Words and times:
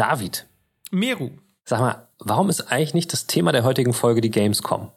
David. 0.00 0.46
Meru. 0.90 1.28
Sag 1.66 1.80
mal, 1.80 2.08
warum 2.18 2.48
ist 2.48 2.72
eigentlich 2.72 2.94
nicht 2.94 3.12
das 3.12 3.26
Thema 3.26 3.52
der 3.52 3.64
heutigen 3.64 3.92
Folge 3.92 4.22
die 4.22 4.30
Gamescom? 4.30 4.90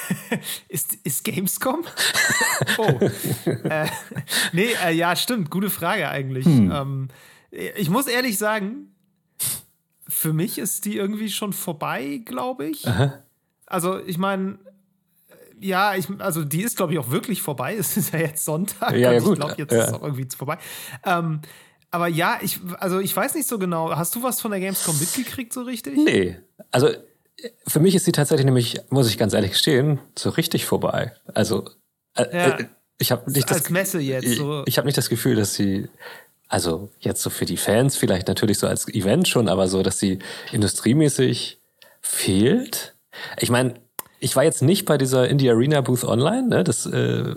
ist, 0.68 0.94
ist 1.04 1.22
Gamescom? 1.24 1.84
oh. 2.78 2.98
äh, 3.44 3.86
nee, 4.52 4.70
äh, 4.86 4.94
ja, 4.94 5.16
stimmt. 5.16 5.50
Gute 5.50 5.68
Frage 5.68 6.08
eigentlich. 6.08 6.46
Hm. 6.46 6.72
Ähm, 6.72 7.08
ich 7.50 7.90
muss 7.90 8.06
ehrlich 8.06 8.38
sagen, 8.38 8.94
für 10.08 10.32
mich 10.32 10.56
ist 10.56 10.86
die 10.86 10.96
irgendwie 10.96 11.28
schon 11.28 11.52
vorbei, 11.52 12.22
glaube 12.24 12.68
ich. 12.68 12.88
Aha. 12.88 13.18
Also, 13.66 14.02
ich 14.02 14.16
meine, 14.16 14.60
ja, 15.60 15.94
ich, 15.94 16.08
also 16.20 16.42
die 16.42 16.62
ist, 16.62 16.78
glaube 16.78 16.94
ich, 16.94 16.98
auch 16.98 17.10
wirklich 17.10 17.42
vorbei. 17.42 17.76
Es 17.78 17.98
ist 17.98 18.14
ja 18.14 18.20
jetzt 18.20 18.46
Sonntag. 18.46 18.92
Ja, 18.92 19.12
ja 19.12 19.18
ich 19.18 19.24
gut. 19.24 19.36
glaube, 19.36 19.56
jetzt 19.58 19.72
ja. 19.72 19.82
ist 19.82 19.88
es 19.88 19.92
auch 19.92 20.02
irgendwie 20.02 20.26
vorbei. 20.34 20.56
Ähm, 21.04 21.42
aber 21.92 22.08
ja, 22.08 22.38
ich, 22.42 22.58
also 22.80 22.98
ich 22.98 23.14
weiß 23.14 23.34
nicht 23.34 23.46
so 23.46 23.58
genau. 23.58 23.94
Hast 23.94 24.14
du 24.14 24.22
was 24.22 24.40
von 24.40 24.50
der 24.50 24.60
Gamescom 24.60 24.98
mitgekriegt, 24.98 25.52
so 25.52 25.62
richtig? 25.62 25.96
Nee. 25.96 26.38
Also 26.70 26.88
für 27.66 27.80
mich 27.80 27.94
ist 27.94 28.06
sie 28.06 28.12
tatsächlich 28.12 28.46
nämlich, 28.46 28.80
muss 28.90 29.08
ich 29.08 29.18
ganz 29.18 29.34
ehrlich 29.34 29.52
gestehen, 29.52 30.00
so 30.18 30.30
richtig 30.30 30.64
vorbei. 30.64 31.12
Also 31.34 31.68
äh, 32.16 32.36
ja. 32.36 32.58
äh, 32.58 32.66
ich 32.98 33.12
habe 33.12 33.30
nicht 33.30 33.48
als 33.50 33.62
das 33.62 33.70
Messe 33.70 34.00
jetzt. 34.00 34.36
So. 34.36 34.62
Ich, 34.62 34.68
ich 34.68 34.78
habe 34.78 34.86
nicht 34.86 34.96
das 34.96 35.10
Gefühl, 35.10 35.36
dass 35.36 35.54
sie 35.54 35.88
also 36.48 36.88
jetzt 37.00 37.22
so 37.22 37.30
für 37.30 37.44
die 37.44 37.56
Fans 37.56 37.96
vielleicht 37.96 38.28
natürlich 38.28 38.58
so 38.58 38.66
als 38.66 38.88
Event 38.88 39.28
schon, 39.28 39.48
aber 39.48 39.68
so, 39.68 39.82
dass 39.82 39.98
sie 39.98 40.18
industriemäßig 40.52 41.60
fehlt. 42.00 42.94
Ich 43.38 43.50
meine, 43.50 43.74
ich 44.18 44.34
war 44.36 44.44
jetzt 44.44 44.62
nicht 44.62 44.86
bei 44.86 44.96
dieser 44.96 45.28
Indie 45.28 45.50
Arena 45.50 45.80
Booth 45.82 46.04
Online. 46.04 46.48
Ne? 46.48 46.64
Das 46.64 46.86
äh, 46.86 47.34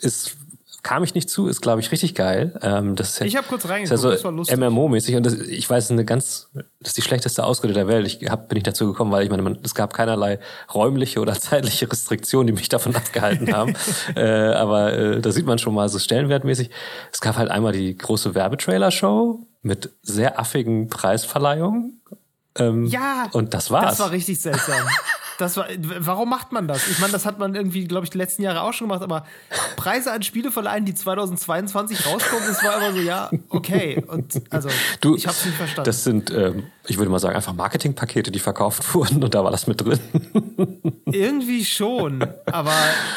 ist 0.00 0.36
kam 0.82 1.04
ich 1.04 1.14
nicht 1.14 1.30
zu, 1.30 1.46
ist 1.46 1.60
glaube 1.60 1.80
ich 1.80 1.92
richtig 1.92 2.14
geil. 2.14 2.58
Ähm, 2.60 2.96
das 2.96 3.10
ist 3.10 3.18
ja, 3.20 3.26
ich 3.26 3.36
habe 3.36 3.46
kurz 3.46 3.64
reingeguckt, 3.64 3.84
ist 3.84 3.90
ja 3.90 3.96
so 3.96 4.10
das 4.10 4.24
war 4.24 4.32
lustig. 4.32 4.58
MMO-mäßig 4.58 5.16
und 5.16 5.24
das, 5.24 5.34
ich 5.34 5.68
weiß, 5.68 5.84
ist 5.84 5.90
eine 5.92 6.04
ganz, 6.04 6.50
das 6.54 6.88
ist 6.88 6.96
die 6.96 7.02
schlechteste 7.02 7.44
Ausrede 7.44 7.72
der 7.72 7.86
Welt. 7.86 8.06
Ich 8.06 8.28
hab, 8.28 8.48
bin 8.48 8.58
ich 8.58 8.64
dazu 8.64 8.86
gekommen, 8.86 9.12
weil 9.12 9.22
ich 9.22 9.30
meine, 9.30 9.42
man, 9.42 9.58
es 9.62 9.74
gab 9.74 9.94
keinerlei 9.94 10.40
räumliche 10.74 11.20
oder 11.20 11.34
zeitliche 11.40 11.90
Restriktionen, 11.90 12.48
die 12.48 12.52
mich 12.52 12.68
davon 12.68 12.96
abgehalten 12.96 13.52
haben. 13.52 13.74
äh, 14.16 14.22
aber 14.22 14.92
äh, 14.92 15.20
da 15.20 15.30
sieht 15.30 15.46
man 15.46 15.58
schon 15.58 15.74
mal 15.74 15.88
so 15.88 15.98
stellenwertmäßig. 15.98 16.70
Es 17.12 17.20
gab 17.20 17.36
halt 17.36 17.50
einmal 17.50 17.72
die 17.72 17.96
große 17.96 18.34
Werbetrailer-Show 18.34 19.46
mit 19.62 19.90
sehr 20.02 20.40
affigen 20.40 20.88
Preisverleihungen. 20.88 22.00
Ähm, 22.56 22.86
ja, 22.86 23.28
und 23.32 23.54
das 23.54 23.70
war's. 23.70 23.96
Das 23.96 24.00
war 24.00 24.10
richtig 24.10 24.40
seltsam. 24.40 24.86
Das 25.42 25.56
war, 25.56 25.66
warum 25.98 26.30
macht 26.30 26.52
man 26.52 26.68
das? 26.68 26.88
Ich 26.88 27.00
meine, 27.00 27.12
das 27.12 27.26
hat 27.26 27.38
man 27.38 27.54
irgendwie, 27.54 27.86
glaube 27.88 28.04
ich, 28.04 28.10
die 28.10 28.18
letzten 28.18 28.42
Jahre 28.42 28.62
auch 28.62 28.72
schon 28.72 28.88
gemacht, 28.88 29.02
aber 29.02 29.26
Preise 29.76 30.12
an 30.12 30.22
Spiele 30.22 30.52
verleihen, 30.52 30.84
die 30.84 30.94
2022 30.94 32.06
rauskommen, 32.06 32.44
das 32.46 32.62
war 32.62 32.76
immer 32.76 32.92
so, 32.92 33.00
ja, 33.00 33.30
okay. 33.48 34.02
Und 34.06 34.40
also, 34.50 34.68
du, 35.00 35.16
ich 35.16 35.26
habe 35.26 35.36
es 35.36 35.44
nicht 35.44 35.56
verstanden. 35.56 35.86
Das 35.86 36.04
sind, 36.04 36.30
ähm, 36.30 36.64
ich 36.86 36.98
würde 36.98 37.10
mal 37.10 37.18
sagen, 37.18 37.34
einfach 37.34 37.54
Marketingpakete, 37.54 38.30
die 38.30 38.38
verkauft 38.38 38.94
wurden 38.94 39.22
und 39.22 39.34
da 39.34 39.42
war 39.42 39.50
das 39.50 39.66
mit 39.66 39.80
drin. 39.80 39.98
Irgendwie 41.06 41.64
schon, 41.64 42.24
aber 42.46 42.74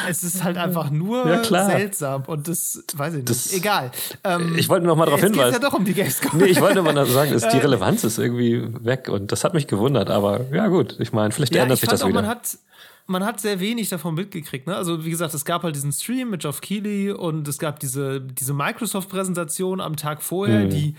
es 0.08 0.24
ist 0.24 0.42
halt 0.42 0.56
einfach 0.56 0.90
nur 0.90 1.26
ja, 1.26 1.44
seltsam 1.44 2.24
und 2.26 2.48
das 2.48 2.82
weiß 2.94 3.14
ich 3.14 3.18
nicht. 3.18 3.30
Das, 3.30 3.52
Egal. 3.52 3.90
Ähm, 4.24 4.56
ich 4.56 4.68
wollte 4.68 4.86
noch 4.86 4.96
mal 4.96 5.06
darauf 5.06 5.20
hinweisen. 5.20 5.54
ja 5.54 5.58
doch 5.58 5.78
um 5.78 5.84
die 5.84 5.94
Gamescom. 5.94 6.38
Nee, 6.38 6.46
ich 6.46 6.60
wollte 6.60 6.82
nur 6.82 6.92
mal 6.92 7.06
sagen, 7.06 7.32
ist, 7.34 7.48
die 7.48 7.58
Relevanz 7.58 8.04
ist 8.04 8.18
irgendwie 8.18 8.62
weg 8.84 9.08
und 9.08 9.32
das 9.32 9.44
hat 9.44 9.54
mich 9.54 9.66
gewundert, 9.66 10.10
aber 10.10 10.40
ja 10.52 10.68
gut, 10.68 10.96
ich 10.98 11.12
meine, 11.12 11.32
vielleicht 11.32 11.54
ja, 11.54 11.62
ändert 11.62 11.78
sich 11.78 11.88
das 11.88 12.06
wieder. 12.06 12.15
Man 12.16 12.26
hat, 12.26 12.58
man 13.06 13.24
hat 13.24 13.40
sehr 13.40 13.60
wenig 13.60 13.88
davon 13.88 14.14
mitgekriegt. 14.14 14.66
Ne? 14.66 14.76
Also 14.76 15.04
wie 15.04 15.10
gesagt, 15.10 15.34
es 15.34 15.44
gab 15.44 15.62
halt 15.62 15.76
diesen 15.76 15.92
Stream 15.92 16.30
mit 16.30 16.42
Geoff 16.42 16.60
Keighley 16.60 17.12
und 17.12 17.46
es 17.46 17.58
gab 17.58 17.78
diese, 17.80 18.20
diese 18.20 18.52
Microsoft-Präsentation 18.52 19.80
am 19.80 19.96
Tag 19.96 20.22
vorher, 20.22 20.64
mhm. 20.64 20.70
die 20.70 20.94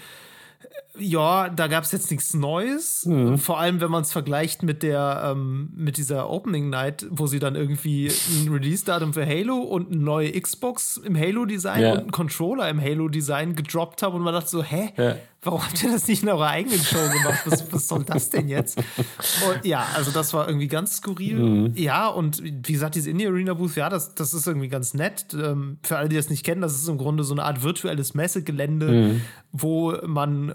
ja, 1.00 1.50
da 1.50 1.68
gab 1.68 1.84
es 1.84 1.92
jetzt 1.92 2.10
nichts 2.12 2.34
Neues. 2.34 3.06
Mhm. 3.06 3.38
Vor 3.38 3.60
allem, 3.60 3.82
wenn 3.82 3.92
man 3.92 4.04
es 4.04 4.12
vergleicht 4.12 4.64
mit 4.64 4.84
der 4.84 5.32
ähm, 5.34 5.70
mit 5.76 5.98
dieser 5.98 6.30
Opening 6.30 6.70
Night, 6.70 7.06
wo 7.10 7.28
sie 7.28 7.40
dann 7.40 7.56
irgendwie 7.56 8.12
ein 8.30 8.52
Release-Datum 8.52 9.14
für 9.14 9.26
Halo 9.26 9.58
und 9.58 9.92
eine 9.92 10.02
neue 10.02 10.32
Xbox 10.40 10.98
im 10.98 11.18
Halo-Design 11.18 11.82
Ja. 11.82 11.92
und 11.94 12.00
einen 12.00 12.12
Controller 12.12 12.70
im 12.70 12.82
Halo-Design 12.82 13.56
gedroppt 13.56 14.02
haben 14.04 14.16
und 14.16 14.22
man 14.24 14.34
dachte 14.34 14.50
so, 14.50 14.64
hä? 14.64 14.92
Ja. 14.98 15.16
Warum 15.44 15.64
habt 15.64 15.82
ihr 15.84 15.92
das 15.92 16.08
nicht 16.08 16.24
in 16.24 16.30
eurer 16.30 16.48
eigenen 16.48 16.80
Show 16.80 16.98
gemacht? 16.98 17.40
Was, 17.46 17.72
was 17.72 17.88
soll 17.88 18.04
das 18.04 18.32
denn 18.32 18.48
jetzt? 18.50 18.80
Und 18.80 19.64
ja, 19.66 19.86
also 19.96 20.10
das 20.12 20.34
war 20.34 20.48
irgendwie 20.48 20.68
ganz 20.68 20.98
skurril. 20.98 21.36
Mhm. 21.40 21.74
Ja, 21.76 22.08
und 22.08 22.42
wie 22.44 22.74
gesagt, 22.74 22.96
diese 22.96 23.12
Indie 23.12 23.28
Arena 23.28 23.54
Booth, 23.54 23.76
ja, 23.76 23.88
das, 23.88 24.16
das 24.16 24.34
ist 24.34 24.48
irgendwie 24.48 24.68
ganz 24.68 24.96
nett. 24.96 25.28
Ähm, 25.36 25.78
für 25.84 25.98
alle, 25.98 26.10
die 26.10 26.16
das 26.16 26.30
nicht 26.32 26.44
kennen, 26.44 26.62
das 26.62 26.74
ist 26.74 26.88
im 26.90 26.98
Grunde 26.98 27.24
so 27.24 27.34
eine 27.36 27.44
Art 27.44 27.64
virtuelles 27.64 28.14
Messegelände, 28.16 28.88
Mhm. 28.88 29.22
wo 29.52 29.94
man 30.06 30.52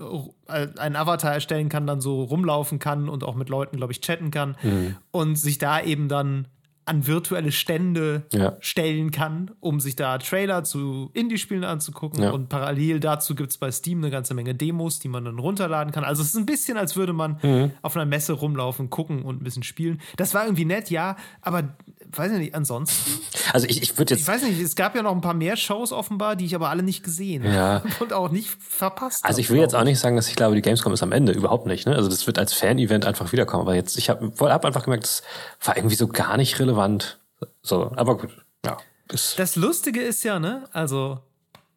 einen 0.46 0.96
Avatar 0.96 1.32
erstellen 1.32 1.68
kann, 1.68 1.86
dann 1.86 2.00
so 2.00 2.22
rumlaufen 2.24 2.78
kann 2.78 3.08
und 3.08 3.24
auch 3.24 3.34
mit 3.36 3.48
Leuten, 3.48 3.76
glaube 3.76 3.92
ich, 3.92 4.00
chatten 4.00 4.30
kann 4.30 4.56
Mhm. 4.62 4.96
und 5.10 5.36
sich 5.36 5.58
da 5.58 5.80
eben 5.80 6.08
dann 6.08 6.48
an 6.84 7.06
virtuelle 7.06 7.52
Stände 7.52 8.24
Ja. 8.32 8.56
stellen 8.58 9.12
kann, 9.12 9.52
um 9.60 9.78
sich 9.78 9.94
da 9.94 10.18
Trailer 10.18 10.64
zu 10.64 11.10
Indie-Spielen 11.14 11.62
anzugucken. 11.62 12.24
Ja. 12.24 12.32
Und 12.32 12.48
parallel 12.48 12.98
dazu 12.98 13.36
gibt 13.36 13.50
es 13.52 13.58
bei 13.58 13.70
Steam 13.70 13.98
eine 13.98 14.10
ganze 14.10 14.34
Menge 14.34 14.56
Demos, 14.56 14.98
die 14.98 15.06
man 15.08 15.24
dann 15.24 15.38
runterladen 15.38 15.92
kann. 15.92 16.02
Also 16.02 16.22
es 16.22 16.30
ist 16.30 16.36
ein 16.36 16.44
bisschen, 16.44 16.76
als 16.76 16.96
würde 16.96 17.12
man 17.12 17.38
Mhm. 17.40 17.70
auf 17.82 17.94
einer 17.94 18.04
Messe 18.04 18.32
rumlaufen, 18.32 18.90
gucken 18.90 19.22
und 19.22 19.40
ein 19.40 19.44
bisschen 19.44 19.62
spielen. 19.62 20.00
Das 20.16 20.34
war 20.34 20.44
irgendwie 20.44 20.64
nett, 20.64 20.90
ja, 20.90 21.14
aber 21.40 21.68
weiß 22.14 22.32
ich 22.32 22.38
nicht, 22.38 22.54
ansonsten, 22.54 23.20
Also 23.52 23.66
ich, 23.68 23.82
ich 23.82 23.96
würde 23.98 24.14
ich 24.14 24.20
jetzt, 24.20 24.28
weiß 24.28 24.42
nicht, 24.42 24.60
es 24.60 24.74
gab 24.76 24.94
ja 24.94 25.02
noch 25.02 25.12
ein 25.12 25.20
paar 25.20 25.34
mehr 25.34 25.56
Shows 25.56 25.92
offenbar, 25.92 26.36
die 26.36 26.44
ich 26.46 26.54
aber 26.54 26.68
alle 26.70 26.82
nicht 26.82 27.02
gesehen 27.02 27.44
Ja. 27.44 27.82
habe 27.84 27.88
und 28.00 28.12
auch 28.12 28.30
nicht 28.30 28.48
verpasst 28.60 29.24
also 29.24 29.40
ich 29.40 29.50
will 29.50 29.58
jetzt 29.58 29.74
auch 29.74 29.84
nicht 29.84 29.98
sagen, 29.98 30.16
dass 30.16 30.28
ich 30.28 30.36
glaube, 30.36 30.54
die 30.54 30.62
Gamescom 30.62 30.92
ist 30.92 31.02
am 31.02 31.12
Ende, 31.12 31.32
überhaupt 31.32 31.66
nicht. 31.66 31.86
Ne? 31.86 31.94
Also 31.96 32.08
das 32.08 32.26
wird 32.26 32.38
als 32.38 32.52
Fan-Event 32.54 33.04
einfach 33.04 33.32
wiederkommen. 33.32 33.62
Aber 33.62 33.74
jetzt, 33.74 33.96
ich 33.98 34.10
habe 34.10 34.32
hab 34.40 34.64
einfach 34.64 34.84
gemerkt, 34.84 35.04
das 35.04 35.22
war 35.64 35.76
irgendwie 35.76 35.96
so 35.96 36.06
gar 36.08 36.36
nicht 36.36 36.58
relevant. 36.58 37.18
So, 37.62 37.92
aber 37.96 38.16
gut, 38.18 38.30
ja. 38.64 38.76
Das 39.08 39.56
Lustige 39.56 40.00
ist 40.00 40.22
ja, 40.24 40.38
ne, 40.38 40.64
also 40.72 41.18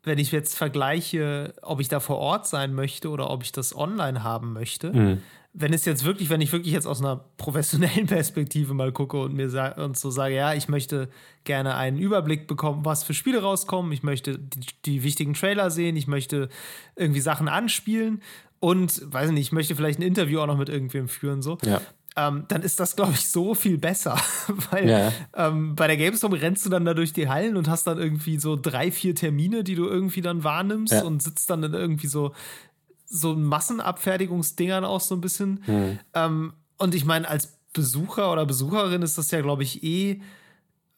wenn 0.04 0.20
ich 0.20 0.32
jetzt 0.32 0.56
vergleiche, 0.56 1.54
ob 1.62 1.80
ich 1.82 1.88
da 1.88 2.00
vor 2.00 2.18
Ort 2.18 2.48
sein 2.48 2.74
möchte 2.74 3.10
oder 3.10 3.30
ob 3.30 3.44
ich 3.44 3.52
das 3.52 3.76
online 3.76 4.24
haben 4.24 4.54
möchte, 4.54 4.92
Mhm. 4.94 5.22
Wenn 5.58 5.72
es 5.74 5.86
jetzt 5.86 6.04
wirklich, 6.04 6.30
wenn 6.30 6.42
ich 6.42 6.52
wirklich 6.52 6.74
jetzt 6.74 6.86
aus 6.86 7.00
einer 7.00 7.24
professionellen 7.38 8.06
Perspektive 8.08 8.74
mal 8.74 8.92
gucke 8.92 9.18
und 9.18 9.34
mir 9.34 9.50
sa 9.50 9.70
und 9.84 9.98
so 9.98 10.10
sage, 10.12 10.36
ja, 10.36 10.54
ich 10.54 10.68
möchte 10.68 11.10
gerne 11.46 11.76
einen 11.76 11.98
Überblick 11.98 12.46
bekommen, 12.48 12.84
was 12.84 13.04
für 13.06 13.14
Spiele 13.14 13.42
rauskommen, 13.42 13.92
ich 13.94 14.04
möchte 14.04 14.38
die, 14.38 14.66
die 14.86 15.04
wichtigen 15.04 15.34
Trailer 15.34 15.72
sehen, 15.72 15.96
ich 15.96 16.08
möchte 16.08 16.50
irgendwie 16.98 17.22
Sachen 17.22 17.48
anspielen 17.48 18.22
und 18.60 19.02
weiß 19.14 19.32
nicht, 19.32 19.42
ich 19.48 19.52
möchte 19.54 19.76
vielleicht 19.76 20.00
ein 20.00 20.04
Interview 20.04 20.40
auch 20.42 20.48
noch 20.48 20.58
mit 20.58 20.70
irgendwem 20.70 21.08
führen, 21.08 21.42
so. 21.42 21.58
ja. 21.66 21.80
Ähm, 22.18 22.46
dann 22.48 22.62
ist 22.62 22.80
das, 22.80 22.96
glaube 22.96 23.12
ich, 23.12 23.28
so 23.28 23.56
viel 23.56 23.78
besser. 23.78 24.18
Weil 24.72 24.90
Ja. 24.90 25.12
ähm, 25.36 25.76
bei 25.76 25.86
der 25.88 25.98
Gamescom 25.98 26.32
rennst 26.32 26.66
du 26.66 26.70
dann 26.70 26.86
da 26.86 26.94
durch 26.94 27.12
die 27.12 27.28
Hallen 27.28 27.58
und 27.58 27.68
hast 27.68 27.88
dann 27.88 27.98
irgendwie 27.98 28.38
so 28.40 28.56
drei, 28.56 28.90
vier 28.90 29.14
Termine, 29.16 29.66
die 29.66 29.76
du 29.76 29.86
irgendwie 29.86 30.22
dann 30.22 30.46
wahrnimmst 30.46 30.94
Ja. 30.94 31.04
und 31.04 31.22
sitzt 31.22 31.50
dann 31.50 31.62
in 31.64 31.74
irgendwie 31.74 32.08
so, 32.08 32.32
so 33.16 33.36
Massenabfertigungsdingern 33.36 34.86
auch 34.86 35.02
so 35.02 35.16
ein 35.16 35.22
bisschen. 35.22 35.62
Hm. 35.66 36.00
Ähm, 36.14 36.54
und 36.78 36.96
ich 36.96 37.06
meine, 37.06 37.28
als 37.28 37.58
Besucher 37.74 38.32
oder 38.32 38.46
Besucherin 38.46 39.02
ist 39.02 39.18
das 39.18 39.32
ja, 39.32 39.42
glaube 39.42 39.64
ich, 39.64 39.84
eh, 39.84 40.22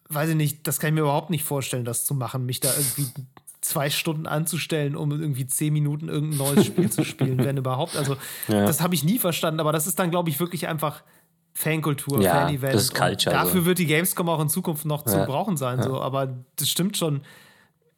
weiß 0.10 0.30
ich 0.30 0.36
nicht, 0.36 0.68
das 0.68 0.80
kann 0.80 0.90
ich 0.90 0.94
mir 0.96 1.02
überhaupt 1.02 1.30
nicht 1.30 1.44
vorstellen, 1.44 1.86
das 1.86 2.06
zu 2.06 2.14
machen, 2.16 2.46
mich 2.46 2.60
da 2.60 2.70
irgendwie 2.76 3.08
zwei 3.62 3.90
Stunden 3.90 4.28
anzustellen, 4.28 4.96
um 4.96 5.12
irgendwie 5.12 5.46
zehn 5.48 5.74
Minuten 5.74 6.08
irgendein 6.08 6.38
neues 6.38 6.66
Spiel 6.66 6.90
zu 6.90 7.04
spielen, 7.04 7.44
wenn 7.44 7.58
überhaupt. 7.58 7.96
Also, 7.98 8.16
Ja. 8.48 8.66
das 8.66 8.82
habe 8.82 8.96
ich 8.96 9.04
nie 9.04 9.20
verstanden, 9.20 9.60
aber 9.60 9.72
das 9.72 9.88
ist 9.88 10.00
dann, 10.00 10.12
glaube 10.12 10.30
ich, 10.30 10.40
wirklich 10.40 10.68
einfach 10.68 11.04
Fankultur, 11.54 12.22
Ja, 12.22 12.34
Fan-Event. 12.46 13.26
Dafür 13.26 13.62
so. 13.62 13.66
wird 13.66 13.80
die 13.80 13.88
Gamescom 13.88 14.30
auch 14.30 14.40
in 14.40 14.48
Zukunft 14.50 14.86
noch 14.86 15.04
zu 15.04 15.18
Ja. 15.18 15.26
brauchen 15.26 15.58
sein. 15.58 15.82
So. 15.82 16.00
Aber 16.00 16.38
das 16.56 16.70
stimmt 16.70 16.96
schon. 16.98 17.22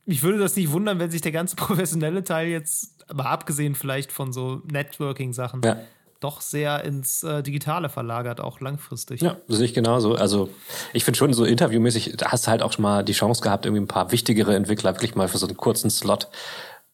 Mich 0.10 0.24
würde 0.24 0.40
das 0.40 0.56
nicht 0.56 0.72
wundern, 0.72 0.98
wenn 1.00 1.12
sich 1.12 1.22
der 1.22 1.32
ganze 1.32 1.56
professionelle 1.66 2.24
Teil 2.24 2.48
jetzt, 2.48 3.06
aber 3.08 3.28
abgesehen 3.28 3.76
vielleicht 3.76 4.12
von 4.12 4.34
so 4.34 4.62
Networking-Sachen, 4.72 5.62
Ja. 5.64 5.78
doch 6.20 6.42
sehr 6.42 6.84
ins 6.84 7.24
äh, 7.24 7.44
Digitale 7.44 7.90
verlagert, 7.90 8.42
auch 8.42 8.60
langfristig. 8.60 9.22
Ja, 9.22 9.38
sehe 9.48 9.66
ich 9.66 9.74
genauso. 9.74 10.16
Also 10.16 10.50
ich 10.94 11.06
finde 11.06 11.18
schon 11.18 11.34
so 11.34 11.46
interviewmäßig, 11.46 12.16
da 12.18 12.32
hast 12.32 12.48
du 12.48 12.52
halt 12.52 12.62
auch 12.64 12.74
schon 12.74 12.84
mal 12.84 13.04
die 13.04 13.14
Chance 13.14 13.42
gehabt, 13.42 13.66
irgendwie 13.66 13.84
ein 13.84 13.88
paar 13.88 14.12
wichtigere 14.12 14.56
Entwickler 14.56 14.94
wirklich 14.96 15.16
mal 15.16 15.28
für 15.28 15.38
so 15.38 15.48
einen 15.48 15.58
kurzen 15.58 15.90
Slot 15.92 16.28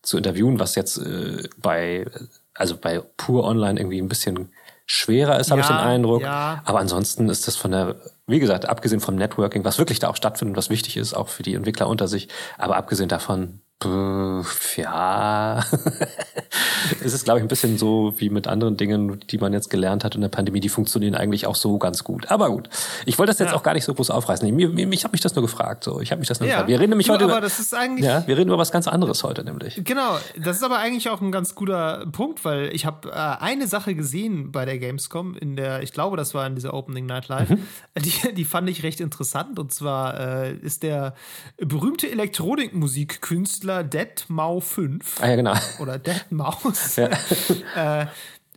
zu 0.03 0.17
interviewen, 0.17 0.59
was 0.59 0.75
jetzt 0.75 0.97
äh, 0.97 1.47
bei, 1.57 2.05
also 2.53 2.75
bei 2.77 2.99
pur 3.17 3.45
online 3.45 3.79
irgendwie 3.79 3.99
ein 4.01 4.09
bisschen 4.09 4.49
schwerer 4.85 5.39
ist, 5.39 5.49
habe 5.49 5.61
ich 5.61 5.67
den 5.67 5.77
Ja, 5.77 5.83
Eindruck. 5.83 6.21
ja. 6.21 6.61
Aber 6.65 6.79
ansonsten 6.79 7.27
ist 7.29 7.47
das 7.47 7.55
von 7.55 7.71
der, 7.71 7.95
wie 8.27 8.39
gesagt, 8.39 8.65
abgesehen 8.67 9.01
vom 9.01 9.15
Networking, 9.15 9.63
was 9.63 9.77
wirklich 9.77 9.99
da 9.99 10.09
auch 10.09 10.15
stattfindet, 10.15 10.57
was 10.57 10.69
wichtig 10.69 10.97
ist, 10.97 11.13
auch 11.13 11.27
für 11.27 11.43
die 11.43 11.53
Entwickler 11.53 11.87
unter 11.87 12.07
sich, 12.07 12.27
aber 12.57 12.75
abgesehen 12.77 13.09
davon 13.09 13.61
ja, 13.83 15.59
es 17.03 17.13
ist, 17.13 17.25
glaube 17.25 17.39
ich, 17.39 17.45
ein 17.45 17.49
bisschen 17.49 17.77
so 17.77 18.13
wie 18.17 18.29
mit 18.29 18.47
anderen 18.47 18.77
Dingen, 18.77 19.19
die 19.29 19.37
man 19.37 19.51
jetzt 19.51 19.69
gelernt 19.69 20.05
hat 20.05 20.15
in 20.15 20.21
der 20.21 20.29
Pandemie, 20.29 20.61
die 20.61 20.69
funktionieren 20.69 21.13
eigentlich 21.13 21.45
auch 21.45 21.55
so 21.55 21.77
ganz 21.77 22.05
gut. 22.05 22.31
Aber 22.31 22.49
gut, 22.49 22.69
ich 23.05 23.19
wollte 23.19 23.31
das 23.31 23.39
jetzt 23.39 23.49
ja. 23.49 23.55
auch 23.55 23.63
gar 23.63 23.73
nicht 23.73 23.83
so 23.83 23.93
groß 23.93 24.11
aufreißen. 24.11 24.49
Mir, 24.55 24.69
mir, 24.69 24.89
ich 24.93 25.03
habe 25.03 25.11
mich 25.11 25.19
das 25.19 25.35
nur 25.35 25.41
gefragt. 25.41 25.83
So, 25.83 25.99
ich 25.99 26.11
habe 26.11 26.19
mich 26.19 26.29
das 26.29 26.39
nur 26.39 26.47
ja. 26.47 26.55
gefragt. 26.55 26.69
Wir 26.69 26.79
reden 26.79 26.91
nämlich 26.91 27.07
du, 27.07 27.13
heute 27.13 27.25
über, 27.25 27.41
das 27.41 27.59
ist 27.59 27.75
eigentlich, 27.75 28.05
ja, 28.05 28.25
wir 28.25 28.37
reden 28.37 28.47
über 28.47 28.57
was 28.57 28.71
ganz 28.71 28.87
anderes 28.87 29.23
heute 29.25 29.43
nämlich. 29.43 29.81
Genau, 29.83 30.17
das 30.37 30.57
ist 30.57 30.63
aber 30.63 30.77
eigentlich 30.77 31.09
auch 31.09 31.19
ein 31.19 31.33
ganz 31.33 31.53
guter 31.53 32.05
Punkt, 32.13 32.45
weil 32.45 32.73
ich 32.73 32.85
habe 32.85 33.09
äh, 33.09 33.13
eine 33.13 33.67
Sache 33.67 33.93
gesehen 33.93 34.53
bei 34.53 34.63
der 34.63 34.79
Gamescom 34.79 35.35
in 35.35 35.57
der, 35.57 35.83
ich 35.83 35.91
glaube, 35.91 36.15
das 36.15 36.33
war 36.33 36.47
in 36.47 36.55
dieser 36.55 36.73
Opening 36.73 37.07
Night 37.07 37.27
Live. 37.27 37.49
Mhm. 37.49 37.59
Die, 38.05 38.33
die 38.33 38.45
fand 38.45 38.69
ich 38.69 38.83
recht 38.83 38.99
interessant 38.99 39.57
und 39.57 39.73
zwar 39.73 40.19
äh, 40.19 40.53
ist 40.57 40.83
der 40.83 41.15
berühmte 41.57 42.11
Elektronikmusikkünstler 42.11 43.64
Deadmau 43.83 44.59
5 44.59 45.21
ah, 45.21 45.29
ja, 45.29 45.35
genau. 45.35 45.53
oder 45.79 45.99
Deadmaus 45.99 46.95
ja. 46.95 47.09
äh, 47.75 48.07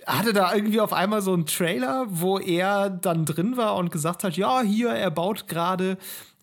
hatte 0.07 0.33
da 0.33 0.55
irgendwie 0.55 0.81
auf 0.81 0.93
einmal 0.93 1.21
so 1.21 1.35
einen 1.35 1.47
Trailer, 1.47 2.07
wo 2.09 2.39
er 2.39 2.89
dann 2.89 3.25
drin 3.25 3.57
war 3.57 3.77
und 3.77 3.91
gesagt 3.91 4.25
hat, 4.25 4.37
ja, 4.37 4.63
hier, 4.63 4.91
er 4.91 5.11
baut 5.11 5.49
gerade 5.49 5.99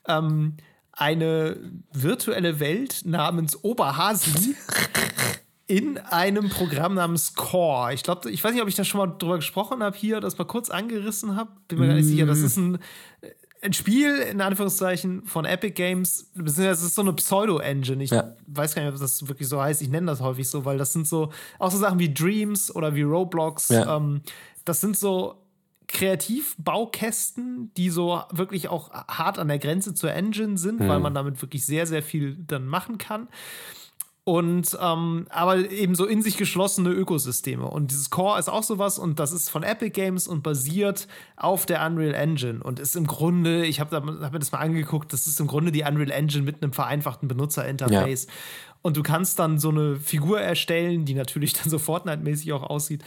ähm, 0.07 0.57
eine 0.91 1.57
virtuelle 1.91 2.59
Welt 2.59 3.01
namens 3.05 3.63
Oberhasi 3.63 4.55
in 5.67 5.97
einem 5.97 6.49
Programm 6.49 6.93
namens 6.93 7.33
Core. 7.33 7.93
Ich 7.93 8.03
glaube, 8.03 8.29
ich 8.29 8.43
weiß 8.43 8.53
nicht, 8.53 8.61
ob 8.61 8.69
ich 8.69 8.75
da 8.75 8.83
schon 8.83 8.99
mal 8.99 9.07
drüber 9.17 9.37
gesprochen 9.37 9.81
habe 9.81 9.97
hier, 9.97 10.21
das 10.21 10.37
mal 10.37 10.45
kurz 10.45 10.69
angerissen 10.69 11.35
habe. 11.35 11.49
Bin 11.67 11.79
mir 11.79 11.87
gar 11.87 11.95
nicht 11.95 12.05
sicher. 12.05 12.27
Das 12.27 12.39
mm. 12.39 12.45
ist 12.45 12.57
ein 12.57 12.79
ein 13.61 13.73
Spiel, 13.73 14.17
in 14.17 14.41
Anführungszeichen, 14.41 15.25
von 15.25 15.45
Epic 15.45 15.73
Games, 15.73 16.31
das 16.35 16.57
ist 16.59 16.95
so 16.95 17.01
eine 17.01 17.13
Pseudo-Engine. 17.13 18.03
Ich 18.03 18.11
ja. 18.11 18.35
weiß 18.47 18.75
gar 18.75 18.83
nicht, 18.83 18.93
ob 18.93 18.99
das 18.99 19.27
wirklich 19.27 19.47
so 19.47 19.61
heißt. 19.61 19.81
Ich 19.81 19.89
nenne 19.89 20.07
das 20.07 20.21
häufig 20.21 20.47
so, 20.47 20.65
weil 20.65 20.77
das 20.77 20.93
sind 20.93 21.07
so, 21.07 21.31
auch 21.57 21.71
so 21.71 21.77
Sachen 21.77 21.99
wie 21.99 22.13
Dreams 22.13 22.73
oder 22.75 22.95
wie 22.95 23.01
Roblox. 23.01 23.69
Ja. 23.69 23.97
Ähm, 23.97 24.21
das 24.65 24.81
sind 24.81 24.97
so 24.97 25.41
Kreativbaukästen, 25.87 27.71
die 27.75 27.89
so 27.89 28.21
wirklich 28.31 28.69
auch 28.69 28.91
hart 28.91 29.39
an 29.39 29.47
der 29.47 29.59
Grenze 29.59 29.93
zur 29.93 30.11
Engine 30.11 30.57
sind, 30.57 30.79
mhm. 30.79 30.87
weil 30.87 30.99
man 30.99 31.13
damit 31.13 31.41
wirklich 31.41 31.65
sehr, 31.65 31.85
sehr 31.87 32.03
viel 32.03 32.35
dann 32.35 32.65
machen 32.67 32.97
kann. 32.97 33.27
Und 34.27 34.75
ähm, 34.81 35.27
aber 35.29 35.69
eben 35.69 35.93
so 35.93 36.07
in 36.07 36.23
sich 36.23 36.35
geschlossene 36.35 36.89
Ökosysteme. 36.89 37.67
Und 37.67 37.91
dieses 37.91 38.09
Core 38.09 38.39
ist 38.39 38.49
auch 38.49 38.63
sowas 38.63 38.97
und 38.97 39.19
das 39.19 39.31
ist 39.31 39.51
von 39.51 39.61
Epic 39.61 39.91
Games 39.91 40.27
und 40.27 40.41
basiert 40.41 41.07
auf 41.37 41.67
der 41.67 41.85
Unreal 41.85 42.15
Engine 42.15 42.63
und 42.63 42.79
ist 42.79 42.95
im 42.95 43.05
Grunde, 43.05 43.67
ich 43.67 43.79
habe 43.79 43.95
hab 43.95 44.03
mir 44.03 44.39
das 44.39 44.51
mal 44.51 44.57
angeguckt, 44.57 45.13
das 45.13 45.27
ist 45.27 45.39
im 45.39 45.45
Grunde 45.45 45.71
die 45.71 45.83
Unreal 45.83 46.09
Engine 46.09 46.43
mit 46.43 46.63
einem 46.63 46.73
vereinfachten 46.73 47.27
Benutzerinterface. 47.27 48.25
Ja. 48.25 48.33
Und 48.81 48.97
du 48.97 49.03
kannst 49.03 49.37
dann 49.37 49.59
so 49.59 49.69
eine 49.69 49.97
Figur 49.97 50.41
erstellen, 50.41 51.05
die 51.05 51.13
natürlich 51.13 51.53
dann 51.53 51.69
so 51.69 51.77
Fortnite-mäßig 51.77 52.51
auch 52.53 52.63
aussieht. 52.63 53.03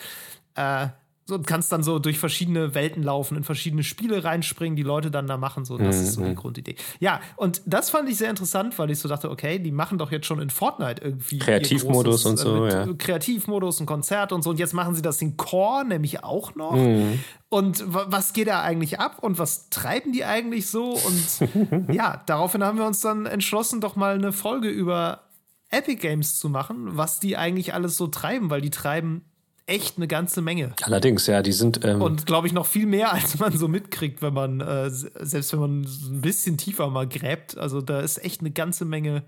Äh, 0.55 0.89
und 1.31 1.47
kannst 1.47 1.71
dann 1.73 1.83
so 1.83 1.99
durch 1.99 2.19
verschiedene 2.19 2.75
Welten 2.75 3.03
laufen, 3.03 3.37
in 3.37 3.45
verschiedene 3.45 3.83
Spiele 3.83 4.25
reinspringen, 4.25 4.77
die 4.77 4.83
Leute 4.83 5.11
dann 5.11 5.27
da 5.27 5.37
machen. 5.37 5.65
So, 5.65 5.77
das 5.77 5.97
mhm. 5.97 6.03
ist 6.03 6.13
so 6.15 6.23
die 6.23 6.31
mhm. 6.31 6.37
Grundidee. 6.37 6.77
Ja, 7.01 7.21
und 7.37 7.63
das 7.67 7.91
fand 7.91 8.09
ich 8.09 8.17
sehr 8.17 8.31
interessant, 8.31 8.79
weil 8.79 8.91
ich 8.91 8.99
so 8.99 9.09
dachte, 9.09 9.31
okay, 9.31 9.59
die 9.59 9.71
machen 9.71 9.99
doch 9.99 10.11
jetzt 10.11 10.27
schon 10.27 10.41
in 10.41 10.51
Fortnite 10.51 11.03
irgendwie. 11.03 11.39
Kreativmodus 11.39 12.25
und 12.25 12.39
so, 12.39 12.67
äh, 12.67 12.73
ja. 12.73 12.87
Kreativmodus 12.97 13.81
und 13.81 13.87
Konzert 13.87 14.33
und 14.33 14.43
so. 14.43 14.51
Und 14.51 14.59
jetzt 14.59 14.75
machen 14.75 14.95
sie 14.95 15.03
das 15.03 15.21
in 15.21 15.37
Core 15.37 15.85
nämlich 15.85 16.25
auch 16.25 16.55
noch. 16.55 16.77
Mhm. 16.77 17.21
Und 17.51 17.83
was 17.87 18.33
geht 18.33 18.49
da 18.49 18.63
eigentlich 18.63 19.01
ab 19.01 19.19
und 19.23 19.39
was 19.39 19.71
treiben 19.71 20.13
die 20.13 20.25
eigentlich 20.25 20.69
so? 20.69 20.93
Und 20.93 21.89
ja, 21.93 22.23
daraufhin 22.27 22.63
haben 22.63 22.79
wir 22.79 22.87
uns 22.87 23.01
dann 23.01 23.27
entschlossen, 23.27 23.81
doch 23.81 23.97
mal 23.97 24.15
eine 24.15 24.33
Folge 24.33 24.69
über 24.69 25.23
Epic 25.71 26.01
Games 26.01 26.39
zu 26.39 26.49
machen, 26.49 26.97
was 26.97 27.21
die 27.21 27.37
eigentlich 27.37 27.75
alles 27.75 27.97
so 27.97 28.07
treiben, 28.07 28.51
weil 28.51 28.61
die 28.61 28.71
treiben 28.71 29.28
echt 29.69 29.97
eine 29.97 30.09
ganze 30.09 30.43
Menge. 30.43 30.73
Allerdings, 30.83 31.27
ja, 31.27 31.43
die 31.43 31.53
sind. 31.53 31.85
Ähm 31.85 32.03
und 32.03 32.27
glaube 32.27 32.47
ich 32.47 32.53
noch 32.53 32.67
viel 32.67 32.87
mehr, 32.87 33.13
als 33.15 33.39
man 33.39 33.57
so 33.57 33.69
mitkriegt, 33.69 34.23
wenn 34.23 34.35
man, 34.35 34.61
äh, 34.61 34.91
selbst 34.91 35.53
wenn 35.53 35.61
man 35.61 35.81
ein 35.83 36.21
bisschen 36.21 36.57
tiefer 36.57 36.89
mal 36.89 37.07
gräbt. 37.07 37.57
Also 37.57 37.81
da 37.81 38.01
ist 38.01 38.25
echt 38.25 38.41
eine 38.41 38.51
ganze 38.51 38.85
Menge 38.85 39.23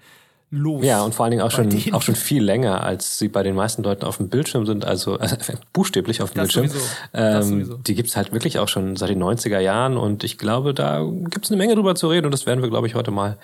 los. 0.51 0.85
Ja, 0.85 1.03
und 1.03 1.15
vor 1.15 1.25
allen 1.25 1.31
Dingen 1.31 1.43
auch 1.43 1.51
schon, 1.51 1.71
auch 1.93 2.03
schon 2.03 2.17
viel 2.17 2.43
länger, 2.43 2.83
als 2.83 3.19
sie 3.19 3.29
bei 3.29 3.43
den 3.43 3.55
meisten 3.55 3.83
Leuten 3.83 4.05
auf 4.05 4.17
dem 4.17 4.29
Bildschirm 4.29 4.67
sind, 4.67 4.85
also 4.85 5.19
äh, 5.19 5.29
buchstäblich 5.73 6.23
auf 6.23 6.33
dem 6.33 6.45
das 6.45 6.55
Bildschirm. 6.55 6.83
Ähm, 7.15 7.79
die 7.87 7.95
gibt's 7.95 8.17
halt 8.17 8.33
wirklich 8.33 8.59
auch 8.59 8.69
schon 8.69 8.97
seit 8.97 9.11
den 9.11 9.23
90er 9.23 9.61
Jahren 9.61 9.97
und 9.97 10.25
ich 10.25 10.39
glaube, 10.39 10.75
da 10.75 11.05
gibt's 11.31 11.51
eine 11.51 11.59
Menge 11.59 11.77
drüber 11.77 11.95
zu 11.95 12.09
reden 12.09 12.27
und 12.27 12.33
das 12.33 12.47
werden 12.47 12.63
wir, 12.63 12.71
glaube 12.71 12.87
ich, 12.87 12.95
heute 12.95 13.11
mal 13.11 13.39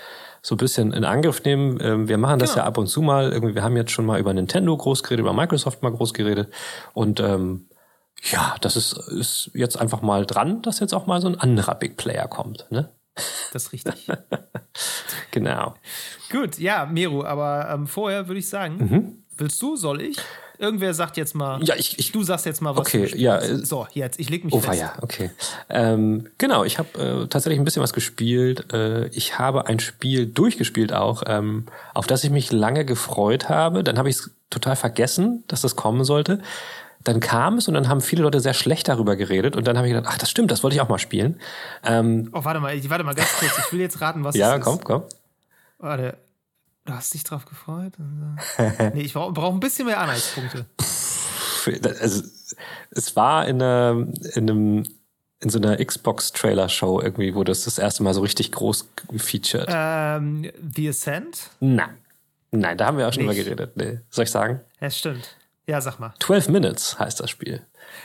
so 0.47 0.55
ein 0.55 0.59
bisschen 0.59 0.93
in 0.93 1.05
Angriff 1.05 1.43
nehmen. 1.43 1.81
Ähm, 1.83 2.09
wir 2.09 2.19
machen 2.19 2.39
das 2.39 2.53
genau. 2.53 2.63
ja 2.63 2.69
ab 2.69 2.79
und 2.79 2.87
zu 2.87 3.03
mal. 3.03 3.33
Irgendwie, 3.33 3.57
wir 3.57 3.65
haben 3.65 3.77
jetzt 3.77 3.91
schon 3.91 4.07
mal 4.07 4.21
über 4.21 4.33
Nintendo 4.33 4.77
groß 4.77 5.03
geredet, 5.03 5.25
über 5.25 5.33
Microsoft 5.33 5.83
mal 5.83 5.91
groß 5.91 6.15
geredet 6.15 6.53
und 6.95 7.19
ähm, 7.19 7.69
ja, 8.31 8.55
das 8.61 8.77
ist, 8.77 8.93
ist 8.93 9.51
jetzt 9.55 9.77
einfach 9.77 10.03
mal 10.03 10.25
dran, 10.25 10.63
dass 10.63 10.79
jetzt 10.79 10.95
auch 10.95 11.07
mal 11.07 11.21
so 11.21 11.27
ein 11.27 11.39
anderer 11.39 11.75
Big 11.75 11.97
Player 11.97 12.29
kommt. 12.29 12.67
Ne? 12.71 12.93
Das 13.53 13.65
ist 13.65 13.73
richtig. 13.73 14.07
genau. 15.33 15.75
Gut, 16.31 16.59
ja, 16.59 16.87
Meru, 16.87 17.25
aber 17.25 17.69
ähm, 17.69 17.89
vorher 17.89 18.29
würde 18.29 18.39
ich 18.39 18.49
sagen, 18.49 18.77
mhm. 18.79 19.25
willst 19.37 19.61
du, 19.61 19.75
soll 19.75 20.01
ich? 20.01 20.19
Irgendwer 20.59 20.95
sagt 20.95 21.17
jetzt 21.17 21.35
mal. 21.35 21.63
Ja, 21.63 21.75
ich, 21.77 21.99
ich 21.99 22.13
du 22.13 22.23
sagst 22.23 22.47
jetzt 22.47 22.61
mal 22.63 22.77
was. 22.77 22.87
Okay, 22.87 23.11
ja. 23.17 23.41
So, 23.43 23.87
jetzt, 23.93 24.19
ich 24.19 24.31
leg 24.31 24.45
mich 24.45 24.55
oh, 24.55 24.61
fest. 24.61 24.81
ja, 24.81 24.95
okay. 25.03 25.31
Ähm, 25.69 26.29
genau, 26.39 26.65
ich 26.65 26.79
habe 26.79 26.99
äh, 26.99 27.27
tatsächlich 27.29 27.59
ein 27.59 27.65
bisschen 27.65 27.83
was 27.83 27.93
gespielt. 27.93 28.73
Äh, 28.73 29.09
ich 29.09 29.39
habe 29.39 29.67
ein 29.67 29.81
Spiel 29.81 30.27
durchgespielt 30.27 30.93
auch, 30.93 31.23
ähm, 31.27 31.67
auf 31.95 32.07
das 32.07 32.25
ich 32.25 32.31
mich 32.31 32.53
lange 32.53 32.85
gefreut 32.85 33.49
habe. 33.49 33.85
Dann 33.85 33.99
habe 33.99 34.09
ich 34.09 34.17
es 34.17 34.31
total 34.51 34.77
vergessen, 34.77 35.45
dass 35.49 35.61
das 35.61 35.77
kommen 35.77 36.05
sollte. 36.05 36.41
Dann 37.05 37.21
kam 37.21 37.59
es 37.59 37.69
und 37.69 37.75
dann 37.75 37.89
haben 37.89 38.01
viele 38.01 38.23
Leute 38.23 38.41
sehr 38.41 38.55
schlecht 38.55 38.89
darüber 38.89 39.15
geredet 39.15 39.55
und 39.55 39.67
dann 39.67 39.77
habe 39.77 39.87
ich 39.87 39.95
gedacht, 39.95 40.13
ach, 40.13 40.19
das 40.19 40.29
stimmt, 40.29 40.51
das 40.51 40.65
wollte 40.65 40.75
ich 40.75 40.81
auch 40.81 40.89
mal 40.89 40.99
spielen. 40.99 41.41
Ähm, 41.85 42.31
oh, 42.33 42.45
warte 42.45 42.59
mal, 42.59 42.75
ich, 42.75 42.91
warte 42.91 43.05
mal 43.05 43.15
ganz 43.15 43.29
kurz. 43.39 43.53
Ich 43.59 43.73
will 43.73 43.81
jetzt 43.81 44.01
raten, 44.01 44.25
was 44.25 44.35
ja, 44.37 44.57
es 44.57 44.65
komm, 44.65 44.75
ist. 44.75 44.81
Ja, 44.81 44.85
komm, 44.87 45.03
komm. 45.03 45.09
Warte. 45.79 46.26
Du 46.87 46.93
hast 46.93 47.13
dich 47.15 47.25
drauf 47.25 47.45
gefreut? 47.45 47.93
nee, 48.95 49.03
ich 49.03 49.13
brauche 49.13 49.33
brauch 49.33 49.53
ein 49.53 49.61
bisschen 49.61 49.87
mehr 49.87 50.01
Anhaltspunkte. 50.01 50.67
also, 52.01 52.23
es 52.91 53.17
war 53.17 53.47
in, 53.49 53.61
einer, 53.61 54.07
in 54.35 54.51
einem 54.51 54.85
in 55.41 55.51
so 55.51 55.59
einer 55.59 55.85
Xbox-Trailer-Show 55.85 57.01
irgendwie 57.03 57.35
wurde 57.35 57.53
es 57.53 57.65
das 57.65 57.79
erste 57.79 58.03
Mal 58.03 58.15
so 58.15 58.23
richtig 58.23 58.53
groß 58.53 58.89
gefeatured. 59.09 59.69
Ähm, 59.69 60.51
The 60.75 60.89
Ascent? 60.89 61.51
Nein. 61.61 61.99
Nein, 62.53 62.79
da 62.79 62.87
haben 62.87 62.99
wir 62.99 63.09
auch 63.09 63.13
schon 63.13 63.25
drüber 63.25 63.35
geredet. 63.35 63.77
Nee. 63.77 64.01
Soll 64.09 64.25
ich 64.25 64.31
sagen? 64.31 64.61
Ja, 64.81 64.91
stimmt. 64.91 65.37
Ja, 65.69 65.81
sag 65.81 65.99
mal. 65.99 66.15
12 66.21 66.49
Minutes 66.49 66.99
heißt 66.99 67.19
das 67.19 67.29
Spiel. 67.29 67.61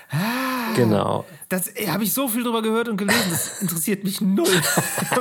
Ah, 0.10 0.74
genau. 0.76 1.26
Das 1.48 1.72
habe 1.88 2.04
ich 2.04 2.14
so 2.14 2.28
viel 2.28 2.44
drüber 2.44 2.64
gehört 2.64 2.88
und 2.88 2.98
gelesen. 2.98 3.30
Das 3.30 3.62
interessiert 3.62 4.04
mich 4.04 4.20
null. 4.20 4.48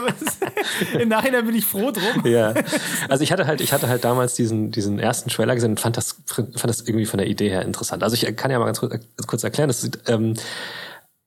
Im 0.98 1.08
Nachhinein 1.10 1.44
bin 1.44 1.54
ich 1.54 1.66
froh 1.66 1.90
drum. 1.90 2.24
Ja. 2.24 2.54
Also 3.08 3.22
ich 3.22 3.32
hatte 3.32 3.46
halt, 3.46 3.60
ich 3.60 3.74
hatte 3.74 3.88
halt 3.88 4.04
damals 4.04 4.34
diesen, 4.34 4.70
diesen 4.70 4.98
ersten 4.98 5.28
Trailer 5.28 5.54
gesehen 5.54 5.72
und 5.72 5.80
fand 5.80 5.98
das, 5.98 6.16
fand 6.26 6.64
das 6.64 6.80
irgendwie 6.80 7.06
von 7.06 7.18
der 7.18 7.26
Idee 7.26 7.50
her 7.50 7.62
interessant. 7.62 8.02
Also 8.02 8.14
ich 8.14 8.36
kann 8.36 8.50
ja 8.50 8.58
mal 8.58 8.64
ganz 8.66 8.80
kurz, 8.80 9.04
kurz 9.26 9.44
erklären. 9.44 9.68
Das 9.68 9.82
sieht, 9.82 9.98
ähm, 10.06 10.34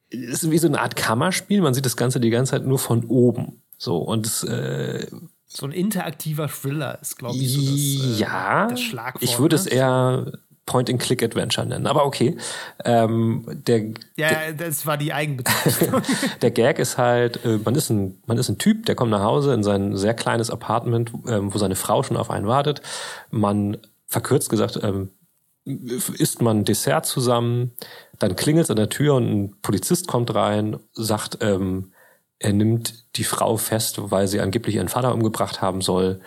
ist 0.09 0.49
wie 0.49 0.57
so 0.57 0.67
eine 0.67 0.81
Art 0.81 0.95
Kammerspiel. 0.95 1.61
Man 1.61 1.75
sieht 1.75 1.85
das 1.85 1.97
Ganze 1.97 2.19
die 2.19 2.31
ganze 2.31 2.51
Zeit 2.51 2.65
nur 2.65 2.79
von 2.79 3.05
oben. 3.05 3.61
So 3.77 3.97
und 3.97 4.25
es, 4.25 4.43
äh, 4.43 5.07
so 5.55 5.67
ein 5.67 5.71
interaktiver 5.71 6.47
Thriller 6.47 6.99
ist, 6.99 7.17
glaube 7.17 7.37
ich, 7.37 7.53
so 7.53 7.61
das, 7.61 7.69
äh, 7.69 8.19
ja, 8.19 8.67
das 8.67 8.81
Schlagwort. 8.81 9.21
Ich 9.21 9.37
würde 9.37 9.55
es 9.55 9.65
ne? 9.65 9.71
eher 9.71 10.31
Point-and-Click-Adventure 10.65 11.67
nennen. 11.67 11.87
Aber 11.87 12.05
okay. 12.05 12.37
Ähm, 12.85 13.45
der, 13.47 13.85
ja, 14.15 14.29
der, 14.29 14.53
das 14.53 14.85
war 14.85 14.97
die 14.97 15.13
Eigenbezeichnung. 15.13 16.01
der 16.41 16.51
Gag 16.51 16.79
ist 16.79 16.97
halt, 16.97 17.43
äh, 17.45 17.59
man 17.63 17.75
ist 17.75 17.89
ein, 17.89 18.21
man 18.25 18.37
ist 18.37 18.49
ein 18.49 18.57
Typ, 18.57 18.85
der 18.85 18.95
kommt 18.95 19.11
nach 19.11 19.23
Hause 19.23 19.53
in 19.53 19.63
sein 19.63 19.97
sehr 19.97 20.13
kleines 20.13 20.49
Apartment, 20.49 21.11
ähm, 21.27 21.53
wo 21.53 21.57
seine 21.57 21.75
Frau 21.75 22.03
schon 22.03 22.17
auf 22.17 22.29
einen 22.29 22.47
wartet. 22.47 22.81
Man, 23.29 23.77
verkürzt 24.07 24.49
gesagt, 24.49 24.79
ähm, 24.83 25.09
isst 25.65 26.41
man 26.41 26.65
Dessert 26.65 27.05
zusammen, 27.05 27.71
dann 28.19 28.35
klingelt 28.35 28.65
es 28.65 28.71
an 28.71 28.77
der 28.77 28.89
Tür 28.89 29.15
und 29.15 29.25
ein 29.25 29.55
Polizist 29.61 30.07
kommt 30.07 30.33
rein, 30.33 30.77
sagt, 30.93 31.37
ähm, 31.41 31.91
er 32.39 32.53
nimmt 32.53 33.05
die 33.15 33.23
Frau 33.23 33.57
fest, 33.57 33.97
weil 34.11 34.27
sie 34.27 34.41
angeblich 34.41 34.75
ihren 34.75 34.89
Vater 34.89 35.13
umgebracht 35.13 35.61
haben 35.61 35.81
soll. 35.81 36.19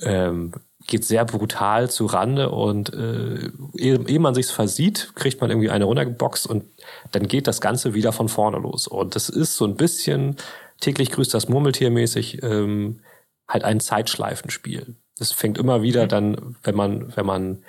Ähm, 0.00 0.52
geht 0.92 1.06
sehr 1.06 1.24
brutal 1.24 1.90
zu 1.90 2.04
Rande 2.04 2.50
und 2.50 2.92
äh, 2.92 3.50
ehe, 3.76 3.98
ehe 4.06 4.20
man 4.20 4.34
sich's 4.34 4.50
versieht, 4.50 5.12
kriegt 5.14 5.40
man 5.40 5.50
irgendwie 5.50 5.70
eine 5.70 5.86
runtergeboxt 5.86 6.46
und 6.46 6.64
dann 7.12 7.26
geht 7.26 7.46
das 7.46 7.62
Ganze 7.62 7.94
wieder 7.94 8.12
von 8.12 8.28
vorne 8.28 8.58
los. 8.58 8.86
Und 8.86 9.16
das 9.16 9.30
ist 9.30 9.56
so 9.56 9.64
ein 9.64 9.76
bisschen 9.76 10.36
täglich 10.80 11.10
grüßt 11.10 11.32
das 11.32 11.48
Murmeltier 11.48 11.90
mäßig 11.90 12.42
ähm, 12.42 13.00
halt 13.48 13.64
ein 13.64 13.80
Zeitschleifenspiel. 13.80 14.94
Das 15.16 15.32
fängt 15.32 15.56
immer 15.56 15.80
wieder 15.80 16.04
mhm. 16.04 16.08
dann, 16.08 16.56
wenn 16.62 16.74
man, 16.74 17.16
wenn 17.16 17.26
man 17.26 17.62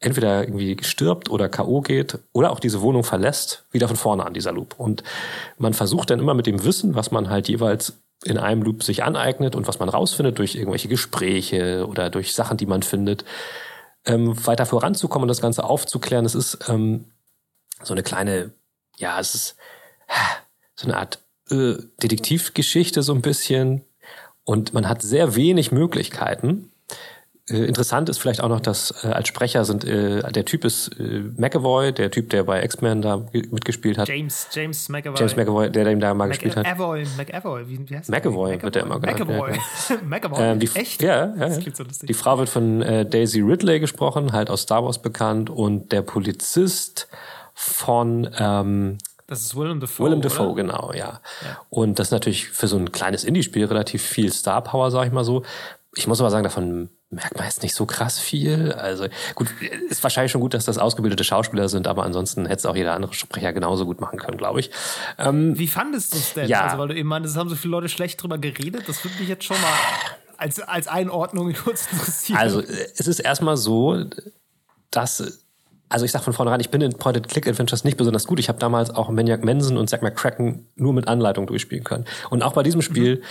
entweder 0.00 0.44
irgendwie 0.44 0.78
stirbt 0.82 1.28
oder 1.28 1.50
K.O. 1.50 1.82
geht 1.82 2.18
oder 2.32 2.52
auch 2.52 2.60
diese 2.60 2.80
Wohnung 2.80 3.04
verlässt, 3.04 3.66
wieder 3.70 3.86
von 3.86 3.98
vorne 3.98 4.24
an 4.24 4.32
dieser 4.32 4.52
Loop. 4.52 4.76
Und 4.78 5.02
man 5.58 5.74
versucht 5.74 6.08
dann 6.08 6.20
immer 6.20 6.32
mit 6.32 6.46
dem 6.46 6.64
Wissen, 6.64 6.94
was 6.94 7.10
man 7.10 7.28
halt 7.28 7.48
jeweils 7.48 7.98
in 8.26 8.38
einem 8.38 8.62
Loop 8.62 8.82
sich 8.82 9.04
aneignet 9.04 9.54
und 9.54 9.68
was 9.68 9.78
man 9.78 9.88
rausfindet 9.88 10.38
durch 10.38 10.54
irgendwelche 10.54 10.88
Gespräche 10.88 11.86
oder 11.86 12.10
durch 12.10 12.34
Sachen, 12.34 12.56
die 12.56 12.66
man 12.66 12.82
findet, 12.82 13.24
ähm, 14.04 14.46
weiter 14.46 14.66
voranzukommen 14.66 15.24
und 15.24 15.28
das 15.28 15.40
Ganze 15.40 15.64
aufzuklären. 15.64 16.24
Es 16.24 16.34
ist 16.34 16.58
ähm, 16.68 17.06
so 17.82 17.94
eine 17.94 18.02
kleine, 18.02 18.52
ja, 18.98 19.18
es 19.20 19.34
ist 19.34 19.56
so 20.74 20.86
eine 20.86 20.96
Art 20.96 21.18
äh, 21.50 21.74
Detektivgeschichte 22.02 23.02
so 23.02 23.14
ein 23.14 23.22
bisschen 23.22 23.84
und 24.44 24.74
man 24.74 24.88
hat 24.88 25.02
sehr 25.02 25.34
wenig 25.34 25.72
Möglichkeiten 25.72 26.70
interessant 27.48 28.08
ist 28.08 28.18
vielleicht 28.18 28.40
auch 28.40 28.48
noch, 28.48 28.60
dass 28.60 29.04
äh, 29.04 29.08
als 29.08 29.28
Sprecher 29.28 29.64
sind 29.64 29.84
äh, 29.84 30.20
der 30.32 30.44
Typ 30.44 30.64
ist 30.64 30.88
äh, 30.98 31.22
McAvoy, 31.36 31.92
der 31.92 32.10
Typ, 32.10 32.30
der 32.30 32.42
bei 32.42 32.64
X-Men 32.64 33.02
da 33.02 33.22
mitgespielt 33.32 33.98
hat. 33.98 34.08
James 34.08 34.48
James 34.50 34.88
McAvoy. 34.88 35.18
James 35.18 35.36
McAvoy, 35.36 35.70
der 35.70 35.84
dem 35.84 36.00
da 36.00 36.08
mal 36.12 36.26
Mac 36.26 36.30
gespielt 36.30 36.56
hat. 36.56 36.64
McAvoy, 36.64 37.06
McAvoy, 37.16 37.68
wie, 37.68 37.88
wie 37.88 37.96
heißt 37.96 38.10
McAvoy, 38.10 38.56
McAvoy 38.56 38.62
wird 38.62 38.74
der 38.74 38.82
immer 38.82 38.98
genannt. 38.98 39.20
McAvoy. 39.20 39.52
Ja, 39.52 39.96
McAvoy. 40.04 40.42
Ähm, 40.42 40.58
die, 40.58 40.70
Echt? 40.74 41.02
Ja, 41.02 41.34
ja, 41.36 41.46
ja. 41.46 41.50
So 41.50 41.84
die 41.84 42.14
Frau 42.14 42.38
wird 42.38 42.48
von 42.48 42.82
äh, 42.82 43.06
Daisy 43.06 43.40
Ridley 43.40 43.78
gesprochen, 43.78 44.32
halt 44.32 44.50
aus 44.50 44.62
Star 44.62 44.84
Wars 44.84 45.00
bekannt 45.00 45.48
und 45.48 45.92
der 45.92 46.02
Polizist 46.02 47.08
von 47.54 48.28
ähm, 48.38 48.98
das 49.28 49.40
ist 49.42 49.56
Willem 49.56 49.80
Dafoe. 49.80 50.06
Willem 50.06 50.20
Dafoe, 50.20 50.46
oder? 50.46 50.62
genau, 50.62 50.92
ja. 50.92 51.20
ja. 51.42 51.60
Und 51.68 51.98
das 51.98 52.08
ist 52.08 52.12
natürlich 52.12 52.48
für 52.48 52.68
so 52.68 52.76
ein 52.76 52.92
kleines 52.92 53.24
Indie-Spiel 53.24 53.64
relativ 53.64 54.02
viel 54.02 54.32
Star 54.32 54.62
Power, 54.62 54.90
sag 54.90 55.06
ich 55.06 55.12
mal 55.12 55.24
so. 55.24 55.42
Ich 55.96 56.06
muss 56.06 56.20
aber 56.20 56.30
sagen, 56.30 56.44
davon 56.44 56.90
merkt 57.10 57.36
man 57.36 57.44
jetzt 57.44 57.62
nicht 57.62 57.74
so 57.74 57.86
krass 57.86 58.18
viel. 58.18 58.72
Also 58.72 59.06
gut, 59.34 59.48
ist 59.88 60.02
wahrscheinlich 60.02 60.32
schon 60.32 60.40
gut, 60.40 60.54
dass 60.54 60.64
das 60.64 60.78
ausgebildete 60.78 61.22
Schauspieler 61.24 61.68
sind, 61.68 61.86
aber 61.86 62.04
ansonsten 62.04 62.46
hätte 62.46 62.58
es 62.58 62.66
auch 62.66 62.76
jeder 62.76 62.94
andere 62.94 63.14
Sprecher 63.14 63.52
genauso 63.52 63.86
gut 63.86 64.00
machen 64.00 64.18
können, 64.18 64.36
glaube 64.36 64.60
ich. 64.60 64.70
Ähm, 65.18 65.56
Wie 65.58 65.68
fandest 65.68 66.14
du 66.14 66.18
es 66.18 66.34
denn? 66.34 66.48
Ja. 66.48 66.62
Also, 66.62 66.78
weil 66.78 66.88
du 66.88 66.96
eben 66.96 67.08
meintest, 67.08 67.36
es 67.36 67.38
haben 67.38 67.48
so 67.48 67.56
viele 67.56 67.72
Leute 67.72 67.88
schlecht 67.88 68.22
drüber 68.22 68.38
geredet. 68.38 68.88
Das 68.88 69.04
würde 69.04 69.18
mich 69.18 69.28
jetzt 69.28 69.44
schon 69.44 69.60
mal 69.60 69.72
als, 70.36 70.60
als 70.60 70.88
Einordnung 70.88 71.52
kurz 71.64 71.86
interessieren. 71.90 72.38
Also 72.38 72.60
es 72.60 73.06
ist 73.06 73.20
erstmal 73.20 73.56
so, 73.56 74.04
dass 74.90 75.42
also 75.88 76.04
ich 76.04 76.10
sag 76.10 76.24
von 76.24 76.32
vornherein, 76.32 76.60
ich 76.60 76.70
bin 76.70 76.80
in 76.80 76.94
Point-and-Click-Adventures 76.94 77.84
nicht 77.84 77.96
besonders 77.96 78.26
gut. 78.26 78.40
Ich 78.40 78.48
habe 78.48 78.58
damals 78.58 78.90
auch 78.90 79.08
Maniac 79.08 79.44
Manson 79.44 79.76
und 79.76 79.88
Zack 79.88 80.02
McCracken 80.02 80.66
nur 80.74 80.92
mit 80.92 81.06
Anleitung 81.06 81.46
durchspielen 81.46 81.84
können. 81.84 82.06
Und 82.28 82.42
auch 82.42 82.54
bei 82.54 82.64
diesem 82.64 82.82
Spiel, 82.82 83.16
mhm. 83.16 83.22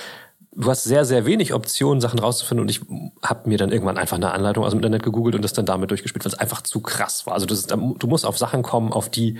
Du 0.55 0.69
hast 0.69 0.83
sehr, 0.83 1.05
sehr 1.05 1.25
wenig 1.25 1.53
Optionen, 1.53 2.01
Sachen 2.01 2.19
rauszufinden. 2.19 2.63
Und 2.63 2.69
ich 2.69 2.81
habe 3.21 3.49
mir 3.49 3.57
dann 3.57 3.71
irgendwann 3.71 3.97
einfach 3.97 4.17
eine 4.17 4.31
Anleitung 4.31 4.63
aus 4.63 4.71
dem 4.71 4.79
Internet 4.79 5.03
gegoogelt 5.03 5.35
und 5.35 5.41
das 5.41 5.53
dann 5.53 5.65
damit 5.65 5.91
durchgespielt, 5.91 6.25
weil 6.25 6.31
es 6.31 6.39
einfach 6.39 6.61
zu 6.61 6.79
krass 6.79 7.25
war. 7.25 7.33
Also 7.33 7.45
ist, 7.47 7.71
du 7.71 8.07
musst 8.07 8.25
auf 8.25 8.37
Sachen 8.37 8.63
kommen, 8.63 8.93
auf 8.93 9.09
die 9.09 9.37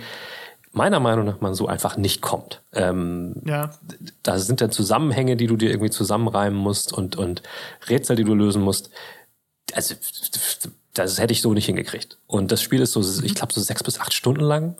meiner 0.72 1.00
Meinung 1.00 1.24
nach 1.24 1.40
man 1.40 1.54
so 1.54 1.66
einfach 1.66 1.96
nicht 1.96 2.20
kommt. 2.20 2.60
Ähm, 2.74 3.36
ja. 3.46 3.70
Da 4.22 4.38
sind 4.38 4.60
dann 4.60 4.70
Zusammenhänge, 4.70 5.36
die 5.36 5.46
du 5.46 5.56
dir 5.56 5.70
irgendwie 5.70 5.90
zusammenreimen 5.90 6.58
musst 6.58 6.92
und, 6.92 7.16
und 7.16 7.42
Rätsel, 7.88 8.14
die 8.14 8.24
du 8.24 8.34
lösen 8.34 8.60
musst. 8.60 8.90
Also 9.72 9.94
das 10.92 11.18
hätte 11.18 11.32
ich 11.32 11.40
so 11.40 11.54
nicht 11.54 11.66
hingekriegt. 11.66 12.18
Und 12.26 12.52
das 12.52 12.60
Spiel 12.60 12.80
ist 12.80 12.92
so, 12.92 13.00
ich 13.22 13.34
glaube, 13.34 13.54
so 13.54 13.60
sechs 13.62 13.82
bis 13.82 13.98
acht 14.00 14.12
Stunden 14.12 14.42
lang. 14.42 14.76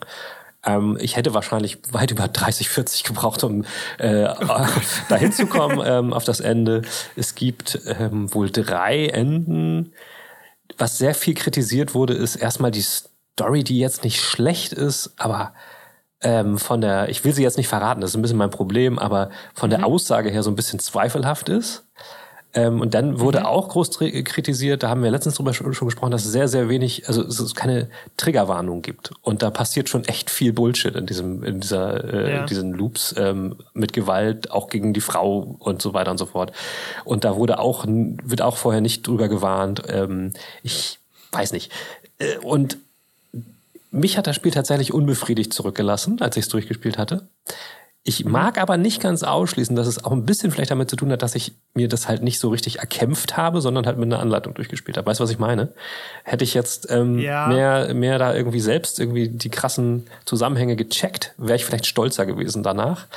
Ähm, 0.67 0.97
ich 0.99 1.15
hätte 1.15 1.33
wahrscheinlich 1.33 1.79
weit 1.91 2.11
über 2.11 2.27
30, 2.27 2.69
40 2.69 3.03
gebraucht, 3.03 3.43
um 3.43 3.63
äh, 3.97 4.27
dahin 5.09 5.31
zu 5.31 5.47
kommen 5.47 5.81
ähm, 5.83 6.13
auf 6.13 6.25
das 6.25 6.41
Ende. 6.41 6.81
Es 7.15 7.33
gibt 7.33 7.79
ähm, 7.85 8.33
wohl 8.33 8.51
drei 8.51 9.07
Enden. 9.07 9.93
Was 10.77 10.97
sehr 10.97 11.15
viel 11.15 11.33
kritisiert 11.33 11.95
wurde, 11.95 12.13
ist 12.13 12.35
erstmal 12.35 12.71
die 12.71 12.83
Story, 12.83 13.63
die 13.63 13.79
jetzt 13.79 14.03
nicht 14.03 14.21
schlecht 14.21 14.73
ist, 14.73 15.13
aber 15.17 15.53
ähm, 16.21 16.57
von 16.57 16.81
der, 16.81 17.09
ich 17.09 17.23
will 17.23 17.33
sie 17.33 17.43
jetzt 17.43 17.57
nicht 17.57 17.67
verraten, 17.67 18.01
das 18.01 18.11
ist 18.11 18.15
ein 18.15 18.21
bisschen 18.21 18.37
mein 18.37 18.49
Problem, 18.49 18.99
aber 18.99 19.29
von 19.53 19.69
der 19.69 19.85
Aussage 19.85 20.29
her 20.29 20.43
so 20.43 20.51
ein 20.51 20.55
bisschen 20.55 20.79
zweifelhaft 20.79 21.47
ist. 21.47 21.87
Ähm, 22.53 22.81
und 22.81 22.93
dann 22.93 23.19
wurde 23.19 23.41
mhm. 23.41 23.45
auch 23.45 23.69
groß 23.69 23.99
kritisiert, 23.99 24.83
da 24.83 24.89
haben 24.89 25.03
wir 25.03 25.11
letztens 25.11 25.35
drüber 25.35 25.53
schon 25.53 25.69
gesprochen, 25.69 26.11
dass 26.11 26.25
es 26.25 26.31
sehr, 26.31 26.47
sehr 26.47 26.69
wenig, 26.69 27.07
also 27.07 27.23
es 27.23 27.55
keine 27.55 27.89
Triggerwarnung 28.15 28.81
gibt. 28.81 29.11
Und 29.21 29.41
da 29.41 29.49
passiert 29.51 29.89
schon 29.89 30.05
echt 30.05 30.29
viel 30.29 30.53
Bullshit 30.53 30.95
in 30.95 31.05
diesem, 31.05 31.43
in 31.43 31.59
dieser, 31.59 32.03
äh, 32.13 32.31
ja. 32.31 32.45
diesen 32.45 32.73
Loops 32.73 33.13
ähm, 33.17 33.55
mit 33.73 33.93
Gewalt, 33.93 34.51
auch 34.51 34.69
gegen 34.69 34.93
die 34.93 35.01
Frau 35.01 35.57
und 35.59 35.81
so 35.81 35.93
weiter 35.93 36.11
und 36.11 36.17
so 36.17 36.25
fort. 36.25 36.51
Und 37.03 37.25
da 37.25 37.35
wurde 37.35 37.59
auch, 37.59 37.85
wird 37.87 38.41
auch 38.41 38.57
vorher 38.57 38.81
nicht 38.81 39.05
drüber 39.05 39.27
gewarnt. 39.27 39.83
Ähm, 39.87 40.33
ich 40.63 40.99
weiß 41.31 41.51
nicht. 41.51 41.71
Äh, 42.19 42.37
und 42.37 42.77
mich 43.91 44.17
hat 44.17 44.27
das 44.27 44.35
Spiel 44.35 44.51
tatsächlich 44.51 44.93
unbefriedigt 44.93 45.53
zurückgelassen, 45.53 46.21
als 46.21 46.37
ich 46.37 46.45
es 46.45 46.49
durchgespielt 46.49 46.97
hatte. 46.97 47.27
Ich 48.07 48.23
mag 48.23 48.57
aber 48.57 48.77
nicht 48.77 49.01
ganz 49.01 49.23
ausschließen, 49.23 49.75
dass 49.75 49.85
es 49.85 50.01
auch 50.01 50.13
ein 50.13 50.25
bisschen 50.25 50.49
vielleicht 50.49 50.71
damit 50.71 50.89
zu 50.89 50.95
tun 50.95 51.11
hat, 51.11 51.21
dass 51.23 51.35
ich 51.35 51.51
mir 51.73 51.89
das 51.89 52.07
halt 52.07 52.23
nicht 52.23 52.39
so 52.39 52.47
richtig 52.47 52.79
erkämpft 52.79 53.35
habe, 53.35 53.59
sondern 53.59 53.85
halt 53.85 53.97
mit 53.97 54.05
einer 54.05 54.21
Anleitung 54.21 54.53
durchgespielt 54.53 54.95
habe. 54.95 55.05
Weißt 55.07 55.19
du, 55.19 55.25
was 55.25 55.29
ich 55.29 55.39
meine? 55.39 55.73
Hätte 56.23 56.45
ich 56.45 56.53
jetzt 56.53 56.89
ähm, 56.89 57.19
ja. 57.19 57.47
mehr, 57.47 57.93
mehr 57.93 58.17
da 58.17 58.33
irgendwie 58.33 58.61
selbst 58.61 59.01
irgendwie 59.01 59.27
die 59.27 59.49
krassen 59.49 60.07
Zusammenhänge 60.23 60.77
gecheckt, 60.77 61.33
wäre 61.35 61.57
ich 61.57 61.65
vielleicht 61.65 61.85
stolzer 61.85 62.25
gewesen 62.25 62.63
danach. 62.63 63.07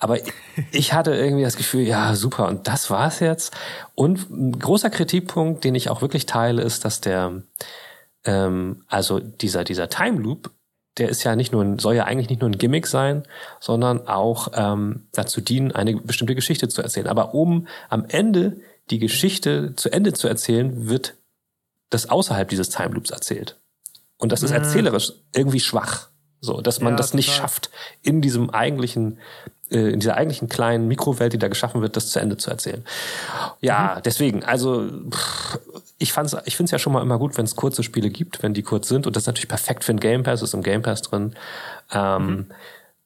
Aber 0.00 0.18
ich 0.72 0.94
hatte 0.94 1.14
irgendwie 1.14 1.44
das 1.44 1.56
Gefühl, 1.56 1.82
ja, 1.82 2.16
super, 2.16 2.48
und 2.48 2.66
das 2.66 2.90
war's 2.90 3.20
jetzt. 3.20 3.56
Und 3.94 4.30
ein 4.30 4.58
großer 4.58 4.90
Kritikpunkt, 4.90 5.62
den 5.62 5.76
ich 5.76 5.90
auch 5.90 6.02
wirklich 6.02 6.26
teile, 6.26 6.62
ist, 6.62 6.84
dass 6.84 7.00
der, 7.00 7.42
ähm, 8.24 8.82
also 8.88 9.20
dieser, 9.20 9.62
dieser 9.62 9.88
Time 9.88 10.18
Loop 10.20 10.50
der 10.98 11.08
ist 11.08 11.24
ja 11.24 11.36
nicht 11.36 11.52
nur 11.52 11.62
ein, 11.62 11.78
soll 11.78 11.94
ja 11.94 12.04
eigentlich 12.04 12.28
nicht 12.28 12.40
nur 12.40 12.50
ein 12.50 12.58
Gimmick 12.58 12.86
sein, 12.86 13.22
sondern 13.60 14.06
auch 14.06 14.48
ähm, 14.54 15.06
dazu 15.12 15.40
dienen, 15.40 15.72
eine 15.72 15.96
bestimmte 15.96 16.34
Geschichte 16.34 16.68
zu 16.68 16.82
erzählen. 16.82 17.06
Aber 17.06 17.34
um 17.34 17.66
am 17.88 18.04
Ende 18.08 18.60
die 18.90 18.98
Geschichte 18.98 19.74
zu 19.76 19.90
Ende 19.90 20.12
zu 20.12 20.28
erzählen, 20.28 20.88
wird 20.88 21.14
das 21.90 22.08
außerhalb 22.08 22.48
dieses 22.48 22.70
Time 22.70 22.94
Loops 22.94 23.10
erzählt. 23.10 23.56
Und 24.18 24.32
das 24.32 24.42
ist 24.42 24.50
erzählerisch 24.50 25.12
irgendwie 25.34 25.60
schwach. 25.60 26.08
So, 26.42 26.60
dass 26.60 26.80
man 26.80 26.94
ja, 26.94 26.96
das 26.96 27.14
nicht 27.14 27.28
total. 27.28 27.40
schafft, 27.42 27.70
in 28.02 28.22
diesem 28.22 28.50
eigentlichen, 28.50 29.18
in 29.70 30.00
dieser 30.00 30.16
eigentlichen 30.16 30.48
kleinen 30.48 30.88
Mikrowelt, 30.88 31.32
die 31.32 31.38
da 31.38 31.48
geschaffen 31.48 31.80
wird, 31.80 31.96
das 31.96 32.10
zu 32.10 32.18
Ende 32.18 32.36
zu 32.36 32.50
erzählen. 32.50 32.84
Ja, 33.60 33.94
mhm. 33.96 34.02
deswegen, 34.04 34.44
also 34.44 34.88
pff, 35.10 35.58
ich 35.98 36.12
fand's, 36.12 36.36
ich 36.44 36.56
finde 36.56 36.66
es 36.66 36.70
ja 36.72 36.78
schon 36.78 36.92
mal 36.92 37.02
immer 37.02 37.18
gut, 37.18 37.38
wenn 37.38 37.44
es 37.44 37.56
kurze 37.56 37.82
Spiele 37.82 38.10
gibt, 38.10 38.42
wenn 38.42 38.54
die 38.54 38.62
kurz 38.62 38.88
sind. 38.88 39.06
Und 39.06 39.16
das 39.16 39.24
ist 39.24 39.26
natürlich 39.28 39.48
perfekt 39.48 39.84
für 39.84 39.92
den 39.92 40.00
Game 40.00 40.22
Pass, 40.22 40.42
ist 40.42 40.54
im 40.54 40.62
Game 40.62 40.82
Pass 40.82 41.02
drin. 41.02 41.34
Ähm, 41.92 42.26
mhm. 42.26 42.46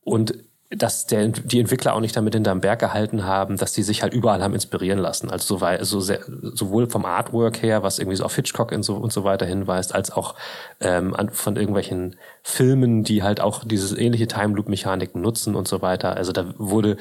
Und 0.04 0.34
dass 0.76 1.06
der, 1.06 1.28
die 1.28 1.60
Entwickler 1.60 1.94
auch 1.94 2.00
nicht 2.00 2.16
damit 2.16 2.34
hinterm 2.34 2.60
Berg 2.60 2.80
gehalten 2.80 3.24
haben, 3.24 3.56
dass 3.56 3.72
die 3.72 3.82
sich 3.82 4.02
halt 4.02 4.14
überall 4.14 4.42
haben 4.42 4.54
inspirieren 4.54 4.98
lassen. 4.98 5.30
Also 5.30 5.58
so, 5.58 5.66
so 5.80 6.00
sehr, 6.00 6.20
sowohl 6.26 6.88
vom 6.88 7.04
Artwork 7.04 7.62
her, 7.62 7.82
was 7.82 7.98
irgendwie 7.98 8.16
so 8.16 8.24
auf 8.24 8.34
Hitchcock 8.34 8.72
und 8.72 8.82
so, 8.82 8.94
und 8.94 9.12
so 9.12 9.24
weiter 9.24 9.46
hinweist, 9.46 9.94
als 9.94 10.10
auch 10.10 10.34
ähm, 10.80 11.14
an, 11.14 11.30
von 11.30 11.56
irgendwelchen 11.56 12.16
Filmen, 12.42 13.04
die 13.04 13.22
halt 13.22 13.40
auch 13.40 13.64
diese 13.64 13.98
ähnliche 13.98 14.26
Time 14.26 14.54
Loop 14.54 14.68
Mechaniken 14.68 15.20
nutzen 15.20 15.54
und 15.54 15.68
so 15.68 15.82
weiter. 15.82 16.16
Also 16.16 16.32
da 16.32 16.46
wurde 16.58 16.96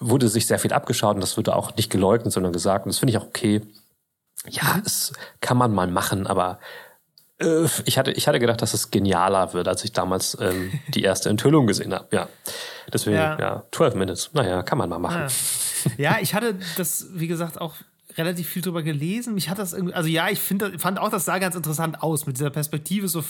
wurde 0.00 0.28
sich 0.28 0.46
sehr 0.46 0.58
viel 0.58 0.72
abgeschaut 0.72 1.14
und 1.14 1.20
das 1.20 1.36
wurde 1.36 1.54
auch 1.54 1.74
nicht 1.76 1.90
geleugnet, 1.90 2.32
sondern 2.32 2.52
gesagt. 2.52 2.86
Und 2.86 2.90
das 2.92 2.98
finde 2.98 3.12
ich 3.12 3.18
auch 3.18 3.26
okay. 3.26 3.62
Ja, 4.48 4.78
das 4.82 5.12
kann 5.40 5.56
man 5.56 5.72
mal 5.72 5.86
machen, 5.86 6.26
aber 6.26 6.58
ich 7.84 7.98
hatte, 7.98 8.12
ich 8.12 8.28
hatte 8.28 8.38
gedacht, 8.38 8.62
dass 8.62 8.74
es 8.74 8.90
genialer 8.90 9.52
wird, 9.52 9.68
als 9.68 9.84
ich 9.84 9.92
damals 9.92 10.36
ähm, 10.40 10.72
die 10.88 11.02
erste 11.02 11.28
Enthüllung 11.28 11.66
gesehen 11.66 11.94
habe. 11.94 12.06
Ja. 12.10 12.28
Deswegen, 12.92 13.16
ja. 13.16 13.38
ja, 13.38 13.64
12 13.72 13.94
Minutes. 13.94 14.30
Naja, 14.32 14.62
kann 14.62 14.78
man 14.78 14.88
mal 14.88 14.98
machen. 14.98 15.26
Ja. 15.98 16.12
ja, 16.12 16.18
ich 16.20 16.34
hatte 16.34 16.56
das, 16.76 17.06
wie 17.12 17.26
gesagt, 17.26 17.60
auch 17.60 17.74
relativ 18.16 18.48
viel 18.48 18.62
drüber 18.62 18.82
gelesen. 18.82 19.34
Mich 19.34 19.48
hat 19.48 19.58
das 19.58 19.72
irgendwie, 19.72 19.94
also 19.94 20.08
ja, 20.08 20.28
ich 20.28 20.38
finde, 20.38 20.78
fand 20.78 20.98
auch, 20.98 21.08
das 21.08 21.24
sah 21.24 21.38
ganz 21.38 21.56
interessant 21.56 22.02
aus 22.02 22.26
mit 22.26 22.36
dieser 22.36 22.50
Perspektive 22.50 23.08
so 23.08 23.24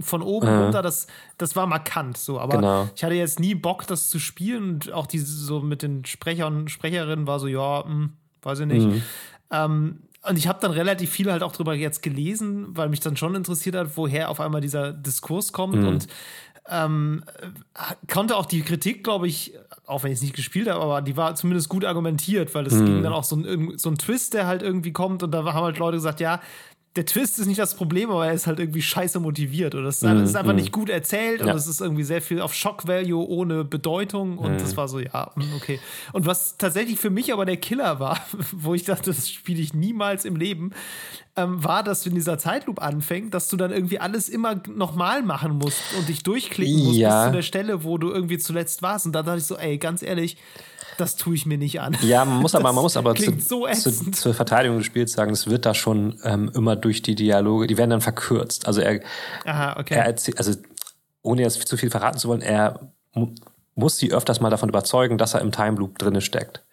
von 0.00 0.22
oben 0.22 0.48
äh. 0.48 0.56
runter. 0.56 0.82
Das, 0.82 1.06
das 1.38 1.54
war 1.56 1.66
markant 1.66 2.16
so. 2.16 2.40
Aber 2.40 2.56
genau. 2.56 2.88
ich 2.94 3.04
hatte 3.04 3.14
jetzt 3.14 3.40
nie 3.40 3.54
Bock, 3.54 3.86
das 3.86 4.08
zu 4.08 4.18
spielen 4.18 4.74
und 4.74 4.92
auch 4.92 5.06
diese 5.06 5.26
so 5.26 5.60
mit 5.60 5.82
den 5.82 6.04
Sprechern 6.04 6.56
und 6.56 6.70
Sprecherinnen 6.70 7.26
war 7.26 7.38
so, 7.38 7.46
ja, 7.46 7.84
hm, 7.84 8.12
weiß 8.42 8.60
ich 8.60 8.66
nicht. 8.66 8.86
Mhm. 8.86 9.02
Ähm, 9.50 9.98
und 10.26 10.38
ich 10.38 10.48
habe 10.48 10.58
dann 10.60 10.70
relativ 10.70 11.10
viel 11.10 11.30
halt 11.30 11.42
auch 11.42 11.52
drüber 11.52 11.74
jetzt 11.74 12.02
gelesen, 12.02 12.68
weil 12.70 12.88
mich 12.88 13.00
dann 13.00 13.16
schon 13.16 13.34
interessiert 13.34 13.76
hat, 13.76 13.96
woher 13.96 14.30
auf 14.30 14.40
einmal 14.40 14.60
dieser 14.60 14.92
Diskurs 14.92 15.52
kommt 15.52 15.76
mhm. 15.76 15.88
und 15.88 16.06
ähm, 16.68 17.24
konnte 18.10 18.36
auch 18.36 18.46
die 18.46 18.62
Kritik, 18.62 19.04
glaube 19.04 19.28
ich, 19.28 19.52
auch 19.86 20.02
wenn 20.02 20.12
ich 20.12 20.16
es 20.16 20.22
nicht 20.22 20.34
gespielt 20.34 20.68
habe, 20.68 20.80
aber 20.80 21.02
die 21.02 21.16
war 21.16 21.34
zumindest 21.34 21.68
gut 21.68 21.84
argumentiert, 21.84 22.54
weil 22.54 22.66
es 22.66 22.72
mhm. 22.72 22.86
ging 22.86 23.02
dann 23.02 23.12
auch 23.12 23.24
so 23.24 23.36
ein, 23.36 23.76
so 23.76 23.90
ein 23.90 23.96
Twist, 23.96 24.32
der 24.32 24.46
halt 24.46 24.62
irgendwie 24.62 24.92
kommt 24.92 25.22
und 25.22 25.30
da 25.30 25.44
haben 25.44 25.64
halt 25.64 25.78
Leute 25.78 25.98
gesagt, 25.98 26.20
ja, 26.20 26.40
der 26.96 27.06
Twist 27.06 27.40
ist 27.40 27.46
nicht 27.46 27.58
das 27.58 27.74
Problem, 27.74 28.10
aber 28.10 28.26
er 28.26 28.34
ist 28.34 28.46
halt 28.46 28.60
irgendwie 28.60 28.82
scheiße 28.82 29.18
motiviert. 29.18 29.74
Oder 29.74 29.88
es 29.88 29.96
ist, 29.96 30.02
mm, 30.02 30.36
einfach 30.36 30.52
mm. 30.52 30.56
nicht 30.56 30.70
gut 30.70 30.88
erzählt 30.88 31.40
ja. 31.40 31.50
und 31.50 31.56
es 31.56 31.66
ist 31.66 31.80
irgendwie 31.80 32.04
sehr 32.04 32.22
viel 32.22 32.40
auf 32.40 32.54
Shock 32.54 32.86
Value 32.86 33.28
ohne 33.28 33.64
Bedeutung. 33.64 34.38
Und 34.38 34.56
mm. 34.56 34.58
das 34.58 34.76
war 34.76 34.86
so, 34.86 35.00
ja, 35.00 35.32
mm, 35.34 35.56
okay. 35.56 35.80
Und 36.12 36.26
was 36.26 36.56
tatsächlich 36.56 37.00
für 37.00 37.10
mich 37.10 37.32
aber 37.32 37.46
der 37.46 37.56
Killer 37.56 37.98
war, 37.98 38.20
wo 38.52 38.74
ich 38.74 38.84
dachte, 38.84 39.10
das 39.10 39.28
spiele 39.28 39.60
ich 39.60 39.74
niemals 39.74 40.24
im 40.24 40.36
Leben, 40.36 40.70
ähm, 41.34 41.64
war, 41.64 41.82
dass 41.82 42.04
du 42.04 42.10
in 42.10 42.14
dieser 42.14 42.38
Zeitloop 42.38 42.80
anfängt, 42.80 43.34
dass 43.34 43.48
du 43.48 43.56
dann 43.56 43.72
irgendwie 43.72 43.98
alles 43.98 44.28
immer 44.28 44.62
nochmal 44.72 45.24
machen 45.24 45.58
musst 45.58 45.82
und 45.98 46.08
dich 46.08 46.22
durchklicken 46.22 46.84
musst 46.84 46.98
ja. 46.98 47.24
bis 47.24 47.26
zu 47.26 47.36
der 47.36 47.42
Stelle, 47.42 47.82
wo 47.82 47.98
du 47.98 48.12
irgendwie 48.12 48.38
zuletzt 48.38 48.82
warst. 48.82 49.06
Und 49.06 49.12
da 49.12 49.24
dachte 49.24 49.38
ich 49.38 49.46
so, 49.46 49.56
ey, 49.56 49.78
ganz 49.78 50.02
ehrlich, 50.02 50.36
das 50.98 51.16
tue 51.16 51.34
ich 51.34 51.46
mir 51.46 51.58
nicht 51.58 51.80
an. 51.80 51.96
Ja, 52.02 52.24
man 52.24 52.40
muss 52.40 52.54
aber, 52.54 52.72
man 52.72 52.82
muss 52.82 52.96
aber 52.96 53.14
zu, 53.14 53.38
so 53.38 53.66
zu, 53.66 54.10
zur 54.10 54.34
Verteidigung 54.34 54.78
des 54.78 54.86
Spiels 54.86 55.12
sagen, 55.12 55.32
es 55.32 55.48
wird 55.48 55.66
da 55.66 55.74
schon 55.74 56.18
ähm, 56.24 56.50
immer 56.54 56.76
durch 56.76 57.02
die 57.02 57.14
Dialoge, 57.14 57.66
die 57.66 57.76
werden 57.76 57.90
dann 57.90 58.00
verkürzt. 58.00 58.66
Also 58.66 58.80
er, 58.80 59.00
Aha, 59.44 59.78
okay. 59.78 59.94
er 59.94 60.06
erzählt, 60.06 60.38
also 60.38 60.52
ohne 61.22 61.42
jetzt 61.42 61.66
zu 61.66 61.76
viel 61.76 61.90
verraten 61.90 62.18
zu 62.18 62.28
wollen, 62.28 62.42
er 62.42 62.92
mu 63.14 63.34
muss 63.76 63.98
sie 63.98 64.12
öfters 64.12 64.40
mal 64.40 64.50
davon 64.50 64.68
überzeugen, 64.68 65.18
dass 65.18 65.34
er 65.34 65.40
im 65.40 65.50
Time 65.50 65.76
Loop 65.78 65.98
drinne 65.98 66.20
steckt. 66.20 66.64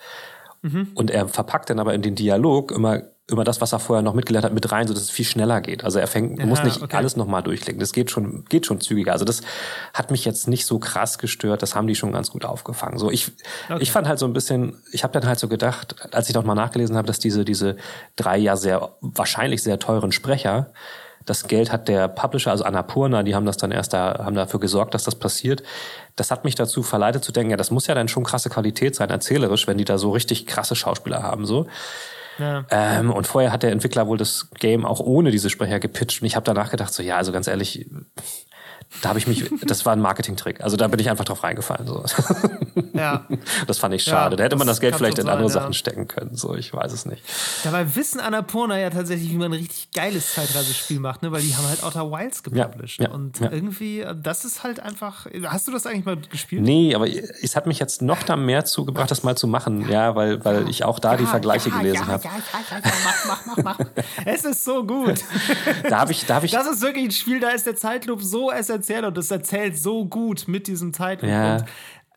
Mhm. 0.61 0.89
Und 0.93 1.09
er 1.09 1.27
verpackt 1.27 1.71
dann 1.71 1.79
aber 1.79 1.95
in 1.95 2.03
den 2.03 2.13
Dialog 2.13 2.71
immer 2.71 3.01
immer 3.31 3.43
das, 3.43 3.61
was 3.61 3.73
er 3.73 3.79
vorher 3.79 4.01
noch 4.01 4.13
mitgelernt 4.13 4.45
hat, 4.45 4.53
mit 4.53 4.71
rein, 4.71 4.87
so 4.87 4.93
dass 4.93 5.03
es 5.03 5.09
viel 5.09 5.25
schneller 5.25 5.61
geht. 5.61 5.83
Also 5.83 5.99
er 5.99 6.07
fängt, 6.07 6.39
ja, 6.39 6.45
muss 6.45 6.63
nicht 6.63 6.81
okay. 6.81 6.95
alles 6.95 7.15
nochmal 7.15 7.43
durchklicken. 7.43 7.79
Das 7.79 7.93
geht 7.93 8.11
schon, 8.11 8.45
geht 8.49 8.65
schon 8.65 8.81
zügiger. 8.81 9.11
Also 9.11 9.25
das 9.25 9.41
hat 9.93 10.11
mich 10.11 10.25
jetzt 10.25 10.47
nicht 10.47 10.65
so 10.65 10.79
krass 10.79 11.17
gestört. 11.17 11.61
Das 11.61 11.75
haben 11.75 11.87
die 11.87 11.95
schon 11.95 12.11
ganz 12.11 12.31
gut 12.31 12.45
aufgefangen. 12.45 12.97
So 12.97 13.11
ich, 13.11 13.31
okay. 13.69 13.81
ich 13.81 13.91
fand 13.91 14.07
halt 14.07 14.19
so 14.19 14.25
ein 14.25 14.33
bisschen, 14.33 14.81
ich 14.91 15.03
habe 15.03 15.13
dann 15.13 15.27
halt 15.27 15.39
so 15.39 15.47
gedacht, 15.47 15.95
als 16.13 16.29
ich 16.29 16.35
nochmal 16.35 16.55
nachgelesen 16.55 16.95
habe, 16.97 17.07
dass 17.07 17.19
diese 17.19 17.45
diese 17.45 17.77
drei 18.15 18.37
ja 18.37 18.55
sehr 18.55 18.91
wahrscheinlich 19.01 19.63
sehr 19.63 19.79
teuren 19.79 20.11
Sprecher 20.11 20.71
das 21.25 21.47
Geld 21.47 21.71
hat 21.71 21.87
der 21.87 22.07
Publisher, 22.07 22.51
also 22.51 22.63
Annapurna, 22.63 23.23
die 23.23 23.35
haben 23.35 23.45
das 23.45 23.57
dann 23.57 23.71
erst 23.71 23.93
da, 23.93 24.21
haben 24.23 24.35
dafür 24.35 24.59
gesorgt, 24.59 24.93
dass 24.93 25.03
das 25.03 25.15
passiert. 25.15 25.63
Das 26.15 26.31
hat 26.31 26.43
mich 26.43 26.55
dazu 26.55 26.83
verleitet 26.83 27.23
zu 27.23 27.31
denken, 27.31 27.51
ja, 27.51 27.57
das 27.57 27.71
muss 27.71 27.87
ja 27.87 27.95
dann 27.95 28.07
schon 28.07 28.23
krasse 28.23 28.49
Qualität 28.49 28.95
sein, 28.95 29.09
erzählerisch, 29.09 29.67
wenn 29.67 29.77
die 29.77 29.85
da 29.85 29.97
so 29.97 30.11
richtig 30.11 30.47
krasse 30.47 30.75
Schauspieler 30.75 31.21
haben, 31.23 31.45
so. 31.45 31.67
Ja. 32.37 32.65
Ähm, 32.69 33.11
und 33.11 33.27
vorher 33.27 33.51
hat 33.51 33.63
der 33.63 33.71
Entwickler 33.71 34.07
wohl 34.07 34.17
das 34.17 34.49
Game 34.59 34.85
auch 34.85 34.99
ohne 34.99 35.31
diese 35.31 35.49
Sprecher 35.49 35.79
gepitcht. 35.79 36.21
Und 36.21 36.27
ich 36.27 36.35
habe 36.35 36.45
danach 36.45 36.71
gedacht, 36.71 36.93
so 36.93 37.03
ja, 37.03 37.17
also 37.17 37.31
ganz 37.31 37.47
ehrlich, 37.47 37.89
da 39.01 39.09
habe 39.09 39.19
ich 39.19 39.27
mich, 39.27 39.49
das 39.63 39.85
war 39.85 39.93
ein 39.93 40.01
Marketing-Trick. 40.01 40.61
Also 40.61 40.75
da 40.75 40.87
bin 40.87 40.99
ich 40.99 41.09
einfach 41.09 41.25
drauf 41.25 41.43
reingefallen. 41.43 41.87
So. 41.87 42.03
Ja. 42.93 43.25
Das 43.67 43.77
fand 43.77 43.93
ich 43.93 44.03
schade. 44.03 44.33
Ja, 44.33 44.37
da 44.37 44.43
hätte 44.43 44.55
man 44.55 44.67
das 44.67 44.79
Geld 44.79 44.95
vielleicht 44.95 45.19
in 45.19 45.27
andere 45.27 45.49
sein, 45.49 45.61
Sachen 45.61 45.73
stecken 45.73 46.07
können. 46.07 46.35
So, 46.35 46.55
ich 46.55 46.73
weiß 46.73 46.91
es 46.91 47.05
nicht. 47.05 47.21
Dabei 47.63 47.95
wissen 47.95 48.19
Annapurna 48.19 48.77
ja 48.77 48.89
tatsächlich, 48.89 49.29
wie 49.31 49.37
man 49.37 49.51
ein 49.51 49.59
richtig 49.59 49.91
geiles 49.91 50.33
Zeitreisespiel 50.33 50.99
macht, 50.99 51.21
ne? 51.21 51.31
weil 51.31 51.41
die 51.41 51.55
haben 51.55 51.67
halt 51.67 51.83
Outer 51.83 52.11
Wilds 52.11 52.43
gepublished. 52.43 53.01
Ja, 53.01 53.11
und 53.11 53.39
irgendwie, 53.39 54.05
das 54.21 54.45
ist 54.45 54.63
halt 54.63 54.79
einfach. 54.79 55.27
Hast 55.45 55.67
du 55.67 55.71
das 55.71 55.85
eigentlich 55.85 56.05
mal 56.05 56.17
gespielt? 56.17 56.61
Nee, 56.63 56.95
aber 56.95 57.07
es 57.07 57.55
hat 57.55 57.67
mich 57.67 57.79
jetzt 57.79 58.01
noch 58.01 58.23
da 58.23 58.35
mehr 58.35 58.65
zugebracht, 58.65 59.11
das 59.11 59.23
mal 59.23 59.37
zu 59.37 59.47
machen. 59.47 59.89
Ja, 59.89 60.15
weil, 60.15 60.43
weil 60.43 60.69
ich 60.69 60.83
auch 60.83 60.99
da 60.99 61.17
die 61.17 61.25
Vergleiche 61.25 61.69
gelesen 61.69 62.07
habe. 62.07 62.23
Ja, 62.23 62.31
ja, 62.31 62.77
ja, 62.77 62.91
mach, 63.03 63.25
mach, 63.25 63.45
mach, 63.45 63.63
mach. 63.63 63.79
es 64.25 64.45
ist 64.45 64.63
so 64.63 64.83
gut. 64.85 65.23
da 65.89 65.99
habe 65.99 66.11
ich, 66.11 66.25
da 66.25 66.35
habe 66.35 66.45
ich. 66.45 66.51
Das 66.51 66.67
ist 66.67 66.81
wirklich 66.81 67.05
ein 67.05 67.11
Spiel, 67.11 67.39
da 67.39 67.49
ist 67.49 67.65
der 67.65 67.75
Zeitloop 67.75 68.21
so 68.21 68.51
essentiell 68.51 68.80
erzählt 68.81 69.05
und 69.05 69.17
das 69.17 69.31
erzählt 69.31 69.77
so 69.77 70.05
gut 70.05 70.47
mit 70.47 70.67
diesem 70.67 70.93
Zeitpunkt. 70.93 71.33
Ja. 71.33 71.57
Und 71.57 71.65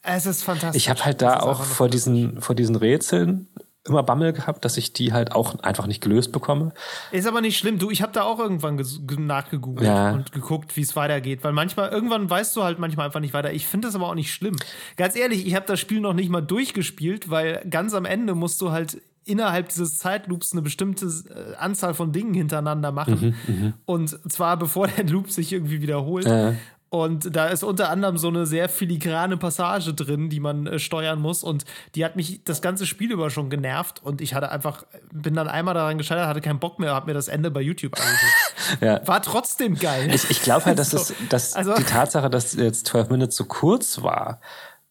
es 0.03 0.27
ist 0.27 0.43
fantastisch. 0.43 0.83
Ich 0.83 0.91
habe 0.91 1.05
halt 1.05 1.23
da 1.23 1.41
auch 1.41 1.63
vor 1.63 1.89
diesen, 1.89 2.41
vor 2.41 2.55
diesen 2.55 2.77
Rätseln 2.77 3.49
immer 3.87 4.03
Bammel 4.03 4.33
gehabt, 4.33 4.65
dass 4.65 4.79
ich 4.79 4.95
die 4.95 5.13
halt 5.13 5.33
auch 5.33 5.59
einfach 5.61 5.87
nicht 5.87 6.01
gelöst 6.03 6.33
bekomme. 6.33 6.73
Ist 7.13 7.27
aber 7.27 7.43
nicht 7.43 7.59
schlimm. 7.59 7.79
Du, 7.79 7.91
ich 7.91 8.01
habe 8.01 8.13
da 8.13 8.23
auch 8.23 8.39
irgendwann 8.39 8.83
nachgegoogelt 9.19 9.87
ja. 9.87 10.13
und 10.13 10.33
geguckt, 10.33 10.77
wie 10.77 10.81
es 10.81 10.97
weitergeht, 10.97 11.45
weil 11.45 11.53
manchmal 11.53 11.91
irgendwann 11.91 12.29
weißt 12.29 12.57
du 12.57 12.63
halt 12.63 12.79
manchmal 12.79 13.07
einfach 13.07 13.21
nicht 13.21 13.35
weiter. 13.35 13.53
Ich 13.53 13.67
finde 13.67 13.89
das 13.89 13.95
aber 13.95 14.09
auch 14.09 14.15
nicht 14.15 14.33
schlimm. 14.33 14.57
Ganz 14.97 15.17
ehrlich, 15.17 15.47
ich 15.47 15.55
habe 15.55 15.67
das 15.67 15.81
Spiel 15.81 16.01
noch 16.01 16.15
nicht 16.15 16.31
mal 16.31 16.41
durchgespielt, 16.41 17.29
weil 17.29 17.63
ganz 17.69 17.93
am 17.93 18.07
Ende 18.07 18.35
musst 18.35 18.61
du 18.63 18.71
halt 18.71 19.03
innerhalb 19.25 19.69
dieses 19.69 19.99
Zeitloops 19.99 20.53
eine 20.53 20.63
bestimmte 20.63 21.07
äh, 21.07 21.57
Anzahl 21.57 21.95
von 21.95 22.13
Dingen 22.13 22.35
hintereinander 22.35 22.93
machen. 22.93 23.37
Mhm, 23.47 23.55
mhm, 23.55 23.73
und 23.87 24.33
zwar 24.33 24.57
bevor 24.57 24.89
der 24.97 25.05
Loop 25.05 25.31
sich 25.31 25.53
irgendwie 25.53 25.83
wiederholt. 25.83 26.27
Äh. 26.27 26.55
Und 26.95 27.35
da 27.35 27.47
ist 27.47 27.65
unter 27.65 27.91
anderem 27.91 28.19
so 28.19 28.29
eine 28.29 28.47
sehr 28.47 28.69
filigrane 28.69 29.37
Passage 29.37 29.95
drin, 29.95 30.31
die 30.31 30.39
man 30.39 30.69
äh, 30.69 30.79
steuern 30.79 31.21
muss. 31.21 31.43
Und 31.43 31.65
die 31.97 32.05
hat 32.05 32.15
mich 32.15 32.45
das 32.45 32.63
ganze 32.63 32.87
Spiel 32.87 33.11
über 33.11 33.31
schon 33.31 33.51
genervt. 33.51 34.01
Und 34.05 34.21
ich 34.21 34.33
hatte 34.33 34.53
einfach, 34.53 34.85
bin 35.13 35.35
dann 35.35 35.49
einmal 35.49 35.75
daran 35.75 35.99
gescheitert, 35.99 36.29
hatte 36.29 36.41
keinen 36.41 36.61
Bock 36.61 36.79
mehr, 36.79 36.95
hab 36.95 37.09
mir 37.09 37.15
das 37.15 37.27
Ende 37.27 37.51
bei 37.51 37.63
YouTube 37.63 37.95
angeguckt. 37.99 38.81
ja. 38.81 39.05
War 39.09 39.23
trotzdem 39.23 39.75
geil. 39.75 40.15
Ich, 40.15 40.31
ich 40.31 40.41
glaube 40.43 40.67
halt, 40.67 40.79
dass, 40.79 40.91
so. 40.93 40.99
es, 40.99 41.15
dass 41.31 41.55
also, 41.55 41.75
die 41.75 41.83
Tatsache, 41.83 42.31
dass 42.31 42.55
jetzt 42.55 42.87
12 42.87 43.11
Minutes 43.11 43.35
zu 43.35 43.47
kurz 43.47 44.03
war, 44.03 44.41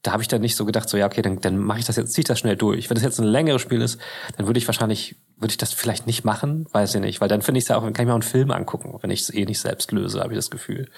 da 0.03 0.11
habe 0.11 0.21
ich 0.21 0.27
dann 0.27 0.41
nicht 0.41 0.57
so 0.57 0.65
gedacht, 0.65 0.89
so 0.89 0.97
ja, 0.97 1.05
okay, 1.05 1.21
dann, 1.21 1.39
dann 1.39 1.57
mache 1.57 1.79
ich 1.79 1.85
das 1.85 1.95
jetzt, 1.95 2.11
ziehe 2.11 2.23
ich 2.23 2.27
das 2.27 2.37
schnell 2.37 2.57
durch. 2.57 2.89
Wenn 2.89 2.95
das 2.95 3.03
jetzt 3.03 3.19
ein 3.19 3.25
längeres 3.25 3.61
Spiel 3.61 3.81
ist, 3.81 3.99
dann 4.35 4.45
würde 4.45 4.57
ich 4.57 4.67
wahrscheinlich, 4.67 5.15
würde 5.37 5.51
ich 5.51 5.57
das 5.57 5.71
vielleicht 5.71 6.07
nicht 6.07 6.25
machen, 6.25 6.67
weiß 6.73 6.93
ich 6.95 7.01
nicht, 7.01 7.21
weil 7.21 7.29
dann 7.29 7.41
finde 7.41 7.59
ich 7.59 7.63
es 7.63 7.69
ja 7.69 7.77
auch, 7.77 7.83
dann 7.83 7.93
kann 7.93 8.03
ich 8.03 8.07
mir 8.07 8.11
auch 8.11 8.17
einen 8.17 8.21
Film 8.21 8.51
angucken, 8.51 8.97
wenn 9.01 9.09
ich 9.09 9.21
es 9.21 9.33
eh 9.33 9.45
nicht 9.45 9.61
selbst 9.61 9.91
löse, 9.93 10.19
habe 10.19 10.33
ich 10.33 10.37
das 10.37 10.51
Gefühl. 10.51 10.89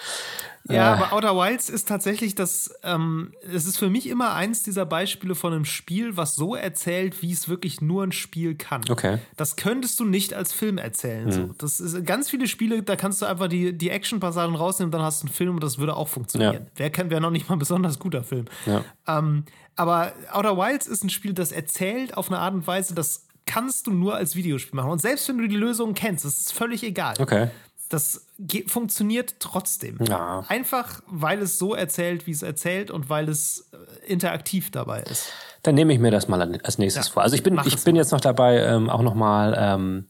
Ja, 0.67 0.93
aber 0.93 1.13
Outer 1.13 1.35
Wilds 1.35 1.69
ist 1.69 1.87
tatsächlich 1.87 2.33
das, 2.33 2.73
ähm, 2.83 3.33
es 3.53 3.67
ist 3.67 3.77
für 3.77 3.89
mich 3.89 4.07
immer 4.07 4.33
eins 4.33 4.63
dieser 4.63 4.85
Beispiele 4.85 5.35
von 5.35 5.53
einem 5.53 5.65
Spiel, 5.65 6.17
was 6.17 6.35
so 6.35 6.55
erzählt, 6.55 7.21
wie 7.21 7.31
es 7.31 7.47
wirklich 7.47 7.81
nur 7.81 8.03
ein 8.03 8.11
Spiel 8.11 8.55
kann. 8.55 8.81
Okay. 8.89 9.19
Das 9.37 9.57
könntest 9.57 9.99
du 9.99 10.05
nicht 10.05 10.33
als 10.33 10.53
Film 10.53 10.77
erzählen. 10.77 11.25
Mhm. 11.25 11.31
So. 11.31 11.49
Das 11.57 11.79
ist 11.79 12.05
ganz 12.05 12.29
viele 12.29 12.47
Spiele, 12.47 12.81
da 12.81 12.95
kannst 12.95 13.21
du 13.21 13.27
einfach 13.27 13.47
die, 13.47 13.77
die 13.77 13.89
Action-Passagen 13.89 14.55
rausnehmen, 14.55 14.91
dann 14.91 15.01
hast 15.01 15.21
du 15.21 15.27
einen 15.27 15.35
Film 15.35 15.55
und 15.55 15.63
das 15.63 15.77
würde 15.77 15.95
auch 15.95 16.07
funktionieren. 16.07 16.53
Ja. 16.53 16.71
Wer 16.75 16.89
kennt, 16.89 17.11
wäre 17.11 17.21
noch 17.21 17.31
nicht 17.31 17.47
mal 17.47 17.55
ein 17.55 17.59
besonders 17.59 17.99
guter 17.99 18.23
Film. 18.23 18.45
Ja. 18.65 18.83
Ähm, 19.07 19.45
aber 19.75 20.13
Outer 20.31 20.57
Wilds 20.57 20.87
ist 20.87 21.03
ein 21.03 21.09
Spiel, 21.09 21.33
das 21.33 21.51
erzählt 21.51 22.17
auf 22.17 22.29
eine 22.29 22.39
Art 22.39 22.53
und 22.55 22.65
Weise, 22.65 22.95
das 22.95 23.27
kannst 23.45 23.85
du 23.85 23.91
nur 23.91 24.15
als 24.15 24.35
Videospiel 24.35 24.75
machen. 24.75 24.89
Und 24.89 24.99
selbst 24.99 25.29
wenn 25.29 25.37
du 25.37 25.47
die 25.47 25.57
Lösung 25.57 25.93
kennst, 25.93 26.25
das 26.25 26.37
ist 26.37 26.53
völlig 26.53 26.81
egal. 26.83 27.13
Okay 27.19 27.49
das 27.89 28.24
funktioniert 28.67 29.35
trotzdem. 29.39 29.97
Ja. 30.07 30.45
Einfach, 30.47 31.01
weil 31.07 31.41
es 31.41 31.57
so 31.57 31.73
erzählt, 31.73 32.27
wie 32.27 32.31
es 32.31 32.43
erzählt 32.43 32.91
und 32.91 33.09
weil 33.09 33.29
es 33.29 33.69
äh, 33.71 34.11
interaktiv 34.11 34.71
dabei 34.71 35.01
ist. 35.03 35.31
Dann 35.63 35.75
nehme 35.75 35.93
ich 35.93 35.99
mir 35.99 36.11
das 36.11 36.27
mal 36.27 36.41
als 36.41 36.77
nächstes 36.77 37.07
ja, 37.07 37.13
vor. 37.13 37.23
Also 37.23 37.35
ich 37.35 37.43
bin, 37.43 37.59
ich 37.65 37.83
bin 37.83 37.95
jetzt 37.95 38.11
noch 38.11 38.21
dabei, 38.21 38.59
ähm, 38.59 38.89
auch 38.89 39.01
noch 39.01 39.15
mal 39.15 39.55
ähm, 39.57 40.09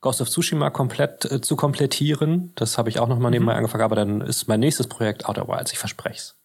Ghost 0.00 0.20
of 0.20 0.28
Tsushima 0.28 0.70
komplett 0.70 1.24
äh, 1.24 1.40
zu 1.40 1.56
komplettieren. 1.56 2.52
Das 2.56 2.76
habe 2.76 2.88
ich 2.88 2.98
auch 2.98 3.08
noch 3.08 3.18
mal 3.18 3.30
nebenbei 3.30 3.52
mhm. 3.52 3.58
angefangen, 3.58 3.84
aber 3.84 3.96
dann 3.96 4.20
ist 4.20 4.48
mein 4.48 4.60
nächstes 4.60 4.86
Projekt 4.86 5.26
Outer 5.26 5.48
Wilds. 5.48 5.72
Ich 5.72 5.78
verspreche 5.78 6.16
es. 6.16 6.36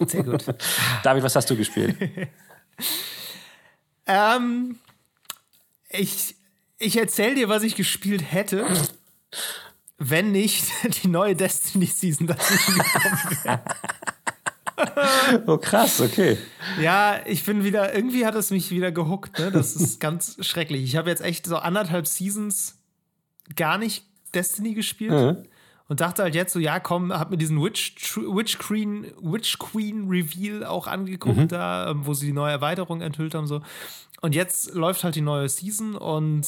Sehr 0.10 0.24
gut. 0.24 0.44
David, 1.04 1.22
was 1.22 1.36
hast 1.36 1.48
du 1.48 1.56
gespielt? 1.56 1.96
ähm, 4.06 4.78
ich 5.88 6.34
ich 6.78 6.96
erzähle 6.96 7.34
dir, 7.34 7.48
was 7.48 7.62
ich 7.62 7.76
gespielt 7.76 8.32
hätte 8.32 8.66
wenn 10.00 10.32
nicht 10.32 10.64
die 11.02 11.08
neue 11.08 11.36
Destiny 11.36 11.86
Season 11.86 12.26
dazwischen 12.26 12.74
gekommen 12.74 13.38
wäre. 13.44 13.60
oh 15.46 15.58
krass, 15.58 16.00
okay. 16.00 16.38
Ja, 16.80 17.20
ich 17.26 17.44
bin 17.44 17.62
wieder, 17.62 17.94
irgendwie 17.94 18.24
hat 18.24 18.34
es 18.34 18.50
mich 18.50 18.70
wieder 18.70 18.90
gehuckt, 18.90 19.38
ne? 19.38 19.52
Das 19.52 19.76
ist 19.76 20.00
ganz 20.00 20.36
schrecklich. 20.40 20.82
Ich 20.82 20.96
habe 20.96 21.10
jetzt 21.10 21.22
echt 21.22 21.46
so 21.46 21.56
anderthalb 21.56 22.06
Seasons 22.06 22.78
gar 23.56 23.78
nicht 23.78 24.04
Destiny 24.34 24.74
gespielt. 24.74 25.12
Mhm. 25.12 25.44
Und 25.88 26.00
dachte 26.00 26.22
halt 26.22 26.36
jetzt 26.36 26.52
so, 26.52 26.60
ja, 26.60 26.78
komm, 26.78 27.12
hab 27.12 27.32
mir 27.32 27.36
diesen 27.36 27.60
Witch, 27.60 28.16
Witch, 28.16 28.58
Queen, 28.58 29.12
Witch 29.20 29.58
Queen 29.58 30.08
Reveal 30.08 30.64
auch 30.64 30.86
angeguckt, 30.86 31.36
mhm. 31.36 31.48
da, 31.48 31.90
ähm, 31.90 32.06
wo 32.06 32.14
sie 32.14 32.26
die 32.26 32.32
neue 32.32 32.52
Erweiterung 32.52 33.00
enthüllt 33.00 33.34
haben. 33.34 33.48
So. 33.48 33.60
Und 34.20 34.36
jetzt 34.36 34.72
läuft 34.72 35.02
halt 35.02 35.16
die 35.16 35.20
neue 35.20 35.48
Season 35.48 35.96
und 35.96 36.46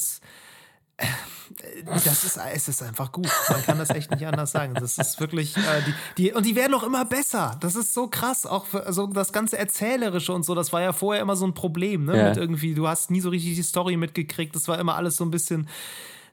das 1.85 2.23
ist, 2.23 2.37
es 2.37 2.67
ist 2.67 2.83
einfach 2.83 3.11
gut. 3.11 3.29
Man 3.49 3.63
kann 3.63 3.77
das 3.77 3.89
echt 3.89 4.11
nicht 4.11 4.25
anders 4.25 4.51
sagen. 4.51 4.73
Das 4.73 4.97
ist 4.97 5.19
wirklich, 5.19 5.55
äh, 5.57 5.61
die, 5.85 5.93
die, 6.17 6.33
und 6.33 6.45
die 6.45 6.55
werden 6.55 6.73
auch 6.73 6.83
immer 6.83 7.05
besser. 7.05 7.57
Das 7.59 7.75
ist 7.75 7.93
so 7.93 8.07
krass. 8.07 8.45
Auch 8.45 8.65
für, 8.65 8.85
also 8.85 9.07
das 9.07 9.33
ganze 9.33 9.57
Erzählerische 9.57 10.33
und 10.33 10.43
so, 10.43 10.55
das 10.55 10.73
war 10.73 10.81
ja 10.81 10.93
vorher 10.93 11.21
immer 11.21 11.35
so 11.35 11.45
ein 11.45 11.53
Problem, 11.53 12.05
ne? 12.05 12.17
Ja. 12.17 12.29
Mit 12.29 12.37
irgendwie, 12.37 12.73
du 12.73 12.87
hast 12.87 13.11
nie 13.11 13.21
so 13.21 13.29
richtig 13.29 13.55
die 13.55 13.63
Story 13.63 13.97
mitgekriegt. 13.97 14.55
Das 14.55 14.67
war 14.67 14.79
immer 14.79 14.95
alles 14.95 15.17
so 15.17 15.25
ein 15.25 15.31
bisschen 15.31 15.67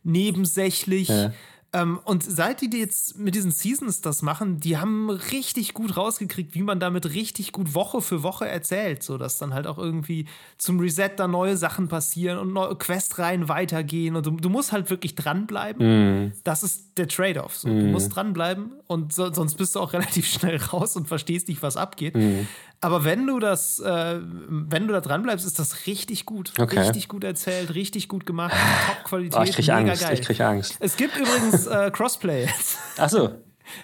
nebensächlich. 0.03 1.09
Ja. 1.09 1.33
Ähm, 1.73 2.01
und 2.05 2.25
seit 2.25 2.61
die 2.63 2.79
jetzt 2.79 3.17
mit 3.17 3.37
diesen 3.37 3.53
Seasons 3.53 4.01
das 4.01 4.23
machen, 4.23 4.59
die 4.59 4.79
haben 4.79 5.09
richtig 5.09 5.73
gut 5.73 5.97
rausgekriegt, 5.97 6.55
wie 6.55 6.63
man 6.63 6.81
damit 6.81 7.15
richtig 7.15 7.53
gut 7.53 7.75
Woche 7.75 8.01
für 8.01 8.25
Woche 8.25 8.49
erzählt, 8.49 9.05
so 9.05 9.19
dass 9.19 9.39
dann 9.39 9.55
halt 9.55 9.69
auch 9.69 9.79
irgendwie 9.79 10.27
zum 10.59 10.81
Reset 10.81 11.11
da 11.17 11.29
neue 11.29 11.57
Sachen 11.57 11.87
passieren 11.87 12.39
und 12.39 12.53
neue 12.53 12.75
Questreihen 12.75 13.49
weitergehen 13.49 14.17
und 14.17 14.27
du, 14.27 14.33
du 14.33 14.49
musst 14.49 14.73
halt 14.73 14.91
wirklich 14.91 15.15
dranbleiben. 15.15 16.27
Mm. 16.27 16.33
Das 16.43 16.65
ist 16.65 16.99
der 16.99 17.07
Trade-off. 17.07 17.57
So. 17.57 17.69
Mm. 17.69 17.79
Du 17.79 17.87
musst 17.87 18.17
dranbleiben 18.17 18.73
und 18.89 19.13
so, 19.13 19.33
sonst 19.33 19.55
bist 19.55 19.77
du 19.77 19.81
auch 19.81 19.93
relativ 19.93 20.27
schnell 20.27 20.57
raus 20.57 20.97
und 20.97 21.07
verstehst 21.07 21.47
nicht, 21.47 21.63
was 21.63 21.77
abgeht. 21.77 22.17
Mm. 22.17 22.49
Aber 22.83 23.05
wenn 23.05 23.27
du 23.27 23.39
das, 23.41 23.79
äh, 23.79 24.21
wenn 24.23 24.87
du 24.87 24.95
da 24.95 25.01
dran 25.01 25.23
bleibst, 25.23 25.47
ist 25.47 25.59
das 25.59 25.87
richtig 25.87 26.25
gut. 26.25 26.53
Okay. 26.59 26.79
Richtig 26.81 27.09
gut 27.09 27.25
erzählt, 27.25 27.75
richtig 27.75 28.09
gut 28.09 28.25
gemacht, 28.25 28.55
Top-Qualität. 28.87 29.39
Oh, 29.39 29.43
ich 29.43 29.53
krieg 29.53 29.69
Angst, 29.69 30.03
geil. 30.03 30.15
ich 30.15 30.23
krieg 30.23 30.41
Angst. 30.41 30.77
Es 30.81 30.97
gibt 30.97 31.17
übrigens 31.17 31.67
äh, 31.67 31.91
Crossplay 31.91 32.49
Ach 32.97 33.09
so. 33.11 33.35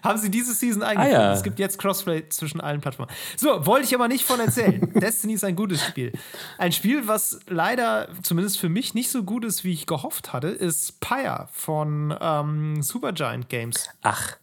Haben 0.02 0.18
sie 0.18 0.30
diese 0.30 0.52
Season 0.52 0.82
eingeführt. 0.82 1.14
Ah, 1.16 1.22
ja. 1.28 1.32
Es 1.32 1.42
gibt 1.42 1.58
jetzt 1.58 1.78
Crossplay 1.78 2.28
zwischen 2.28 2.60
allen 2.60 2.80
Plattformen. 2.80 3.12
So, 3.36 3.66
wollte 3.66 3.86
ich 3.86 3.94
aber 3.94 4.08
nicht 4.08 4.24
von 4.24 4.40
erzählen. 4.40 4.92
Destiny 4.94 5.34
ist 5.34 5.44
ein 5.44 5.56
gutes 5.56 5.84
Spiel. 5.84 6.12
Ein 6.58 6.72
Spiel, 6.72 7.06
was 7.06 7.40
leider, 7.46 8.08
zumindest 8.22 8.58
für 8.58 8.68
mich, 8.68 8.94
nicht 8.94 9.10
so 9.10 9.22
gut 9.22 9.44
ist, 9.44 9.62
wie 9.62 9.72
ich 9.72 9.86
gehofft 9.86 10.32
hatte, 10.32 10.48
ist 10.48 11.00
Pyre 11.00 11.48
von 11.52 12.16
ähm, 12.20 12.82
Supergiant 12.82 13.48
Games. 13.48 13.88
Ach. 14.02 14.36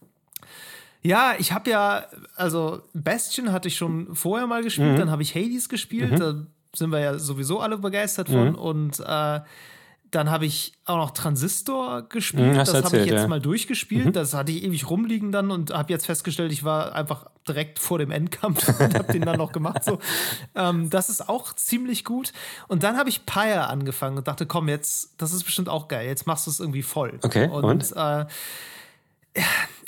Ja, 1.06 1.34
ich 1.38 1.52
habe 1.52 1.70
ja, 1.70 2.06
also 2.34 2.80
Bastion 2.94 3.52
hatte 3.52 3.68
ich 3.68 3.76
schon 3.76 4.14
vorher 4.14 4.46
mal 4.46 4.62
gespielt, 4.62 4.92
mhm. 4.92 4.98
dann 4.98 5.10
habe 5.10 5.22
ich 5.22 5.34
Hades 5.34 5.68
gespielt. 5.68 6.12
Mhm. 6.12 6.18
Da 6.18 6.34
sind 6.74 6.90
wir 6.90 7.00
ja 7.00 7.18
sowieso 7.18 7.60
alle 7.60 7.78
begeistert 7.78 8.28
von. 8.28 8.50
Mhm. 8.50 8.54
Und 8.54 9.00
äh, 9.00 9.40
dann 10.14 10.30
habe 10.30 10.46
ich 10.46 10.72
auch 10.84 10.96
noch 10.96 11.10
Transistor 11.10 12.08
gespielt. 12.08 12.52
Mhm, 12.52 12.56
das 12.56 12.72
habe 12.72 12.98
ich 12.98 13.06
jetzt 13.06 13.22
ja. 13.22 13.28
mal 13.28 13.40
durchgespielt. 13.40 14.06
Mhm. 14.06 14.12
Das 14.12 14.32
hatte 14.32 14.52
ich 14.52 14.62
ewig 14.62 14.88
rumliegen 14.88 15.32
dann 15.32 15.50
und 15.50 15.74
habe 15.74 15.92
jetzt 15.92 16.06
festgestellt, 16.06 16.52
ich 16.52 16.64
war 16.64 16.94
einfach 16.94 17.26
direkt 17.48 17.78
vor 17.78 17.98
dem 17.98 18.10
Endkampf 18.10 18.68
und 18.80 18.94
habe 18.94 19.12
den 19.12 19.22
dann 19.22 19.38
noch 19.38 19.52
gemacht. 19.52 19.84
So. 19.84 19.98
Ähm, 20.54 20.88
das 20.88 21.10
ist 21.10 21.28
auch 21.28 21.52
ziemlich 21.52 22.04
gut. 22.04 22.32
Und 22.68 22.82
dann 22.82 22.96
habe 22.96 23.08
ich 23.08 23.26
Pyre 23.26 23.66
angefangen 23.66 24.16
und 24.16 24.28
dachte, 24.28 24.46
komm, 24.46 24.68
jetzt, 24.68 25.14
das 25.18 25.32
ist 25.32 25.44
bestimmt 25.44 25.68
auch 25.68 25.88
geil. 25.88 26.06
Jetzt 26.06 26.26
machst 26.26 26.46
du 26.46 26.50
es 26.50 26.60
irgendwie 26.60 26.82
voll. 26.82 27.18
Okay. 27.22 27.48
Und, 27.48 27.64
und? 27.64 27.92
Äh, 27.96 28.26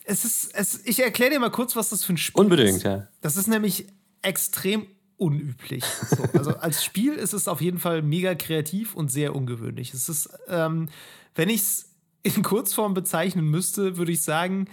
es 0.05 0.25
ist, 0.25 0.55
es, 0.55 0.81
ich 0.85 1.03
erkläre 1.03 1.33
dir 1.33 1.41
mal 1.41 1.51
kurz, 1.51 1.75
was 1.77 1.91
das 1.91 2.05
für 2.05 2.15
ein 2.15 2.19
Spiel 2.19 2.41
Unbedingt, 2.41 2.69
ist. 2.69 2.85
Unbedingt, 2.85 3.03
ja. 3.03 3.09
Das 3.21 3.37
ist 3.37 3.49
nämlich 3.49 3.87
extrem 4.23 4.87
unüblich. 5.17 5.85
So, 5.85 6.23
also 6.35 6.57
als 6.59 6.85
Spiel 6.85 7.15
ist 7.15 7.33
es 7.33 7.49
auf 7.49 7.61
jeden 7.61 7.79
Fall 7.79 8.03
mega 8.03 8.35
kreativ 8.35 8.95
und 8.95 9.11
sehr 9.11 9.35
ungewöhnlich. 9.35 9.95
Es 9.95 10.09
ist, 10.09 10.29
ähm, 10.49 10.89
wenn 11.35 11.49
ich 11.49 11.63
es 11.63 11.91
in 12.23 12.43
Kurzform 12.43 12.95
bezeichnen 12.95 13.47
müsste, 13.47 13.97
würde 13.97 14.13
ich 14.13 14.23
sagen, 14.23 14.69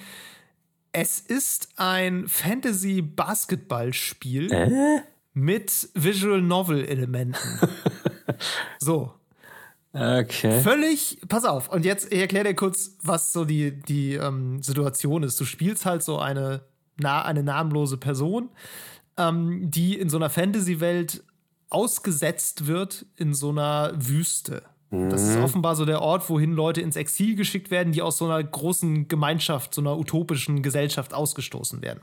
es 0.91 1.19
ist 1.19 1.69
ein 1.77 2.27
Fantasy-Basketball-Spiel 2.27 4.51
äh? 4.51 4.99
mit 5.33 5.89
Visual 5.93 6.41
Novel-Elementen. 6.41 7.59
so. 8.79 9.13
Okay. 9.93 10.61
Völlig, 10.61 11.19
pass 11.27 11.45
auf, 11.45 11.69
und 11.69 11.85
jetzt 11.85 12.11
ich 12.11 12.19
erkläre 12.19 12.45
dir 12.45 12.55
kurz, 12.55 12.97
was 13.03 13.31
so 13.31 13.45
die, 13.45 13.79
die 13.79 14.15
ähm, 14.15 14.61
Situation 14.61 15.21
ist. 15.21 15.39
Du 15.39 15.45
spielst 15.45 15.85
halt 15.85 16.01
so 16.01 16.17
eine, 16.17 16.61
na, 16.97 17.23
eine 17.23 17.43
namenlose 17.43 17.97
Person, 17.97 18.49
ähm, 19.17 19.69
die 19.69 19.97
in 19.99 20.09
so 20.09 20.17
einer 20.17 20.31
Fantasy-Welt 20.31 21.23
ausgesetzt 21.69 22.65
wird 22.65 23.05
in 23.17 23.33
so 23.33 23.49
einer 23.49 23.93
Wüste. 23.95 24.63
Das 24.93 25.23
ist 25.23 25.37
mhm. 25.37 25.43
offenbar 25.43 25.75
so 25.75 25.85
der 25.85 26.03
Ort, 26.03 26.29
wohin 26.29 26.53
Leute 26.53 26.79
ins 26.79 26.95
Exil 26.95 27.35
geschickt 27.35 27.71
werden, 27.71 27.93
die 27.93 28.03
aus 28.03 28.19
so 28.19 28.25
einer 28.25 28.43
großen 28.43 29.07
Gemeinschaft, 29.07 29.73
so 29.73 29.81
einer 29.81 29.97
utopischen 29.97 30.61
Gesellschaft 30.61 31.15
ausgestoßen 31.15 31.81
werden. 31.81 32.01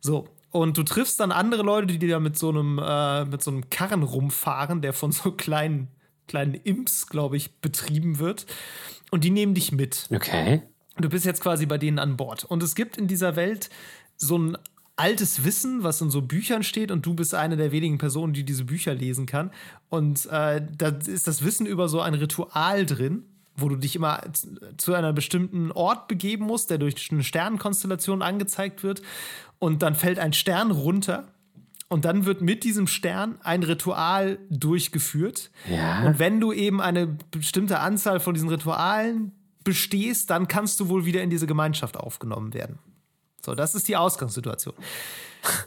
So. 0.00 0.26
Und 0.50 0.78
du 0.78 0.84
triffst 0.84 1.20
dann 1.20 1.32
andere 1.32 1.62
Leute, 1.62 1.98
die 1.98 2.08
da 2.08 2.18
mit 2.18 2.38
so 2.38 2.48
einem, 2.48 2.78
äh, 2.78 3.26
mit 3.26 3.42
so 3.42 3.50
einem 3.50 3.68
Karren 3.68 4.02
rumfahren, 4.02 4.80
der 4.80 4.94
von 4.94 5.12
so 5.12 5.32
kleinen, 5.32 5.88
kleinen 6.28 6.54
Imps, 6.54 7.08
glaube 7.08 7.36
ich, 7.36 7.56
betrieben 7.60 8.18
wird. 8.18 8.46
Und 9.10 9.24
die 9.24 9.30
nehmen 9.30 9.54
dich 9.54 9.72
mit. 9.72 10.06
Okay. 10.14 10.62
Du 10.96 11.08
bist 11.08 11.24
jetzt 11.24 11.40
quasi 11.40 11.66
bei 11.66 11.78
denen 11.78 11.98
an 11.98 12.16
Bord. 12.16 12.44
Und 12.44 12.62
es 12.62 12.74
gibt 12.74 12.96
in 12.96 13.06
dieser 13.06 13.36
Welt 13.36 13.70
so 14.16 14.38
ein 14.38 14.58
altes 14.96 15.44
Wissen, 15.44 15.84
was 15.84 16.00
in 16.00 16.10
so 16.10 16.22
Büchern 16.22 16.64
steht, 16.64 16.90
und 16.90 17.06
du 17.06 17.14
bist 17.14 17.34
eine 17.34 17.56
der 17.56 17.70
wenigen 17.70 17.98
Personen, 17.98 18.32
die 18.32 18.44
diese 18.44 18.64
Bücher 18.64 18.94
lesen 18.94 19.26
kann. 19.26 19.50
Und 19.88 20.26
äh, 20.26 20.60
da 20.76 20.88
ist 20.88 21.28
das 21.28 21.44
Wissen 21.44 21.66
über 21.66 21.88
so 21.88 22.00
ein 22.00 22.14
Ritual 22.14 22.84
drin, 22.84 23.22
wo 23.56 23.68
du 23.68 23.76
dich 23.76 23.94
immer 23.94 24.20
zu 24.76 24.94
einem 24.94 25.14
bestimmten 25.14 25.70
Ort 25.72 26.08
begeben 26.08 26.46
musst, 26.46 26.70
der 26.70 26.78
durch 26.78 27.10
eine 27.12 27.22
Sternenkonstellation 27.22 28.22
angezeigt 28.22 28.82
wird. 28.82 29.02
Und 29.60 29.82
dann 29.82 29.94
fällt 29.94 30.18
ein 30.18 30.32
Stern 30.32 30.72
runter. 30.72 31.28
Und 31.88 32.04
dann 32.04 32.26
wird 32.26 32.42
mit 32.42 32.64
diesem 32.64 32.86
Stern 32.86 33.38
ein 33.42 33.62
Ritual 33.62 34.38
durchgeführt. 34.50 35.50
Ja. 35.70 36.06
Und 36.06 36.18
wenn 36.18 36.38
du 36.38 36.52
eben 36.52 36.82
eine 36.82 37.16
bestimmte 37.30 37.80
Anzahl 37.80 38.20
von 38.20 38.34
diesen 38.34 38.50
Ritualen 38.50 39.32
bestehst, 39.64 40.28
dann 40.30 40.48
kannst 40.48 40.80
du 40.80 40.88
wohl 40.88 41.06
wieder 41.06 41.22
in 41.22 41.30
diese 41.30 41.46
Gemeinschaft 41.46 41.96
aufgenommen 41.96 42.52
werden. 42.52 42.78
So, 43.44 43.54
das 43.54 43.74
ist 43.74 43.88
die 43.88 43.96
Ausgangssituation. 43.96 44.74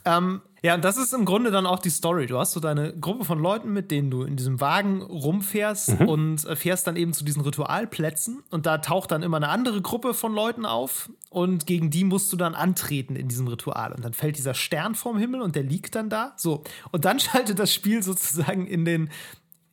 Ähm, 0.06 0.42
ja, 0.64 0.76
und 0.76 0.84
das 0.84 0.98
ist 0.98 1.12
im 1.14 1.26
Grunde 1.26 1.50
dann 1.50 1.66
auch 1.66 1.80
die 1.80 1.90
Story. 1.90 2.28
Du 2.28 2.38
hast 2.38 2.52
so 2.52 2.60
deine 2.60 2.94
Gruppe 2.94 3.26
von 3.26 3.40
Leuten, 3.40 3.74
mit 3.74 3.90
denen 3.90 4.12
du 4.12 4.22
in 4.22 4.36
diesem 4.36 4.62
Wagen 4.62 5.02
rumfährst 5.02 6.00
mhm. 6.00 6.08
und 6.08 6.46
äh, 6.46 6.56
fährst 6.56 6.86
dann 6.86 6.96
eben 6.96 7.14
zu 7.14 7.26
diesen 7.26 7.42
Ritualplätzen. 7.42 8.44
Und 8.52 8.68
da 8.68 8.78
taucht 8.78 9.12
dann 9.12 9.24
immer 9.24 9.38
eine 9.38 9.50
andere 9.50 9.82
Gruppe 9.82 10.14
von 10.14 10.36
Leuten 10.36 10.68
auf 10.68 11.10
und 11.32 11.66
gegen 11.66 11.90
die 11.90 12.04
musst 12.04 12.32
du 12.32 12.38
dann 12.38 12.54
antreten 12.54 13.16
in 13.16 13.28
diesem 13.28 13.48
Ritual. 13.48 13.92
Und 13.92 14.06
dann 14.06 14.14
fällt 14.14 14.38
dieser 14.38 14.54
Stern 14.54 14.94
vom 14.94 15.18
Himmel 15.18 15.42
und 15.42 15.56
der 15.56 15.64
liegt 15.64 15.96
dann 15.96 16.10
da. 16.10 16.34
So. 16.38 16.64
Und 16.92 17.06
dann 17.06 17.20
schaltet 17.20 17.58
das 17.58 17.74
Spiel 17.74 18.04
sozusagen 18.04 18.68
in 18.68 18.86
den, 18.86 19.10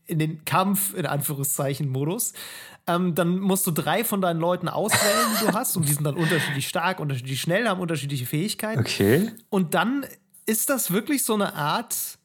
in 0.06 0.18
den 0.18 0.46
Kampf, 0.46 0.94
in 0.94 1.04
Anführungszeichen, 1.04 1.90
Modus. 1.90 2.32
Ähm, 2.88 3.14
dann 3.14 3.38
musst 3.38 3.66
du 3.66 3.70
drei 3.70 4.02
von 4.02 4.20
deinen 4.20 4.40
Leuten 4.40 4.68
auswählen, 4.68 5.26
die 5.40 5.46
du 5.46 5.52
hast. 5.52 5.76
Und 5.76 5.88
die 5.88 5.92
sind 5.92 6.04
dann 6.04 6.16
unterschiedlich 6.16 6.66
stark, 6.66 6.98
unterschiedlich 6.98 7.40
schnell, 7.40 7.68
haben 7.68 7.80
unterschiedliche 7.80 8.26
Fähigkeiten. 8.26 8.80
Okay. 8.80 9.30
Und 9.50 9.74
dann 9.74 10.06
ist 10.46 10.70
das 10.70 10.90
wirklich 10.90 11.24
so 11.24 11.34
eine 11.34 11.54
Art 11.54 12.18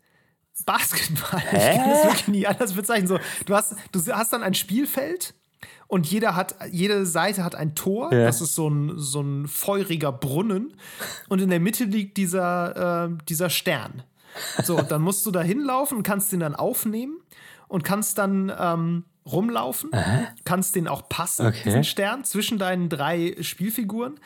Basketball. 0.65 1.39
Hä? 1.39 1.71
Ich 1.71 1.77
kann 1.77 1.89
das 1.89 2.03
wirklich 2.05 2.27
nie 2.29 2.47
anders 2.47 2.73
bezeichnen. 2.73 3.07
So, 3.07 3.19
du, 3.45 3.55
hast, 3.55 3.75
du 3.91 3.99
hast 4.13 4.31
dann 4.33 4.43
ein 4.43 4.53
Spielfeld 4.53 5.35
und 5.87 6.07
jeder 6.07 6.35
hat, 6.35 6.55
jede 6.71 7.05
Seite 7.05 7.43
hat 7.43 7.55
ein 7.55 7.75
Tor. 7.75 8.13
Ja. 8.13 8.25
Das 8.25 8.41
ist 8.41 8.55
so 8.55 8.69
ein, 8.69 8.93
so 8.95 9.21
ein 9.21 9.47
feuriger 9.47 10.11
Brunnen. 10.11 10.73
Und 11.29 11.41
in 11.41 11.49
der 11.49 11.59
Mitte 11.59 11.83
liegt 11.83 12.17
dieser, 12.17 13.05
äh, 13.05 13.17
dieser 13.27 13.49
Stern. 13.49 14.03
So, 14.63 14.81
dann 14.81 15.01
musst 15.01 15.25
du 15.25 15.31
da 15.31 15.41
hinlaufen 15.41 15.97
und 15.97 16.03
kannst 16.03 16.31
den 16.31 16.39
dann 16.39 16.55
aufnehmen 16.55 17.17
und 17.67 17.83
kannst 17.83 18.17
dann 18.17 18.51
ähm, 18.57 19.05
rumlaufen, 19.25 19.89
Aha. 19.93 20.27
kannst 20.45 20.75
den 20.75 20.87
auch 20.87 21.07
passen, 21.09 21.47
okay. 21.47 21.61
diesen 21.65 21.83
Stern, 21.83 22.23
zwischen 22.25 22.57
deinen 22.57 22.89
drei 22.89 23.35
Spielfiguren 23.41 24.19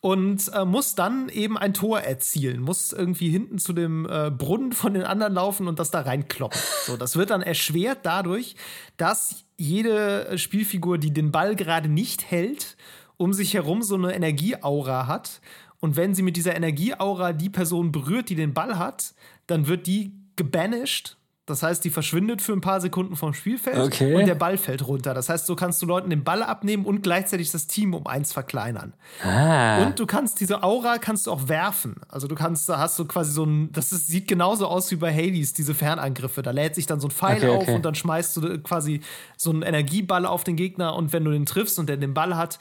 und 0.00 0.52
äh, 0.52 0.64
muss 0.64 0.94
dann 0.94 1.28
eben 1.28 1.58
ein 1.58 1.74
Tor 1.74 2.00
erzielen, 2.00 2.60
muss 2.60 2.92
irgendwie 2.92 3.28
hinten 3.28 3.58
zu 3.58 3.72
dem 3.72 4.06
äh, 4.08 4.30
Brunnen 4.30 4.72
von 4.72 4.94
den 4.94 5.02
anderen 5.02 5.34
laufen 5.34 5.68
und 5.68 5.78
das 5.78 5.90
da 5.90 6.00
reinkloppen. 6.00 6.60
So, 6.84 6.96
das 6.96 7.16
wird 7.16 7.30
dann 7.30 7.42
erschwert 7.42 8.00
dadurch, 8.04 8.56
dass 8.96 9.44
jede 9.56 10.38
Spielfigur, 10.38 10.98
die 10.98 11.12
den 11.12 11.32
Ball 11.32 11.56
gerade 11.56 11.88
nicht 11.88 12.30
hält, 12.30 12.76
um 13.16 13.32
sich 13.32 13.54
herum 13.54 13.82
so 13.82 13.94
eine 13.94 14.14
Energieaura 14.14 15.06
hat. 15.06 15.40
Und 15.80 15.96
wenn 15.96 16.14
sie 16.14 16.22
mit 16.22 16.36
dieser 16.36 16.54
Energieaura 16.54 17.32
die 17.32 17.50
Person 17.50 17.92
berührt, 17.92 18.28
die 18.28 18.34
den 18.34 18.54
Ball 18.54 18.78
hat, 18.78 19.14
dann 19.46 19.66
wird 19.66 19.86
die 19.86 20.12
gebanished 20.36 21.16
das 21.46 21.62
heißt, 21.62 21.84
die 21.84 21.90
verschwindet 21.90 22.42
für 22.42 22.52
ein 22.52 22.60
paar 22.60 22.80
Sekunden 22.80 23.14
vom 23.14 23.32
Spielfeld 23.32 23.78
okay. 23.78 24.16
und 24.16 24.26
der 24.26 24.34
Ball 24.34 24.58
fällt 24.58 24.86
runter. 24.88 25.14
Das 25.14 25.28
heißt, 25.28 25.46
so 25.46 25.54
kannst 25.54 25.80
du 25.80 25.86
Leuten 25.86 26.10
den 26.10 26.24
Ball 26.24 26.42
abnehmen 26.42 26.84
und 26.84 27.04
gleichzeitig 27.04 27.52
das 27.52 27.68
Team 27.68 27.94
um 27.94 28.04
eins 28.08 28.32
verkleinern. 28.32 28.94
Ah. 29.22 29.84
Und 29.84 30.00
du 30.00 30.06
kannst 30.06 30.40
diese 30.40 30.64
Aura 30.64 30.98
kannst 30.98 31.28
du 31.28 31.30
auch 31.30 31.46
werfen. 31.46 32.00
Also 32.08 32.26
du 32.26 32.34
kannst, 32.34 32.68
da 32.68 32.78
hast 32.78 32.98
du 32.98 33.04
quasi 33.04 33.30
so 33.30 33.44
ein, 33.44 33.70
das 33.70 33.92
ist, 33.92 34.08
sieht 34.08 34.26
genauso 34.26 34.66
aus 34.66 34.90
wie 34.90 34.96
bei 34.96 35.14
Hades, 35.14 35.52
diese 35.52 35.74
Fernangriffe. 35.74 36.42
Da 36.42 36.50
lädt 36.50 36.74
sich 36.74 36.86
dann 36.86 36.98
so 36.98 37.06
ein 37.06 37.12
Pfeil 37.12 37.36
okay, 37.36 37.48
auf 37.48 37.62
okay. 37.62 37.74
und 37.76 37.84
dann 37.84 37.94
schmeißt 37.94 38.36
du 38.38 38.58
quasi 38.58 39.00
so 39.36 39.50
einen 39.50 39.62
Energieball 39.62 40.26
auf 40.26 40.42
den 40.42 40.56
Gegner 40.56 40.96
und 40.96 41.12
wenn 41.12 41.24
du 41.24 41.30
den 41.30 41.46
triffst 41.46 41.78
und 41.78 41.88
der 41.88 41.96
den 41.96 42.12
Ball 42.12 42.36
hat, 42.36 42.58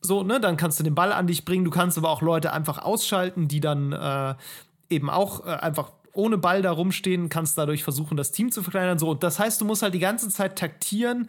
so, 0.00 0.22
ne, 0.22 0.38
dann 0.38 0.56
kannst 0.56 0.78
du 0.78 0.84
den 0.84 0.94
Ball 0.94 1.12
an 1.12 1.26
dich 1.26 1.44
bringen. 1.44 1.64
Du 1.64 1.70
kannst 1.72 1.98
aber 1.98 2.10
auch 2.10 2.22
Leute 2.22 2.52
einfach 2.52 2.78
ausschalten, 2.78 3.48
die 3.48 3.60
dann 3.60 3.92
äh, 3.92 4.34
eben 4.90 5.10
auch 5.10 5.44
äh, 5.44 5.50
einfach 5.50 5.90
ohne 6.12 6.38
Ball 6.38 6.62
da 6.62 6.70
rumstehen, 6.70 7.28
kannst 7.28 7.56
dadurch 7.56 7.84
versuchen, 7.84 8.16
das 8.16 8.32
Team 8.32 8.52
zu 8.52 8.62
verkleinern. 8.62 8.98
So, 8.98 9.14
das 9.14 9.38
heißt, 9.38 9.60
du 9.60 9.64
musst 9.64 9.82
halt 9.82 9.94
die 9.94 9.98
ganze 9.98 10.28
Zeit 10.28 10.58
taktieren. 10.58 11.28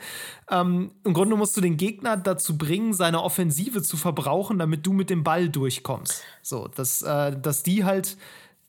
Ähm, 0.49 0.91
Im 1.03 1.13
Grunde 1.13 1.35
musst 1.35 1.55
du 1.55 1.61
den 1.61 1.77
Gegner 1.77 2.17
dazu 2.17 2.57
bringen, 2.57 2.93
seine 2.93 3.23
Offensive 3.23 3.81
zu 3.81 3.97
verbrauchen, 3.97 4.59
damit 4.59 4.85
du 4.85 4.93
mit 4.93 5.09
dem 5.09 5.23
Ball 5.23 5.49
durchkommst. 5.49 6.23
So, 6.41 6.67
dass, 6.67 7.01
äh, 7.01 7.39
dass 7.39 7.63
die 7.63 7.85
halt 7.85 8.17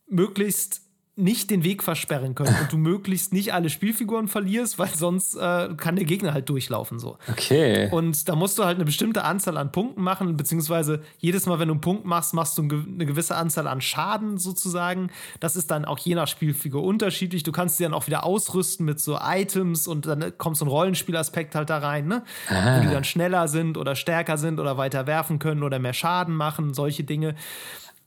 möglichst 0.08 0.83
nicht 1.16 1.50
den 1.50 1.62
Weg 1.62 1.84
versperren 1.84 2.34
können 2.34 2.56
und 2.60 2.72
du 2.72 2.76
möglichst 2.78 3.32
nicht 3.32 3.54
alle 3.54 3.70
Spielfiguren 3.70 4.26
verlierst, 4.26 4.78
weil 4.78 4.88
sonst 4.88 5.36
äh, 5.36 5.68
kann 5.76 5.94
der 5.94 6.04
Gegner 6.04 6.34
halt 6.34 6.48
durchlaufen 6.48 6.98
so. 6.98 7.18
Okay. 7.30 7.88
Und 7.92 8.28
da 8.28 8.34
musst 8.34 8.58
du 8.58 8.64
halt 8.64 8.76
eine 8.76 8.84
bestimmte 8.84 9.24
Anzahl 9.24 9.56
an 9.56 9.70
Punkten 9.70 10.02
machen, 10.02 10.36
beziehungsweise 10.36 11.02
jedes 11.18 11.46
Mal, 11.46 11.60
wenn 11.60 11.68
du 11.68 11.74
einen 11.74 11.80
Punkt 11.80 12.04
machst, 12.04 12.34
machst 12.34 12.58
du 12.58 12.62
eine 12.62 13.06
gewisse 13.06 13.36
Anzahl 13.36 13.68
an 13.68 13.80
Schaden 13.80 14.38
sozusagen. 14.38 15.10
Das 15.38 15.54
ist 15.54 15.70
dann 15.70 15.84
auch 15.84 15.98
je 15.98 16.16
nach 16.16 16.26
Spielfigur 16.26 16.82
unterschiedlich. 16.82 17.44
Du 17.44 17.52
kannst 17.52 17.76
sie 17.76 17.84
dann 17.84 17.94
auch 17.94 18.08
wieder 18.08 18.24
ausrüsten 18.24 18.84
mit 18.84 18.98
so 18.98 19.16
Items 19.22 19.86
und 19.86 20.06
dann 20.06 20.36
kommt 20.36 20.56
so 20.56 20.64
ein 20.64 20.68
Rollenspielaspekt 20.68 21.54
halt 21.54 21.70
da 21.70 21.78
rein, 21.78 22.08
ne? 22.08 22.24
Ah. 22.48 22.78
Wo 22.78 22.82
die 22.82 22.90
dann 22.90 23.04
schneller 23.04 23.46
sind 23.46 23.78
oder 23.78 23.94
stärker 23.94 24.36
sind 24.36 24.58
oder 24.58 24.76
weiter 24.76 25.06
werfen 25.06 25.38
können 25.38 25.62
oder 25.62 25.78
mehr 25.78 25.92
Schaden 25.92 26.34
machen, 26.34 26.74
solche 26.74 27.04
Dinge. 27.04 27.36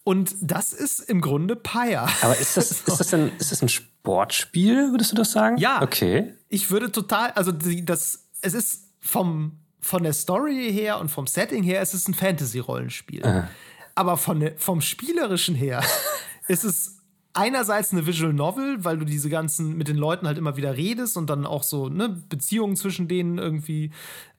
Und 0.07 0.35
das 0.39 0.71
ist 0.71 1.01
im 1.01 1.19
Grunde 1.19 1.57
Pyre. 1.57 2.07
Aber 2.21 2.37
ist 2.37 2.55
das, 2.55 2.71
ist 2.87 2.87
das, 2.87 3.13
ein, 3.13 3.29
ist 3.39 3.51
das 3.51 3.61
ein 3.61 3.67
Sportspiel, 3.67 4.91
würdest 4.91 5.11
du 5.11 5.17
das 5.17 5.33
sagen? 5.33 5.57
Ja. 5.57 5.81
Okay. 5.81 6.33
Ich 6.47 6.71
würde 6.71 6.93
total, 6.93 7.31
also 7.31 7.51
die, 7.51 7.83
das, 7.83 8.23
es 8.39 8.53
ist 8.53 8.85
vom, 9.01 9.57
von 9.81 10.03
der 10.03 10.13
Story 10.13 10.71
her 10.71 11.01
und 11.01 11.09
vom 11.09 11.27
Setting 11.27 11.61
her, 11.61 11.81
es 11.81 11.93
ist 11.93 12.07
ein 12.07 12.13
Fantasy-Rollenspiel. 12.13 13.49
Aber 13.95 14.15
von, 14.15 14.49
vom 14.55 14.79
Spielerischen 14.79 15.55
her 15.55 15.83
ist 16.47 16.63
es 16.63 16.99
einerseits 17.33 17.91
eine 17.91 18.07
Visual 18.07 18.31
Novel, 18.31 18.85
weil 18.85 18.97
du 18.97 19.03
diese 19.03 19.29
ganzen 19.29 19.75
mit 19.75 19.89
den 19.89 19.97
Leuten 19.97 20.25
halt 20.25 20.37
immer 20.37 20.55
wieder 20.55 20.77
redest 20.77 21.17
und 21.17 21.29
dann 21.29 21.45
auch 21.45 21.63
so 21.63 21.89
ne, 21.89 22.07
Beziehungen 22.29 22.77
zwischen 22.77 23.09
denen 23.09 23.39
irgendwie 23.39 23.91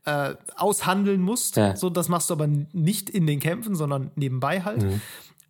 äh, 0.07 0.35
aushandeln 0.57 1.21
musst. 1.21 1.57
Ja. 1.57 1.77
So, 1.77 1.91
das 1.91 2.09
machst 2.09 2.31
du 2.31 2.35
aber 2.35 2.49
nicht 2.73 3.11
in 3.11 3.27
den 3.27 3.39
Kämpfen, 3.39 3.75
sondern 3.75 4.13
nebenbei 4.15 4.63
halt. 4.63 4.83
Mhm. 4.83 5.03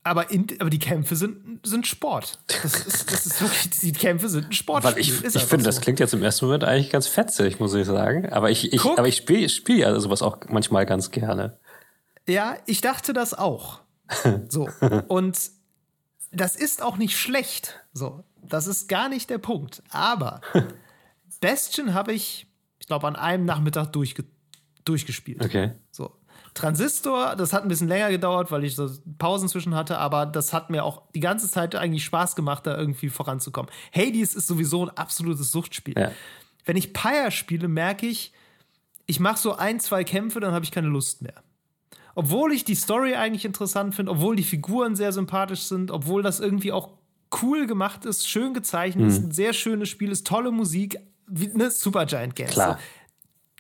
Aber, 0.09 0.31
in, 0.31 0.47
aber 0.59 0.71
die 0.71 0.79
Kämpfe 0.79 1.16
sind, 1.16 1.61
sind 1.66 1.87
Sport. 1.87 2.38
Das 2.62 2.87
ist, 2.87 3.12
das 3.12 3.27
ist 3.27 3.40
wirklich, 3.40 3.71
die 3.81 3.92
Kämpfe 3.92 4.29
sind 4.29 4.47
ein 4.47 4.53
Sport. 4.53 4.85
ich, 4.97 5.09
ich 5.09 5.44
finde, 5.44 5.64
so. 5.64 5.68
das 5.68 5.81
klingt 5.81 6.01
jetzt 6.01 6.14
im 6.14 6.23
ersten 6.23 6.47
Moment 6.47 6.64
eigentlich 6.64 6.90
ganz 6.90 7.07
fetzig, 7.07 7.61
muss 7.61 7.75
ich 7.75 7.87
sagen. 7.87 8.31
Aber 8.33 8.51
ich, 8.51 8.73
ich, 8.73 8.85
aber 8.85 9.09
ich 9.09 9.16
spiele 9.16 9.49
spiel 9.49 9.79
ja 9.79 9.99
sowas 10.01 10.23
auch 10.23 10.38
manchmal 10.49 10.87
ganz 10.87 11.11
gerne. 11.11 11.59
Ja, 12.27 12.57
ich 12.66 12.81
dachte 12.81 13.12
das 13.12 13.35
auch. 13.35 13.81
So. 14.49 14.68
Und 15.09 15.38
das 16.33 16.57
ist 16.57 16.83
auch 16.83 16.97
nicht 16.97 17.16
schlecht. 17.16 17.81
So. 17.92 18.25
Das 18.42 18.66
ist 18.66 18.88
gar 18.88 19.09
nicht 19.09 19.29
der 19.29 19.38
Punkt. 19.38 19.83
Aber 19.90 20.40
Bastion 21.40 21.94
habe 21.94 22.12
ich, 22.12 22.47
ich 22.79 22.87
glaube, 22.87 23.07
an 23.07 23.16
einem 23.16 23.44
Nachmittag 23.44 23.92
durchge 23.92 24.25
durchgespielt. 24.85 25.44
Okay. 25.44 25.73
So. 25.90 26.17
Transistor, 26.59 27.37
das 27.37 27.53
hat 27.53 27.62
ein 27.62 27.68
bisschen 27.68 27.88
länger 27.88 28.11
gedauert, 28.11 28.51
weil 28.51 28.64
ich 28.64 28.75
so 28.75 28.90
Pausen 29.18 29.49
zwischen 29.49 29.75
hatte, 29.75 29.99
aber 29.99 30.27
das 30.27 30.53
hat 30.53 30.71
mir 30.71 30.85
auch 30.85 31.03
die 31.14 31.21
ganze 31.21 31.49
Zeit 31.51 31.75
eigentlich 31.75 32.05
Spaß 32.05 32.37
gemacht, 32.37 32.66
da 32.66 32.77
irgendwie 32.77 33.09
voranzukommen. 33.09 33.71
Hades 33.94 34.35
ist 34.35 34.47
sowieso 34.47 34.85
ein 34.85 34.90
absolutes 34.90 35.51
Suchtspiel. 35.51 35.94
Ja. 35.97 36.11
Wenn 36.64 36.77
ich 36.77 36.92
Pyre 36.92 37.31
spiele, 37.31 37.68
merke 37.68 38.07
ich, 38.07 38.33
ich 39.07 39.21
mache 39.21 39.38
so 39.38 39.57
ein, 39.57 39.81
zwei 39.81 40.05
Kämpfe, 40.05 40.40
dann 40.40 40.53
habe 40.53 40.64
ich 40.64 40.71
keine 40.71 40.88
Lust 40.88 41.23
mehr. 41.23 41.42
Obwohl 42.14 42.53
ich 42.53 42.64
die 42.64 42.75
Story 42.75 43.14
eigentlich 43.14 43.44
interessant 43.44 43.94
finde, 43.94 44.11
obwohl 44.12 44.35
die 44.35 44.42
Figuren 44.42 44.97
sehr 44.97 45.12
sympathisch 45.12 45.62
sind, 45.62 45.90
obwohl 45.90 46.23
das 46.23 46.40
irgendwie 46.40 46.73
auch 46.73 46.90
cool 47.42 47.66
gemacht 47.66 48.05
ist, 48.05 48.29
schön 48.29 48.55
gezeichnet 48.55 49.05
mhm. 49.05 49.11
ist, 49.11 49.25
ein 49.25 49.31
sehr 49.31 49.53
schönes 49.53 49.88
Spiel 49.88 50.11
ist, 50.11 50.27
tolle 50.27 50.51
Musik, 50.51 50.99
wie 51.27 51.51
eine 51.51 51.71
Supergiant 51.71 52.35
Game. 52.35 52.49
Klar. 52.49 52.79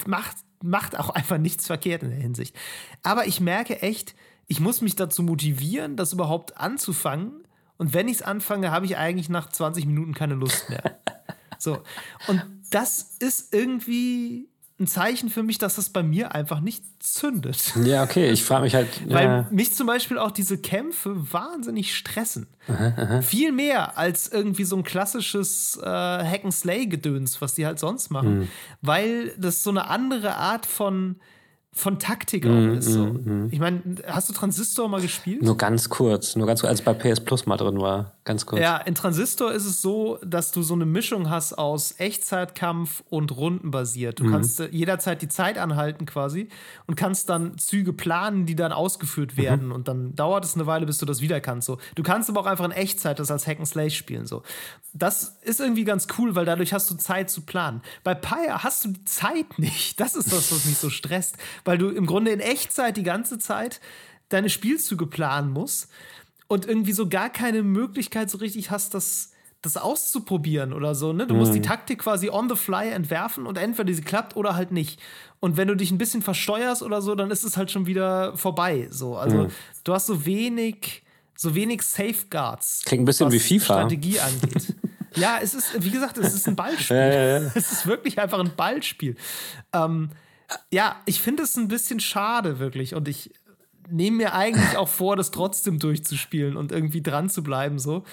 So, 0.00 0.10
macht 0.10 0.36
macht 0.62 0.98
auch 0.98 1.10
einfach 1.10 1.38
nichts 1.38 1.66
verkehrt 1.66 2.02
in 2.02 2.10
der 2.10 2.18
Hinsicht. 2.18 2.56
Aber 3.02 3.26
ich 3.26 3.40
merke 3.40 3.82
echt, 3.82 4.14
ich 4.46 4.60
muss 4.60 4.80
mich 4.80 4.96
dazu 4.96 5.22
motivieren, 5.22 5.96
das 5.96 6.12
überhaupt 6.12 6.56
anzufangen. 6.56 7.44
Und 7.76 7.94
wenn 7.94 8.08
ich 8.08 8.16
es 8.16 8.22
anfange, 8.22 8.70
habe 8.70 8.86
ich 8.86 8.96
eigentlich 8.96 9.28
nach 9.28 9.48
20 9.50 9.86
Minuten 9.86 10.14
keine 10.14 10.34
Lust 10.34 10.68
mehr. 10.70 10.98
so. 11.58 11.82
Und 12.26 12.42
das 12.70 13.16
ist 13.20 13.54
irgendwie 13.54 14.48
ein 14.80 14.86
Zeichen 14.86 15.28
für 15.28 15.42
mich, 15.42 15.58
dass 15.58 15.74
das 15.74 15.88
bei 15.88 16.02
mir 16.02 16.34
einfach 16.34 16.60
nicht 16.60 16.84
zündet. 17.00 17.74
Ja, 17.84 18.04
okay, 18.04 18.30
ich 18.30 18.44
frage 18.44 18.62
mich 18.62 18.74
halt. 18.74 18.88
Ja. 19.06 19.14
Weil 19.14 19.46
mich 19.50 19.74
zum 19.74 19.86
Beispiel 19.86 20.18
auch 20.18 20.30
diese 20.30 20.56
Kämpfe 20.58 21.32
wahnsinnig 21.32 21.96
stressen. 21.96 22.46
Aha, 22.68 22.92
aha. 22.96 23.22
Viel 23.22 23.50
mehr 23.50 23.98
als 23.98 24.28
irgendwie 24.28 24.64
so 24.64 24.76
ein 24.76 24.84
klassisches 24.84 25.78
äh, 25.82 25.84
Hack-and-Slay-Gedöns, 25.84 27.40
was 27.40 27.54
die 27.54 27.66
halt 27.66 27.80
sonst 27.80 28.10
machen. 28.10 28.40
Mhm. 28.40 28.48
Weil 28.80 29.34
das 29.36 29.64
so 29.64 29.70
eine 29.70 29.88
andere 29.88 30.36
Art 30.36 30.66
von 30.66 31.16
von 31.78 31.98
Taktik 31.98 32.44
auch 32.44 32.50
mm, 32.50 32.78
ist. 32.78 32.86
So. 32.86 33.04
Mm, 33.04 33.44
mm. 33.44 33.48
Ich 33.52 33.60
meine, 33.60 33.80
hast 34.06 34.28
du 34.28 34.32
Transistor 34.32 34.88
mal 34.88 35.00
gespielt? 35.00 35.42
Nur 35.42 35.56
ganz 35.56 35.88
kurz, 35.88 36.34
nur 36.34 36.46
ganz 36.46 36.60
kurz, 36.60 36.70
als 36.70 36.82
bei 36.82 36.92
PS 36.92 37.20
Plus 37.20 37.46
mal 37.46 37.56
drin 37.56 37.78
war. 37.78 38.17
Ganz 38.28 38.44
kurz. 38.44 38.60
Ja, 38.60 38.76
in 38.76 38.94
Transistor 38.94 39.52
ist 39.52 39.64
es 39.64 39.80
so, 39.80 40.18
dass 40.22 40.52
du 40.52 40.62
so 40.62 40.74
eine 40.74 40.84
Mischung 40.84 41.30
hast 41.30 41.54
aus 41.54 41.94
Echtzeitkampf 41.96 43.02
und 43.08 43.34
Rundenbasiert. 43.34 44.20
Du 44.20 44.24
mhm. 44.24 44.32
kannst 44.32 44.60
äh, 44.60 44.68
jederzeit 44.70 45.22
die 45.22 45.28
Zeit 45.28 45.56
anhalten 45.56 46.04
quasi 46.04 46.50
und 46.86 46.94
kannst 46.94 47.30
dann 47.30 47.56
Züge 47.58 47.92
planen, 47.92 48.44
die 48.44 48.54
dann 48.54 48.70
ausgeführt 48.70 49.32
mhm. 49.32 49.42
werden. 49.42 49.66
Mhm. 49.68 49.72
Und 49.72 49.88
dann 49.88 50.14
dauert 50.14 50.44
es 50.44 50.54
eine 50.54 50.66
Weile, 50.66 50.86
bis 50.86 50.98
du 50.98 51.06
das 51.06 51.22
wieder 51.22 51.40
kannst. 51.40 51.66
So. 51.66 51.78
Du 51.94 52.02
kannst 52.02 52.28
aber 52.28 52.40
auch 52.40 52.46
einfach 52.46 52.66
in 52.66 52.70
Echtzeit 52.70 53.18
das 53.18 53.30
als 53.30 53.46
Hack 53.46 53.58
and 53.58 53.66
Slay 53.66 53.88
spielen. 53.88 54.26
So. 54.26 54.42
Das 54.92 55.38
ist 55.42 55.58
irgendwie 55.58 55.84
ganz 55.84 56.06
cool, 56.18 56.36
weil 56.36 56.44
dadurch 56.44 56.72
hast 56.72 56.90
du 56.90 56.96
Zeit 56.96 57.30
zu 57.30 57.40
planen. 57.40 57.80
Bei 58.04 58.14
Pyre 58.14 58.62
hast 58.62 58.84
du 58.84 58.90
die 58.90 59.04
Zeit 59.04 59.58
nicht. 59.58 59.98
Das 59.98 60.14
ist 60.14 60.30
das, 60.30 60.52
was 60.52 60.64
mich 60.66 60.78
so 60.78 60.90
stresst 60.90 61.36
weil 61.64 61.78
du 61.78 61.90
im 61.90 62.06
Grunde 62.06 62.30
in 62.30 62.40
Echtzeit 62.40 62.96
die 62.96 63.02
ganze 63.02 63.38
Zeit 63.38 63.80
deine 64.28 64.50
Spielzüge 64.50 65.06
planen 65.06 65.50
musst 65.50 65.88
und 66.48 66.66
irgendwie 66.66 66.92
so 66.92 67.08
gar 67.08 67.30
keine 67.30 67.62
Möglichkeit 67.62 68.30
so 68.30 68.38
richtig 68.38 68.70
hast, 68.70 68.94
das, 68.94 69.30
das 69.62 69.76
auszuprobieren 69.76 70.72
oder 70.72 70.94
so. 70.94 71.12
Ne? 71.12 71.26
Du 71.26 71.34
mhm. 71.34 71.40
musst 71.40 71.54
die 71.54 71.60
mhm. 71.60 71.64
Taktik 71.64 72.00
quasi 72.00 72.30
on 72.30 72.48
the 72.48 72.56
fly 72.56 72.90
entwerfen 72.90 73.46
und 73.46 73.58
entweder 73.58 73.92
sie 73.92 74.02
klappt 74.02 74.34
oder 74.34 74.56
halt 74.56 74.72
nicht. 74.72 75.00
Und 75.40 75.56
wenn 75.56 75.68
du 75.68 75.76
dich 75.76 75.90
ein 75.90 75.98
bisschen 75.98 76.22
versteuerst 76.22 76.82
oder 76.82 77.02
so, 77.02 77.14
dann 77.14 77.30
ist 77.30 77.44
es 77.44 77.56
halt 77.56 77.70
schon 77.70 77.86
wieder 77.86 78.36
vorbei. 78.36 78.88
So. 78.90 79.16
Also 79.16 79.44
mhm. 79.44 79.48
du 79.84 79.94
hast 79.94 80.06
so 80.06 80.24
wenig, 80.24 81.02
so 81.36 81.54
wenig 81.54 81.82
Safeguards. 81.82 82.82
Klingt 82.84 83.02
ein 83.02 83.06
bisschen 83.06 83.30
wie 83.30 83.38
FIFA. 83.38 83.74
Strategie 83.74 84.18
angeht. 84.18 84.74
ja, 85.14 85.38
es 85.42 85.54
ist, 85.54 85.84
wie 85.84 85.90
gesagt, 85.90 86.16
es 86.16 86.34
ist 86.34 86.48
ein 86.48 86.56
Ballspiel. 86.56 86.96
Ja, 86.96 87.38
ja. 87.40 87.50
Es 87.54 87.70
ist 87.70 87.86
wirklich 87.86 88.18
einfach 88.18 88.38
ein 88.38 88.56
Ballspiel. 88.56 89.16
Ähm, 89.74 90.10
ja, 90.72 90.96
ich 91.04 91.20
finde 91.20 91.42
es 91.42 91.56
ein 91.56 91.68
bisschen 91.68 92.00
schade, 92.00 92.58
wirklich. 92.58 92.94
Und 92.94 93.06
ich 93.06 93.32
nehme 93.90 94.18
mir 94.18 94.34
eigentlich 94.34 94.76
auch 94.76 94.88
vor, 94.88 95.16
das 95.16 95.30
trotzdem 95.30 95.78
durchzuspielen 95.78 96.56
und 96.56 96.72
irgendwie 96.72 97.02
dran 97.02 97.28
zu 97.28 97.42
bleiben. 97.42 97.78
So. 97.78 98.04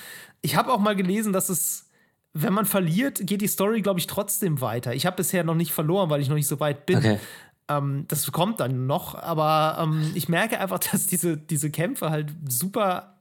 Ich 0.42 0.56
habe 0.56 0.72
auch 0.72 0.80
mal 0.80 0.96
gelesen, 0.96 1.34
dass 1.34 1.50
es, 1.50 1.90
wenn 2.34 2.54
man 2.54 2.66
verliert, 2.66 3.26
geht 3.26 3.42
die 3.42 3.48
Story, 3.48 3.82
glaube 3.82 4.00
ich, 4.00 4.08
trotzdem 4.08 4.62
weiter. 4.62 4.94
Ich 4.94 5.06
habe 5.06 5.18
bisher 5.18 5.44
noch 5.44 5.56
nicht 5.56 5.74
verloren, 5.74 6.10
weil 6.10 6.22
ich 6.22 6.30
noch 6.30 6.36
nicht 6.36 6.48
so 6.48 6.60
weit 6.60 6.86
bin. 6.86 6.98
Okay. 6.98 7.20
Ähm, 7.68 8.06
das 8.08 8.32
kommt 8.32 8.60
dann 8.60 8.86
noch, 8.86 9.16
aber 9.16 9.78
ähm, 9.82 10.12
ich 10.14 10.30
merke 10.30 10.60
einfach, 10.60 10.80
dass 10.92 11.08
diese, 11.08 11.38
diese 11.38 11.72
Kämpfe 11.72 12.10
halt 12.10 12.32
super 12.48 13.14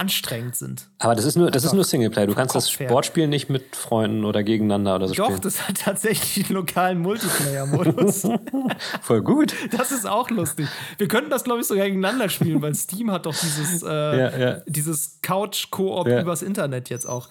anstrengend 0.00 0.56
sind. 0.56 0.88
Aber 0.98 1.14
das 1.14 1.26
ist 1.26 1.36
nur, 1.36 1.50
das 1.50 1.62
ist 1.62 1.74
nur 1.74 1.84
Singleplayer. 1.84 2.26
Du 2.26 2.34
kannst 2.34 2.54
das 2.54 2.70
Sportspiel 2.70 3.28
nicht 3.28 3.50
mit 3.50 3.76
Freunden 3.76 4.24
oder 4.24 4.42
gegeneinander 4.42 4.94
oder 4.96 5.08
so 5.08 5.14
Doch, 5.14 5.26
spielen. 5.26 5.40
das 5.42 5.68
hat 5.68 5.78
tatsächlich 5.78 6.46
einen 6.46 6.54
lokalen 6.54 7.00
Multiplayer-Modus. 7.00 8.26
Voll 9.02 9.20
gut. 9.20 9.54
Das 9.76 9.92
ist 9.92 10.06
auch 10.06 10.30
lustig. 10.30 10.68
Wir 10.96 11.06
könnten 11.06 11.28
das, 11.28 11.44
glaube 11.44 11.60
ich, 11.60 11.66
sogar 11.66 11.84
gegeneinander 11.84 12.30
spielen, 12.30 12.62
weil 12.62 12.74
Steam 12.74 13.12
hat 13.12 13.26
doch 13.26 13.34
dieses, 13.34 13.82
äh, 13.82 13.86
ja, 13.90 14.38
ja. 14.38 14.60
dieses 14.66 15.18
Couch-Koop 15.20 16.08
ja. 16.08 16.22
übers 16.22 16.40
Internet 16.40 16.88
jetzt 16.88 17.06
auch. 17.06 17.28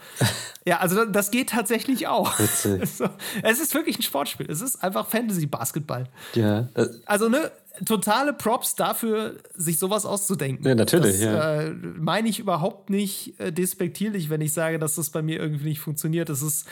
Ja, 0.66 0.78
also 0.78 1.06
das 1.06 1.32
geht 1.32 1.50
tatsächlich 1.50 2.08
auch. 2.08 2.38
Witzig. 2.38 2.84
es 3.42 3.60
ist 3.60 3.74
wirklich 3.74 3.98
ein 3.98 4.04
Sportspiel. 4.04 4.46
Es 4.48 4.62
ist 4.62 4.84
einfach 4.84 5.08
Fantasy-Basketball. 5.08 6.06
Ja. 6.36 6.68
Also, 7.08 7.30
ne, 7.30 7.50
totale 7.86 8.34
Props 8.34 8.76
dafür, 8.76 9.38
sich 9.54 9.80
sowas 9.80 10.06
auszudenken. 10.06 10.66
Ja, 10.66 10.76
natürlich. 10.76 11.14
Das 11.14 11.22
ja. 11.22 11.62
äh, 11.62 11.72
meine 11.72 12.30
ich 12.30 12.40
überhaupt 12.40 12.90
nicht 12.90 13.40
äh, 13.40 13.52
despektierlich, 13.52 14.30
wenn 14.30 14.42
ich 14.42 14.54
sage, 14.54 14.80
dass 14.80 14.96
das 14.96 15.10
bei 15.10 15.22
mir 15.22 15.40
irgendwie 15.40 15.70
nicht 15.70 15.80
funktioniert. 15.80 16.30
Das 16.30 16.42
ist 16.42 16.68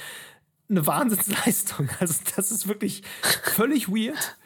eine 0.70 0.86
Wahnsinnsleistung. 0.86 1.90
Also, 2.00 2.16
das 2.36 2.52
ist 2.52 2.68
wirklich 2.68 3.04
völlig 3.44 3.90
weird. 3.90 4.38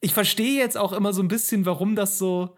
Ich 0.00 0.14
verstehe 0.14 0.58
jetzt 0.58 0.76
auch 0.76 0.92
immer 0.92 1.12
so 1.12 1.22
ein 1.22 1.28
bisschen, 1.28 1.64
warum 1.66 1.96
das 1.96 2.18
so, 2.18 2.56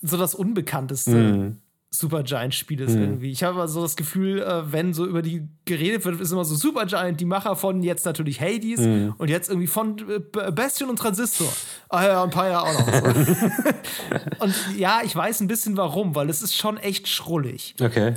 so 0.00 0.16
das 0.16 0.34
Unbekannteste 0.34 1.10
mm. 1.10 1.58
Supergiant-Spiel 1.92 2.80
ist 2.80 2.94
mhm. 2.94 3.02
irgendwie. 3.02 3.30
Ich 3.32 3.42
habe 3.42 3.60
also 3.60 3.82
das 3.82 3.96
Gefühl, 3.96 4.42
äh, 4.42 4.72
wenn 4.72 4.94
so 4.94 5.04
über 5.06 5.22
die 5.22 5.48
geredet 5.64 6.04
wird, 6.04 6.20
ist 6.20 6.30
immer 6.30 6.44
so 6.44 6.54
Supergiant, 6.54 7.20
die 7.20 7.24
Macher 7.24 7.56
von 7.56 7.82
jetzt 7.82 8.06
natürlich 8.06 8.40
Hades 8.40 8.80
mhm. 8.80 9.14
und 9.18 9.28
jetzt 9.28 9.48
irgendwie 9.48 9.66
von 9.66 9.96
äh, 10.08 10.50
Bastion 10.52 10.88
und 10.88 10.98
Transistor. 10.98 11.52
Ah 11.88 12.04
ja, 12.04 12.22
ein 12.22 12.30
paar 12.30 12.48
Jahre 12.48 12.68
auch 12.68 12.86
noch. 12.86 14.38
und 14.38 14.54
ja, 14.76 15.00
ich 15.04 15.14
weiß 15.16 15.40
ein 15.40 15.48
bisschen 15.48 15.76
warum, 15.76 16.14
weil 16.14 16.30
es 16.30 16.42
ist 16.42 16.56
schon 16.56 16.76
echt 16.76 17.08
schrullig. 17.08 17.74
Okay. 17.80 18.14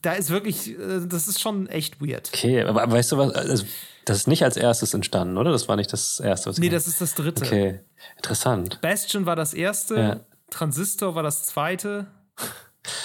Da 0.00 0.14
ist 0.14 0.30
wirklich, 0.30 0.70
äh, 0.70 1.06
das 1.06 1.28
ist 1.28 1.38
schon 1.38 1.68
echt 1.68 2.00
weird. 2.00 2.30
Okay, 2.32 2.62
aber 2.62 2.90
weißt 2.90 3.12
du 3.12 3.18
was? 3.18 3.32
Also, 3.34 3.64
das 4.06 4.16
ist 4.16 4.26
nicht 4.26 4.42
als 4.42 4.56
erstes 4.56 4.94
entstanden, 4.94 5.36
oder? 5.36 5.52
Das 5.52 5.68
war 5.68 5.76
nicht 5.76 5.92
das 5.92 6.18
erste. 6.18 6.48
Was 6.48 6.58
nee, 6.58 6.70
das 6.70 6.86
ist 6.86 7.02
das 7.02 7.14
dritte. 7.14 7.44
Okay, 7.44 7.80
interessant. 8.16 8.80
Bastion 8.80 9.26
war 9.26 9.36
das 9.36 9.52
erste, 9.52 9.96
ja. 9.96 10.20
Transistor 10.48 11.14
war 11.14 11.22
das 11.22 11.44
zweite. 11.44 12.06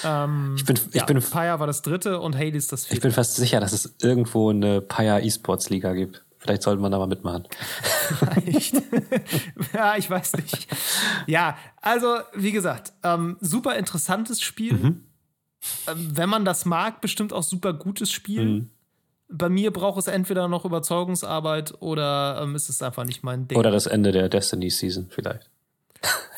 Ähm, 0.04 0.54
ich 0.56 0.64
bin, 0.64 0.76
ich 0.76 0.94
ja, 0.94 1.04
bin, 1.04 1.20
Paya 1.20 1.60
war 1.60 1.66
das 1.66 1.82
dritte 1.82 2.20
und 2.20 2.36
Hades 2.36 2.66
das 2.66 2.86
vierte. 2.86 2.96
Ich 2.96 3.02
bin 3.02 3.12
fast 3.12 3.36
sicher, 3.36 3.60
dass 3.60 3.72
es 3.72 3.94
irgendwo 4.02 4.50
eine 4.50 4.80
Paya 4.80 5.20
E-Sports 5.20 5.70
Liga 5.70 5.92
gibt. 5.92 6.24
Vielleicht 6.38 6.62
sollte 6.62 6.80
man 6.80 6.92
da 6.92 6.98
mal 6.98 7.06
mitmachen. 7.06 7.48
Vielleicht. 8.18 8.74
ja, 9.74 9.96
ich 9.96 10.08
weiß 10.08 10.34
nicht. 10.36 10.68
Ja, 11.26 11.56
also 11.82 12.18
wie 12.34 12.52
gesagt, 12.52 12.92
ähm, 13.02 13.36
super 13.40 13.76
interessantes 13.76 14.40
Spiel. 14.40 14.74
Mhm. 14.74 15.04
Ähm, 15.88 16.10
wenn 16.14 16.28
man 16.28 16.44
das 16.44 16.64
mag, 16.64 17.00
bestimmt 17.00 17.32
auch 17.32 17.42
super 17.42 17.72
gutes 17.72 18.10
Spiel. 18.10 18.44
Mhm. 18.44 18.70
Bei 19.30 19.48
mir 19.48 19.72
braucht 19.72 19.98
es 19.98 20.06
entweder 20.06 20.48
noch 20.48 20.64
Überzeugungsarbeit 20.64 21.82
oder 21.82 22.40
ähm, 22.42 22.54
ist 22.54 22.68
es 22.68 22.80
einfach 22.82 23.04
nicht 23.04 23.22
mein 23.24 23.46
Ding. 23.46 23.58
Oder 23.58 23.70
das 23.70 23.86
Ende 23.86 24.12
der 24.12 24.28
Destiny 24.28 24.70
Season 24.70 25.08
vielleicht. 25.10 25.50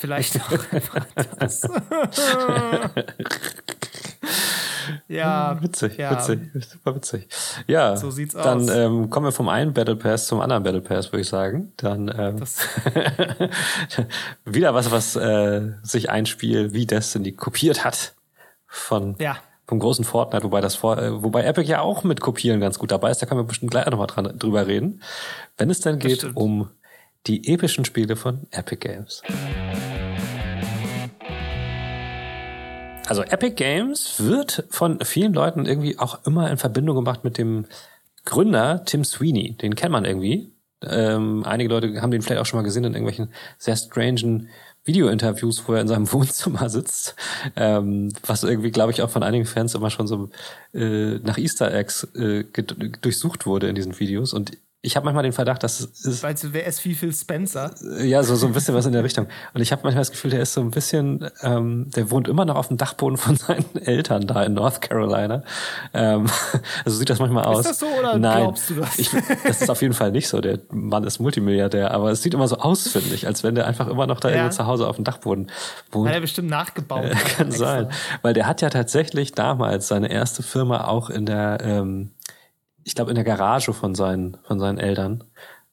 Vielleicht 0.00 0.40
auch 0.40 0.72
einfach 0.72 1.06
das. 1.38 1.60
ja. 5.08 5.62
Witzig, 5.62 5.98
ja. 5.98 6.16
witzig, 6.16 6.40
super 6.54 6.96
witzig. 6.96 7.28
Ja, 7.66 7.98
so 7.98 8.10
sieht's 8.10 8.32
dann, 8.32 8.60
aus. 8.60 8.66
Dann 8.66 8.78
ähm, 8.78 9.10
kommen 9.10 9.26
wir 9.26 9.32
vom 9.32 9.50
einen 9.50 9.74
Battle 9.74 9.96
Pass 9.96 10.26
zum 10.26 10.40
anderen 10.40 10.62
Battle 10.62 10.80
Pass, 10.80 11.12
würde 11.12 11.20
ich 11.20 11.28
sagen. 11.28 11.74
Dann 11.76 12.10
ähm, 12.16 12.36
wieder 14.46 14.72
was, 14.72 14.90
was 14.90 15.16
äh, 15.16 15.74
sich 15.82 16.08
ein 16.08 16.24
Spiel 16.24 16.72
wie 16.72 16.86
Destiny 16.86 17.32
kopiert 17.32 17.84
hat 17.84 18.14
von 18.66 19.16
ja. 19.18 19.36
vom 19.66 19.80
großen 19.80 20.06
Fortnite, 20.06 20.44
wobei 20.44 20.62
das 20.62 20.76
vor, 20.76 20.96
äh, 20.96 21.22
wobei 21.22 21.44
Epic 21.44 21.68
ja 21.68 21.82
auch 21.82 22.04
mit 22.04 22.22
Kopieren 22.22 22.60
ganz 22.60 22.78
gut 22.78 22.90
dabei 22.90 23.10
ist. 23.10 23.20
Da 23.20 23.26
können 23.26 23.40
wir 23.40 23.44
bestimmt 23.44 23.70
gleich 23.70 23.84
nochmal 23.84 24.06
dran 24.06 24.38
drüber 24.38 24.66
reden, 24.66 25.02
wenn 25.58 25.68
es 25.68 25.80
dann 25.80 25.98
geht 25.98 26.24
um 26.34 26.70
die 27.26 27.52
epischen 27.52 27.84
Spiele 27.84 28.16
von 28.16 28.46
Epic 28.50 28.76
Games. 28.76 29.22
Also 33.10 33.22
Epic 33.24 33.56
Games 33.56 34.20
wird 34.20 34.66
von 34.70 35.00
vielen 35.00 35.34
Leuten 35.34 35.66
irgendwie 35.66 35.98
auch 35.98 36.24
immer 36.26 36.48
in 36.48 36.58
Verbindung 36.58 36.94
gemacht 36.94 37.24
mit 37.24 37.38
dem 37.38 37.66
Gründer 38.24 38.84
Tim 38.84 39.02
Sweeney. 39.02 39.54
Den 39.54 39.74
kennt 39.74 39.90
man 39.90 40.04
irgendwie. 40.04 40.52
Ähm, 40.82 41.42
einige 41.44 41.70
Leute 41.70 42.00
haben 42.00 42.12
den 42.12 42.22
vielleicht 42.22 42.40
auch 42.40 42.46
schon 42.46 42.58
mal 42.58 42.62
gesehen 42.62 42.84
in 42.84 42.94
irgendwelchen 42.94 43.32
sehr 43.58 43.74
strangen 43.74 44.48
Video-Interviews, 44.84 45.64
wo 45.66 45.72
er 45.72 45.80
in 45.80 45.88
seinem 45.88 46.12
Wohnzimmer 46.12 46.70
sitzt, 46.70 47.16
ähm, 47.56 48.12
was 48.24 48.44
irgendwie, 48.44 48.70
glaube 48.70 48.92
ich, 48.92 49.02
auch 49.02 49.10
von 49.10 49.24
einigen 49.24 49.44
Fans 49.44 49.74
immer 49.74 49.90
schon 49.90 50.06
so 50.06 50.30
äh, 50.72 51.18
nach 51.18 51.36
Easter 51.36 51.74
Eggs 51.74 52.04
äh, 52.14 52.44
durchsucht 53.02 53.44
wurde 53.44 53.68
in 53.68 53.74
diesen 53.74 53.98
Videos. 53.98 54.32
Und 54.32 54.52
ich 54.82 54.96
habe 54.96 55.04
manchmal 55.04 55.24
den 55.24 55.34
Verdacht, 55.34 55.62
dass 55.62 55.80
es. 55.80 56.22
Weißt 56.22 56.44
du, 56.44 56.52
wer 56.54 56.64
ist 56.64 56.82
wie 56.86 56.94
viel 56.94 57.12
Spencer? 57.12 57.70
Ja, 58.02 58.22
so, 58.22 58.34
so 58.34 58.46
ein 58.46 58.54
bisschen 58.54 58.74
was 58.74 58.86
in 58.86 58.92
der 58.92 59.04
Richtung. 59.04 59.26
Und 59.52 59.60
ich 59.60 59.72
habe 59.72 59.82
manchmal 59.84 60.00
das 60.00 60.10
Gefühl, 60.10 60.30
der 60.30 60.40
ist 60.40 60.54
so 60.54 60.62
ein 60.62 60.70
bisschen, 60.70 61.28
ähm, 61.42 61.90
der 61.94 62.10
wohnt 62.10 62.28
immer 62.28 62.46
noch 62.46 62.56
auf 62.56 62.68
dem 62.68 62.78
Dachboden 62.78 63.18
von 63.18 63.36
seinen 63.36 63.76
Eltern 63.76 64.26
da 64.26 64.42
in 64.42 64.54
North 64.54 64.80
Carolina. 64.80 65.42
Ähm, 65.92 66.26
also 66.86 66.96
sieht 66.96 67.10
das 67.10 67.18
manchmal 67.18 67.44
aus. 67.44 67.60
Ist 67.60 67.68
das 67.72 67.78
so 67.80 67.86
oder 67.88 68.18
Nein, 68.18 68.38
glaubst 68.38 68.70
du 68.70 68.74
das? 68.76 68.98
Ich, 68.98 69.10
das 69.44 69.60
ist 69.60 69.70
auf 69.70 69.82
jeden 69.82 69.92
Fall 69.92 70.12
nicht 70.12 70.28
so. 70.28 70.40
Der 70.40 70.60
Mann 70.70 71.04
ist 71.04 71.18
Multimilliardär, 71.18 71.90
aber 71.90 72.10
es 72.10 72.22
sieht 72.22 72.32
immer 72.32 72.48
so 72.48 72.56
aus, 72.56 72.88
finde 72.88 73.14
ich, 73.14 73.26
als 73.26 73.44
wenn 73.44 73.54
der 73.54 73.66
einfach 73.66 73.86
immer 73.86 74.06
noch 74.06 74.18
da 74.18 74.30
ja. 74.30 74.36
irgendwo 74.36 74.56
zu 74.56 74.66
Hause 74.66 74.88
auf 74.88 74.96
dem 74.96 75.04
Dachboden 75.04 75.50
wohnt. 75.90 76.08
Hat 76.08 76.14
er 76.14 76.22
bestimmt 76.22 76.48
nachgebaut. 76.48 77.04
Äh, 77.04 77.14
kann 77.36 77.52
sein. 77.52 77.90
Weil 78.22 78.32
der 78.32 78.46
hat 78.46 78.62
ja 78.62 78.70
tatsächlich 78.70 79.32
damals 79.32 79.88
seine 79.88 80.10
erste 80.10 80.42
Firma 80.42 80.86
auch 80.86 81.10
in 81.10 81.26
der 81.26 81.58
ähm, 81.62 82.12
ich 82.84 82.94
glaube, 82.94 83.10
in 83.10 83.14
der 83.14 83.24
Garage 83.24 83.72
von 83.72 83.94
seinen, 83.94 84.36
von 84.42 84.58
seinen 84.58 84.78
Eltern 84.78 85.24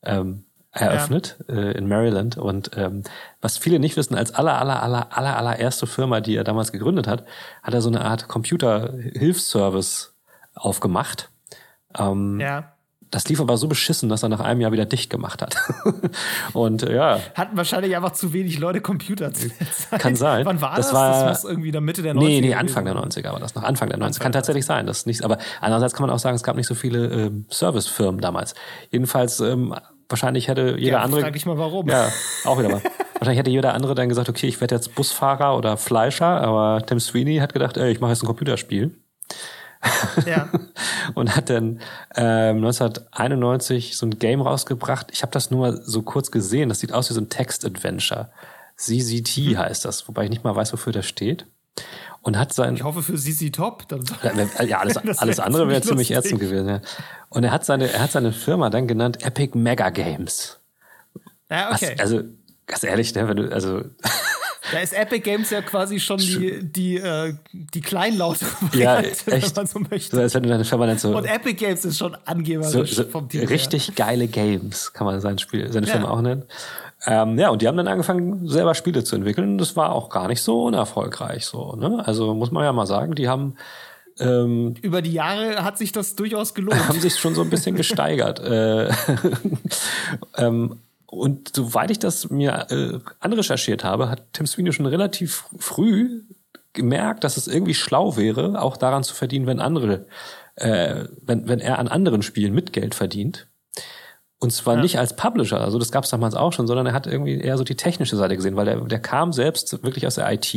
ähm, 0.03 0.45
eröffnet 0.71 1.37
ja. 1.47 1.55
äh, 1.55 1.71
in 1.71 1.87
Maryland. 1.87 2.37
Und 2.37 2.71
ähm, 2.75 3.03
was 3.41 3.57
viele 3.57 3.79
nicht 3.79 3.97
wissen, 3.97 4.15
als 4.15 4.33
aller, 4.33 4.59
aller, 4.59 4.81
aller, 4.81 5.17
aller, 5.17 5.37
allererste 5.37 5.87
Firma, 5.87 6.21
die 6.21 6.35
er 6.35 6.43
damals 6.43 6.71
gegründet 6.71 7.07
hat, 7.07 7.25
hat 7.63 7.73
er 7.73 7.81
so 7.81 7.89
eine 7.89 8.05
Art 8.05 8.27
Computer-Hilfsservice 8.27 10.15
aufgemacht. 10.53 11.29
Ähm, 11.97 12.39
ja. 12.39 12.73
Das 13.09 13.27
lief 13.29 13.39
aber 13.39 13.55
so 13.55 13.67
beschissen, 13.67 14.09
dass 14.09 14.23
er 14.23 14.29
nach 14.29 14.41
einem 14.41 14.59
Jahr 14.59 14.71
wieder 14.71 14.85
dicht 14.85 15.09
gemacht 15.09 15.41
hat. 15.41 15.55
und 16.53 16.83
äh, 16.83 16.95
ja. 16.95 17.19
Hatten 17.35 17.55
wahrscheinlich 17.55 17.95
einfach 17.95 18.11
zu 18.11 18.33
wenig 18.33 18.59
Leute 18.59 18.81
Computer 18.81 19.33
zu 19.33 19.47
der 19.47 19.71
Zeit. 19.71 19.99
Kann 19.99 20.15
sein. 20.15 20.45
Wann 20.45 20.61
war 20.61 20.75
das? 20.75 20.87
Das, 20.87 20.93
war, 20.93 21.25
das 21.25 21.43
muss 21.43 21.51
irgendwie 21.51 21.69
in 21.69 21.73
der 21.73 21.81
Mitte 21.81 22.01
der 22.01 22.13
90er. 22.13 22.19
Nee, 22.19 22.41
nee, 22.41 22.53
Anfang 22.53 22.83
der 22.83 22.95
90er 22.95 23.31
war 23.31 23.39
das 23.39 23.55
noch. 23.55 23.63
Anfang 23.63 23.89
der 23.89 23.97
90er. 23.99 24.19
Kann 24.19 24.31
tatsächlich 24.33 24.65
sein. 24.65 24.85
Das 24.85 25.05
nicht, 25.05 25.23
aber 25.23 25.37
andererseits 25.61 25.93
kann 25.93 26.05
man 26.05 26.13
auch 26.13 26.19
sagen, 26.19 26.35
es 26.35 26.43
gab 26.43 26.57
nicht 26.57 26.67
so 26.67 26.75
viele 26.75 27.07
ähm, 27.07 27.45
Servicefirmen 27.49 28.19
damals. 28.19 28.55
Jedenfalls, 28.91 29.39
ähm, 29.39 29.73
wahrscheinlich 30.09 30.49
hätte 30.49 30.75
jeder 30.77 30.97
ja, 30.97 31.01
andere. 31.01 31.21
Frag 31.21 31.35
ich 31.35 31.45
mal 31.45 31.57
warum. 31.57 31.87
Ja, 31.87 32.09
auch 32.43 32.59
wieder 32.59 32.69
mal. 32.69 32.81
wahrscheinlich 33.13 33.39
hätte 33.39 33.51
jeder 33.51 33.73
andere 33.73 33.95
dann 33.95 34.09
gesagt, 34.09 34.27
okay, 34.27 34.47
ich 34.47 34.59
werde 34.59 34.75
jetzt 34.75 34.95
Busfahrer 34.95 35.57
oder 35.57 35.77
Fleischer, 35.77 36.41
aber 36.41 36.85
Tim 36.85 36.99
Sweeney 36.99 37.37
hat 37.37 37.53
gedacht, 37.53 37.77
ey, 37.77 37.91
ich 37.91 38.01
mache 38.01 38.11
jetzt 38.11 38.23
ein 38.23 38.27
Computerspiel. 38.27 38.97
Ja. 40.25 40.49
und 41.15 41.35
hat 41.35 41.49
dann 41.49 41.79
ähm, 42.15 42.57
1991 42.57 43.97
so 43.97 44.05
ein 44.05 44.19
Game 44.19 44.41
rausgebracht. 44.41 45.07
Ich 45.11 45.21
habe 45.21 45.31
das 45.31 45.51
nur 45.51 45.81
so 45.83 46.01
kurz 46.01 46.31
gesehen. 46.31 46.69
Das 46.69 46.79
sieht 46.79 46.93
aus 46.93 47.09
wie 47.09 47.13
so 47.13 47.21
ein 47.21 47.29
Text-Adventure. 47.29 48.29
CZT 48.77 49.37
mhm. 49.37 49.57
heißt 49.57 49.85
das, 49.85 50.07
wobei 50.07 50.25
ich 50.25 50.29
nicht 50.29 50.43
mal 50.43 50.55
weiß, 50.55 50.71
wofür 50.73 50.93
das 50.93 51.07
steht. 51.07 51.45
Und 52.21 52.37
hat 52.37 52.53
sein. 52.53 52.75
Ich 52.75 52.83
hoffe 52.83 53.03
für 53.03 53.15
CC 53.15 53.51
Top. 53.51 53.85
ja, 54.23 54.63
ja, 54.63 54.79
alles, 54.79 54.97
alles 55.17 55.39
andere 55.39 55.67
wäre 55.67 55.81
ziemlich 55.81 56.11
ätzend 56.11 56.39
gewesen. 56.39 56.67
Ja. 56.67 56.81
Und 57.29 57.43
er 57.43 57.51
hat 57.51 57.65
seine, 57.65 57.91
er 57.91 58.01
hat 58.01 58.11
seine 58.11 58.33
Firma 58.33 58.69
dann 58.69 58.87
genannt 58.87 59.23
Epic 59.23 59.57
Mega 59.57 59.89
Games. 59.89 60.59
Ja, 61.49 61.71
okay. 61.71 61.93
Was, 61.93 61.99
also 61.99 62.23
ganz 62.65 62.83
ehrlich, 62.83 63.15
ne, 63.15 63.27
wenn 63.27 63.37
du 63.37 63.51
also 63.53 63.85
Da 64.71 64.79
ist 64.79 64.93
Epic 64.93 65.19
Games 65.21 65.49
ja 65.49 65.61
quasi 65.61 65.99
schon 65.99 66.17
die, 66.17 66.63
die, 66.63 66.97
äh, 66.97 67.33
die 67.51 67.81
kleinlaute 67.81 68.45
ja, 68.73 68.99
echt. 68.99 69.27
wenn 69.27 69.41
man 69.55 69.67
so 69.67 69.79
möchte. 69.79 70.15
So, 70.15 70.21
als 70.21 70.33
wenn 70.33 70.43
du 70.43 70.49
deine 70.49 70.65
Firma 70.65 70.87
dann 70.87 70.97
so 70.97 71.15
Und 71.15 71.25
Epic 71.25 71.53
Games 71.53 71.85
ist 71.85 71.97
schon 71.97 72.15
angeberisch 72.25 72.71
so, 72.71 73.03
so 73.03 73.09
vom 73.09 73.29
Team 73.29 73.45
Richtig 73.45 73.87
her. 73.87 73.95
geile 73.95 74.27
Games, 74.27 74.93
kann 74.93 75.05
man 75.05 75.19
sein 75.21 75.37
Spiel, 75.39 75.71
seine 75.71 75.87
ja. 75.87 75.93
Firma 75.93 76.09
auch 76.09 76.21
nennen. 76.21 76.43
Ähm, 77.05 77.37
ja, 77.37 77.49
und 77.49 77.61
die 77.61 77.67
haben 77.67 77.77
dann 77.77 77.87
angefangen, 77.87 78.47
selber 78.47 78.73
Spiele 78.73 79.03
zu 79.03 79.15
entwickeln. 79.15 79.57
Das 79.57 79.75
war 79.75 79.91
auch 79.93 80.09
gar 80.09 80.27
nicht 80.27 80.41
so 80.41 80.63
unerfolgreich 80.63 81.45
so. 81.45 81.75
Ne? 81.75 82.03
Also 82.05 82.33
muss 82.33 82.51
man 82.51 82.63
ja 82.63 82.73
mal 82.73 82.87
sagen, 82.87 83.13
die 83.13 83.29
haben 83.29 83.55
ähm, 84.19 84.75
Über 84.81 85.01
die 85.01 85.13
Jahre 85.13 85.63
hat 85.63 85.77
sich 85.77 85.91
das 85.91 86.15
durchaus 86.15 86.53
gelohnt. 86.53 86.87
Haben 86.87 86.99
sich 86.99 87.15
schon 87.17 87.35
so 87.35 87.41
ein 87.41 87.49
bisschen 87.49 87.75
gesteigert. 87.77 88.39
äh, 88.39 88.89
ähm, 90.37 90.79
und 91.17 91.55
soweit 91.55 91.91
ich 91.91 91.99
das 91.99 92.29
mir 92.29 92.67
äh, 92.69 92.99
anrecherchiert 93.19 93.83
habe, 93.83 94.09
hat 94.09 94.33
Tim 94.33 94.47
Sweeney 94.47 94.73
schon 94.73 94.85
relativ 94.85 95.45
früh 95.57 96.23
gemerkt, 96.73 97.23
dass 97.23 97.37
es 97.37 97.47
irgendwie 97.47 97.73
schlau 97.73 98.17
wäre, 98.17 98.61
auch 98.61 98.77
daran 98.77 99.03
zu 99.03 99.13
verdienen, 99.13 99.47
wenn 99.47 99.59
andere, 99.59 100.05
äh, 100.55 101.05
wenn, 101.21 101.47
wenn 101.47 101.59
er 101.59 101.79
an 101.79 101.87
anderen 101.87 102.21
Spielen 102.21 102.53
mit 102.53 102.71
Geld 102.71 102.95
verdient. 102.95 103.47
Und 104.39 104.53
zwar 104.53 104.75
ja. 104.75 104.81
nicht 104.81 104.99
als 104.99 105.15
Publisher, 105.15 105.59
also 105.59 105.79
das 105.79 105.91
gab 105.91 106.03
es 106.03 106.11
damals 106.11 106.35
auch 106.35 106.53
schon, 106.53 106.67
sondern 106.67 106.85
er 106.85 106.93
hat 106.93 107.07
irgendwie 107.07 107.39
eher 107.39 107.57
so 107.57 107.63
die 107.63 107.75
technische 107.75 108.15
Seite 108.15 108.35
gesehen, 108.35 108.55
weil 108.55 108.65
der, 108.65 108.79
der 108.81 108.99
kam 108.99 109.33
selbst 109.33 109.83
wirklich 109.83 110.05
aus 110.05 110.15
der 110.15 110.31
IT. 110.31 110.55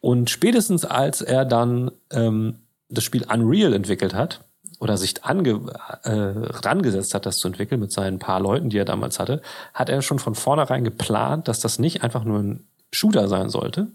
Und 0.00 0.28
spätestens 0.28 0.84
als 0.84 1.20
er 1.22 1.44
dann 1.44 1.92
ähm, 2.10 2.58
das 2.88 3.04
Spiel 3.04 3.24
Unreal 3.32 3.72
entwickelt 3.72 4.14
hat, 4.14 4.44
oder 4.82 4.96
sich 4.96 5.24
ange, 5.24 5.60
äh, 6.02 6.10
rangesetzt 6.10 7.14
hat, 7.14 7.24
das 7.24 7.36
zu 7.36 7.46
entwickeln 7.46 7.80
mit 7.80 7.92
seinen 7.92 8.18
paar 8.18 8.40
Leuten, 8.40 8.68
die 8.68 8.78
er 8.78 8.84
damals 8.84 9.20
hatte, 9.20 9.40
hat 9.74 9.88
er 9.88 10.02
schon 10.02 10.18
von 10.18 10.34
vornherein 10.34 10.82
geplant, 10.82 11.46
dass 11.46 11.60
das 11.60 11.78
nicht 11.78 12.02
einfach 12.02 12.24
nur 12.24 12.40
ein 12.40 12.66
Shooter 12.90 13.28
sein 13.28 13.48
sollte, 13.48 13.86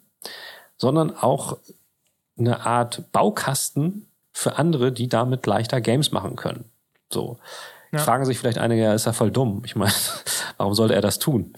sondern 0.78 1.13
auch 1.13 1.58
eine 2.39 2.65
Art 2.65 3.12
Baukasten 3.12 4.08
für 4.32 4.58
andere, 4.58 4.93
die 4.93 5.10
damit 5.10 5.45
leichter 5.45 5.82
Games 5.82 6.13
machen 6.13 6.38
können. 6.38 6.63
So. 7.12 7.38
Ja. 7.91 8.00
Fragen 8.00 8.23
sich 8.23 8.39
vielleicht 8.39 8.58
einige, 8.58 8.84
ja, 8.84 8.93
ist 8.93 9.08
er 9.08 9.13
voll 9.13 9.32
dumm. 9.32 9.63
Ich 9.65 9.76
meine, 9.76 9.91
warum 10.58 10.73
sollte 10.73 10.95
er 10.95 11.02
das 11.02 11.19
tun? 11.19 11.52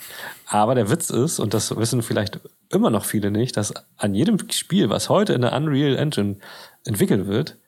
Aber 0.47 0.73
der 0.73 0.89
Witz 0.89 1.11
ist, 1.11 1.37
und 1.37 1.53
das 1.53 1.77
wissen 1.77 2.01
vielleicht 2.01 2.39
immer 2.69 2.89
noch 2.89 3.05
viele 3.05 3.29
nicht, 3.29 3.57
dass 3.57 3.75
an 3.95 4.15
jedem 4.15 4.39
Spiel, 4.49 4.89
was 4.89 5.07
heute 5.07 5.33
in 5.33 5.41
der 5.41 5.53
Unreal 5.53 5.97
Engine 5.97 6.37
entwickelt 6.83 7.27
wird, 7.27 7.58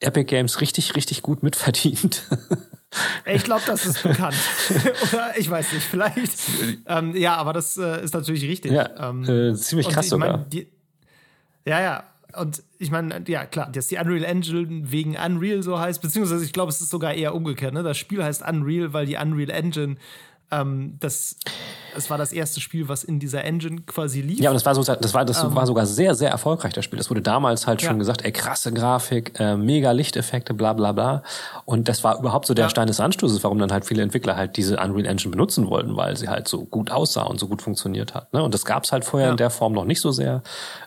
Epic 0.00 0.24
Games 0.24 0.60
richtig, 0.60 0.96
richtig 0.96 1.22
gut 1.22 1.42
mitverdient. 1.42 2.28
Ich 3.26 3.42
glaube, 3.42 3.62
das 3.66 3.84
ist 3.86 4.02
bekannt. 4.02 4.36
Oder 5.12 5.36
ich 5.36 5.50
weiß 5.50 5.72
nicht, 5.72 5.84
vielleicht. 5.84 6.32
Ähm, 6.86 7.16
ja, 7.16 7.34
aber 7.36 7.52
das 7.52 7.76
äh, 7.76 8.04
ist 8.04 8.14
natürlich 8.14 8.44
richtig. 8.44 8.72
Ja, 8.72 9.10
ähm, 9.10 9.24
äh, 9.24 9.54
ziemlich 9.54 9.88
krass 9.88 10.08
sogar. 10.08 10.38
Mein, 10.38 10.48
die, 10.48 10.68
ja, 11.66 11.80
ja. 11.80 12.04
Und 12.36 12.62
ich 12.78 12.90
meine, 12.90 13.22
ja 13.28 13.46
klar, 13.46 13.70
dass 13.70 13.88
die 13.88 13.96
Unreal 13.96 14.24
Engine 14.24 14.90
wegen 14.90 15.16
Unreal 15.16 15.62
so 15.62 15.78
heißt, 15.78 16.02
beziehungsweise 16.02 16.44
ich 16.44 16.52
glaube, 16.52 16.70
es 16.70 16.80
ist 16.80 16.90
sogar 16.90 17.14
eher 17.14 17.34
umgekehrt. 17.34 17.74
Ne? 17.74 17.82
Das 17.82 17.96
Spiel 17.96 18.22
heißt 18.22 18.42
Unreal, 18.42 18.92
weil 18.92 19.06
die 19.06 19.16
Unreal 19.16 19.50
Engine 19.50 19.96
ähm, 20.60 20.96
das, 21.00 21.36
das 21.94 22.10
war 22.10 22.18
das 22.18 22.32
erste 22.32 22.60
Spiel, 22.60 22.88
was 22.88 23.04
in 23.04 23.18
dieser 23.18 23.44
Engine 23.44 23.82
quasi 23.82 24.20
lief. 24.20 24.40
Ja, 24.40 24.50
und 24.50 24.54
das 24.54 24.66
war, 24.66 24.74
so, 24.74 24.82
das 24.82 25.14
war, 25.14 25.24
das 25.24 25.42
ähm, 25.42 25.54
war 25.54 25.66
sogar 25.66 25.86
sehr, 25.86 26.14
sehr 26.14 26.30
erfolgreich, 26.30 26.72
das 26.72 26.84
Spiel. 26.84 26.98
Das 26.98 27.10
wurde 27.10 27.22
damals 27.22 27.66
halt 27.66 27.82
ja. 27.82 27.88
schon 27.88 27.98
gesagt, 27.98 28.24
ey, 28.24 28.32
krasse 28.32 28.72
Grafik, 28.72 29.38
äh, 29.38 29.56
mega 29.56 29.92
Lichteffekte, 29.92 30.54
bla 30.54 30.72
bla 30.72 30.92
bla. 30.92 31.22
Und 31.64 31.88
das 31.88 32.04
war 32.04 32.18
überhaupt 32.18 32.46
so 32.46 32.54
der 32.54 32.66
ja. 32.66 32.68
Stein 32.70 32.86
des 32.86 33.00
Anstoßes, 33.00 33.42
warum 33.44 33.58
dann 33.58 33.72
halt 33.72 33.84
viele 33.84 34.02
Entwickler 34.02 34.36
halt 34.36 34.56
diese 34.56 34.78
Unreal 34.78 35.06
Engine 35.06 35.30
benutzen 35.30 35.68
wollten, 35.68 35.96
weil 35.96 36.16
sie 36.16 36.28
halt 36.28 36.48
so 36.48 36.64
gut 36.64 36.90
aussah 36.90 37.22
und 37.22 37.38
so 37.38 37.48
gut 37.48 37.62
funktioniert 37.62 38.14
hat. 38.14 38.32
Ne? 38.32 38.42
Und 38.42 38.54
das 38.54 38.64
gab's 38.64 38.92
halt 38.92 39.04
vorher 39.04 39.28
ja. 39.28 39.32
in 39.32 39.38
der 39.38 39.50
Form 39.50 39.72
noch 39.72 39.84
nicht 39.84 40.00
so 40.00 40.10
sehr, 40.10 40.42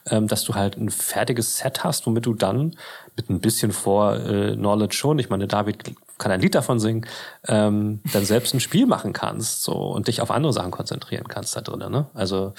ähm, 0.09 0.27
dass 0.27 0.43
du 0.43 0.55
halt 0.55 0.77
ein 0.77 0.89
fertiges 0.89 1.57
Set 1.57 1.83
hast, 1.83 2.05
womit 2.05 2.25
du 2.25 2.33
dann 2.33 2.75
mit 3.17 3.29
ein 3.29 3.41
bisschen 3.41 3.71
vor 3.71 4.15
äh, 4.15 4.55
Knowledge 4.55 4.95
schon, 4.95 5.19
ich 5.19 5.29
meine, 5.29 5.47
David 5.47 5.95
kann 6.17 6.31
ein 6.31 6.41
Lied 6.41 6.55
davon 6.55 6.79
singen, 6.79 7.05
ähm, 7.47 7.99
dann 8.13 8.25
selbst 8.25 8.53
ein 8.53 8.59
Spiel 8.59 8.85
machen 8.85 9.13
kannst 9.13 9.63
so 9.63 9.73
und 9.73 10.07
dich 10.07 10.21
auf 10.21 10.31
andere 10.31 10.53
Sachen 10.53 10.71
konzentrieren 10.71 11.27
kannst 11.27 11.55
da 11.55 11.61
drinnen. 11.61 11.91
Ne? 11.91 12.07
Also 12.13 12.53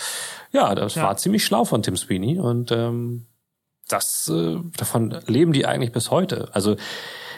ja, 0.52 0.74
das 0.74 0.96
ja. 0.96 1.04
war 1.04 1.16
ziemlich 1.16 1.44
schlau 1.44 1.64
von 1.64 1.82
Tim 1.82 1.96
Sweeney 1.96 2.38
und 2.38 2.70
ähm, 2.72 3.26
das 3.88 4.28
äh, 4.28 4.58
davon 4.76 5.16
leben 5.26 5.52
die 5.52 5.66
eigentlich 5.66 5.92
bis 5.92 6.10
heute. 6.10 6.50
Also 6.52 6.76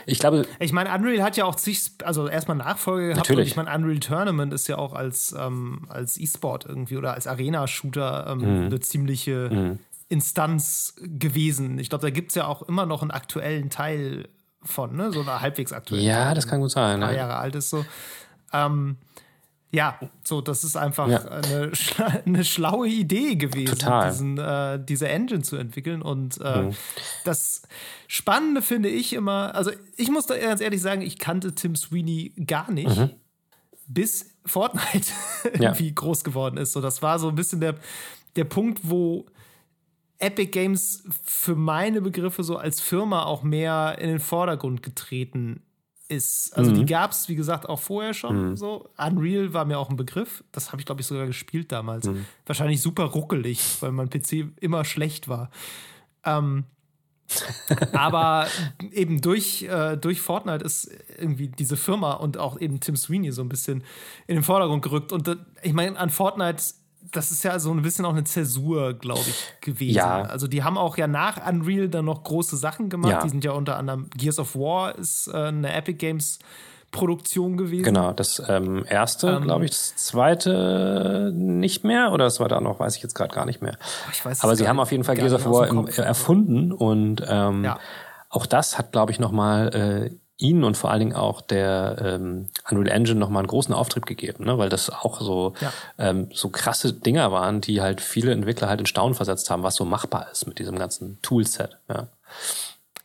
ich 0.06 0.18
glaube. 0.18 0.46
Ich 0.58 0.72
meine, 0.72 0.92
Unreal 0.92 1.22
hat 1.22 1.36
ja 1.36 1.44
auch 1.44 1.54
zig, 1.54 1.80
also 2.04 2.26
erstmal 2.26 2.56
Nachfolge 2.56 3.08
gehabt. 3.08 3.18
Natürlich. 3.18 3.42
Und 3.42 3.46
ich 3.48 3.56
meine, 3.56 3.74
Unreal 3.74 4.00
Tournament 4.00 4.52
ist 4.52 4.66
ja 4.66 4.76
auch 4.78 4.92
als, 4.92 5.34
ähm, 5.38 5.86
als 5.88 6.18
E-Sport 6.18 6.66
irgendwie 6.66 6.96
oder 6.96 7.14
als 7.14 7.26
Arena-Shooter 7.26 8.26
ähm, 8.28 8.38
mhm. 8.38 8.66
eine 8.66 8.80
ziemliche 8.80 9.50
mhm. 9.50 9.78
Instanz 10.10 10.94
gewesen. 11.00 11.78
Ich 11.78 11.88
glaube, 11.88 12.02
da 12.02 12.10
gibt's 12.10 12.34
ja 12.34 12.46
auch 12.46 12.62
immer 12.62 12.84
noch 12.84 13.00
einen 13.00 13.12
aktuellen 13.12 13.70
Teil 13.70 14.28
von, 14.60 14.94
ne? 14.94 15.12
So 15.12 15.20
eine 15.20 15.40
halbwegs 15.40 15.72
aktuelle. 15.72 16.02
Ja, 16.02 16.34
das 16.34 16.46
kann 16.46 16.60
gut 16.60 16.72
sein. 16.72 16.96
Ein 16.96 17.00
paar 17.00 17.12
ne? 17.12 17.16
Jahre 17.16 17.36
alt 17.36 17.54
ist 17.54 17.70
so. 17.70 17.86
Ähm, 18.52 18.96
ja, 19.70 20.00
so, 20.24 20.40
das 20.40 20.64
ist 20.64 20.76
einfach 20.76 21.08
ja. 21.08 21.20
eine, 21.24 21.70
eine 22.26 22.44
schlaue 22.44 22.88
Idee 22.88 23.36
gewesen. 23.36 23.78
Diesen, 24.04 24.38
äh, 24.38 24.84
diese 24.84 25.08
Engine 25.08 25.42
zu 25.42 25.56
entwickeln. 25.56 26.02
Und 26.02 26.40
äh, 26.40 26.62
mhm. 26.62 26.76
das 27.24 27.62
Spannende 28.08 28.62
finde 28.62 28.88
ich 28.88 29.12
immer, 29.12 29.54
also 29.54 29.70
ich 29.96 30.10
muss 30.10 30.26
da 30.26 30.36
ganz 30.36 30.60
ehrlich 30.60 30.82
sagen, 30.82 31.02
ich 31.02 31.18
kannte 31.18 31.54
Tim 31.54 31.76
Sweeney 31.76 32.32
gar 32.46 32.72
nicht, 32.72 32.98
mhm. 32.98 33.10
bis 33.86 34.34
Fortnite 34.44 35.12
irgendwie 35.44 35.86
ja. 35.86 35.94
groß 35.94 36.24
geworden 36.24 36.56
ist. 36.56 36.72
So, 36.72 36.80
das 36.80 37.00
war 37.00 37.20
so 37.20 37.28
ein 37.28 37.36
bisschen 37.36 37.60
der, 37.60 37.76
der 38.34 38.44
Punkt, 38.44 38.80
wo 38.82 39.26
Epic 40.20 40.50
Games 40.50 41.02
für 41.24 41.56
meine 41.56 42.00
Begriffe 42.00 42.42
so 42.42 42.56
als 42.56 42.80
Firma 42.80 43.24
auch 43.24 43.42
mehr 43.42 43.98
in 43.98 44.08
den 44.08 44.20
Vordergrund 44.20 44.82
getreten 44.82 45.62
ist. 46.08 46.56
Also 46.56 46.70
mhm. 46.70 46.74
die 46.74 46.86
gab 46.86 47.12
es, 47.12 47.28
wie 47.28 47.36
gesagt, 47.36 47.68
auch 47.68 47.80
vorher 47.80 48.14
schon. 48.14 48.50
Mhm. 48.50 48.56
So 48.56 48.90
Unreal 48.98 49.54
war 49.54 49.64
mir 49.64 49.78
auch 49.78 49.88
ein 49.88 49.96
Begriff. 49.96 50.44
Das 50.52 50.72
habe 50.72 50.80
ich, 50.80 50.86
glaube 50.86 51.00
ich, 51.00 51.06
sogar 51.06 51.26
gespielt 51.26 51.72
damals. 51.72 52.06
Mhm. 52.06 52.26
Wahrscheinlich 52.46 52.82
super 52.82 53.04
ruckelig, 53.04 53.60
weil 53.80 53.92
mein 53.92 54.10
PC 54.10 54.48
immer 54.60 54.84
schlecht 54.84 55.28
war. 55.28 55.50
Ähm, 56.24 56.64
aber 57.92 58.48
eben 58.90 59.20
durch, 59.20 59.62
äh, 59.62 59.96
durch 59.96 60.20
Fortnite 60.20 60.64
ist 60.64 60.90
irgendwie 61.16 61.48
diese 61.48 61.76
Firma 61.76 62.14
und 62.14 62.38
auch 62.38 62.60
eben 62.60 62.80
Tim 62.80 62.96
Sweeney 62.96 63.30
so 63.30 63.42
ein 63.42 63.48
bisschen 63.48 63.84
in 64.26 64.34
den 64.34 64.42
Vordergrund 64.42 64.82
gerückt. 64.82 65.12
Und 65.12 65.28
äh, 65.28 65.36
ich 65.62 65.72
meine, 65.72 65.96
an 65.96 66.10
Fortnite 66.10 66.62
das 67.12 67.30
ist 67.30 67.42
ja 67.44 67.58
so 67.58 67.70
ein 67.72 67.82
bisschen 67.82 68.04
auch 68.04 68.12
eine 68.12 68.24
Zäsur, 68.24 68.94
glaube 68.94 69.20
ich, 69.20 69.54
gewesen. 69.60 69.96
Ja. 69.96 70.22
Also 70.22 70.46
die 70.46 70.62
haben 70.62 70.78
auch 70.78 70.96
ja 70.96 71.06
nach 71.06 71.46
Unreal 71.46 71.88
dann 71.88 72.04
noch 72.04 72.22
große 72.22 72.56
Sachen 72.56 72.88
gemacht. 72.88 73.12
Ja. 73.12 73.22
Die 73.22 73.28
sind 73.28 73.44
ja 73.44 73.52
unter 73.52 73.76
anderem 73.76 74.08
Gears 74.16 74.38
of 74.38 74.54
War 74.54 74.96
ist 74.96 75.28
äh, 75.28 75.36
eine 75.36 75.72
Epic 75.72 75.98
Games 75.98 76.38
Produktion 76.90 77.56
gewesen. 77.56 77.84
Genau, 77.84 78.12
das 78.12 78.42
ähm, 78.48 78.84
erste, 78.88 79.28
ähm, 79.28 79.42
glaube 79.42 79.64
ich, 79.64 79.70
das 79.70 79.96
zweite 79.96 81.30
nicht 81.32 81.84
mehr 81.84 82.10
oder 82.12 82.24
das 82.24 82.40
war 82.40 82.48
da 82.48 82.60
noch, 82.60 82.80
weiß 82.80 82.96
ich 82.96 83.02
jetzt 83.02 83.14
gerade 83.14 83.34
gar 83.34 83.46
nicht 83.46 83.62
mehr. 83.62 83.76
Ich 84.12 84.24
weiß 84.24 84.42
Aber 84.42 84.56
sie 84.56 84.66
haben 84.66 84.80
auf 84.80 84.90
jeden 84.90 85.04
Fall 85.04 85.14
Gears 85.14 85.34
of 85.34 85.46
War 85.46 85.68
im, 85.68 85.86
erfunden 85.86 86.72
und 86.72 87.22
ähm, 87.28 87.64
ja. 87.64 87.78
auch 88.28 88.46
das 88.46 88.76
hat, 88.76 88.90
glaube 88.90 89.12
ich, 89.12 89.20
nochmal 89.20 90.10
äh, 90.12 90.16
ihnen 90.40 90.64
und 90.64 90.76
vor 90.76 90.90
allen 90.90 91.00
Dingen 91.00 91.14
auch 91.14 91.40
der 91.40 91.96
ähm, 92.00 92.48
Unreal 92.68 92.88
Engine 92.88 93.18
nochmal 93.18 93.40
einen 93.40 93.48
großen 93.48 93.74
Auftrieb 93.74 94.06
gegeben, 94.06 94.44
ne? 94.44 94.58
weil 94.58 94.68
das 94.68 94.90
auch 94.90 95.20
so, 95.20 95.54
ja. 95.60 95.72
ähm, 95.98 96.28
so 96.32 96.48
krasse 96.48 96.92
Dinger 96.92 97.32
waren, 97.32 97.60
die 97.60 97.80
halt 97.80 98.00
viele 98.00 98.32
Entwickler 98.32 98.68
halt 98.68 98.80
in 98.80 98.86
Staunen 98.86 99.14
versetzt 99.14 99.50
haben, 99.50 99.62
was 99.62 99.76
so 99.76 99.84
machbar 99.84 100.28
ist 100.32 100.46
mit 100.46 100.58
diesem 100.58 100.78
ganzen 100.78 101.18
Toolset. 101.22 101.78
Ja. 101.88 102.08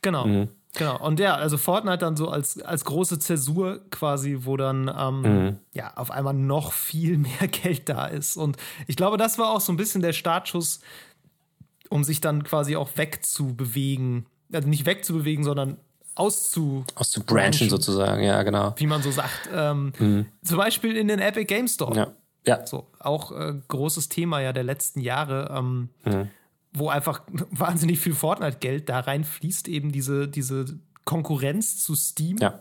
Genau. 0.02 0.26
Mhm. 0.26 0.48
Genau. 0.76 0.98
Und 1.00 1.20
ja, 1.20 1.34
also 1.34 1.56
Fortnite 1.56 1.98
dann 1.98 2.16
so 2.16 2.28
als, 2.28 2.60
als 2.60 2.84
große 2.84 3.18
Zäsur 3.18 3.80
quasi, 3.90 4.40
wo 4.42 4.56
dann 4.56 4.92
ähm, 4.94 5.20
mhm. 5.20 5.56
ja 5.72 5.94
auf 5.96 6.10
einmal 6.10 6.34
noch 6.34 6.72
viel 6.72 7.18
mehr 7.18 7.48
Geld 7.50 7.88
da 7.88 8.06
ist. 8.06 8.36
Und 8.36 8.56
ich 8.86 8.96
glaube, 8.96 9.16
das 9.16 9.38
war 9.38 9.50
auch 9.50 9.60
so 9.60 9.72
ein 9.72 9.76
bisschen 9.76 10.02
der 10.02 10.12
Startschuss, 10.12 10.80
um 11.88 12.04
sich 12.04 12.20
dann 12.20 12.44
quasi 12.44 12.76
auch 12.76 12.90
wegzubewegen. 12.96 14.26
Also 14.52 14.68
nicht 14.68 14.86
wegzubewegen, 14.86 15.44
sondern 15.44 15.78
auszu 16.16 16.84
auszubranchen 16.94 17.70
sozusagen, 17.70 18.22
ja, 18.22 18.42
genau. 18.42 18.74
Wie 18.76 18.86
man 18.86 19.02
so 19.02 19.10
sagt. 19.10 19.48
Ähm, 19.54 19.92
mhm. 19.98 20.26
Zum 20.42 20.56
Beispiel 20.56 20.96
in 20.96 21.08
den 21.08 21.20
Epic 21.20 21.44
Game 21.44 21.68
Store. 21.68 21.94
Ja. 21.94 22.12
ja. 22.44 22.66
So, 22.66 22.88
auch 22.98 23.32
äh, 23.32 23.54
großes 23.68 24.08
Thema 24.08 24.40
ja 24.40 24.52
der 24.52 24.64
letzten 24.64 25.00
Jahre, 25.00 25.54
ähm, 25.56 25.90
mhm. 26.04 26.30
wo 26.72 26.88
einfach 26.88 27.20
wahnsinnig 27.50 28.00
viel 28.00 28.14
Fortnite-Geld 28.14 28.88
da 28.88 29.00
reinfließt, 29.00 29.68
eben 29.68 29.92
diese, 29.92 30.26
diese 30.26 30.64
Konkurrenz 31.04 31.84
zu 31.84 31.94
Steam 31.94 32.38
ja. 32.38 32.60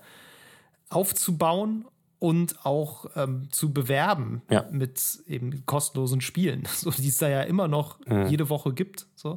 aufzubauen 0.90 1.86
und 2.20 2.66
auch 2.66 3.06
ähm, 3.16 3.48
zu 3.52 3.72
bewerben 3.72 4.42
ja. 4.50 4.66
mit 4.72 5.20
eben 5.28 5.66
kostenlosen 5.66 6.22
Spielen, 6.22 6.64
so, 6.76 6.92
die 6.92 7.08
es 7.08 7.18
da 7.18 7.30
ja 7.30 7.42
immer 7.42 7.68
noch 7.68 8.00
mhm. 8.06 8.28
jede 8.28 8.50
Woche 8.50 8.74
gibt. 8.74 9.08
So. 9.16 9.36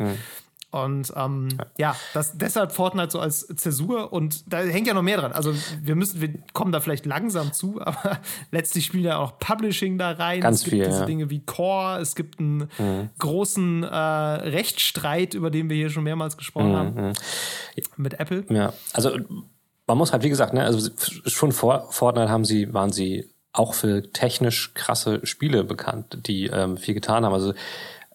Und 0.70 1.12
ähm, 1.16 1.48
ja, 1.78 1.96
das, 2.12 2.36
deshalb 2.36 2.72
Fortnite 2.72 3.10
so 3.10 3.20
als 3.20 3.46
Zäsur 3.56 4.12
und 4.12 4.52
da 4.52 4.58
hängt 4.58 4.86
ja 4.86 4.92
noch 4.92 5.02
mehr 5.02 5.16
dran. 5.16 5.32
Also 5.32 5.54
wir 5.80 5.94
müssen, 5.94 6.20
wir 6.20 6.34
kommen 6.52 6.72
da 6.72 6.80
vielleicht 6.80 7.06
langsam 7.06 7.54
zu, 7.54 7.80
aber 7.84 8.18
letztlich 8.50 8.84
spielen 8.84 9.04
ja 9.04 9.18
auch 9.18 9.38
Publishing 9.38 9.96
da 9.96 10.10
rein. 10.10 10.42
Ganz 10.42 10.58
es 10.58 10.64
gibt 10.64 10.76
viel, 10.76 10.84
diese 10.84 11.00
ja. 11.00 11.06
Dinge 11.06 11.30
wie 11.30 11.40
Core, 11.40 12.00
es 12.00 12.14
gibt 12.14 12.38
einen 12.38 12.68
mhm. 12.78 13.08
großen 13.18 13.82
äh, 13.82 13.86
Rechtsstreit, 13.86 15.32
über 15.32 15.50
den 15.50 15.70
wir 15.70 15.76
hier 15.76 15.88
schon 15.88 16.04
mehrmals 16.04 16.36
gesprochen 16.36 16.72
mhm. 16.72 16.76
haben. 16.76 17.12
Mit 17.96 18.20
Apple. 18.20 18.44
Ja, 18.50 18.74
also 18.92 19.16
man 19.86 19.96
muss 19.96 20.12
halt, 20.12 20.22
wie 20.22 20.28
gesagt, 20.28 20.52
ne, 20.52 20.64
also 20.64 20.90
schon 21.24 21.52
vor 21.52 21.90
Fortnite 21.90 22.28
haben 22.28 22.44
sie, 22.44 22.74
waren 22.74 22.92
sie 22.92 23.30
auch 23.52 23.72
für 23.72 24.12
technisch 24.12 24.74
krasse 24.74 25.26
Spiele 25.26 25.64
bekannt, 25.64 26.18
die 26.26 26.46
ähm, 26.46 26.76
viel 26.76 26.92
getan 26.92 27.24
haben. 27.24 27.32
Also 27.32 27.54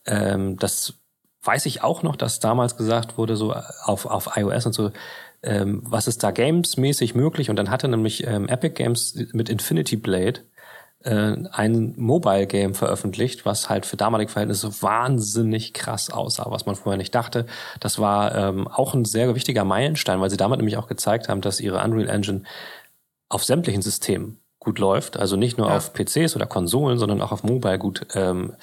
ähm, 0.05 0.57
das 0.57 0.93
weiß 1.43 1.65
ich 1.65 1.83
auch 1.83 2.03
noch, 2.03 2.15
dass 2.15 2.39
damals 2.39 2.77
gesagt 2.77 3.17
wurde, 3.17 3.35
so 3.35 3.53
auf, 3.83 4.05
auf 4.05 4.29
iOS 4.35 4.65
und 4.65 4.73
so, 4.73 4.91
ähm, 5.43 5.81
was 5.83 6.07
ist 6.07 6.23
da 6.23 6.31
gamesmäßig 6.31 7.15
möglich? 7.15 7.49
Und 7.49 7.57
dann 7.57 7.69
hatte 7.69 7.87
nämlich 7.87 8.25
ähm, 8.25 8.47
Epic 8.47 8.75
Games 8.75 9.15
mit 9.33 9.49
Infinity 9.49 9.97
Blade 9.97 10.41
äh, 11.03 11.35
ein 11.51 11.93
Mobile 11.97 12.47
Game 12.47 12.73
veröffentlicht, 12.73 13.45
was 13.45 13.69
halt 13.69 13.85
für 13.85 13.97
damalige 13.97 14.31
Verhältnisse 14.31 14.81
wahnsinnig 14.81 15.73
krass 15.73 16.09
aussah, 16.09 16.49
was 16.49 16.65
man 16.65 16.75
vorher 16.75 16.97
nicht 16.97 17.13
dachte. 17.13 17.45
Das 17.81 17.99
war 17.99 18.33
ähm, 18.35 18.67
auch 18.69 18.93
ein 18.93 19.03
sehr 19.03 19.35
wichtiger 19.35 19.65
Meilenstein, 19.65 20.21
weil 20.21 20.29
sie 20.29 20.37
damit 20.37 20.59
nämlich 20.59 20.77
auch 20.77 20.87
gezeigt 20.87 21.27
haben, 21.27 21.41
dass 21.41 21.59
ihre 21.59 21.83
Unreal 21.83 22.09
Engine 22.09 22.43
auf 23.27 23.43
sämtlichen 23.43 23.81
Systemen 23.81 24.39
gut 24.59 24.79
läuft, 24.79 25.17
also 25.17 25.35
nicht 25.35 25.57
nur 25.57 25.67
ja. 25.67 25.75
auf 25.75 25.91
PCs 25.93 26.37
oder 26.37 26.45
Konsolen, 26.45 26.97
sondern 26.97 27.21
auch 27.21 27.33
auf 27.33 27.43
Mobile 27.43 27.77
gut 27.77 28.07
ähm, 28.13 28.53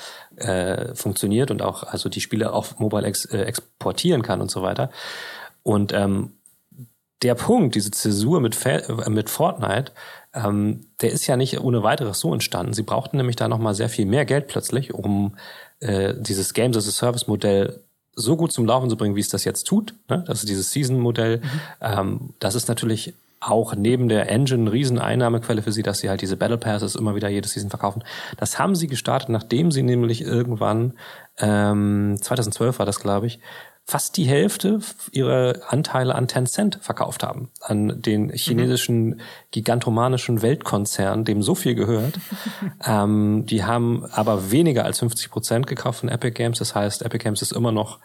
äh, 0.41 0.95
funktioniert 0.95 1.51
und 1.51 1.63
auch 1.63 1.83
also 1.83 2.09
die 2.09 2.21
Spiele 2.21 2.53
auf 2.53 2.79
Mobile 2.79 3.07
ex, 3.07 3.25
äh, 3.27 3.43
exportieren 3.43 4.23
kann 4.23 4.41
und 4.41 4.51
so 4.51 4.63
weiter. 4.63 4.91
Und 5.63 5.93
ähm, 5.93 6.33
der 7.23 7.35
Punkt, 7.35 7.75
diese 7.75 7.91
Zäsur 7.91 8.41
mit, 8.41 8.65
äh, 8.65 8.83
mit 9.09 9.31
Fortnite, 9.31 9.93
ähm, 10.35 10.87
der 11.01 11.13
ist 11.13 11.27
ja 11.27 11.37
nicht 11.37 11.61
ohne 11.61 11.83
weiteres 11.83 12.21
so 12.21 12.33
entstanden. 12.33 12.73
Sie 12.73 12.83
brauchten 12.83 13.17
nämlich 13.17 13.37
da 13.37 13.49
nochmal 13.49 13.75
sehr 13.75 13.89
viel 13.89 14.07
mehr 14.07 14.25
Geld 14.25 14.49
plötzlich, 14.49 14.95
um 14.95 15.37
äh, 15.81 16.15
dieses 16.17 16.55
Games 16.55 16.77
as 16.77 16.89
a 16.89 16.93
Service 16.93 17.27
Modell 17.27 17.81
so 18.15 18.37
gut 18.37 18.53
zum 18.53 18.67
Laufen 18.67 18.91
zu 18.91 18.97
bringen, 18.97 19.17
wie 19.17 19.21
es 19.21 19.29
das 19.29 19.45
jetzt 19.45 19.65
tut. 19.65 19.95
Ne? 20.09 20.25
Das 20.27 20.41
ist 20.41 20.49
dieses 20.49 20.73
Season-Modell. 20.73 21.39
Mhm. 21.39 21.61
Ähm, 21.81 22.35
das 22.39 22.55
ist 22.55 22.69
natürlich 22.69 23.15
auch 23.41 23.75
neben 23.75 24.09
der 24.09 24.29
Engine 24.29 24.63
eine 24.63 24.73
Rieseneinnahmequelle 24.73 25.63
für 25.63 25.73
sie, 25.73 25.83
dass 25.83 26.01
sie 26.01 26.11
halt 26.11 26.21
diese 26.21 26.37
Battle 26.37 26.59
Passes 26.59 26.95
immer 26.95 27.15
wieder 27.15 27.29
jedes 27.29 27.53
Season 27.53 27.71
verkaufen. 27.71 28.05
Das 28.37 28.59
haben 28.59 28.75
sie 28.75 28.87
gestartet, 28.87 29.31
nachdem 29.31 29.73
sie 29.73 29.83
nämlich 29.83 30.23
irgendwann, 30.23 30.95
ähm, 31.39 32.19
2012 32.21 32.79
war 32.79 32.87
das, 32.87 33.01
glaube 33.01 33.27
ich, 33.27 33.41
fast 33.87 34.17
die 34.17 34.25
Hälfte 34.25 34.81
ihrer 35.11 35.55
Anteile 35.69 36.15
an 36.15 36.29
Tencent 36.29 36.79
verkauft 36.81 37.23
haben. 37.23 37.51
An 37.61 38.01
den 38.01 38.31
chinesischen 38.31 39.07
mhm. 39.07 39.21
gigantomanischen 39.51 40.43
Weltkonzern, 40.43 41.25
dem 41.25 41.43
so 41.43 41.55
viel 41.55 41.75
gehört. 41.75 42.19
ähm, 42.85 43.47
die 43.47 43.65
haben 43.65 44.05
aber 44.07 44.51
weniger 44.51 44.85
als 44.85 45.01
50 45.01 45.31
Prozent 45.31 45.67
gekauft 45.67 46.01
von 46.01 46.09
Epic 46.09 46.33
Games. 46.33 46.59
Das 46.59 46.75
heißt, 46.75 47.03
Epic 47.03 47.25
Games 47.25 47.43
ist 47.43 47.53
immer 47.53 47.73
noch 47.73 47.99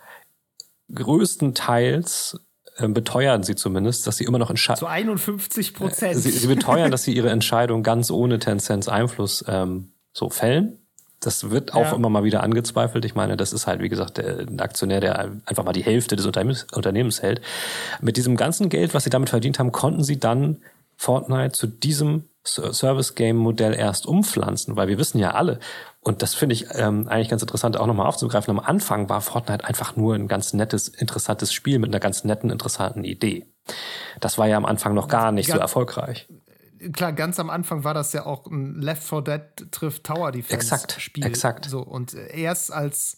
größtenteils 0.94 2.45
äh, 2.78 2.88
beteuern 2.88 3.44
sie 3.44 3.56
zumindest, 3.56 4.06
dass 4.08 4.18
sie 4.18 4.26
immer 4.26 4.38
noch 4.38 4.50
entscheiden. 4.50 4.80
Zu 4.80 4.88
51 4.88 5.74
Prozent. 5.74 6.18
Sie, 6.18 6.32
sie, 6.32 6.48
beteuern, 6.48 6.92
dass 6.92 7.04
sie 7.04 7.14
ihre 7.14 7.30
Entscheidung 7.30 7.84
ganz 7.84 8.12
ohne 8.12 8.40
Tencents 8.40 8.90
Einfluss 8.90 9.46
ähm, 9.48 9.92
so 10.14 10.30
fällen. 10.30 10.80
Das 11.22 11.50
wird 11.50 11.74
auch 11.74 11.86
ja. 11.86 11.96
immer 11.96 12.10
mal 12.10 12.24
wieder 12.24 12.44
angezweifelt. 12.44 13.06
Ich 13.06 13.16
meine, 13.16 13.38
das 13.38 13.54
ist 13.54 13.66
halt, 13.66 13.82
wie 13.82 13.90
gesagt, 13.90 14.18
der, 14.18 14.40
ein 14.40 14.60
Aktionär, 14.60 15.00
der 15.00 15.32
einfach 15.46 15.64
mal 15.64 15.74
die 15.74 15.84
Hälfte 15.84 16.16
des 16.16 16.26
Unternehmens, 16.26 16.68
Unternehmens 16.74 17.22
hält. 17.22 17.42
Mit 18.02 18.18
diesem 18.18 18.36
ganzen 18.36 18.70
Geld, 18.70 18.94
was 18.94 19.06
sie 19.06 19.10
damit 19.10 19.30
verdient 19.30 19.58
haben, 19.58 19.72
konnten 19.72 20.04
sie 20.04 20.20
dann 20.20 20.58
Fortnite 20.98 21.54
zu 21.54 21.68
diesem 21.68 22.26
Service-Game-Modell 22.46 23.74
erst 23.74 24.06
umpflanzen, 24.06 24.76
weil 24.76 24.88
wir 24.88 24.98
wissen 24.98 25.18
ja 25.18 25.32
alle, 25.32 25.60
und 26.06 26.22
das 26.22 26.36
finde 26.36 26.53
ich 26.53 26.68
ähm, 26.76 27.08
eigentlich 27.08 27.30
ganz 27.30 27.41
interessant 27.41 27.78
auch 27.78 27.88
nochmal 27.88 28.06
aufzugreifen, 28.06 28.51
am 28.51 28.64
Anfang 28.64 29.10
war 29.10 29.22
Fortnite 29.22 29.66
einfach 29.66 29.95
nur 29.95 30.14
ein 30.14 30.28
ganz 30.28 30.53
nettes, 30.53 30.88
interessantes 30.88 31.51
Spiel 31.51 31.80
mit 31.80 31.89
einer 31.89 31.99
ganz 31.99 32.24
netten, 32.24 32.51
interessanten 32.51 33.03
Idee. 33.03 33.47
Das 34.20 34.38
war 34.38 34.47
ja 34.47 34.56
am 34.56 34.66
Anfang 34.66 34.93
noch 34.93 35.08
gar 35.08 35.32
nicht 35.32 35.49
ja, 35.49 35.56
so 35.56 35.62
erfolgreich. 35.62 36.28
Klar, 36.93 37.12
ganz 37.14 37.39
am 37.39 37.49
Anfang 37.49 37.84
war 37.84 37.95
das 37.95 38.14
ja 38.14 38.24
auch 38.28 38.45
ein 38.45 38.80
Left 38.82 39.01
4 39.01 39.22
Dead 39.24 39.72
trifft 39.72 40.03
Tower 40.03 40.32
Defense 40.32 40.53
exakt, 40.53 41.01
Spiel. 41.01 41.26
Exakt. 41.26 41.66
So, 41.66 41.82
und 41.82 42.14
erst 42.14 42.72
als 42.72 43.18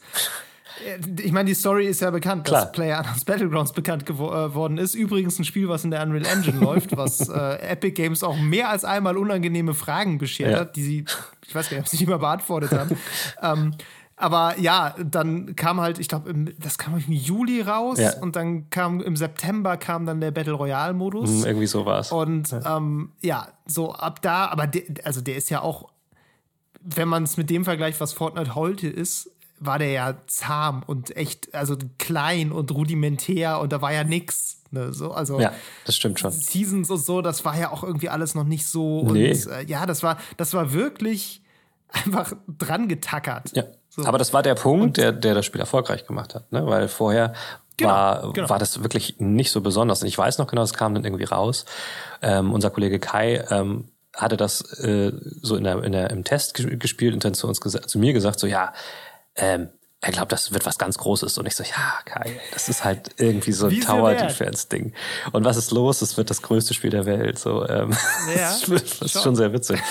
ich 1.23 1.31
meine, 1.31 1.47
die 1.47 1.55
Story 1.55 1.87
ist 1.87 2.01
ja 2.01 2.11
bekannt, 2.11 2.45
Klar. 2.45 2.63
dass 2.63 2.71
PlayerUnknown's 2.71 3.25
Battlegrounds 3.25 3.73
bekannt 3.73 4.05
geworden 4.05 4.77
äh, 4.77 4.81
ist. 4.81 4.95
Übrigens 4.95 5.39
ein 5.39 5.45
Spiel, 5.45 5.67
was 5.69 5.83
in 5.83 5.91
der 5.91 6.03
Unreal 6.03 6.25
Engine 6.25 6.59
läuft, 6.61 6.95
was 6.95 7.29
äh, 7.29 7.55
Epic 7.61 7.91
Games 7.91 8.23
auch 8.23 8.37
mehr 8.37 8.69
als 8.69 8.85
einmal 8.85 9.17
unangenehme 9.17 9.73
Fragen 9.73 10.17
beschert 10.17 10.51
ja. 10.51 10.59
hat, 10.59 10.75
die 10.75 10.83
sie, 10.83 11.05
ich 11.45 11.55
weiß 11.55 11.69
gar 11.69 11.77
nicht, 11.77 11.85
ob 11.85 11.89
sie 11.89 11.97
nicht 11.97 12.07
mehr 12.07 12.19
beantwortet 12.19 12.71
haben. 12.71 12.97
ähm, 13.41 13.73
aber 14.19 14.55
ja, 14.59 14.95
dann 14.97 15.55
kam 15.55 15.79
halt, 15.79 15.99
ich 15.99 16.07
glaube, 16.07 16.33
das 16.59 16.79
kam 16.79 16.97
im 16.97 17.13
Juli 17.13 17.61
raus 17.61 17.99
ja. 17.99 18.17
und 18.19 18.35
dann 18.35 18.67
kam 18.71 18.99
im 18.99 19.15
September 19.15 19.77
kam 19.77 20.07
dann 20.07 20.19
der 20.19 20.31
Battle 20.31 20.53
Royale 20.53 20.93
Modus. 20.93 21.29
Mhm, 21.29 21.45
irgendwie 21.45 21.67
so 21.67 21.85
war 21.85 21.99
es. 21.99 22.11
Und 22.11 22.49
ja. 22.49 22.77
Ähm, 22.77 23.11
ja, 23.21 23.47
so 23.67 23.93
ab 23.93 24.23
da, 24.23 24.47
aber 24.47 24.65
der, 24.65 24.83
also 25.03 25.21
der 25.21 25.35
ist 25.35 25.51
ja 25.51 25.61
auch, 25.61 25.89
wenn 26.81 27.07
man 27.07 27.23
es 27.23 27.37
mit 27.37 27.51
dem 27.51 27.63
vergleicht, 27.63 28.01
was 28.01 28.11
Fortnite 28.13 28.55
heute 28.55 28.87
ist, 28.87 29.29
war 29.59 29.79
der 29.79 29.91
ja 29.91 30.15
zahm 30.27 30.83
und 30.85 31.15
echt, 31.15 31.53
also 31.53 31.77
klein 31.97 32.51
und 32.51 32.71
rudimentär 32.71 33.59
und 33.59 33.71
da 33.71 33.81
war 33.81 33.93
ja 33.93 34.03
nix. 34.03 34.61
Ne, 34.69 34.91
so, 34.91 35.11
also 35.11 35.39
ja, 35.39 35.53
das 35.85 35.95
stimmt 35.95 36.19
schon. 36.19 36.31
Seasons 36.31 36.89
und 36.89 36.97
so, 36.97 37.21
das 37.21 37.45
war 37.45 37.57
ja 37.57 37.71
auch 37.71 37.83
irgendwie 37.83 38.09
alles 38.09 38.35
noch 38.35 38.43
nicht 38.43 38.67
so. 38.67 39.03
Nee. 39.11 39.31
Und 39.31 39.47
äh, 39.47 39.63
ja, 39.63 39.85
das 39.85 40.03
war, 40.03 40.17
das 40.35 40.53
war 40.53 40.73
wirklich 40.73 41.41
einfach 41.89 42.33
dran 42.47 42.87
getackert. 42.87 43.55
Ja. 43.55 43.63
So. 43.89 44.05
Aber 44.05 44.17
das 44.17 44.33
war 44.33 44.43
der 44.43 44.55
Punkt, 44.55 44.97
der, 44.97 45.11
der 45.11 45.33
das 45.33 45.45
Spiel 45.45 45.61
erfolgreich 45.61 46.05
gemacht 46.05 46.35
hat, 46.35 46.51
ne? 46.51 46.67
Weil 46.67 46.87
vorher 46.87 47.33
genau, 47.77 47.89
war, 47.89 48.33
genau. 48.33 48.49
war 48.49 48.59
das 48.59 48.83
wirklich 48.83 49.15
nicht 49.19 49.51
so 49.51 49.61
besonders. 49.61 50.01
Und 50.01 50.07
ich 50.07 50.17
weiß 50.17 50.37
noch 50.37 50.47
genau, 50.47 50.63
es 50.63 50.73
kam 50.73 50.93
dann 50.93 51.03
irgendwie 51.03 51.23
raus. 51.23 51.65
Ähm, 52.21 52.53
unser 52.53 52.69
Kollege 52.69 52.99
Kai 52.99 53.43
ähm, 53.49 53.85
hatte 54.13 54.37
das 54.37 54.61
äh, 54.79 55.13
so 55.41 55.55
in 55.55 55.63
der, 55.63 55.83
in 55.83 55.91
der, 55.91 56.09
im 56.09 56.23
Test 56.23 56.53
gespielt 56.55 57.13
und 57.13 57.23
dann 57.23 57.33
zu 57.33 57.47
uns 57.47 57.59
zu 57.59 57.99
mir 57.99 58.13
gesagt, 58.13 58.39
so 58.39 58.47
ja, 58.47 58.73
ähm, 59.37 59.69
er 59.99 60.11
glaubt, 60.11 60.31
das 60.31 60.53
wird 60.53 60.65
was 60.65 60.77
ganz 60.77 60.97
Großes. 60.99 61.37
Und 61.37 61.47
ich 61.47 61.55
so, 61.55 61.63
ja, 61.63 61.93
Kai, 62.05 62.39
das 62.53 62.69
ist 62.69 62.83
halt 62.83 63.09
irgendwie 63.17 63.51
so 63.51 63.67
ein 63.67 63.81
Tower-Defense-Ding. 63.81 64.93
Und 65.31 65.43
was 65.43 65.57
ist 65.57 65.71
los? 65.71 66.01
Es 66.01 66.17
wird 66.17 66.29
das 66.29 66.43
größte 66.43 66.75
Spiel 66.75 66.91
der 66.91 67.05
Welt. 67.05 67.39
So, 67.39 67.67
ähm, 67.67 67.91
ja, 68.35 68.51
das, 68.51 68.69
ist, 68.69 69.01
ist 69.01 69.23
schon 69.23 69.35
sehr 69.35 69.53
witzig. 69.53 69.81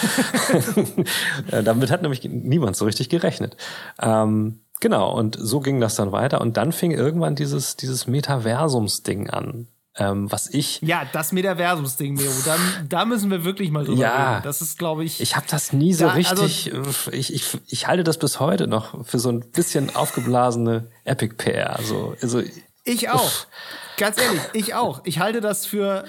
Damit 1.50 1.90
hat 1.90 2.02
nämlich 2.02 2.22
niemand 2.22 2.76
so 2.76 2.84
richtig 2.84 3.08
gerechnet. 3.08 3.56
Ähm, 4.00 4.60
genau, 4.80 5.12
und 5.12 5.36
so 5.40 5.58
ging 5.58 5.80
das 5.80 5.96
dann 5.96 6.12
weiter. 6.12 6.40
Und 6.40 6.56
dann 6.56 6.70
fing 6.70 6.92
irgendwann 6.92 7.34
dieses, 7.34 7.76
dieses 7.76 8.06
Metaversums-Ding 8.06 9.28
an 9.30 9.66
ähm, 9.98 10.30
was 10.30 10.52
ich. 10.52 10.80
Ja, 10.82 11.04
das 11.12 11.32
Metaversums-Ding, 11.32 12.14
Mero, 12.14 12.32
da, 12.44 12.56
da 12.88 13.04
müssen 13.04 13.30
wir 13.30 13.44
wirklich 13.44 13.70
mal 13.70 13.84
drüber 13.84 14.02
ja, 14.02 14.32
reden. 14.32 14.44
Das 14.44 14.60
ist, 14.60 14.78
glaube 14.78 15.04
ich. 15.04 15.20
Ich 15.20 15.36
habe 15.36 15.46
das 15.48 15.72
nie 15.72 15.94
so 15.94 16.06
da, 16.06 16.12
richtig. 16.12 16.74
Also, 16.74 17.10
ich, 17.12 17.32
ich, 17.32 17.58
ich 17.66 17.86
halte 17.86 18.04
das 18.04 18.18
bis 18.18 18.40
heute 18.40 18.66
noch 18.66 19.06
für 19.06 19.18
so 19.18 19.30
ein 19.30 19.40
bisschen 19.40 19.94
aufgeblasene 19.94 20.90
Epic-PR. 21.04 21.76
Also, 21.76 22.14
also, 22.20 22.42
ich 22.84 23.08
auch. 23.08 23.24
Uff. 23.24 23.48
Ganz 23.96 24.20
ehrlich, 24.20 24.40
ich 24.52 24.74
auch. 24.74 25.00
Ich 25.04 25.18
halte 25.18 25.40
das 25.40 25.64
für 25.64 26.04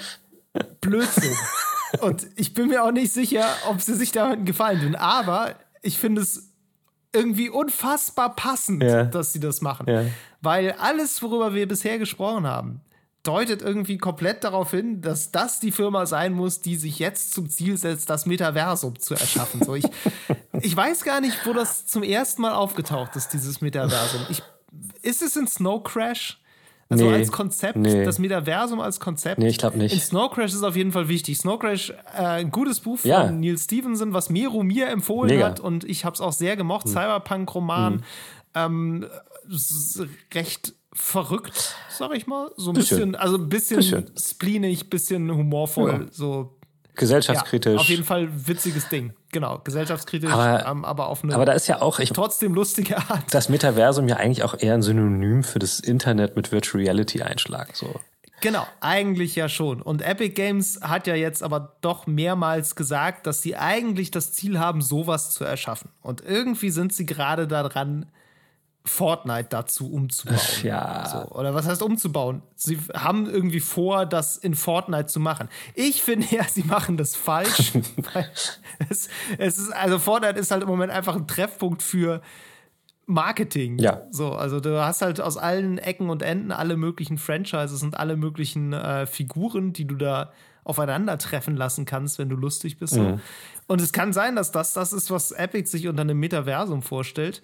Blödsinn. 0.82 1.36
Und 2.02 2.28
ich 2.36 2.54
bin 2.54 2.68
mir 2.68 2.84
auch 2.84 2.92
nicht 2.92 3.14
sicher, 3.14 3.46
ob 3.70 3.82
sie 3.82 3.96
sich 3.96 4.12
damit 4.12 4.46
gefallen 4.46 4.82
tun. 4.82 4.96
Aber 4.96 5.56
ich 5.82 5.98
finde 5.98 6.22
es 6.22 6.52
irgendwie 7.14 7.50
unfassbar 7.50 8.36
passend, 8.36 8.84
ja. 8.84 9.06
dass 9.06 9.34
sie 9.34 9.40
das 9.40 9.62
machen. 9.62 9.90
Ja. 9.90 10.04
Weil 10.42 10.74
alles, 10.74 11.22
worüber 11.22 11.54
wir 11.54 11.68
bisher 11.68 11.98
gesprochen 11.98 12.46
haben, 12.46 12.82
deutet 13.28 13.62
irgendwie 13.62 13.98
komplett 13.98 14.44
darauf 14.44 14.72
hin, 14.72 15.02
dass 15.02 15.32
das 15.32 15.60
die 15.60 15.72
Firma 15.72 16.06
sein 16.06 16.34
muss, 16.34 16.62
die 16.62 16.78
sich 16.78 17.00
jetzt 17.00 17.34
zum 17.34 17.50
Ziel 17.50 17.78
setzt, 17.78 18.10
das 18.10 18.26
Metaversum 18.26 18.98
zu 19.00 19.16
erschaffen. 19.16 19.62
So, 19.64 19.76
ich, 19.76 19.86
ich 20.62 20.76
weiß 20.76 21.04
gar 21.04 21.20
nicht, 21.20 21.46
wo 21.46 21.54
das 21.54 21.86
zum 21.88 22.04
ersten 22.04 22.42
Mal 22.42 22.54
aufgetaucht 22.54 23.16
ist, 23.16 23.34
dieses 23.34 23.60
Metaversum. 23.60 24.22
Ich, 24.30 24.42
ist 25.02 25.22
es 25.22 25.36
in 25.36 25.48
Snow 25.48 25.84
Crash? 25.84 26.40
Also 26.90 27.06
nee, 27.06 27.16
als 27.16 27.34
Konzept, 27.34 27.78
nee. 27.78 28.06
das 28.06 28.18
Metaversum 28.18 28.80
als 28.80 29.02
Konzept. 29.02 29.40
Nee, 29.40 29.50
ich 29.50 29.58
glaube 29.58 29.78
nicht. 29.78 29.94
In 29.94 30.00
Snow 30.00 30.32
Crash 30.32 30.54
ist 30.54 30.64
auf 30.64 30.78
jeden 30.78 30.94
Fall 30.94 31.10
wichtig. 31.10 31.38
Snow 31.38 31.60
Crash, 31.60 31.90
äh, 32.18 32.24
ein 32.24 32.50
gutes 32.50 32.80
Buch 32.80 33.00
von 33.00 33.10
ja. 33.10 33.30
Neil 33.30 33.58
Stevenson, 33.58 34.14
was 34.14 34.30
Miro 34.30 34.64
mir 34.64 34.88
empfohlen 34.88 35.36
Mega. 35.36 35.48
hat 35.48 35.60
und 35.60 35.84
ich 35.84 36.06
habe 36.06 36.14
es 36.14 36.22
auch 36.22 36.32
sehr 36.32 36.56
gemocht. 36.56 36.86
Hm. 36.86 36.94
Cyberpunk-Roman. 36.94 37.94
Hm. 37.96 38.04
Ähm, 38.56 39.06
recht 40.34 40.74
verrückt, 40.98 41.76
sag 41.90 42.14
ich 42.16 42.28
mal. 42.28 42.52
So 42.58 42.72
ein 42.72 42.74
bisschen, 42.74 42.98
bisschen 42.98 43.16
also 43.16 43.38
ein 43.38 43.50
bisschen, 43.50 43.78
bisschen. 43.78 44.12
spleenig, 44.18 44.90
bisschen 44.90 45.32
humorvoll, 45.32 46.06
ja. 46.06 46.12
so. 46.12 46.54
Gesellschaftskritisch. 46.96 47.76
Ja, 47.76 47.80
auf 47.80 47.90
jeden 47.90 48.04
Fall 48.04 48.28
witziges 48.48 48.90
Ding. 48.90 49.14
Genau, 49.32 49.60
gesellschaftskritisch, 49.60 50.32
aber, 50.32 50.66
ähm, 50.66 50.84
aber 50.84 51.08
auf 51.10 51.24
eine 51.24 51.36
aber 51.36 51.46
da 51.46 51.54
ist 51.54 51.68
ja 51.68 51.80
auch, 51.82 52.00
ich, 52.00 52.10
trotzdem 52.10 52.56
lustige 52.56 52.98
Art. 52.98 53.26
Das 53.32 53.50
Metaversum 53.50 54.08
ja 54.08 54.16
eigentlich 54.16 54.44
auch 54.44 54.58
eher 54.58 54.74
ein 54.74 54.82
Synonym 54.82 55.44
für 55.44 55.60
das 55.60 55.80
Internet 55.80 56.36
mit 56.36 56.52
Virtual 56.52 56.84
Reality 56.84 57.22
Einschlag. 57.22 57.76
So. 57.76 58.00
Genau, 58.42 58.66
eigentlich 58.82 59.36
ja 59.36 59.50
schon. 59.50 59.82
Und 59.82 60.02
Epic 60.02 60.34
Games 60.34 60.80
hat 60.82 61.08
ja 61.08 61.16
jetzt 61.16 61.44
aber 61.44 61.78
doch 61.82 62.08
mehrmals 62.08 62.76
gesagt, 62.76 63.28
dass 63.28 63.42
sie 63.42 63.56
eigentlich 63.56 64.10
das 64.10 64.34
Ziel 64.34 64.60
haben, 64.60 64.82
sowas 64.82 65.32
zu 65.32 65.44
erschaffen. 65.44 65.92
Und 66.02 66.22
irgendwie 66.22 66.70
sind 66.72 66.94
sie 66.94 67.06
gerade 67.06 67.48
daran, 67.48 68.08
Fortnite 68.88 69.48
dazu 69.50 69.92
umzubauen. 69.92 70.40
Ja. 70.64 71.06
So, 71.06 71.36
oder 71.36 71.54
was 71.54 71.68
heißt 71.68 71.82
umzubauen? 71.82 72.42
Sie 72.56 72.80
haben 72.94 73.30
irgendwie 73.30 73.60
vor, 73.60 74.06
das 74.06 74.38
in 74.38 74.56
Fortnite 74.56 75.08
zu 75.08 75.20
machen. 75.20 75.50
Ich 75.76 76.02
finde 76.02 76.28
ja, 76.32 76.44
sie 76.44 76.64
machen 76.64 76.98
das 76.98 77.16
falsch. 77.16 77.74
es, 78.90 79.10
es 79.38 79.58
ist, 79.58 79.72
also 79.72 80.00
Fortnite 80.00 80.40
ist 80.40 80.52
halt 80.52 80.64
im 80.64 80.70
Moment 80.70 80.92
einfach 80.92 81.16
ein 81.16 81.28
Treffpunkt 81.28 81.84
für 81.84 82.22
Marketing. 83.08 83.80
Ja. 83.80 84.02
So, 84.12 84.34
also 84.34 84.60
du 84.60 84.84
hast 84.84 85.02
halt 85.02 85.22
aus 85.22 85.38
allen 85.38 85.78
Ecken 85.78 86.10
und 86.10 86.22
Enden 86.22 86.52
alle 86.52 86.76
möglichen 86.76 87.18
Franchises 87.18 87.82
und 87.82 87.98
alle 87.98 88.18
möglichen 88.18 88.74
äh, 88.74 89.06
Figuren, 89.06 89.74
die 89.74 89.86
du 89.86 89.96
da 89.96 90.32
aufeinandertreffen 90.66 91.56
lassen 91.56 91.86
kannst, 91.86 92.20
wenn 92.20 92.28
du 92.28 92.36
lustig 92.36 92.78
bist. 92.78 92.98
Mhm. 92.98 93.22
Und 93.68 93.80
es 93.80 93.94
kann 93.94 94.12
sein, 94.12 94.36
dass 94.36 94.52
das 94.52 94.74
das 94.74 94.92
ist, 94.92 95.10
was 95.10 95.32
Epic 95.32 95.70
sich 95.70 95.88
unter 95.88 96.02
einem 96.02 96.20
Metaversum 96.20 96.82
vorstellt. 96.82 97.42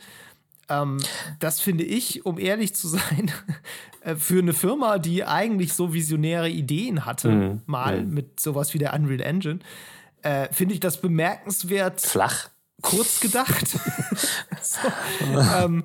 Ähm, 0.70 0.98
das 1.40 1.60
finde 1.60 1.84
ich, 1.84 2.26
um 2.26 2.40
ehrlich 2.40 2.74
zu 2.76 2.88
sein, 2.88 3.32
äh, 4.02 4.16
für 4.16 4.40
eine 4.40 4.54
Firma, 4.54 4.98
die 4.98 5.26
eigentlich 5.26 5.74
so 5.74 5.94
visionäre 5.94 6.50
Ideen 6.50 7.06
hatte, 7.06 7.30
mhm. 7.30 7.62
mal 7.66 8.04
mhm. 8.04 8.14
mit 8.14 8.40
sowas 8.40 8.74
wie 8.74 8.78
der 8.78 8.94
Unreal 8.94 9.22
Engine, 9.22 9.60
äh, 10.22 10.48
finde 10.52 10.74
ich 10.74 10.80
das 10.80 11.02
bemerkenswert. 11.02 12.02
Flach. 12.02 12.50
Kurz 12.82 13.20
gedacht. 13.20 13.68
so, 14.62 14.80
ähm, 15.58 15.84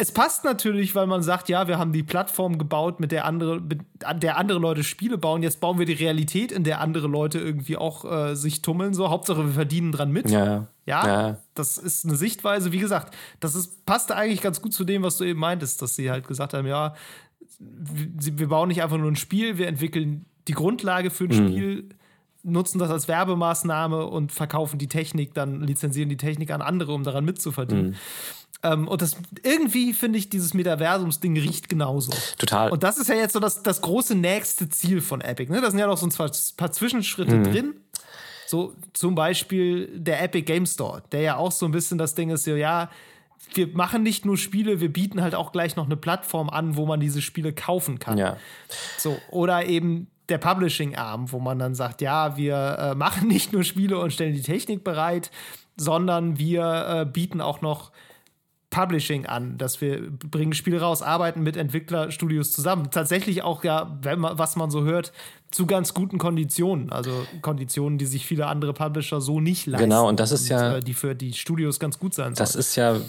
es 0.00 0.12
passt 0.12 0.44
natürlich, 0.44 0.94
weil 0.94 1.06
man 1.06 1.22
sagt, 1.22 1.50
ja, 1.50 1.68
wir 1.68 1.78
haben 1.78 1.92
die 1.92 2.02
Plattform 2.02 2.56
gebaut, 2.56 3.00
mit 3.00 3.12
der 3.12 3.26
andere, 3.26 3.60
mit 3.60 3.80
der 4.22 4.38
andere 4.38 4.58
Leute 4.58 4.82
Spiele 4.82 5.18
bauen. 5.18 5.42
Jetzt 5.42 5.60
bauen 5.60 5.78
wir 5.78 5.84
die 5.84 5.92
Realität, 5.92 6.52
in 6.52 6.64
der 6.64 6.80
andere 6.80 7.06
Leute 7.06 7.38
irgendwie 7.38 7.76
auch 7.76 8.10
äh, 8.10 8.34
sich 8.34 8.62
tummeln. 8.62 8.94
So, 8.94 9.10
Hauptsache 9.10 9.44
wir 9.44 9.52
verdienen 9.52 9.92
dran 9.92 10.10
mit. 10.10 10.30
Ja, 10.30 10.68
ja, 10.86 11.06
ja. 11.06 11.36
Das 11.54 11.76
ist 11.76 12.06
eine 12.06 12.16
Sichtweise. 12.16 12.72
Wie 12.72 12.78
gesagt, 12.78 13.14
das 13.40 13.54
ist, 13.54 13.84
passte 13.84 14.16
eigentlich 14.16 14.40
ganz 14.40 14.62
gut 14.62 14.72
zu 14.72 14.84
dem, 14.84 15.02
was 15.02 15.18
du 15.18 15.24
eben 15.24 15.38
meintest, 15.38 15.82
dass 15.82 15.96
sie 15.96 16.10
halt 16.10 16.26
gesagt 16.26 16.54
haben, 16.54 16.66
ja, 16.66 16.94
wir 17.58 18.48
bauen 18.48 18.68
nicht 18.68 18.82
einfach 18.82 18.96
nur 18.96 19.10
ein 19.10 19.16
Spiel, 19.16 19.58
wir 19.58 19.68
entwickeln 19.68 20.24
die 20.48 20.54
Grundlage 20.54 21.10
für 21.10 21.24
ein 21.24 21.28
mhm. 21.28 21.48
Spiel 21.48 21.88
nutzen 22.42 22.78
das 22.78 22.90
als 22.90 23.08
Werbemaßnahme 23.08 24.06
und 24.06 24.32
verkaufen 24.32 24.78
die 24.78 24.88
Technik, 24.88 25.34
dann 25.34 25.60
lizenzieren 25.60 26.08
die 26.08 26.16
Technik 26.16 26.50
an 26.50 26.62
andere, 26.62 26.92
um 26.92 27.04
daran 27.04 27.24
mitzuverdienen. 27.24 27.88
Mhm. 27.88 27.94
Ähm, 28.62 28.88
und 28.88 29.00
das 29.02 29.16
irgendwie 29.42 29.92
finde 29.92 30.18
ich, 30.18 30.28
dieses 30.28 30.54
Metaversums-Ding 30.54 31.36
riecht 31.38 31.68
genauso. 31.68 32.12
Total. 32.38 32.70
Und 32.70 32.82
das 32.82 32.98
ist 32.98 33.08
ja 33.08 33.14
jetzt 33.14 33.32
so 33.32 33.40
das, 33.40 33.62
das 33.62 33.80
große 33.80 34.14
nächste 34.14 34.68
Ziel 34.68 35.00
von 35.00 35.20
Epic. 35.20 35.50
Ne? 35.50 35.60
Da 35.60 35.70
sind 35.70 35.78
ja 35.78 35.86
noch 35.86 35.96
so 35.96 36.06
ein 36.06 36.30
paar 36.56 36.72
Zwischenschritte 36.72 37.36
mhm. 37.36 37.44
drin. 37.44 37.74
So 38.46 38.74
zum 38.92 39.14
Beispiel 39.14 39.98
der 39.98 40.22
Epic 40.22 40.42
Game 40.42 40.66
Store, 40.66 41.02
der 41.12 41.20
ja 41.20 41.36
auch 41.36 41.52
so 41.52 41.66
ein 41.66 41.72
bisschen 41.72 41.98
das 41.98 42.14
Ding 42.14 42.30
ist, 42.30 42.44
so, 42.44 42.56
ja, 42.56 42.90
wir 43.54 43.68
machen 43.68 44.02
nicht 44.02 44.24
nur 44.24 44.36
Spiele, 44.36 44.80
wir 44.80 44.92
bieten 44.92 45.22
halt 45.22 45.34
auch 45.34 45.52
gleich 45.52 45.76
noch 45.76 45.86
eine 45.86 45.96
Plattform 45.96 46.50
an, 46.50 46.76
wo 46.76 46.84
man 46.84 47.00
diese 47.00 47.22
Spiele 47.22 47.52
kaufen 47.52 47.98
kann. 47.98 48.18
Ja. 48.18 48.36
So, 48.98 49.16
oder 49.30 49.66
eben 49.66 50.08
der 50.28 50.38
Publishing-Arm, 50.38 51.32
wo 51.32 51.38
man 51.38 51.58
dann 51.58 51.74
sagt, 51.74 52.00
ja, 52.00 52.36
wir 52.36 52.78
äh, 52.78 52.94
machen 52.94 53.28
nicht 53.28 53.52
nur 53.52 53.64
Spiele 53.64 53.98
und 53.98 54.12
stellen 54.12 54.34
die 54.34 54.42
Technik 54.42 54.84
bereit, 54.84 55.30
sondern 55.76 56.38
wir 56.38 56.86
äh, 56.88 57.06
bieten 57.06 57.40
auch 57.40 57.60
noch 57.60 57.90
Publishing 58.70 59.26
an, 59.26 59.58
dass 59.58 59.80
wir 59.80 60.10
bringen 60.10 60.52
Spiele 60.52 60.80
raus, 60.80 61.02
arbeiten 61.02 61.42
mit 61.42 61.56
Entwicklerstudios 61.56 62.52
zusammen. 62.52 62.90
Tatsächlich 62.92 63.42
auch 63.42 63.64
ja, 63.64 63.98
wenn 64.02 64.20
man, 64.20 64.38
was 64.38 64.54
man 64.54 64.70
so 64.70 64.84
hört, 64.84 65.12
zu 65.50 65.66
ganz 65.66 65.92
guten 65.92 66.18
Konditionen. 66.18 66.92
Also 66.92 67.10
Konditionen, 67.42 67.98
die 67.98 68.06
sich 68.06 68.26
viele 68.26 68.46
andere 68.46 68.72
Publisher 68.72 69.20
so 69.20 69.40
nicht 69.40 69.66
leisten. 69.66 69.88
Genau, 69.88 70.08
und 70.08 70.20
das 70.20 70.30
ist 70.30 70.42
und, 70.42 70.50
ja. 70.50 70.76
Äh, 70.76 70.80
die 70.80 70.94
für 70.94 71.16
die 71.16 71.32
Studios 71.32 71.80
ganz 71.80 71.98
gut 71.98 72.14
sein 72.14 72.26
sollen. 72.26 72.36
Das 72.36 72.54
ist 72.54 72.76
ja, 72.76 73.00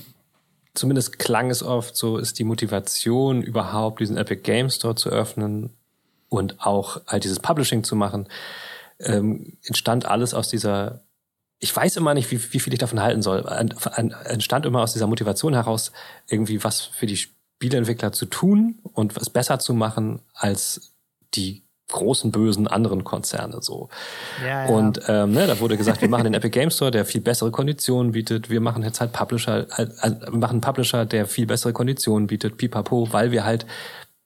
zumindest 0.73 1.19
klang 1.19 1.51
es 1.51 1.61
oft 1.61 1.95
so, 1.95 2.17
ist 2.17 2.39
die 2.39 2.43
Motivation, 2.43 3.43
überhaupt 3.43 3.99
diesen 3.99 4.17
Epic 4.17 4.41
Games 4.41 4.75
Store 4.75 4.95
zu 4.95 5.09
öffnen 5.09 5.69
und 6.29 6.59
auch 6.59 7.01
halt 7.05 7.23
dieses 7.23 7.39
Publishing 7.39 7.83
zu 7.83 7.95
machen, 7.95 8.27
ähm, 8.99 9.57
entstand 9.63 10.05
alles 10.05 10.33
aus 10.33 10.49
dieser 10.49 11.01
ich 11.61 11.73
weiß 11.75 11.95
immer 11.97 12.13
nicht, 12.15 12.29
wie, 12.31 12.41
wie 12.53 12.59
viel 12.59 12.73
ich 12.73 12.79
davon 12.79 13.01
halten 13.01 13.21
soll. 13.21 13.45
Entstand 14.25 14.65
immer 14.65 14.81
aus 14.81 14.93
dieser 14.93 15.07
Motivation 15.07 15.53
heraus, 15.53 15.91
irgendwie 16.27 16.63
was 16.63 16.81
für 16.81 17.05
die 17.05 17.17
Spieleentwickler 17.17 18.11
zu 18.11 18.25
tun 18.25 18.79
und 18.93 19.15
was 19.15 19.29
besser 19.29 19.59
zu 19.59 19.75
machen 19.75 20.21
als 20.33 20.95
die 21.35 21.63
großen 21.89 22.31
bösen 22.31 22.67
anderen 22.67 23.03
Konzerne 23.03 23.61
so. 23.61 23.89
Ja, 24.41 24.65
ja. 24.65 24.69
Und 24.69 25.01
ähm, 25.07 25.33
ne, 25.33 25.45
da 25.45 25.59
wurde 25.59 25.77
gesagt, 25.77 26.01
wir 26.01 26.09
machen 26.09 26.23
den 26.23 26.33
Epic 26.33 26.49
Game 26.49 26.71
Store, 26.71 26.89
der 26.89 27.05
viel 27.05 27.21
bessere 27.21 27.51
Konditionen 27.51 28.13
bietet. 28.13 28.49
Wir 28.49 28.61
machen 28.61 28.81
jetzt 28.81 28.99
halt 28.99 29.11
Publisher, 29.11 29.67
halt, 29.69 29.91
also 29.99 30.15
machen 30.31 30.53
einen 30.53 30.61
Publisher, 30.61 31.05
der 31.05 31.27
viel 31.27 31.45
bessere 31.45 31.73
Konditionen 31.73 32.27
bietet, 32.27 32.57
pipapo, 32.57 33.11
weil 33.11 33.31
wir 33.31 33.45
halt 33.45 33.67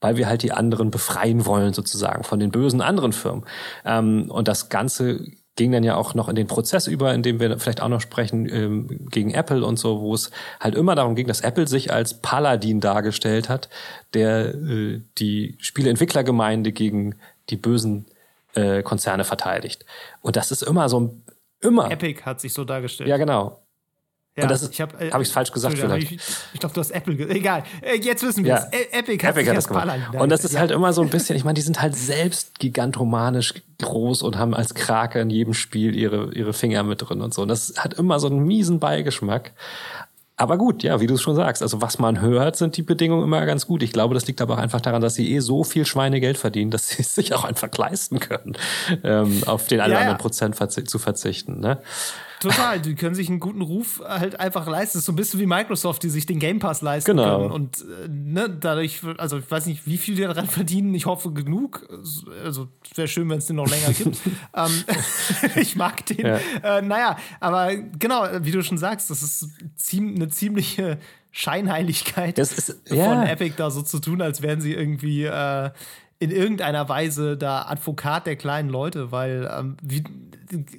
weil 0.01 0.17
wir 0.17 0.27
halt 0.27 0.43
die 0.43 0.51
anderen 0.51 0.91
befreien 0.91 1.45
wollen 1.45 1.73
sozusagen 1.73 2.23
von 2.23 2.39
den 2.39 2.51
bösen 2.51 2.81
anderen 2.81 3.11
Firmen. 3.11 3.45
Ähm, 3.85 4.29
und 4.29 4.47
das 4.47 4.69
Ganze 4.69 5.25
ging 5.55 5.71
dann 5.71 5.83
ja 5.83 5.95
auch 5.95 6.13
noch 6.13 6.27
in 6.27 6.35
den 6.35 6.47
Prozess 6.47 6.87
über, 6.87 7.13
in 7.13 7.23
dem 7.23 7.39
wir 7.39 7.57
vielleicht 7.59 7.81
auch 7.81 7.87
noch 7.87 8.01
sprechen 8.01 8.47
ähm, 8.49 9.07
gegen 9.09 9.31
Apple 9.31 9.65
und 9.65 9.77
so, 9.77 10.01
wo 10.01 10.13
es 10.13 10.31
halt 10.59 10.75
immer 10.75 10.95
darum 10.95 11.15
ging, 11.15 11.27
dass 11.27 11.41
Apple 11.41 11.67
sich 11.67 11.93
als 11.93 12.21
Paladin 12.21 12.81
dargestellt 12.81 13.47
hat, 13.47 13.69
der 14.13 14.53
äh, 14.53 15.01
die 15.17 15.57
Spieleentwicklergemeinde 15.59 16.71
gegen 16.71 17.15
die 17.49 17.57
bösen 17.57 18.05
äh, 18.53 18.83
Konzerne 18.83 19.23
verteidigt. 19.23 19.85
Und 20.21 20.35
das 20.35 20.51
ist 20.51 20.61
immer 20.61 20.89
so 20.89 20.99
ein 20.99 21.23
immer. 21.61 21.89
Epic 21.89 22.23
hat 22.23 22.41
sich 22.41 22.53
so 22.53 22.65
dargestellt. 22.65 23.09
Ja, 23.09 23.17
genau. 23.17 23.64
Ja, 24.37 24.43
und 24.43 24.51
das 24.51 24.63
ist, 24.63 24.77
habe 24.81 24.97
äh, 24.99 25.11
hab 25.11 25.21
ich 25.21 25.29
es 25.29 25.33
falsch 25.33 25.51
gesagt 25.53 25.77
vielleicht. 25.77 26.11
Ich, 26.11 26.19
ich 26.53 26.59
glaube, 26.59 26.75
du 26.75 26.81
hast 26.81 26.91
Apple. 26.91 27.13
Egal, 27.29 27.63
äh, 27.81 27.95
jetzt 27.95 28.21
wissen 28.21 28.43
wir 28.43 28.51
ja. 28.51 28.67
es. 28.69 28.89
Epic 28.91 29.25
hat, 29.25 29.35
Epic 29.35 29.49
hat 29.49 29.55
das 29.55 29.67
gemacht. 29.67 29.89
Und 30.19 30.29
das 30.29 30.43
ist 30.43 30.55
ja. 30.55 30.59
halt 30.59 30.71
immer 30.71 30.91
so 30.91 31.01
ein 31.01 31.09
bisschen, 31.09 31.37
ich 31.37 31.45
meine, 31.45 31.53
die 31.53 31.61
sind 31.61 31.81
halt 31.81 31.95
selbst 31.95 32.59
gigantomanisch 32.59 33.53
groß 33.81 34.23
und 34.23 34.37
haben 34.37 34.53
als 34.53 34.73
Krake 34.73 35.21
in 35.21 35.29
jedem 35.29 35.53
Spiel 35.53 35.95
ihre, 35.95 36.33
ihre 36.33 36.51
Finger 36.51 36.83
mit 36.83 37.01
drin 37.01 37.21
und 37.21 37.33
so. 37.33 37.43
Und 37.43 37.47
das 37.47 37.75
hat 37.77 37.93
immer 37.93 38.19
so 38.19 38.27
einen 38.27 38.43
miesen 38.43 38.79
Beigeschmack. 38.79 39.53
Aber 40.37 40.57
gut, 40.57 40.83
ja, 40.83 40.99
wie 40.99 41.07
du 41.07 41.13
es 41.13 41.21
schon 41.21 41.35
sagst, 41.35 41.61
also 41.61 41.81
was 41.81 41.97
man 41.97 42.19
hört, 42.19 42.57
sind 42.57 42.75
die 42.75 42.81
Bedingungen 42.81 43.23
immer 43.23 43.45
ganz 43.45 43.65
gut. 43.65 43.81
Ich 43.83 43.93
glaube, 43.93 44.15
das 44.15 44.27
liegt 44.27 44.41
aber 44.41 44.55
auch 44.55 44.59
einfach 44.59 44.81
daran, 44.81 45.01
dass 45.01 45.15
sie 45.15 45.33
eh 45.33 45.39
so 45.39 45.63
viel 45.63 45.85
Schweinegeld 45.85 46.37
verdienen, 46.37 46.71
dass 46.71 46.89
sie 46.89 46.99
es 47.01 47.15
sich 47.15 47.33
auch 47.33 47.45
einfach 47.45 47.69
leisten 47.77 48.19
können, 48.19 48.57
ähm, 49.03 49.43
auf 49.45 49.67
den 49.67 49.79
einen 49.79 49.93
ja, 49.93 49.99
anderen 49.99 50.17
ja. 50.17 50.21
Prozent 50.21 50.57
zu 50.89 50.99
verzichten. 50.99 51.61
Ne? 51.61 51.77
Total, 52.39 52.79
die 52.81 52.95
können 52.95 53.15
sich 53.15 53.29
einen 53.29 53.39
guten 53.39 53.61
Ruf 53.61 54.01
halt 54.05 54.39
einfach 54.39 54.67
leisten. 54.67 54.97
Das 54.97 55.01
ist 55.01 55.05
so 55.05 55.11
ein 55.11 55.15
bisschen 55.15 55.39
wie 55.39 55.45
Microsoft, 55.45 56.03
die 56.03 56.09
sich 56.09 56.25
den 56.25 56.39
Game 56.39 56.59
Pass 56.59 56.81
leisten 56.81 57.15
genau. 57.15 57.39
können. 57.39 57.51
Und 57.51 57.81
äh, 57.81 58.07
ne, 58.07 58.49
dadurch, 58.49 59.01
also 59.17 59.37
ich 59.37 59.49
weiß 59.49 59.65
nicht, 59.67 59.85
wie 59.87 59.97
viel 59.97 60.15
die 60.15 60.21
daran 60.21 60.47
verdienen. 60.47 60.93
Ich 60.93 61.05
hoffe 61.05 61.31
genug. 61.31 61.87
Also 62.43 62.67
wäre 62.95 63.07
schön, 63.07 63.29
wenn 63.29 63.37
es 63.37 63.45
den 63.45 63.55
noch 63.55 63.69
länger 63.69 63.93
gibt. 63.93 64.19
ähm, 64.55 64.83
ich 65.55 65.75
mag 65.75 66.05
den. 66.05 66.25
Ja. 66.25 66.39
Äh, 66.63 66.81
naja, 66.81 67.17
aber 67.39 67.75
genau, 67.75 68.25
wie 68.41 68.51
du 68.51 68.63
schon 68.63 68.77
sagst, 68.77 69.09
das 69.09 69.21
ist 69.21 69.49
ziem 69.75 70.15
eine 70.15 70.29
ziemliche 70.29 70.99
Scheinheiligkeit 71.31 72.39
ist, 72.39 72.77
ja. 72.89 73.05
von 73.05 73.23
Epic 73.23 73.55
da 73.57 73.69
so 73.69 73.81
zu 73.81 73.99
tun, 73.99 74.21
als 74.21 74.41
wären 74.41 74.61
sie 74.61 74.73
irgendwie 74.73 75.25
äh, 75.25 75.71
in 76.19 76.31
irgendeiner 76.31 76.87
Weise 76.87 77.35
da 77.35 77.63
Advokat 77.63 78.25
der 78.25 78.37
kleinen 78.37 78.69
Leute, 78.69 79.11
weil 79.11 79.49
ähm, 79.51 79.75
wie, 79.81 80.03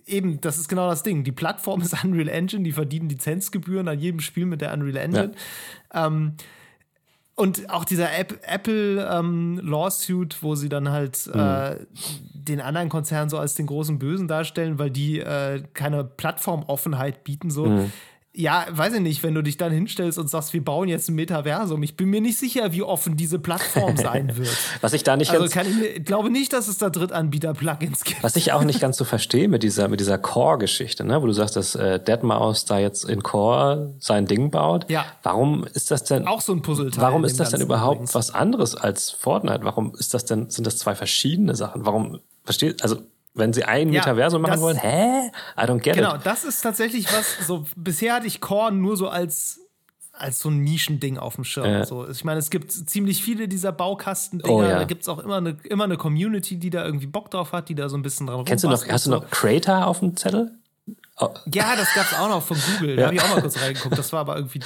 eben, 0.07 0.41
das 0.41 0.59
ist 0.59 0.69
genau 0.69 0.89
das 0.89 1.03
Ding. 1.03 1.25
Die 1.25 1.33
Plattform 1.33 1.81
ist 1.83 2.05
Unreal 2.05 2.29
Engine, 2.29 2.63
die 2.63 2.73
verdienen 2.73 3.09
Lizenzgebühren 3.09 3.89
an 3.89 3.99
jedem 3.99 4.21
Spiel 4.21 4.47
mit 4.47 4.61
der 4.61 4.73
Unreal 4.73 4.97
Engine. 4.97 5.33
Ja. 5.93 6.07
Ähm, 6.07 6.35
und 7.35 7.69
auch 7.69 7.85
dieser 7.85 8.19
App, 8.19 8.41
Apple 8.47 9.07
ähm, 9.13 9.61
Lawsuit, 9.63 10.43
wo 10.43 10.55
sie 10.55 10.71
dann 10.71 10.91
halt 10.91 11.27
mhm. 11.27 11.41
äh, 11.41 11.77
den 12.33 12.63
anderen 12.63 12.89
Konzern 12.89 13.29
so 13.29 13.39
als 13.39 13.55
den 13.55 13.67
großen 13.67 13.99
Bösen 13.99 14.27
darstellen, 14.27 14.79
weil 14.79 14.91
die 14.91 15.21
äh, 15.21 15.63
keine 15.75 16.05
Plattformoffenheit 16.05 17.25
bieten, 17.25 17.51
so. 17.51 17.67
Mhm 17.67 17.93
ja, 18.37 18.67
weiß 18.71 18.95
ich 18.95 19.01
nicht, 19.01 19.23
wenn 19.23 19.35
du 19.35 19.43
dich 19.43 19.57
dann 19.57 19.73
hinstellst 19.73 20.19
und 20.19 20.29
sagst, 20.29 20.53
wir 20.53 20.63
bauen 20.63 20.89
jetzt 20.89 21.09
ein 21.09 21.15
Metaversum. 21.15 21.83
Ich 21.83 21.97
bin 21.97 22.11
mir 22.11 22.21
nicht 22.21 22.39
sicher, 22.39 22.73
wie 22.73 22.83
offen 22.83 23.17
diese 23.17 23.39
Plattform 23.39 23.97
sein 23.97 24.33
wird. 24.37 24.55
was 24.83 24.93
ich 24.93 25.03
da 25.03 25.17
nicht 25.17 25.31
also 25.31 25.49
kann 25.49 25.67
ich, 25.67 26.05
glaube 26.05 26.31
nicht, 26.31 26.53
dass 26.53 26.69
es 26.69 26.77
da 26.77 26.91
Drittanbieter-Plugins 26.91 28.05
gibt. 28.05 28.23
Was 28.23 28.37
ich 28.37 28.53
auch 28.53 28.63
nicht 28.65 28.81
ganz 28.81 28.99
so 28.99 29.05
verstehe 29.05 29.49
mit 29.49 29.63
dieser, 29.63 29.89
mit 29.89 30.01
dieser 30.01 30.19
Core-Geschichte, 30.19 31.05
ne? 31.05 31.23
wo 31.23 31.27
du 31.27 31.33
sagst, 31.33 31.57
dass 31.57 31.75
äh, 31.75 31.99
Deadmau5 32.05 32.69
da 32.69 32.79
jetzt 32.79 33.05
in 33.05 33.23
Core 33.23 33.95
sein 34.01 34.27
Ding 34.27 34.51
baut. 34.51 34.89
Ja. 34.91 35.07
Warum 35.23 35.65
ist 35.65 35.91
das 35.91 36.05
denn? 36.05 36.27
Auch 36.27 36.43
so 36.43 36.53
ein 36.53 36.61
Puzzleteil. 36.61 37.03
Warum 37.03 37.25
ist 37.25 37.41
das 37.41 37.51
denn 37.51 37.63
überhaupt 37.63 37.97
übrigens. 37.97 38.15
was 38.15 38.35
anderes 38.35 38.75
als 38.75 39.11
Fortnite? 39.11 39.65
Warum 39.65 39.95
ist 39.99 40.13
das 40.13 40.27
denn, 40.27 40.51
sind 40.51 40.67
das 40.67 40.77
zwei 40.77 40.95
verschiedene 40.95 41.55
Sachen? 41.55 41.87
Warum, 41.87 42.21
versteht, 42.45 42.83
also 42.83 42.99
wenn 43.37 43.53
sie 43.53 43.65
ein 43.65 43.93
ja, 43.93 44.01
Metaversum 44.01 44.43
machen 44.43 44.61
wollen, 44.61 44.79
hä? 44.79 45.31
I 45.57 45.61
don't 45.61 45.79
get 45.79 45.95
genau, 45.95 46.15
it. 46.15 46.23
Genau, 46.23 46.25
das 46.25 46.45
ist 46.45 46.61
tatsächlich 46.63 47.07
was, 47.13 47.47
so, 47.47 47.65
bisher 47.77 48.15
hatte 48.15 48.27
ich 48.27 48.41
Korn 48.41 48.81
nur 48.81 48.97
so 48.97 49.09
als, 49.09 49.61
als 50.13 50.39
so 50.39 50.49
ein 50.49 50.63
Nischending 50.63 51.19
auf 51.19 51.35
dem 51.35 51.45
Schirm. 51.45 51.67
Ja. 51.67 51.85
So, 51.85 52.09
ich 52.09 52.25
meine, 52.25 52.39
es 52.39 52.51
gibt 52.51 52.73
ziemlich 52.73 53.23
viele 53.23 53.47
dieser 53.47 53.73
Baukasten-Dinger. 53.73 54.55
Oh, 54.55 54.63
ja. 54.63 54.79
Da 54.79 54.85
gibt 54.85 55.03
es 55.03 55.09
auch 55.09 55.19
immer 55.19 55.37
eine, 55.37 55.59
immer 55.65 55.85
eine 55.85 55.99
Community, 55.99 56.57
die 56.57 56.71
da 56.71 56.85
irgendwie 56.85 57.07
Bock 57.07 57.31
drauf 57.31 57.53
hat, 57.53 57.69
die 57.69 57.75
da 57.75 57.89
so 57.89 57.97
ein 57.97 58.03
bisschen 58.03 58.27
dran 58.27 58.45
Kennst 58.45 58.65
du 58.65 58.69
noch, 58.69 58.89
hast 58.89 59.07
du 59.07 59.11
noch 59.11 59.31
Creator 59.31 59.87
auf 59.87 60.01
dem 60.01 60.17
Zettel? 60.17 60.53
Ja, 61.19 61.77
das 61.77 61.95
gab 61.95 62.05
es 62.05 62.19
auch 62.19 62.29
noch 62.29 62.43
von 62.43 62.59
Google. 62.59 62.97
Da 62.97 63.03
ja. 63.03 63.07
habe 63.07 63.17
ich 63.17 63.23
auch 63.23 63.35
mal 63.35 63.41
kurz 63.41 63.59
reingeguckt. 63.59 63.97
Das 63.97 64.13
war 64.13 64.21
aber 64.21 64.37
irgendwie, 64.37 64.61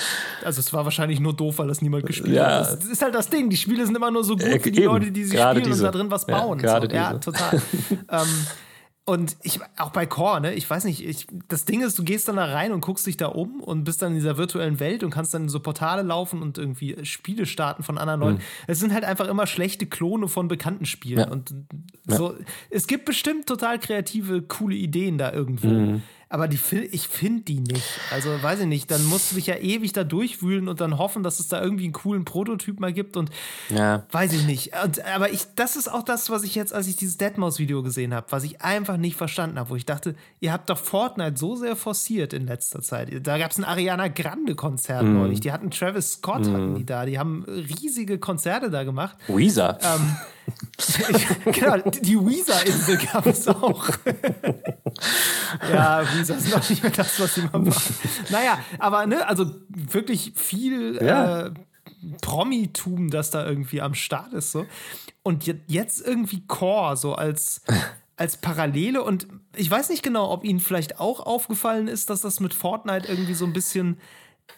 also 0.44 0.58
es 0.58 0.72
war 0.72 0.84
wahrscheinlich 0.84 1.20
nur 1.20 1.32
doof, 1.32 1.58
weil 1.58 1.68
das 1.68 1.80
niemand 1.80 2.06
gespielt 2.06 2.34
ja. 2.34 2.66
hat. 2.66 2.72
Das 2.72 2.86
ist 2.86 3.02
halt 3.02 3.14
das 3.14 3.30
Ding. 3.30 3.50
Die 3.50 3.56
Spiele 3.56 3.86
sind 3.86 3.96
immer 3.96 4.10
nur 4.10 4.24
so 4.24 4.34
gut 4.34 4.46
äh, 4.46 4.64
wie 4.64 4.72
die 4.72 4.80
eben. 4.80 4.86
Leute, 4.88 5.12
die 5.12 5.24
sie 5.24 5.38
spielen 5.38 5.62
diese. 5.62 5.86
und 5.86 5.94
da 5.94 5.98
drin 5.98 6.10
was 6.10 6.26
bauen. 6.26 6.58
Ja, 6.58 6.80
so. 6.80 6.88
ja 6.88 7.14
total. 7.18 7.62
ähm, 8.10 8.46
und 9.04 9.36
ich, 9.42 9.60
auch 9.76 9.90
bei 9.90 10.06
Core, 10.06 10.40
ne, 10.40 10.54
ich 10.54 10.68
weiß 10.68 10.84
nicht, 10.84 11.04
ich, 11.04 11.26
das 11.48 11.64
Ding 11.64 11.82
ist, 11.82 11.98
du 11.98 12.04
gehst 12.04 12.28
dann 12.28 12.36
da 12.36 12.44
rein 12.44 12.72
und 12.72 12.80
guckst 12.80 13.06
dich 13.06 13.16
da 13.16 13.26
um 13.26 13.60
und 13.60 13.84
bist 13.84 14.02
dann 14.02 14.10
in 14.10 14.14
dieser 14.16 14.36
virtuellen 14.36 14.78
Welt 14.78 15.02
und 15.02 15.10
kannst 15.10 15.32
dann 15.34 15.44
in 15.44 15.48
so 15.48 15.58
Portale 15.58 16.02
laufen 16.02 16.42
und 16.42 16.58
irgendwie 16.58 16.96
Spiele 17.04 17.46
starten 17.46 17.82
von 17.82 17.96
anderen 17.96 18.20
Leuten. 18.20 18.38
Mhm. 18.38 18.42
Es 18.66 18.78
sind 18.78 18.92
halt 18.92 19.04
einfach 19.04 19.26
immer 19.28 19.46
schlechte 19.46 19.86
Klone 19.86 20.28
von 20.28 20.48
bekannten 20.48 20.84
Spielen. 20.84 21.18
Ja. 21.20 21.28
Und 21.28 21.54
so, 22.06 22.32
ja. 22.32 22.38
es 22.70 22.86
gibt 22.86 23.04
bestimmt 23.04 23.46
total 23.46 23.78
kreative, 23.78 24.42
coole 24.42 24.76
Ideen 24.76 25.16
da 25.16 25.32
irgendwo. 25.32 25.68
Mhm 25.68 26.02
aber 26.32 26.46
die, 26.46 26.58
ich 26.92 27.08
finde 27.08 27.42
die 27.42 27.58
nicht. 27.58 27.98
Also 28.12 28.30
weiß 28.40 28.60
ich 28.60 28.66
nicht, 28.66 28.88
dann 28.92 29.04
musst 29.06 29.32
du 29.32 29.34
dich 29.34 29.48
ja 29.48 29.56
ewig 29.56 29.92
da 29.92 30.04
durchwühlen 30.04 30.68
und 30.68 30.80
dann 30.80 30.96
hoffen, 30.96 31.24
dass 31.24 31.40
es 31.40 31.48
da 31.48 31.60
irgendwie 31.60 31.84
einen 31.84 31.92
coolen 31.92 32.24
Prototyp 32.24 32.78
mal 32.78 32.92
gibt 32.92 33.16
und 33.16 33.30
ja. 33.68 34.04
weiß 34.12 34.32
ich 34.34 34.46
nicht. 34.46 34.70
Und, 34.84 35.04
aber 35.06 35.32
ich, 35.32 35.46
das 35.56 35.74
ist 35.74 35.92
auch 35.92 36.04
das, 36.04 36.30
was 36.30 36.44
ich 36.44 36.54
jetzt, 36.54 36.72
als 36.72 36.86
ich 36.86 36.94
dieses 36.94 37.16
Deadmaus-Video 37.16 37.82
gesehen 37.82 38.14
habe, 38.14 38.28
was 38.30 38.44
ich 38.44 38.62
einfach 38.62 38.96
nicht 38.96 39.16
verstanden 39.16 39.58
habe, 39.58 39.70
wo 39.70 39.76
ich 39.76 39.86
dachte, 39.86 40.14
ihr 40.38 40.52
habt 40.52 40.70
doch 40.70 40.78
Fortnite 40.78 41.36
so 41.36 41.56
sehr 41.56 41.74
forciert 41.74 42.32
in 42.32 42.46
letzter 42.46 42.80
Zeit. 42.80 43.10
Da 43.26 43.36
gab 43.36 43.50
es 43.50 43.58
ein 43.58 43.64
Ariana 43.64 44.06
Grande-Konzert 44.06 45.02
mm. 45.02 45.12
neulich. 45.12 45.40
Die 45.40 45.50
hatten 45.50 45.72
Travis 45.72 46.12
Scott, 46.12 46.46
mm. 46.46 46.52
hatten 46.52 46.74
die 46.76 46.86
da. 46.86 47.06
Die 47.06 47.18
haben 47.18 47.44
riesige 47.44 48.20
Konzerte 48.20 48.70
da 48.70 48.84
gemacht. 48.84 49.16
Weezer. 49.26 49.78
Ähm, 49.82 50.16
genau, 51.52 51.76
die 51.78 52.18
Weezer-Insel 52.18 52.98
gab 52.98 53.26
es 53.26 53.48
auch. 53.48 53.88
ja, 55.72 56.02
Weezer 56.14 56.36
ist 56.36 56.50
noch 56.50 56.68
nicht 56.68 56.82
mehr 56.82 56.92
das, 56.92 57.18
was 57.20 57.34
sie 57.34 57.42
mal 57.42 57.58
machen. 57.58 57.94
Naja, 58.30 58.58
aber 58.78 59.06
ne, 59.06 59.26
also 59.26 59.46
wirklich 59.68 60.32
viel 60.36 60.98
ja. 61.02 61.46
äh, 61.46 61.50
Promitum, 62.22 63.10
das 63.10 63.30
da 63.30 63.46
irgendwie 63.46 63.80
am 63.80 63.94
Start 63.94 64.32
ist. 64.32 64.52
So. 64.52 64.66
Und 65.22 65.46
jetzt 65.66 66.06
irgendwie 66.06 66.46
Core, 66.46 66.96
so 66.96 67.14
als, 67.14 67.62
als 68.16 68.36
Parallele. 68.38 69.02
Und 69.02 69.26
ich 69.54 69.70
weiß 69.70 69.90
nicht 69.90 70.02
genau, 70.02 70.30
ob 70.30 70.44
Ihnen 70.44 70.60
vielleicht 70.60 71.00
auch 71.00 71.20
aufgefallen 71.20 71.88
ist, 71.88 72.10
dass 72.10 72.22
das 72.22 72.40
mit 72.40 72.54
Fortnite 72.54 73.08
irgendwie 73.08 73.34
so 73.34 73.44
ein 73.44 73.52
bisschen 73.52 73.98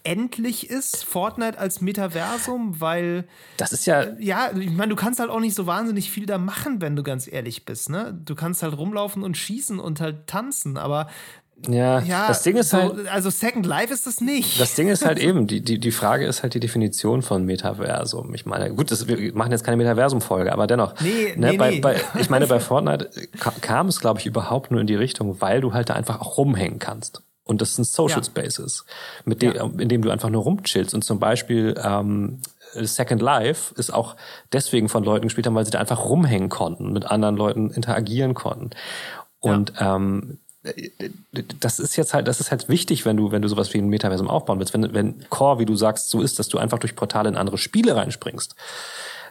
endlich 0.04 0.70
ist, 0.70 1.04
Fortnite 1.04 1.58
als 1.58 1.80
Metaversum, 1.80 2.80
weil. 2.80 3.24
Das 3.56 3.72
ist 3.72 3.86
ja. 3.86 4.02
Äh, 4.02 4.16
ja, 4.18 4.50
ich 4.58 4.70
meine, 4.70 4.90
du 4.90 4.96
kannst 4.96 5.20
halt 5.20 5.30
auch 5.30 5.40
nicht 5.40 5.54
so 5.54 5.66
wahnsinnig 5.66 6.10
viel 6.10 6.26
da 6.26 6.38
machen, 6.38 6.80
wenn 6.80 6.96
du 6.96 7.02
ganz 7.02 7.30
ehrlich 7.30 7.64
bist, 7.64 7.90
ne? 7.90 8.18
Du 8.24 8.34
kannst 8.34 8.62
halt 8.62 8.76
rumlaufen 8.76 9.22
und 9.22 9.36
schießen 9.36 9.78
und 9.78 10.00
halt 10.00 10.26
tanzen, 10.26 10.76
aber. 10.76 11.08
Ja, 11.68 12.00
ja 12.00 12.26
das 12.26 12.42
Ding 12.42 12.56
ist 12.56 12.70
so, 12.70 12.78
halt. 12.78 13.08
Also 13.08 13.30
Second 13.30 13.66
Life 13.66 13.92
ist 13.92 14.06
das 14.06 14.20
nicht. 14.20 14.60
Das 14.60 14.74
Ding 14.74 14.88
ist 14.88 15.04
halt 15.04 15.18
eben, 15.20 15.46
die, 15.46 15.60
die, 15.60 15.78
die 15.78 15.92
Frage 15.92 16.26
ist 16.26 16.42
halt 16.42 16.54
die 16.54 16.60
Definition 16.60 17.22
von 17.22 17.44
Metaversum. 17.44 18.34
Ich 18.34 18.46
meine, 18.46 18.74
gut, 18.74 18.90
das, 18.90 19.06
wir 19.06 19.32
machen 19.34 19.52
jetzt 19.52 19.62
keine 19.62 19.76
Metaversum-Folge, 19.76 20.52
aber 20.52 20.66
dennoch. 20.66 20.94
Nee, 21.00 21.34
ne, 21.36 21.52
nee, 21.52 21.56
bei, 21.56 21.70
nee. 21.70 21.80
Bei, 21.80 21.96
ich 22.18 22.30
meine, 22.30 22.46
bei 22.46 22.58
Fortnite 22.60 23.10
kam 23.60 23.86
es, 23.86 24.00
glaube 24.00 24.18
ich, 24.18 24.26
überhaupt 24.26 24.70
nur 24.70 24.80
in 24.80 24.86
die 24.86 24.96
Richtung, 24.96 25.40
weil 25.40 25.60
du 25.60 25.72
halt 25.72 25.90
da 25.90 25.94
einfach 25.94 26.20
auch 26.20 26.36
rumhängen 26.36 26.78
kannst. 26.78 27.22
Und 27.44 27.60
das 27.60 27.74
sind 27.74 27.84
Social 27.84 28.20
ja. 28.20 28.24
Spaces, 28.24 28.84
mit 29.24 29.42
dem, 29.42 29.54
ja. 29.54 29.64
in 29.64 29.88
dem 29.88 30.02
du 30.02 30.10
einfach 30.10 30.30
nur 30.30 30.42
rumchillst. 30.42 30.94
Und 30.94 31.02
zum 31.02 31.18
Beispiel 31.18 31.74
ähm, 31.82 32.40
Second 32.74 33.20
Life 33.20 33.74
ist 33.76 33.92
auch 33.92 34.16
deswegen 34.52 34.88
von 34.88 35.04
Leuten 35.04 35.26
gespielt 35.26 35.46
haben, 35.46 35.54
weil 35.54 35.64
sie 35.64 35.72
da 35.72 35.80
einfach 35.80 36.04
rumhängen 36.04 36.48
konnten, 36.48 36.92
mit 36.92 37.04
anderen 37.04 37.36
Leuten 37.36 37.70
interagieren 37.70 38.34
konnten. 38.34 38.70
Und 39.40 39.72
ja. 39.78 39.96
ähm, 39.96 40.38
das 41.58 41.80
ist 41.80 41.96
jetzt 41.96 42.14
halt, 42.14 42.28
das 42.28 42.38
ist 42.38 42.52
halt 42.52 42.68
wichtig, 42.68 43.04
wenn 43.04 43.16
du, 43.16 43.32
wenn 43.32 43.42
du 43.42 43.48
sowas 43.48 43.74
wie 43.74 43.78
ein 43.78 43.88
Metaversum 43.88 44.28
aufbauen 44.28 44.60
willst. 44.60 44.72
Wenn, 44.72 44.94
wenn 44.94 45.28
Core, 45.28 45.58
wie 45.58 45.64
du 45.64 45.74
sagst, 45.74 46.10
so 46.10 46.22
ist, 46.22 46.38
dass 46.38 46.48
du 46.48 46.58
einfach 46.58 46.78
durch 46.78 46.94
Portale 46.94 47.28
in 47.28 47.36
andere 47.36 47.58
Spiele 47.58 47.96
reinspringst 47.96 48.54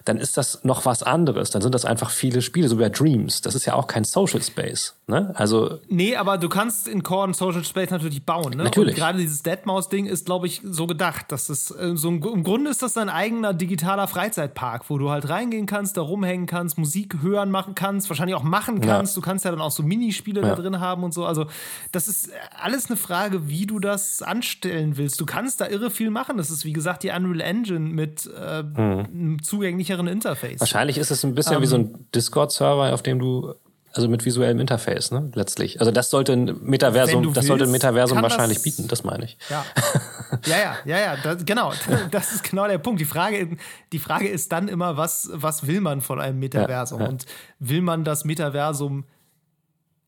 dann 0.06 0.18
ist 0.18 0.38
das 0.38 0.64
noch 0.64 0.86
was 0.86 1.04
anderes. 1.04 1.52
Dann 1.52 1.62
sind 1.62 1.76
das 1.76 1.86
einfach 1.86 2.10
viele 2.10 2.42
Spiele, 2.42 2.68
so 2.68 2.78
wie 2.78 2.84
bei 2.84 2.90
Dreams. 2.90 3.42
Das 3.42 3.56
ist 3.56 3.66
ja 3.66 3.74
auch 3.74 3.88
kein 3.88 4.04
Social 4.04 4.42
Space. 4.42 4.96
Ne? 5.08 5.32
Also 5.36 5.80
nee, 5.90 6.16
aber 6.16 6.38
du 6.38 6.50
kannst 6.50 6.88
in 6.88 7.04
Core 7.04 7.28
ein 7.28 7.34
Social 7.34 7.64
Space 7.64 7.90
natürlich 7.90 8.24
bauen. 8.24 8.54
Ne? 8.56 8.64
Natürlich. 8.64 8.96
Und 8.96 9.00
gerade 9.00 9.20
dieses 9.20 9.44
Deadmaus-Ding 9.44 10.06
ist, 10.06 10.26
glaube 10.26 10.48
ich, 10.48 10.62
so 10.64 10.88
gedacht, 10.88 11.32
dass 11.32 11.48
das 11.48 11.72
äh, 11.72 11.96
so 11.96 12.10
ein, 12.10 12.24
im 12.24 12.44
Grunde 12.44 12.72
ist 12.72 12.82
das 12.82 12.94
dein 12.94 13.10
eigener 13.10 13.54
digitaler 13.54 14.08
Freizeitpark, 14.08 14.90
wo 14.90 14.98
du 14.98 15.10
halt 15.10 15.30
reingehen 15.30 15.66
kannst, 15.66 15.98
da 15.98 16.02
rumhängen 16.02 16.46
kannst, 16.46 16.78
Musik 16.78 17.22
hören 17.22 17.52
machen 17.52 17.76
kannst, 17.76 18.10
wahrscheinlich 18.10 18.36
auch 18.36 18.44
machen 18.44 18.82
kannst. 18.82 19.16
Ja. 19.16 19.22
Du 19.22 19.26
kannst 19.26 19.46
ja 19.46 19.52
dann 19.52 19.62
auch 19.62 19.72
so 19.72 19.84
Minispiele 19.84 20.42
ja. 20.42 20.48
da 20.48 20.56
drin 20.56 20.80
haben 20.80 21.04
und 21.04 21.14
so. 21.14 21.26
Also 21.26 21.48
das 21.92 22.08
ist 22.08 22.30
alles 22.60 22.88
eine 22.88 22.98
Frage, 22.98 23.50
wie 23.50 23.66
du 23.66 23.80
das 23.80 24.22
anstellen 24.22 24.98
willst. 24.98 25.20
Du 25.20 25.26
kannst 25.26 25.62
da 25.62 25.68
irre 25.68 25.92
viel 25.92 26.10
machen. 26.10 26.38
Das 26.38 26.50
ist 26.50 26.66
wie 26.66 26.74
gesagt 26.74 27.04
die 27.04 27.10
Unreal 27.10 27.42
Engine 27.42 27.90
mit 27.90 28.30
äh, 28.38 28.64
mhm. 28.64 28.78
einem 28.78 29.44
zugänglichen 29.44 29.91
sicheren 29.92 30.08
Interface. 30.08 30.60
Wahrscheinlich 30.60 30.98
ist 30.98 31.12
es 31.12 31.24
ein 31.24 31.36
bisschen 31.36 31.56
ähm, 31.56 31.62
wie 31.62 31.68
so 31.68 31.78
ein 31.78 32.08
Discord-Server, 32.16 32.94
auf 32.94 33.04
dem 33.04 33.20
du 33.20 33.54
also 33.94 34.08
mit 34.08 34.24
visuellem 34.24 34.62
Interface, 34.62 35.12
ne, 35.12 35.32
letztlich. 35.36 35.82
Also 35.82 35.92
das 35.92 36.10
sollte 36.10 36.32
ein 36.32 36.58
Metaversum, 36.62 37.24
das 37.24 37.36
willst, 37.36 37.48
sollte 37.48 37.66
ein 37.66 37.72
Metaversum 37.72 38.22
wahrscheinlich 38.22 38.60
das, 38.60 38.64
bieten, 38.64 38.88
das 38.88 39.04
meine 39.04 39.26
ich. 39.26 39.38
Ja, 39.50 39.66
ja, 40.46 40.58
ja, 40.58 40.76
ja, 40.86 41.00
ja 41.00 41.18
das, 41.22 41.44
genau. 41.44 41.74
Das 42.12 42.32
ist 42.32 42.50
genau 42.50 42.68
der 42.68 42.78
Punkt. 42.78 43.02
Die 43.02 43.06
Frage, 43.06 43.58
die 43.92 44.00
Frage 44.00 44.30
ist 44.30 44.54
dann 44.54 44.70
immer, 44.70 44.96
was, 44.96 45.30
was 45.34 45.68
will 45.68 45.82
man 45.82 46.00
von 46.00 46.22
einem 46.22 46.40
Metaversum? 46.40 47.00
Ja, 47.00 47.06
ja. 47.06 47.12
Und 47.12 47.26
will 47.60 47.82
man 47.82 48.06
das 48.06 48.24
Metaversum 48.24 49.04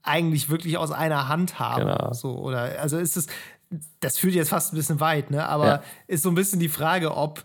eigentlich 0.02 0.50
wirklich 0.50 0.78
aus 0.78 0.92
einer 0.92 1.28
Hand 1.28 1.60
haben. 1.60 1.86
Genau. 1.86 2.14
So, 2.14 2.38
oder 2.38 2.80
also 2.80 2.98
ist 2.98 3.18
es, 3.18 3.28
das 4.00 4.18
führt 4.18 4.34
jetzt 4.34 4.50
fast 4.50 4.72
ein 4.72 4.78
bisschen 4.78 5.02
weit, 5.02 5.30
ne? 5.30 5.46
Aber 5.46 5.68
ja. 5.68 5.84
ist 6.08 6.24
so 6.24 6.30
ein 6.30 6.36
bisschen 6.36 6.62
die 6.62 6.70
Frage, 6.70 7.18
ob 7.18 7.44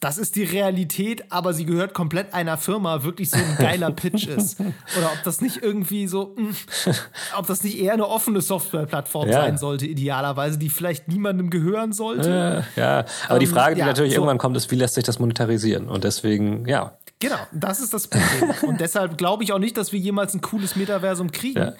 das 0.00 0.18
ist 0.18 0.36
die 0.36 0.44
Realität, 0.44 1.24
aber 1.30 1.54
sie 1.54 1.64
gehört 1.64 1.94
komplett 1.94 2.34
einer 2.34 2.58
Firma, 2.58 3.02
wirklich 3.02 3.30
so 3.30 3.38
ein 3.38 3.56
geiler 3.58 3.90
Pitch 3.92 4.26
ist. 4.26 4.60
Oder 4.60 5.12
ob 5.12 5.22
das 5.24 5.40
nicht 5.40 5.62
irgendwie 5.62 6.06
so, 6.06 6.34
mh, 6.36 6.54
hm, 6.84 6.94
ob 7.38 7.46
das 7.46 7.64
nicht 7.64 7.78
eher 7.78 7.94
eine 7.94 8.06
offene 8.06 8.40
Softwareplattform 8.40 9.28
ja. 9.28 9.40
sein 9.40 9.58
sollte, 9.58 9.86
idealerweise, 9.86 10.58
die 10.58 10.68
vielleicht 10.68 11.08
niemandem 11.08 11.50
gehören 11.50 11.92
sollte. 11.92 12.64
Ja, 12.76 12.82
ja. 12.82 13.04
aber 13.24 13.34
um, 13.34 13.40
die 13.40 13.46
ähm, 13.46 13.52
Frage, 13.52 13.74
die 13.74 13.80
ja, 13.80 13.86
natürlich 13.86 14.12
so. 14.12 14.18
irgendwann 14.18 14.38
kommt, 14.38 14.56
ist, 14.56 14.70
wie 14.70 14.76
lässt 14.76 14.94
sich 14.94 15.04
das 15.04 15.18
monetarisieren? 15.18 15.88
Und 15.88 16.04
deswegen, 16.04 16.66
ja. 16.66 16.98
Genau, 17.18 17.38
das 17.52 17.80
ist 17.80 17.94
das 17.94 18.08
Problem. 18.08 18.54
Und 18.68 18.80
deshalb 18.80 19.16
glaube 19.16 19.44
ich 19.44 19.52
auch 19.52 19.58
nicht, 19.58 19.76
dass 19.78 19.92
wir 19.92 19.98
jemals 19.98 20.34
ein 20.34 20.42
cooles 20.42 20.76
Metaversum 20.76 21.32
kriegen. 21.32 21.72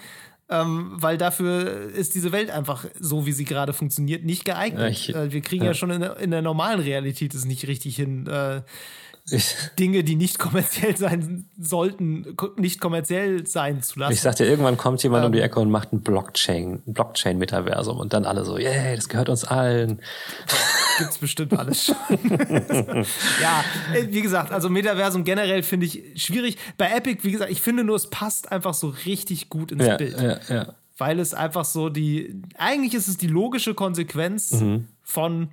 Ähm, 0.49 0.93
weil 0.93 1.19
dafür 1.19 1.91
ist 1.93 2.15
diese 2.15 2.31
Welt 2.31 2.51
einfach 2.51 2.85
so, 3.01 3.27
wie 3.27 3.33
sie 3.33 3.45
gerade 3.45 3.73
funktioniert, 3.73 4.25
nicht 4.25 4.45
geeignet. 4.45 4.93
Ich, 4.93 5.13
äh, 5.13 5.33
wir 5.33 5.41
kriegen 5.41 5.65
ja, 5.65 5.71
ja 5.71 5.75
schon 5.75 5.91
in 5.91 6.01
der, 6.01 6.19
in 6.19 6.31
der, 6.31 6.41
normalen 6.41 6.79
Realität 6.79 7.35
es 7.35 7.45
nicht 7.45 7.67
richtig 7.67 7.97
hin. 7.97 8.29
Äh, 8.29 8.63
ich, 9.31 9.57
Dinge, 9.79 10.05
die 10.05 10.15
nicht 10.15 10.39
kommerziell 10.39 10.97
sein 10.97 11.49
sollten, 11.59 12.37
nicht 12.57 12.81
kommerziell 12.81 13.47
sein 13.47 13.83
zu 13.83 13.99
lassen. 13.99 14.13
Ich 14.13 14.21
sagte, 14.21 14.45
irgendwann 14.45 14.77
kommt 14.77 15.03
jemand 15.03 15.23
ähm, 15.23 15.27
um 15.27 15.33
die 15.33 15.41
Ecke 15.41 15.59
und 15.59 15.71
macht 15.71 15.93
ein 15.93 16.01
Blockchain, 16.01 16.83
Blockchain-Metaversum 16.87 17.99
und 17.99 18.13
dann 18.13 18.25
alle 18.25 18.45
so, 18.45 18.57
yay, 18.57 18.95
das 18.95 19.09
gehört 19.09 19.29
uns 19.29 19.45
allen. 19.45 20.01
Gibt's 20.99 21.19
bestimmt 21.19 21.59
alles 21.59 21.87
schon. 21.87 21.97
ja, 23.43 23.65
äh, 23.95 24.07
wie 24.11 24.23
gesagt, 24.23 24.53
also 24.53 24.69
Metaversum 24.71 25.25
generell 25.25 25.65
finde 25.65 25.87
ich 25.87 26.23
schwierig. 26.23 26.57
Bei 26.79 26.91
Epic, 26.91 27.25
wie 27.25 27.33
gesagt, 27.33 27.51
ich 27.51 27.61
finde 27.61 27.83
nur, 27.83 27.97
es 27.97 28.09
passt 28.09 28.53
einfach 28.53 28.75
so 28.75 28.95
richtig 29.07 29.49
gut 29.49 29.73
ins 29.73 29.87
ja, 29.87 29.97
Bild. 29.97 30.21
Ja, 30.21 30.39
ja. 30.49 30.75
Weil 30.99 31.19
es 31.19 31.35
einfach 31.35 31.65
so 31.65 31.89
die, 31.89 32.43
eigentlich 32.57 32.95
ist 32.95 33.09
es 33.09 33.19
die 33.19 33.27
logische 33.27 33.75
Konsequenz 33.75 34.53
mhm. 34.53 34.87
von 35.03 35.51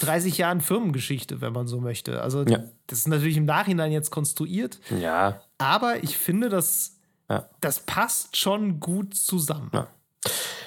30 0.00 0.38
Jahren 0.38 0.60
Firmengeschichte, 0.60 1.40
wenn 1.40 1.52
man 1.52 1.66
so 1.66 1.80
möchte. 1.80 2.22
Also, 2.22 2.44
ja. 2.44 2.60
das 2.86 3.00
ist 3.00 3.08
natürlich 3.08 3.36
im 3.36 3.44
Nachhinein 3.44 3.92
jetzt 3.92 4.10
konstruiert. 4.10 4.78
Ja. 5.00 5.40
Aber 5.58 6.02
ich 6.02 6.16
finde, 6.16 6.48
das, 6.48 6.96
ja. 7.28 7.48
das 7.60 7.80
passt 7.80 8.36
schon 8.36 8.80
gut 8.80 9.14
zusammen. 9.14 9.70
Ja. 9.72 9.88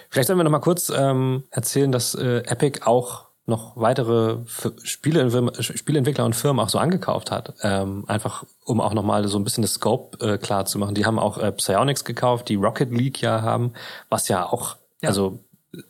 Vielleicht 0.10 0.28
sollen 0.28 0.40
wir 0.40 0.44
noch 0.44 0.52
mal 0.52 0.60
kurz 0.60 0.92
ähm, 0.94 1.44
erzählen, 1.52 1.92
dass 1.92 2.16
äh, 2.16 2.40
Epic 2.40 2.82
auch 2.84 3.32
noch 3.46 3.76
weitere 3.76 4.38
Spiele, 4.84 5.30
Spieleentwickler 5.62 6.26
und 6.26 6.36
Firmen 6.36 6.64
auch 6.64 6.70
so 6.70 6.78
angekauft 6.78 7.32
hat. 7.32 7.54
Ähm, 7.62 8.06
einfach, 8.08 8.44
um 8.66 8.82
auch 8.82 8.94
nochmal 8.94 9.28
so 9.28 9.38
ein 9.38 9.44
bisschen 9.44 9.62
das 9.62 9.74
Scope 9.74 10.18
äh, 10.26 10.38
klar 10.38 10.66
zu 10.66 10.80
machen. 10.80 10.96
Die 10.96 11.06
haben 11.06 11.20
auch 11.20 11.38
äh, 11.38 11.52
Psionics 11.52 12.04
gekauft, 12.04 12.50
die 12.50 12.56
Rocket 12.56 12.92
League 12.92 13.22
ja 13.22 13.42
haben, 13.42 13.74
was 14.10 14.28
ja 14.28 14.46
auch, 14.46 14.78
ja. 15.02 15.10
also 15.10 15.40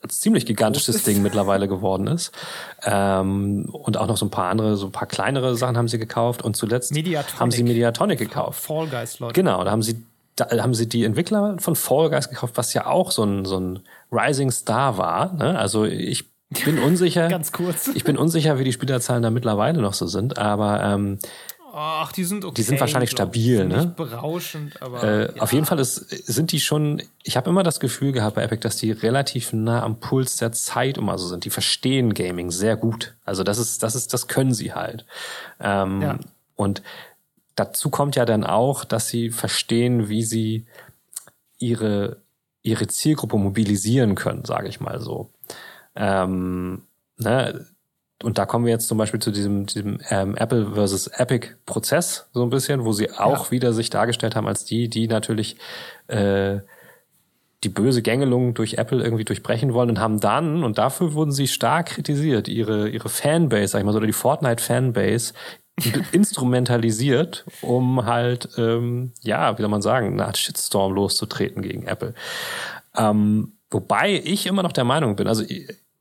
ziemlich 0.07 0.45
gigantisches 0.45 1.03
Ding 1.03 1.21
mittlerweile 1.21 1.67
geworden 1.67 2.07
ist. 2.07 2.31
Ähm, 2.83 3.69
und 3.71 3.97
auch 3.97 4.07
noch 4.07 4.17
so 4.17 4.25
ein 4.25 4.29
paar 4.29 4.49
andere, 4.49 4.77
so 4.77 4.87
ein 4.87 4.91
paar 4.91 5.07
kleinere 5.07 5.55
Sachen 5.55 5.77
haben 5.77 5.87
sie 5.87 5.97
gekauft. 5.97 6.43
Und 6.43 6.55
zuletzt 6.55 6.93
Mediatonic. 6.93 7.39
haben 7.39 7.51
sie 7.51 7.63
Mediatonic 7.63 8.19
gekauft. 8.19 8.61
Fall 8.61 8.87
Guys, 8.87 9.19
Leute. 9.19 9.33
Genau, 9.33 9.63
da 9.63 9.71
haben 9.71 9.83
sie 9.83 10.03
da 10.35 10.63
haben 10.63 10.73
sie 10.73 10.87
die 10.87 11.03
Entwickler 11.03 11.57
von 11.59 11.75
Fall 11.75 12.09
Guys 12.09 12.29
gekauft, 12.29 12.53
was 12.55 12.73
ja 12.73 12.85
auch 12.85 13.11
so 13.11 13.23
ein, 13.23 13.45
so 13.45 13.59
ein 13.59 13.79
Rising 14.11 14.51
Star 14.51 14.97
war. 14.97 15.33
Ne? 15.33 15.57
Also 15.57 15.85
ich 15.85 16.25
bin 16.65 16.79
unsicher. 16.83 17.27
Ganz 17.27 17.51
kurz. 17.51 17.87
Ich 17.93 18.03
bin 18.03 18.17
unsicher, 18.17 18.57
wie 18.57 18.63
die 18.63 18.71
Spielerzahlen 18.71 19.23
da 19.23 19.29
mittlerweile 19.29 19.81
noch 19.81 19.93
so 19.93 20.07
sind, 20.07 20.37
aber 20.37 20.81
ähm, 20.83 21.19
Ach, 21.73 22.11
die 22.11 22.25
sind 22.25 22.43
okay. 22.43 22.55
Die 22.55 22.63
sind 22.63 22.79
wahrscheinlich 22.79 23.11
stabil, 23.11 23.65
ne? 23.65 23.85
Nicht 23.85 23.95
berauschend, 23.95 24.81
aber. 24.81 25.03
Äh, 25.03 25.35
ja. 25.35 25.41
Auf 25.41 25.53
jeden 25.53 25.65
Fall 25.65 25.79
ist, 25.79 25.95
sind 26.27 26.51
die 26.51 26.59
schon, 26.59 27.01
ich 27.23 27.37
habe 27.37 27.49
immer 27.49 27.63
das 27.63 27.79
Gefühl 27.79 28.11
gehabt 28.11 28.35
bei 28.35 28.43
Epic, 28.43 28.61
dass 28.61 28.75
die 28.75 28.91
relativ 28.91 29.53
nah 29.53 29.83
am 29.83 29.99
Puls 29.99 30.35
der 30.35 30.51
Zeit 30.51 30.97
immer 30.97 31.17
so 31.17 31.27
sind. 31.27 31.45
Die 31.45 31.49
verstehen 31.49 32.13
Gaming 32.13 32.51
sehr 32.51 32.75
gut. 32.75 33.15
Also 33.23 33.43
das 33.43 33.57
ist, 33.57 33.83
das 33.83 33.95
ist, 33.95 34.13
das 34.13 34.27
können 34.27 34.53
sie 34.53 34.73
halt. 34.73 35.05
Ähm, 35.59 36.01
ja. 36.01 36.19
Und 36.55 36.81
dazu 37.55 37.89
kommt 37.89 38.15
ja 38.15 38.25
dann 38.25 38.43
auch, 38.43 38.83
dass 38.83 39.07
sie 39.07 39.29
verstehen, 39.29 40.09
wie 40.09 40.23
sie 40.23 40.65
ihre, 41.57 42.17
ihre 42.63 42.87
Zielgruppe 42.87 43.37
mobilisieren 43.37 44.15
können, 44.15 44.43
sage 44.45 44.67
ich 44.67 44.81
mal 44.81 44.99
so. 44.99 45.29
Ähm, 45.95 46.83
ne, 47.17 47.65
und 48.23 48.37
da 48.37 48.45
kommen 48.45 48.65
wir 48.65 48.71
jetzt 48.71 48.87
zum 48.87 48.97
Beispiel 48.97 49.19
zu 49.19 49.31
diesem, 49.31 49.65
diesem 49.65 49.99
ähm, 50.09 50.35
Apple 50.35 50.71
versus 50.73 51.07
Epic 51.07 51.49
Prozess 51.65 52.27
so 52.33 52.43
ein 52.43 52.49
bisschen, 52.49 52.85
wo 52.85 52.93
sie 52.93 53.11
auch 53.11 53.45
ja. 53.45 53.51
wieder 53.51 53.73
sich 53.73 53.89
dargestellt 53.89 54.35
haben 54.35 54.47
als 54.47 54.65
die, 54.65 54.89
die 54.89 55.07
natürlich 55.07 55.57
äh, 56.07 56.59
die 57.63 57.69
böse 57.69 58.01
Gängelung 58.01 58.53
durch 58.53 58.75
Apple 58.75 59.03
irgendwie 59.03 59.23
durchbrechen 59.23 59.73
wollen 59.73 59.89
und 59.91 59.99
haben 59.99 60.19
dann, 60.19 60.63
und 60.63 60.77
dafür 60.77 61.13
wurden 61.13 61.31
sie 61.31 61.47
stark 61.47 61.87
kritisiert, 61.87 62.47
ihre, 62.47 62.89
ihre 62.89 63.09
Fanbase, 63.09 63.67
sag 63.67 63.79
ich 63.79 63.85
mal 63.85 63.91
so, 63.91 63.97
oder 63.97 64.07
die 64.07 64.13
Fortnite-Fanbase 64.13 65.33
instrumentalisiert, 66.11 67.45
um 67.61 68.05
halt, 68.05 68.49
ähm, 68.57 69.13
ja, 69.21 69.57
wie 69.57 69.61
soll 69.61 69.69
man 69.69 69.81
sagen, 69.81 70.13
eine 70.13 70.25
Art 70.25 70.37
Shitstorm 70.37 70.93
loszutreten 70.93 71.61
gegen 71.61 71.83
Apple. 71.83 72.15
Ähm, 72.97 73.53
wobei 73.69 74.21
ich 74.23 74.47
immer 74.47 74.63
noch 74.63 74.73
der 74.73 74.83
Meinung 74.83 75.15
bin, 75.15 75.27
also 75.27 75.43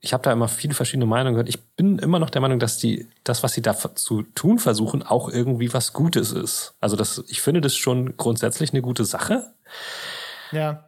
ich 0.01 0.13
habe 0.13 0.23
da 0.23 0.33
immer 0.33 0.49
viele 0.49 0.75
verschiedene 0.75 1.07
Meinungen 1.07 1.35
gehört. 1.35 1.49
Ich 1.49 1.63
bin 1.77 1.99
immer 1.99 2.19
noch 2.19 2.31
der 2.31 2.41
Meinung, 2.41 2.59
dass 2.59 2.79
die 2.79 3.09
das, 3.23 3.43
was 3.43 3.53
sie 3.53 3.63
da 3.63 3.75
zu 3.77 4.23
tun 4.23 4.59
versuchen, 4.59 5.03
auch 5.03 5.29
irgendwie 5.29 5.73
was 5.75 5.93
Gutes 5.93 6.33
ist. 6.33 6.75
Also 6.81 6.97
das, 6.97 7.23
ich 7.29 7.43
finde 7.43 7.61
das 7.61 7.77
schon 7.77 8.17
grundsätzlich 8.17 8.73
eine 8.73 8.81
gute 8.81 9.05
Sache. 9.05 9.53
Ja. 10.53 10.87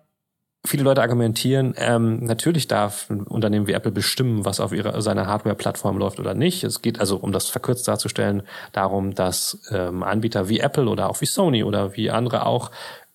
Viele 0.64 0.84
Leute 0.84 1.02
argumentieren, 1.02 1.74
ähm, 1.76 2.24
natürlich 2.24 2.68
darf 2.68 3.10
ein 3.10 3.22
Unternehmen 3.22 3.66
wie 3.66 3.72
Apple 3.72 3.90
bestimmen, 3.90 4.44
was 4.44 4.60
auf 4.60 4.72
ihrer 4.72 5.02
seiner 5.02 5.26
Hardware-Plattform 5.26 5.98
läuft 5.98 6.20
oder 6.20 6.34
nicht. 6.34 6.62
Es 6.62 6.82
geht 6.82 7.00
also, 7.00 7.16
um 7.16 7.32
das 7.32 7.48
verkürzt 7.48 7.88
darzustellen, 7.88 8.44
darum, 8.70 9.12
dass 9.14 9.58
ähm, 9.72 10.04
Anbieter 10.04 10.48
wie 10.48 10.60
Apple 10.60 10.88
oder 10.88 11.10
auch 11.10 11.20
wie 11.20 11.26
Sony 11.26 11.64
oder 11.64 11.96
wie 11.96 12.10
andere 12.12 12.46
auch 12.46 12.70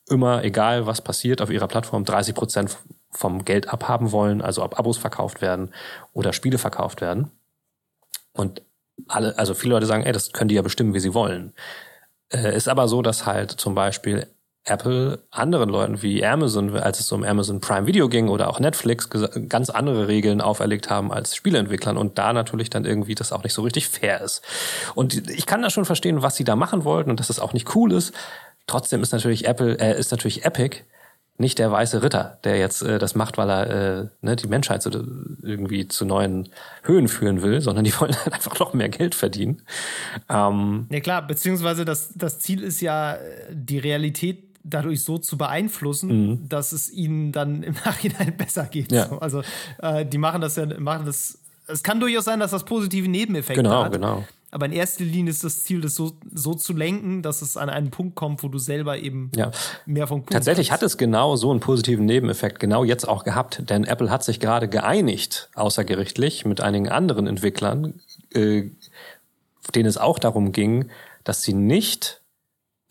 immer, 0.10 0.44
egal 0.44 0.86
was 0.86 1.02
passiert, 1.02 1.42
auf 1.42 1.50
ihrer 1.50 1.68
Plattform 1.68 2.04
30 2.04 2.36
Prozent 2.36 2.78
vom 3.18 3.46
Geld 3.46 3.70
abhaben 3.70 4.12
wollen, 4.12 4.42
also 4.42 4.64
ob 4.64 4.78
Abos 4.78 4.98
verkauft 4.98 5.42
werden 5.42 5.74
oder 6.14 6.34
Spiele 6.34 6.58
verkauft 6.58 7.02
werden. 7.02 7.32
Und 8.32 8.62
alle, 9.08 9.38
also 9.38 9.54
viele 9.54 9.74
Leute 9.74 9.88
sagen, 9.88 10.04
ey, 10.04 10.12
das 10.12 10.32
können 10.32 10.50
die 10.50 10.56
ja 10.56 10.62
bestimmen, 10.62 10.94
wie 10.94 11.00
sie 11.00 11.14
wollen. 11.14 11.54
Äh, 12.30 12.56
ist 12.56 12.68
aber 12.68 12.88
so, 12.88 13.02
dass 13.02 13.26
halt 13.26 13.52
zum 13.52 13.74
Beispiel 13.74 14.28
Apple 14.66 15.24
anderen 15.32 15.70
Leuten 15.70 16.02
wie 16.02 16.24
Amazon, 16.26 16.76
als 16.78 17.00
es 17.00 17.12
um 17.12 17.24
Amazon 17.24 17.62
Prime 17.62 17.88
Video 17.88 18.10
ging 18.10 18.28
oder 18.28 18.50
auch 18.50 18.60
Netflix, 18.60 19.10
ganz 19.48 19.70
andere 19.70 20.08
Regeln 20.08 20.42
auferlegt 20.42 20.90
haben 20.90 21.12
als 21.12 21.36
Spieleentwicklern 21.36 21.98
und 21.98 22.18
da 22.18 22.34
natürlich 22.34 22.70
dann 22.70 22.86
irgendwie 22.86 23.16
das 23.16 23.32
auch 23.32 23.44
nicht 23.44 23.54
so 23.54 23.62
richtig 23.62 23.88
fair 23.88 24.22
ist. 24.22 24.44
Und 24.94 25.30
ich 25.30 25.46
kann 25.46 25.62
da 25.62 25.70
schon 25.70 25.86
verstehen, 25.86 26.22
was 26.22 26.36
sie 26.36 26.44
da 26.44 26.56
machen 26.56 26.84
wollten 26.84 27.10
und 27.10 27.20
dass 27.20 27.30
es 27.30 27.38
das 27.38 27.44
auch 27.44 27.54
nicht 27.54 27.76
cool 27.76 27.94
ist. 27.94 28.14
Trotzdem 28.68 29.02
ist 29.02 29.14
natürlich 29.14 29.48
Apple, 29.48 29.80
äh, 29.80 29.98
ist 29.98 30.12
natürlich 30.12 30.44
Epic 30.44 30.84
nicht 31.38 31.60
der 31.60 31.72
weiße 31.72 32.02
Ritter, 32.02 32.40
der 32.44 32.58
jetzt 32.58 32.82
äh, 32.82 32.98
das 32.98 33.16
macht, 33.16 33.38
weil 33.38 33.50
er 33.50 33.70
äh, 33.70 34.08
ne, 34.22 34.36
die 34.36 34.48
Menschheit 34.48 34.82
so 34.82 34.90
irgendwie 34.90 35.88
zu 35.88 36.06
neuen 36.06 36.50
Höhen 36.84 37.08
führen 37.08 37.42
will, 37.42 37.62
sondern 37.62 37.86
die 37.86 37.94
wollen 38.00 38.16
halt 38.16 38.34
einfach 38.34 38.58
noch 38.60 38.74
mehr 38.74 38.90
Geld 38.90 39.14
verdienen. 39.16 39.62
Ähm, 40.30 40.88
ja 40.90 41.00
klar, 41.00 41.26
beziehungsweise 41.26 41.86
das, 41.86 42.12
das 42.16 42.40
Ziel 42.40 42.64
ist 42.64 42.82
ja, 42.82 43.18
die 43.52 43.80
Realität 43.80 44.48
dadurch 44.64 45.04
so 45.04 45.18
zu 45.18 45.38
beeinflussen, 45.38 46.10
mhm. 46.10 46.50
dass 46.50 46.72
es 46.72 46.92
ihnen 46.92 47.32
dann 47.32 47.64
im 47.64 47.76
Nachhinein 47.86 48.36
besser 48.38 48.66
geht. 48.66 48.92
Ja. 48.92 49.08
So, 49.08 49.20
also 49.20 49.42
äh, 49.82 50.06
die 50.06 50.18
machen 50.18 50.42
das 50.42 50.56
ja, 50.56 50.66
machen 50.80 51.06
das. 51.06 51.40
Es 51.68 51.84
kann 51.84 52.00
durchaus 52.00 52.26
sein, 52.26 52.40
dass 52.40 52.52
das 52.52 52.64
positive 52.64 53.10
Nebeneffekte 53.10 53.62
genau, 53.62 53.84
hat. 53.84 53.92
Genau, 53.92 54.16
genau. 54.16 54.28
Aber 54.50 54.66
in 54.66 54.72
erster 54.72 55.04
Linie 55.04 55.32
ist 55.32 55.44
das 55.44 55.64
Ziel, 55.64 55.82
das 55.82 55.96
so, 55.96 56.14
so 56.34 56.54
zu 56.54 56.74
lenken, 56.74 57.22
dass 57.22 57.42
es 57.42 57.58
an 57.58 57.70
einen 57.70 57.92
Punkt 57.92 58.16
kommt, 58.16 58.44
wo 58.44 58.48
du 58.48 58.60
selber 58.60 58.98
eben 58.98 59.30
ja. 59.36 59.52
mehr 59.86 60.08
vom 60.08 60.22
Kuchen 60.22 60.32
Tatsächlich 60.32 60.70
kriegst. 60.70 60.82
hat 60.82 60.86
es 60.86 60.98
genau 60.98 61.36
so 61.36 61.52
einen 61.52 61.60
positiven 61.60 62.06
Nebeneffekt 62.06 62.60
genau 62.60 62.86
jetzt 62.86 63.08
auch 63.08 63.26
gehabt, 63.26 63.70
denn 63.70 63.84
Apple 63.84 64.10
hat 64.10 64.24
sich 64.24 64.40
gerade 64.40 64.70
geeinigt, 64.70 65.50
außergerichtlich, 65.56 66.46
mit 66.46 66.62
einigen 66.62 66.88
anderen 66.88 67.28
Entwicklern, 67.28 68.00
äh, 68.34 68.70
denen 69.76 69.90
es 69.90 69.98
auch 69.98 70.18
darum 70.18 70.54
ging, 70.54 70.90
dass 71.26 71.42
sie 71.42 71.54
nicht 71.54 72.22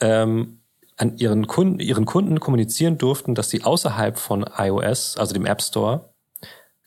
ähm, 0.00 0.60
an 0.98 1.16
ihren 1.16 1.46
Kunden, 1.46 1.80
ihren 1.80 2.04
Kunden 2.04 2.38
kommunizieren 2.38 2.98
durften, 2.98 3.34
dass 3.34 3.48
sie 3.48 3.64
außerhalb 3.64 4.18
von 4.18 4.44
iOS, 4.58 5.16
also 5.16 5.32
dem 5.32 5.46
App 5.46 5.62
Store, 5.62 6.10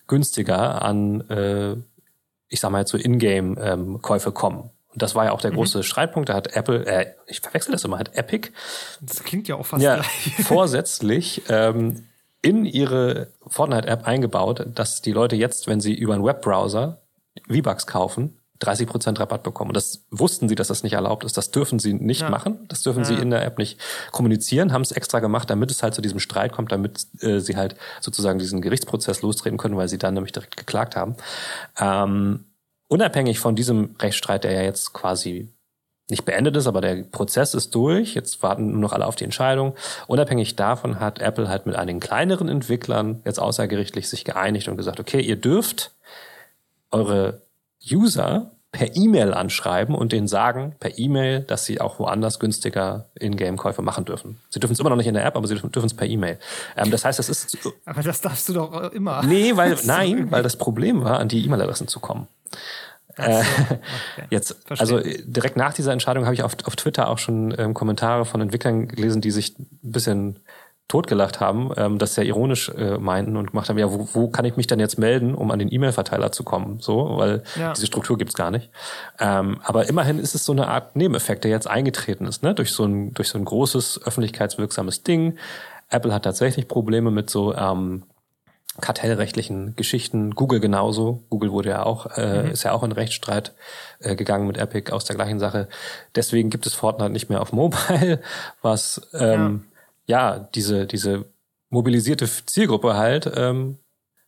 günstiger 0.08 0.84
an 0.84 1.22
äh, 1.30 1.76
ich 2.50 2.60
sag 2.60 2.72
mal 2.72 2.86
so 2.86 2.98
Ingame-Käufe 2.98 4.30
ähm, 4.30 4.34
kommen. 4.34 4.70
Und 4.92 5.02
das 5.02 5.16
war 5.16 5.26
ja 5.26 5.32
auch 5.32 5.42
der 5.42 5.52
mhm. 5.52 5.56
große 5.56 5.80
mhm. 5.80 5.84
Streitpunkt. 5.84 6.30
Da 6.30 6.34
hat 6.34 6.56
Apple, 6.56 6.86
äh, 6.86 7.14
ich 7.28 7.42
verwechsel 7.42 7.72
das 7.72 7.84
immer, 7.86 8.00
hat 8.00 8.16
Epic. 8.16 8.50
Das 9.02 9.24
klingt 9.24 9.48
ja 9.48 9.56
auch 9.56 9.66
fast 9.66 9.84
ja, 9.84 10.02
vorsätzlich 10.44 11.44
ähm, 11.50 12.08
in 12.42 12.66
ihre 12.66 13.28
Fortnite-App 13.48 14.06
eingebaut, 14.06 14.66
dass 14.74 15.02
die 15.02 15.12
Leute 15.12 15.36
jetzt, 15.36 15.68
wenn 15.68 15.80
sie 15.80 15.94
über 15.94 16.14
einen 16.14 16.24
Webbrowser 16.24 17.02
V-Bucks 17.48 17.86
kaufen, 17.86 18.39
30% 18.62 19.20
Rabatt 19.20 19.44
bekommen. 19.44 19.70
Und 19.70 19.78
das 19.78 20.06
wussten 20.12 20.50
sie, 20.50 20.56
dass 20.56 20.68
das 20.68 20.84
nicht 20.84 20.94
erlaubt 20.94 21.24
ist. 21.24 21.38
Das 21.38 21.52
dürfen 21.52 21.80
sie 21.80 21.94
nicht 21.94 22.22
ja. 22.22 22.30
machen. 22.30 22.60
Das 22.68 22.84
dürfen 22.84 23.00
ja. 23.00 23.06
sie 23.06 23.14
in 23.16 23.30
der 23.30 23.46
App 23.46 23.58
nicht 23.58 23.80
kommunizieren, 24.12 24.74
haben 24.74 24.82
es 24.82 24.92
extra 24.92 25.20
gemacht, 25.20 25.50
damit 25.50 25.72
es 25.72 25.82
halt 25.82 25.94
zu 25.94 26.02
diesem 26.02 26.20
Streit 26.20 26.52
kommt, 26.52 26.72
damit 26.72 27.08
äh, 27.22 27.40
sie 27.40 27.56
halt 27.56 27.76
sozusagen 28.02 28.40
diesen 28.40 28.62
Gerichtsprozess 28.62 29.22
lostreten 29.22 29.58
können, 29.58 29.78
weil 29.78 29.88
sie 29.88 29.98
dann 29.98 30.14
nämlich 30.14 30.34
direkt 30.34 30.58
geklagt 30.58 30.96
haben. 30.96 31.16
Ähm, 31.80 32.46
unabhängig 32.88 33.40
von 33.40 33.56
diesem 33.56 33.96
Rechtsstreit, 34.00 34.44
der 34.44 34.52
ja 34.52 34.62
jetzt 34.64 34.94
quasi 34.94 35.54
nicht 36.10 36.26
beendet 36.26 36.58
ist, 36.58 36.68
aber 36.68 36.82
der 36.82 37.04
Prozess 37.04 37.54
ist 37.54 37.74
durch. 37.76 38.16
Jetzt 38.16 38.42
warten 38.42 38.72
nur 38.72 38.82
noch 38.82 38.94
alle 38.94 39.06
auf 39.06 39.16
die 39.16 39.24
Entscheidung. 39.24 39.76
Unabhängig 40.08 40.56
davon 40.56 41.00
hat 41.00 41.20
Apple 41.20 41.48
halt 41.48 41.66
mit 41.66 41.76
einigen 41.76 42.00
kleineren 42.00 42.50
Entwicklern 42.50 43.22
jetzt 43.26 43.40
außergerichtlich 43.40 44.10
sich 44.10 44.26
geeinigt 44.26 44.68
und 44.68 44.76
gesagt, 44.76 45.00
okay, 45.00 45.22
ihr 45.22 45.36
dürft 45.36 45.92
eure 46.92 47.44
User 47.92 48.52
per 48.72 48.96
E-Mail 48.96 49.34
anschreiben 49.34 49.96
und 49.96 50.12
denen 50.12 50.28
sagen 50.28 50.76
per 50.80 51.00
E-Mail, 51.00 51.42
dass 51.42 51.66
sie 51.66 51.82
auch 51.82 51.98
woanders 51.98 52.40
günstiger 52.40 53.10
In-Game-Käufe 53.16 53.82
machen 53.82 54.06
dürfen. 54.06 54.40
Sie 54.50 54.60
dürfen 54.60 54.74
es 54.74 54.80
immer 54.80 54.92
noch 54.92 54.96
nicht 54.96 55.08
in 55.08 55.16
der 55.16 55.26
App, 55.26 55.36
aber 55.36 55.48
sie 55.48 55.56
dürfen 55.56 55.86
es 55.86 55.96
per 55.96 56.08
E-Mail. 56.08 56.38
Ähm, 56.78 56.92
das 56.92 57.04
heißt, 57.04 57.18
das 57.18 57.30
ist. 57.30 57.58
Aber 57.86 58.04
das 58.04 58.22
darfst 58.22 58.48
du 58.48 58.54
doch 58.54 58.92
immer. 58.92 59.24
Nee, 59.24 59.56
weil, 59.56 59.76
nein, 59.86 60.30
weil 60.30 60.44
das 60.44 60.56
Problem 60.56 61.04
war, 61.04 61.20
an 61.20 61.30
die 61.30 61.44
E-Mail-Adressen 61.44 61.88
zu 61.88 62.00
kommen. 62.00 62.28
Äh, 63.18 63.40
okay. 63.40 63.80
Jetzt, 64.30 64.56
also 64.70 65.00
direkt 65.00 65.58
nach 65.58 65.74
dieser 65.74 65.92
Entscheidung 65.92 66.26
habe 66.26 66.36
ich 66.36 66.44
auf, 66.44 66.56
auf 66.66 66.76
Twitter 66.76 67.10
auch 67.10 67.18
schon 67.18 67.54
ähm, 67.58 67.74
Kommentare 67.74 68.24
von 68.26 68.40
Entwicklern 68.40 68.88
gelesen, 68.88 69.22
die 69.22 69.32
sich 69.32 69.58
ein 69.58 69.68
bisschen 69.82 70.40
totgelacht 70.90 71.40
haben, 71.40 71.72
ähm, 71.78 72.00
das 72.00 72.16
sehr 72.16 72.26
ironisch 72.26 72.70
äh, 72.70 72.98
meinten 72.98 73.38
und 73.38 73.52
gemacht 73.52 73.70
haben, 73.70 73.78
ja, 73.78 73.90
wo, 73.92 74.10
wo 74.12 74.28
kann 74.28 74.44
ich 74.44 74.58
mich 74.58 74.68
denn 74.68 74.80
jetzt 74.80 74.98
melden, 74.98 75.36
um 75.36 75.52
an 75.52 75.60
den 75.60 75.72
E-Mail-Verteiler 75.72 76.32
zu 76.32 76.44
kommen? 76.44 76.80
So, 76.82 77.18
weil 77.18 77.44
ja. 77.58 77.74
diese 77.74 77.86
Struktur 77.86 78.18
gibt's 78.18 78.34
gar 78.34 78.50
nicht. 78.50 78.72
Ähm, 79.20 79.60
aber 79.64 79.88
immerhin 79.88 80.20
ist 80.20 80.34
es 80.34 80.44
so 80.44 80.52
eine 80.52 80.68
Art 80.68 80.96
Nebeneffekt, 80.96 81.44
der 81.44 81.52
jetzt 81.52 81.70
eingetreten 81.70 82.26
ist, 82.26 82.42
ne? 82.42 82.56
Durch 82.56 82.72
so 82.72 82.86
ein, 82.86 83.14
durch 83.14 83.30
so 83.30 83.38
ein 83.38 83.46
großes 83.46 84.02
öffentlichkeitswirksames 84.04 85.04
Ding. 85.04 85.38
Apple 85.90 86.14
hat 86.14 86.24
tatsächlich 86.24 86.68
Probleme 86.68 87.12
mit 87.12 87.30
so 87.30 87.54
ähm, 87.56 88.04
kartellrechtlichen 88.82 89.76
Geschichten. 89.76 90.32
Google 90.32 90.60
genauso. 90.60 91.24
Google 91.30 91.52
wurde 91.52 91.70
ja 91.70 91.86
auch, 91.86 92.18
äh, 92.18 92.44
mhm. 92.44 92.52
ist 92.52 92.64
ja 92.64 92.72
auch 92.72 92.84
in 92.84 92.92
Rechtsstreit 92.92 93.54
äh, 94.00 94.16
gegangen 94.16 94.48
mit 94.48 94.58
Epic 94.58 94.92
aus 94.92 95.06
der 95.06 95.16
gleichen 95.16 95.40
Sache. 95.40 95.68
Deswegen 96.16 96.50
gibt 96.50 96.66
es 96.66 96.74
Fortnite 96.74 97.12
nicht 97.12 97.30
mehr 97.30 97.42
auf 97.42 97.54
Mobile, 97.54 98.22
was 98.62 99.08
ähm, 99.14 99.66
ja, 99.66 99.69
ja 100.10 100.40
diese, 100.40 100.88
diese 100.88 101.26
mobilisierte 101.70 102.28
Zielgruppe 102.28 102.96
halt 102.96 103.32
ähm, 103.36 103.78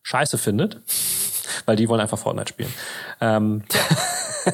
scheiße 0.03 0.37
findet, 0.37 0.79
weil 1.65 1.75
die 1.75 1.89
wollen 1.89 1.99
einfach 1.99 2.19
Fortnite 2.19 2.49
spielen. 2.49 2.73
Ähm, 3.19 3.63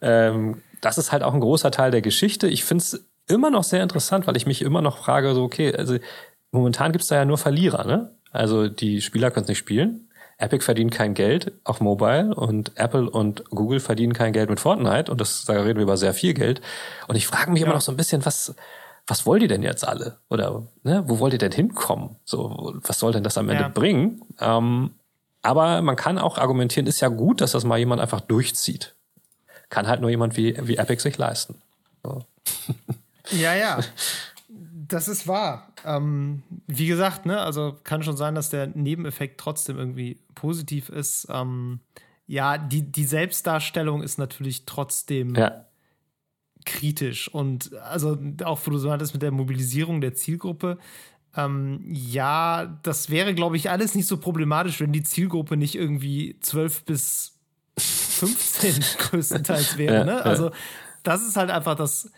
ähm, 0.00 0.62
das 0.80 0.98
ist 0.98 1.12
halt 1.12 1.22
auch 1.22 1.34
ein 1.34 1.40
großer 1.40 1.70
Teil 1.70 1.90
der 1.90 2.02
Geschichte. 2.02 2.48
Ich 2.48 2.64
finde 2.64 2.82
es 2.82 3.06
immer 3.28 3.50
noch 3.50 3.64
sehr 3.64 3.82
interessant, 3.82 4.26
weil 4.26 4.36
ich 4.36 4.46
mich 4.46 4.62
immer 4.62 4.80
noch 4.80 4.98
frage, 4.98 5.34
so, 5.34 5.42
okay, 5.42 5.74
also 5.74 5.98
momentan 6.50 6.92
gibt's 6.92 7.08
da 7.08 7.16
ja 7.16 7.24
nur 7.24 7.38
Verlierer, 7.38 7.84
ne? 7.84 8.14
Also 8.32 8.68
die 8.68 9.02
Spieler 9.02 9.30
können 9.30 9.44
es 9.44 9.48
nicht 9.48 9.58
spielen. 9.58 10.08
Epic 10.38 10.64
verdient 10.64 10.92
kein 10.92 11.14
Geld 11.14 11.52
auf 11.64 11.80
Mobile 11.80 12.34
und 12.34 12.72
Apple 12.76 13.08
und 13.08 13.48
Google 13.50 13.80
verdienen 13.80 14.12
kein 14.12 14.34
Geld 14.34 14.50
mit 14.50 14.60
Fortnite 14.60 15.10
und 15.10 15.20
das, 15.20 15.46
da 15.46 15.54
reden 15.54 15.76
wir 15.76 15.84
über 15.84 15.96
sehr 15.96 16.12
viel 16.12 16.34
Geld. 16.34 16.60
Und 17.08 17.16
ich 17.16 17.26
frage 17.26 17.50
mich 17.50 17.60
ja. 17.60 17.66
immer 17.66 17.74
noch 17.74 17.80
so 17.80 17.90
ein 17.90 17.96
bisschen, 17.96 18.24
was, 18.26 18.54
was 19.06 19.26
wollt 19.26 19.42
ihr 19.42 19.48
denn 19.48 19.62
jetzt 19.62 19.86
alle? 19.86 20.18
Oder 20.28 20.66
ne, 20.82 21.04
wo 21.06 21.18
wollt 21.18 21.32
ihr 21.32 21.38
denn 21.38 21.52
hinkommen? 21.52 22.16
So, 22.24 22.74
was 22.82 22.98
soll 22.98 23.12
denn 23.12 23.22
das 23.22 23.38
am 23.38 23.48
Ende 23.48 23.64
ja. 23.64 23.68
bringen? 23.68 24.22
Ähm, 24.40 24.94
aber 25.42 25.80
man 25.82 25.94
kann 25.94 26.18
auch 26.18 26.38
argumentieren, 26.38 26.88
ist 26.88 27.00
ja 27.00 27.08
gut, 27.08 27.40
dass 27.40 27.52
das 27.52 27.64
mal 27.64 27.78
jemand 27.78 28.00
einfach 28.00 28.20
durchzieht. 28.20 28.96
Kann 29.68 29.86
halt 29.86 30.00
nur 30.00 30.10
jemand 30.10 30.36
wie, 30.36 30.56
wie 30.66 30.76
Epic 30.76 31.02
sich 31.02 31.18
leisten. 31.18 31.60
So. 32.02 32.24
Ja, 33.32 33.56
ja. 33.56 33.80
Das 34.48 35.08
ist 35.08 35.26
wahr. 35.26 35.72
Ähm, 35.84 36.44
wie 36.68 36.86
gesagt, 36.86 37.26
ne, 37.26 37.40
also 37.40 37.76
kann 37.82 38.04
schon 38.04 38.16
sein, 38.16 38.36
dass 38.36 38.50
der 38.50 38.68
Nebeneffekt 38.68 39.40
trotzdem 39.40 39.78
irgendwie 39.78 40.20
positiv 40.36 40.90
ist. 40.90 41.26
Ähm, 41.28 41.80
ja, 42.28 42.56
die, 42.56 42.82
die 42.82 43.04
Selbstdarstellung 43.04 44.00
ist 44.00 44.18
natürlich 44.18 44.64
trotzdem 44.64 45.34
ja. 45.34 45.65
Kritisch. 46.66 47.28
Und 47.28 47.72
also 47.74 48.18
auch, 48.44 48.60
wo 48.64 48.70
du 48.70 48.78
so 48.78 48.90
hattest 48.90 49.14
mit 49.14 49.22
der 49.22 49.30
Mobilisierung 49.30 50.02
der 50.02 50.14
Zielgruppe, 50.14 50.78
ähm, 51.36 51.80
ja, 51.86 52.78
das 52.82 53.10
wäre, 53.10 53.34
glaube 53.34 53.56
ich, 53.56 53.70
alles 53.70 53.94
nicht 53.94 54.06
so 54.06 54.18
problematisch, 54.18 54.80
wenn 54.80 54.92
die 54.92 55.02
Zielgruppe 55.02 55.56
nicht 55.56 55.74
irgendwie 55.74 56.36
12 56.40 56.84
bis 56.84 57.38
15 57.78 58.84
größtenteils 58.98 59.78
wäre. 59.78 60.04
Ne? 60.04 60.24
Also 60.24 60.50
das 61.02 61.22
ist 61.22 61.36
halt 61.36 61.50
einfach 61.50 61.76
das, 61.76 62.10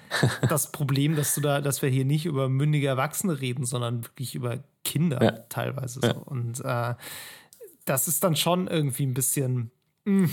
das 0.48 0.72
Problem, 0.72 1.14
dass 1.14 1.34
du 1.34 1.40
da, 1.40 1.60
dass 1.60 1.82
wir 1.82 1.90
hier 1.90 2.04
nicht 2.04 2.24
über 2.24 2.48
mündige 2.48 2.86
Erwachsene 2.86 3.38
reden, 3.40 3.66
sondern 3.66 4.04
wirklich 4.04 4.34
über 4.34 4.64
Kinder 4.84 5.22
ja. 5.22 5.32
teilweise 5.50 6.00
so. 6.00 6.06
Ja. 6.06 6.14
Und 6.14 6.64
äh, 6.64 6.94
das 7.84 8.08
ist 8.08 8.24
dann 8.24 8.36
schon 8.36 8.66
irgendwie 8.66 9.04
ein 9.04 9.14
bisschen. 9.14 9.70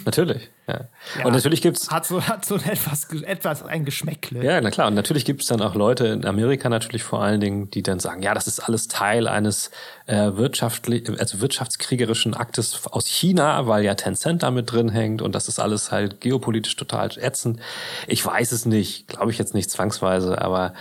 Natürlich, 0.06 0.50
ja. 0.68 0.86
ja. 1.20 1.26
Und 1.26 1.34
natürlich 1.34 1.62
gibt's 1.62 1.92
hat 1.92 2.06
so 2.06 2.22
hat 2.22 2.46
so 2.46 2.56
etwas 2.56 3.12
etwas 3.24 3.64
ein 3.64 3.84
Geschmäckle. 3.84 4.44
Ja, 4.44 4.62
na 4.62 4.72
klar. 4.72 4.88
Und 4.88 4.94
natürlich 4.94 5.26
gibt's 5.26 5.48
dann 5.48 5.62
auch 5.62 5.76
Leute 5.76 6.08
in 6.08 6.26
Amerika 6.26 6.70
natürlich 6.70 7.04
vor 7.04 7.22
allen 7.22 7.42
Dingen, 7.42 7.70
die 7.70 7.84
dann 7.84 8.00
sagen, 8.00 8.22
ja, 8.22 8.34
das 8.34 8.48
ist 8.48 8.60
alles 8.60 8.88
Teil 8.88 9.28
eines 9.28 9.72
äh, 10.06 10.32
wirtschaftlich 10.36 11.10
also 11.20 11.42
wirtschaftskriegerischen 11.42 12.34
Aktes 12.34 12.88
aus 12.88 13.08
China, 13.08 13.68
weil 13.68 13.84
ja 13.84 13.96
Tencent 13.96 14.44
damit 14.44 14.72
drin 14.72 14.90
hängt 14.90 15.22
und 15.22 15.36
das 15.36 15.48
ist 15.48 15.60
alles 15.60 15.92
halt 15.92 16.22
geopolitisch 16.22 16.76
total 16.76 17.10
ätzend. 17.18 17.60
Ich 18.08 18.26
weiß 18.26 18.52
es 18.54 18.66
nicht, 18.66 19.08
glaube 19.08 19.32
ich 19.32 19.38
jetzt 19.38 19.54
nicht 19.54 19.70
zwangsweise, 19.70 20.42
aber 20.42 20.74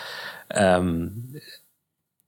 ähm, 0.51 1.40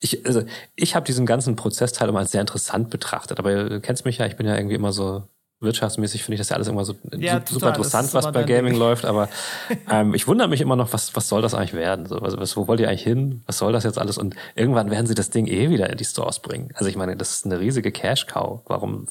ich, 0.01 0.27
also 0.27 0.43
ich 0.75 0.95
habe 0.95 1.07
diesen 1.07 1.27
ganzen 1.27 1.57
Prozessteil 1.57 2.09
immer 2.09 2.19
als 2.21 2.33
sehr 2.33 2.41
interessant 2.41 2.91
betrachtet. 2.91 3.39
Aber 3.39 3.69
du 3.69 3.81
kennst 3.81 4.05
mich 4.05 4.19
ja, 4.19 4.27
ich 4.27 4.37
bin 4.37 4.47
ja 4.47 4.57
irgendwie 4.57 4.75
immer 4.75 4.93
so 4.93 5.29
wirtschaftsmäßig 5.61 6.23
finde 6.23 6.35
ich 6.35 6.41
das 6.41 6.51
ja 6.51 6.57
alles 6.57 6.69
immer 6.69 6.85
so 6.85 6.95
ja, 7.17 7.41
super 7.49 7.69
interessant, 7.69 8.13
was 8.13 8.31
bei 8.31 8.45
Gaming 8.45 8.73
Ding. 8.73 8.81
läuft, 8.81 9.07
aber 9.07 9.29
ähm, 9.91 10.15
ich 10.15 10.29
wundere 10.29 10.49
mich 10.49 10.61
immer 10.61 10.77
noch, 10.77 10.93
was, 10.93 11.17
was 11.17 11.29
soll 11.29 11.41
das 11.41 11.55
eigentlich 11.55 11.73
werden? 11.73 12.07
So, 12.07 12.19
also, 12.19 12.39
was, 12.39 12.57
wo 12.57 12.69
wollt 12.69 12.81
ihr 12.81 12.89
eigentlich 12.89 13.03
hin? 13.03 13.43
Was 13.47 13.59
soll 13.59 13.73
das 13.73 13.85
jetzt 13.85 13.99
alles? 13.99 14.19
Und 14.19 14.37
irgendwann 14.55 14.91
werden 14.91 15.07
sie 15.07 15.15
das 15.15 15.31
Ding 15.31 15.47
eh 15.47 15.71
wieder 15.71 15.89
in 15.89 15.97
die 15.97 16.05
Stores 16.05 16.41
bringen. 16.41 16.71
Also 16.75 16.91
ich 16.91 16.97
meine, 16.97 17.17
das 17.17 17.33
ist 17.33 17.47
eine 17.47 17.59
riesige 17.59 17.91
Cash-Cow. 17.91 18.61
Warum? 18.67 19.07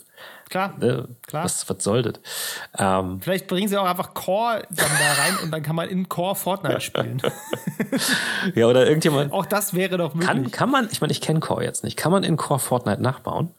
Klar, 0.50 0.76
ne, 0.78 1.08
klar. 1.26 1.44
Was, 1.44 1.68
was 1.68 1.84
soll 1.84 2.04
das? 2.04 2.20
Ähm, 2.78 3.20
Vielleicht 3.22 3.48
bringen 3.48 3.68
sie 3.68 3.78
auch 3.78 3.86
einfach 3.86 4.14
Core 4.14 4.62
dann 4.70 4.92
da 5.00 5.24
rein 5.24 5.38
und 5.44 5.52
dann 5.52 5.64
kann 5.64 5.76
man 5.76 5.90
in 5.90 6.08
Core 6.08 6.36
Fortnite 6.36 6.82
spielen. 6.82 7.20
ja, 8.56 8.68
oder 8.68 8.86
irgendjemand. 8.86 9.34
Auch 9.34 9.48
das 9.48 9.74
wäre 9.74 9.98
doch 9.98 10.14
möglich. 10.14 10.28
Kann, 10.28 10.52
kann 10.52 10.70
man, 10.70 10.88
ich 10.92 11.02
meine, 11.02 11.12
ich 11.12 11.22
kenne 11.22 11.40
Core 11.40 11.64
jetzt 11.64 11.84
nicht. 11.84 11.98
Kann 11.98 12.12
man 12.12 12.24
in 12.24 12.38
Core 12.38 12.60
Fortnite 12.60 13.02
nachbauen? 13.02 13.50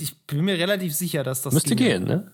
Ich 0.00 0.18
bin 0.26 0.44
mir 0.44 0.58
relativ 0.58 0.94
sicher, 0.94 1.22
dass 1.22 1.42
das. 1.42 1.54
Müsste 1.54 1.76
gehen, 1.76 2.04
ne? 2.04 2.32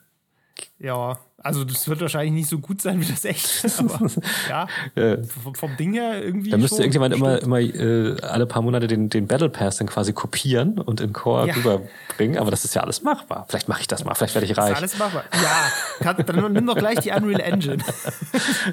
Ja, 0.81 1.19
also 1.41 1.65
das 1.65 1.89
wird 1.89 2.01
wahrscheinlich 2.01 2.33
nicht 2.33 2.49
so 2.49 2.59
gut 2.59 2.83
sein 2.83 3.01
wie 3.01 3.05
das 3.05 3.25
echte, 3.25 3.69
aber 3.79 4.11
ja, 4.49 4.67
ja. 4.97 5.23
Vom, 5.23 5.55
vom, 5.55 5.77
Ding 5.77 5.93
her 5.93 6.23
irgendwie. 6.23 6.51
Da 6.51 6.57
müsste 6.57 6.83
irgendjemand 6.83 7.15
immer, 7.15 7.41
immer 7.41 7.61
äh, 7.61 8.21
alle 8.23 8.47
paar 8.47 8.63
Monate 8.63 8.89
den, 8.89 9.09
den 9.09 9.29
Battle 9.29 9.49
Pass 9.49 9.77
dann 9.77 9.87
quasi 9.87 10.13
kopieren 10.13 10.81
und 10.81 11.01
in 11.01 11.13
Core 11.13 11.49
ja. 11.49 11.55
rüberbringen, 11.55 12.39
aber 12.39 12.51
das 12.51 12.65
ist 12.65 12.75
ja 12.75 12.83
alles 12.83 13.03
machbar. 13.03 13.47
Vielleicht 13.49 13.69
mache 13.69 13.81
ich 13.81 13.87
das 13.87 14.05
mal, 14.05 14.15
vielleicht 14.15 14.35
werde 14.35 14.47
ich 14.47 14.57
reich. 14.57 14.79
Das 14.79 14.95
ist 14.95 15.01
alles 15.01 15.15
machbar. 15.15 15.25
Ja, 15.41 16.13
kann, 16.13 16.27
dann 16.27 16.53
nimm 16.53 16.67
doch 16.67 16.77
gleich 16.77 16.99
die 17.01 17.11
Unreal 17.11 17.41
Engine. 17.41 17.79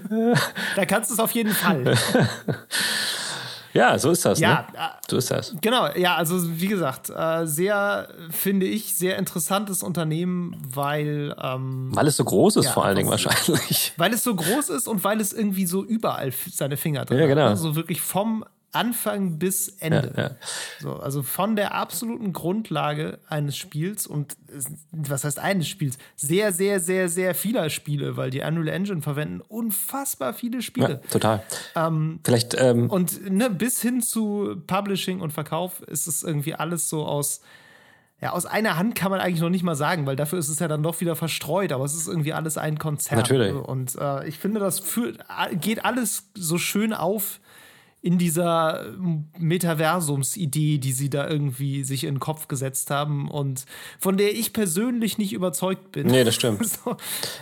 da 0.75 0.85
kannst 0.85 1.11
du 1.11 1.13
es 1.13 1.19
auf 1.19 1.31
jeden 1.31 1.51
Fall. 1.51 1.83
Ja, 3.75 3.99
so 3.99 4.09
ist 4.11 4.23
das. 4.23 4.39
Ja, 4.39 4.65
ne? 4.71 4.79
So 5.09 5.17
ist 5.17 5.29
das. 5.29 5.53
Genau, 5.59 5.89
ja, 5.95 6.15
also 6.15 6.37
wie 6.59 6.67
gesagt, 6.67 7.09
äh, 7.09 7.45
sehr, 7.45 8.07
finde 8.31 8.65
ich, 8.65 8.95
sehr 8.95 9.17
interessantes 9.17 9.83
Unternehmen, 9.83 10.55
weil. 10.65 11.35
Ähm, 11.41 11.89
weil 11.93 12.07
es 12.07 12.15
so 12.15 12.23
groß 12.23 12.55
ist, 12.55 12.65
ja, 12.65 12.71
vor 12.71 12.85
allen 12.85 12.95
Dingen 12.95 13.09
wahrscheinlich. 13.09 13.91
Weil 13.97 14.13
es 14.13 14.23
so 14.23 14.35
groß 14.35 14.69
ist 14.69 14.87
und 14.87 15.03
weil 15.03 15.19
es 15.19 15.33
irgendwie 15.33 15.65
so 15.65 15.83
überall 15.83 16.31
seine 16.51 16.77
Finger 16.77 17.05
drin 17.05 17.19
ja, 17.19 17.27
genau. 17.27 17.43
hat. 17.43 17.49
Also 17.49 17.75
wirklich 17.75 18.01
vom 18.01 18.45
Anfang 18.75 19.39
bis 19.39 19.69
Ende. 19.79 20.13
Ja, 20.15 20.23
ja. 20.23 20.35
So, 20.79 20.93
also 20.93 21.23
von 21.23 21.55
der 21.55 21.73
absoluten 21.73 22.33
Grundlage 22.33 23.19
eines 23.27 23.57
Spiels 23.57 24.07
und 24.07 24.35
was 24.91 25.23
heißt 25.23 25.39
eines 25.39 25.67
Spiels? 25.67 25.97
Sehr, 26.15 26.51
sehr, 26.51 26.79
sehr, 26.79 27.09
sehr 27.09 27.35
vieler 27.35 27.69
Spiele, 27.69 28.17
weil 28.17 28.29
die 28.29 28.41
Unreal 28.41 28.67
Engine 28.67 29.01
verwenden 29.01 29.41
unfassbar 29.41 30.33
viele 30.33 30.61
Spiele. 30.61 31.01
Ja, 31.03 31.09
total. 31.09 31.43
Ähm, 31.75 32.19
Vielleicht. 32.23 32.55
Ähm, 32.59 32.89
und 32.89 33.29
ne, 33.29 33.49
bis 33.49 33.81
hin 33.81 34.01
zu 34.01 34.55
Publishing 34.67 35.21
und 35.21 35.31
Verkauf 35.31 35.81
ist 35.81 36.07
es 36.07 36.23
irgendwie 36.23 36.53
alles 36.53 36.89
so 36.89 37.05
aus. 37.05 37.41
Ja, 38.21 38.31
aus 38.31 38.45
einer 38.45 38.77
Hand 38.77 38.95
kann 38.95 39.11
man 39.11 39.19
eigentlich 39.19 39.41
noch 39.41 39.49
nicht 39.49 39.63
mal 39.63 39.75
sagen, 39.75 40.05
weil 40.05 40.15
dafür 40.15 40.39
ist 40.39 40.47
es 40.47 40.59
ja 40.59 40.69
dann 40.69 40.81
doch 40.81 41.01
wieder 41.01 41.17
verstreut, 41.17 41.73
aber 41.73 41.83
es 41.83 41.93
ist 41.93 42.07
irgendwie 42.07 42.31
alles 42.31 42.57
ein 42.57 42.79
Konzert. 42.79 43.17
Natürlich. 43.17 43.53
Und 43.53 43.95
äh, 43.95 44.25
ich 44.27 44.39
finde, 44.39 44.61
das 44.61 44.79
führt, 44.79 45.19
geht 45.59 45.83
alles 45.83 46.29
so 46.33 46.57
schön 46.57 46.93
auf 46.93 47.41
in 48.05 48.19
dieser 48.19 48.85
Metaversums-Idee, 49.39 50.77
die 50.77 50.91
sie 50.91 51.09
da 51.09 51.27
irgendwie 51.27 51.83
sich 51.83 52.03
in 52.03 52.13
den 52.13 52.19
Kopf 52.19 52.47
gesetzt 52.47 52.91
haben 52.91 53.31
und 53.31 53.65
von 53.97 54.15
der 54.15 54.31
ich 54.31 54.53
persönlich 54.53 55.17
nicht 55.17 55.33
überzeugt 55.33 55.91
bin. 55.91 56.05
Nee, 56.05 56.23
das 56.23 56.35
stimmt. 56.35 56.63
so, 56.67 56.97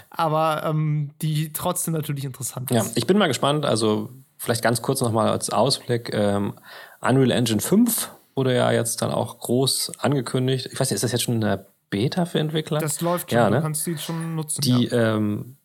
aber 0.09 0.63
ähm, 0.63 1.11
die 1.21 1.51
trotzdem 1.51 1.93
natürlich 1.93 2.23
interessant 2.23 2.71
ist. 2.71 2.77
Ja, 2.77 2.85
ich 2.95 3.05
bin 3.05 3.17
mal 3.17 3.27
gespannt. 3.27 3.65
Also 3.65 4.11
vielleicht 4.37 4.63
ganz 4.63 4.81
kurz 4.81 5.01
nochmal 5.01 5.27
als 5.27 5.49
Ausblick. 5.49 6.13
Ähm, 6.13 6.53
Unreal 7.01 7.31
Engine 7.31 7.59
5 7.59 8.09
wurde 8.33 8.55
ja 8.55 8.71
jetzt 8.71 9.01
dann 9.01 9.11
auch 9.11 9.39
groß 9.39 9.99
angekündigt. 9.99 10.69
Ich 10.71 10.79
weiß 10.79 10.89
nicht, 10.89 10.95
ist 10.95 11.03
das 11.03 11.11
jetzt 11.11 11.23
schon 11.23 11.43
eine 11.43 11.65
Beta 11.89 12.23
für 12.23 12.39
Entwickler? 12.39 12.79
Das 12.79 13.01
läuft 13.01 13.31
schon, 13.31 13.37
ja, 13.37 13.49
ne? 13.49 13.57
du 13.57 13.63
kannst 13.63 13.85
die 13.85 13.97
schon 13.97 14.35
nutzen. 14.35 14.61
Die 14.61 14.85
ja. 14.85 15.17
ähm, 15.17 15.57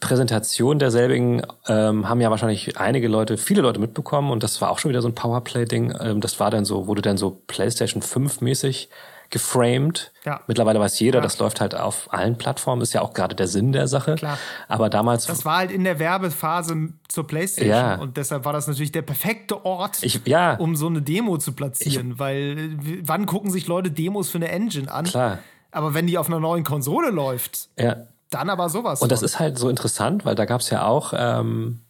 Präsentation 0.00 0.78
derselbigen 0.78 1.42
ähm, 1.66 2.08
haben 2.08 2.20
ja 2.20 2.30
wahrscheinlich 2.30 2.78
einige 2.78 3.08
Leute, 3.08 3.36
viele 3.36 3.62
Leute 3.62 3.80
mitbekommen 3.80 4.30
und 4.30 4.42
das 4.42 4.60
war 4.60 4.70
auch 4.70 4.78
schon 4.78 4.88
wieder 4.90 5.02
so 5.02 5.08
ein 5.08 5.14
Powerplay-Ding. 5.14 5.94
Ähm, 6.00 6.20
das 6.20 6.38
war 6.40 6.50
dann 6.50 6.64
so, 6.64 6.86
wurde 6.86 7.02
dann 7.02 7.16
so 7.16 7.42
PlayStation 7.46 8.02
5 8.02 8.40
mäßig 8.40 8.88
geframed. 9.30 10.10
Ja. 10.24 10.40
Mittlerweile 10.46 10.80
weiß 10.80 10.98
jeder, 11.00 11.18
Ja. 11.18 11.22
das 11.22 11.38
läuft 11.38 11.60
halt 11.60 11.74
auf 11.74 12.12
allen 12.12 12.38
Plattformen, 12.38 12.80
ist 12.80 12.94
ja 12.94 13.02
auch 13.02 13.12
gerade 13.12 13.34
der 13.34 13.46
Sinn 13.46 13.72
der 13.72 13.86
Sache. 13.86 14.14
Klar. 14.14 14.38
Aber 14.68 14.88
damals, 14.88 15.26
Das 15.26 15.44
war 15.44 15.58
halt 15.58 15.70
in 15.70 15.84
der 15.84 15.98
Werbephase 15.98 16.88
zur 17.08 17.26
PlayStation 17.26 17.70
Ja. 17.76 17.96
und 17.96 18.16
deshalb 18.16 18.44
war 18.46 18.54
das 18.54 18.66
natürlich 18.68 18.90
der 18.92 19.02
perfekte 19.02 19.64
Ort, 19.66 19.98
ich, 20.02 20.20
ja, 20.24 20.54
um 20.56 20.76
so 20.76 20.86
eine 20.86 21.02
Demo 21.02 21.36
zu 21.36 21.52
platzieren, 21.52 22.18
weil 22.18 22.56
äh, 22.58 23.00
wann 23.02 23.26
gucken 23.26 23.50
sich 23.50 23.66
Leute 23.66 23.90
Demos 23.90 24.30
für 24.30 24.38
eine 24.38 24.48
Engine 24.48 24.90
an? 24.90 25.04
klar, 25.04 25.38
Aber 25.70 25.92
wenn 25.92 26.06
die 26.06 26.16
auf 26.16 26.28
einer 26.28 26.40
neuen 26.40 26.64
Konsole 26.64 27.10
läuft, 27.10 27.68
ja. 27.78 27.96
Dann 28.30 28.50
aber 28.50 28.68
sowas. 28.68 29.00
Und 29.02 29.12
das 29.12 29.20
von. 29.20 29.26
ist 29.26 29.38
halt 29.38 29.58
so 29.58 29.68
interessant, 29.68 30.24
weil 30.24 30.34
da 30.34 30.44
gab 30.44 30.60
es 30.60 30.70
ja 30.70 30.86
auch 30.86 31.12
ähm, 31.16 31.80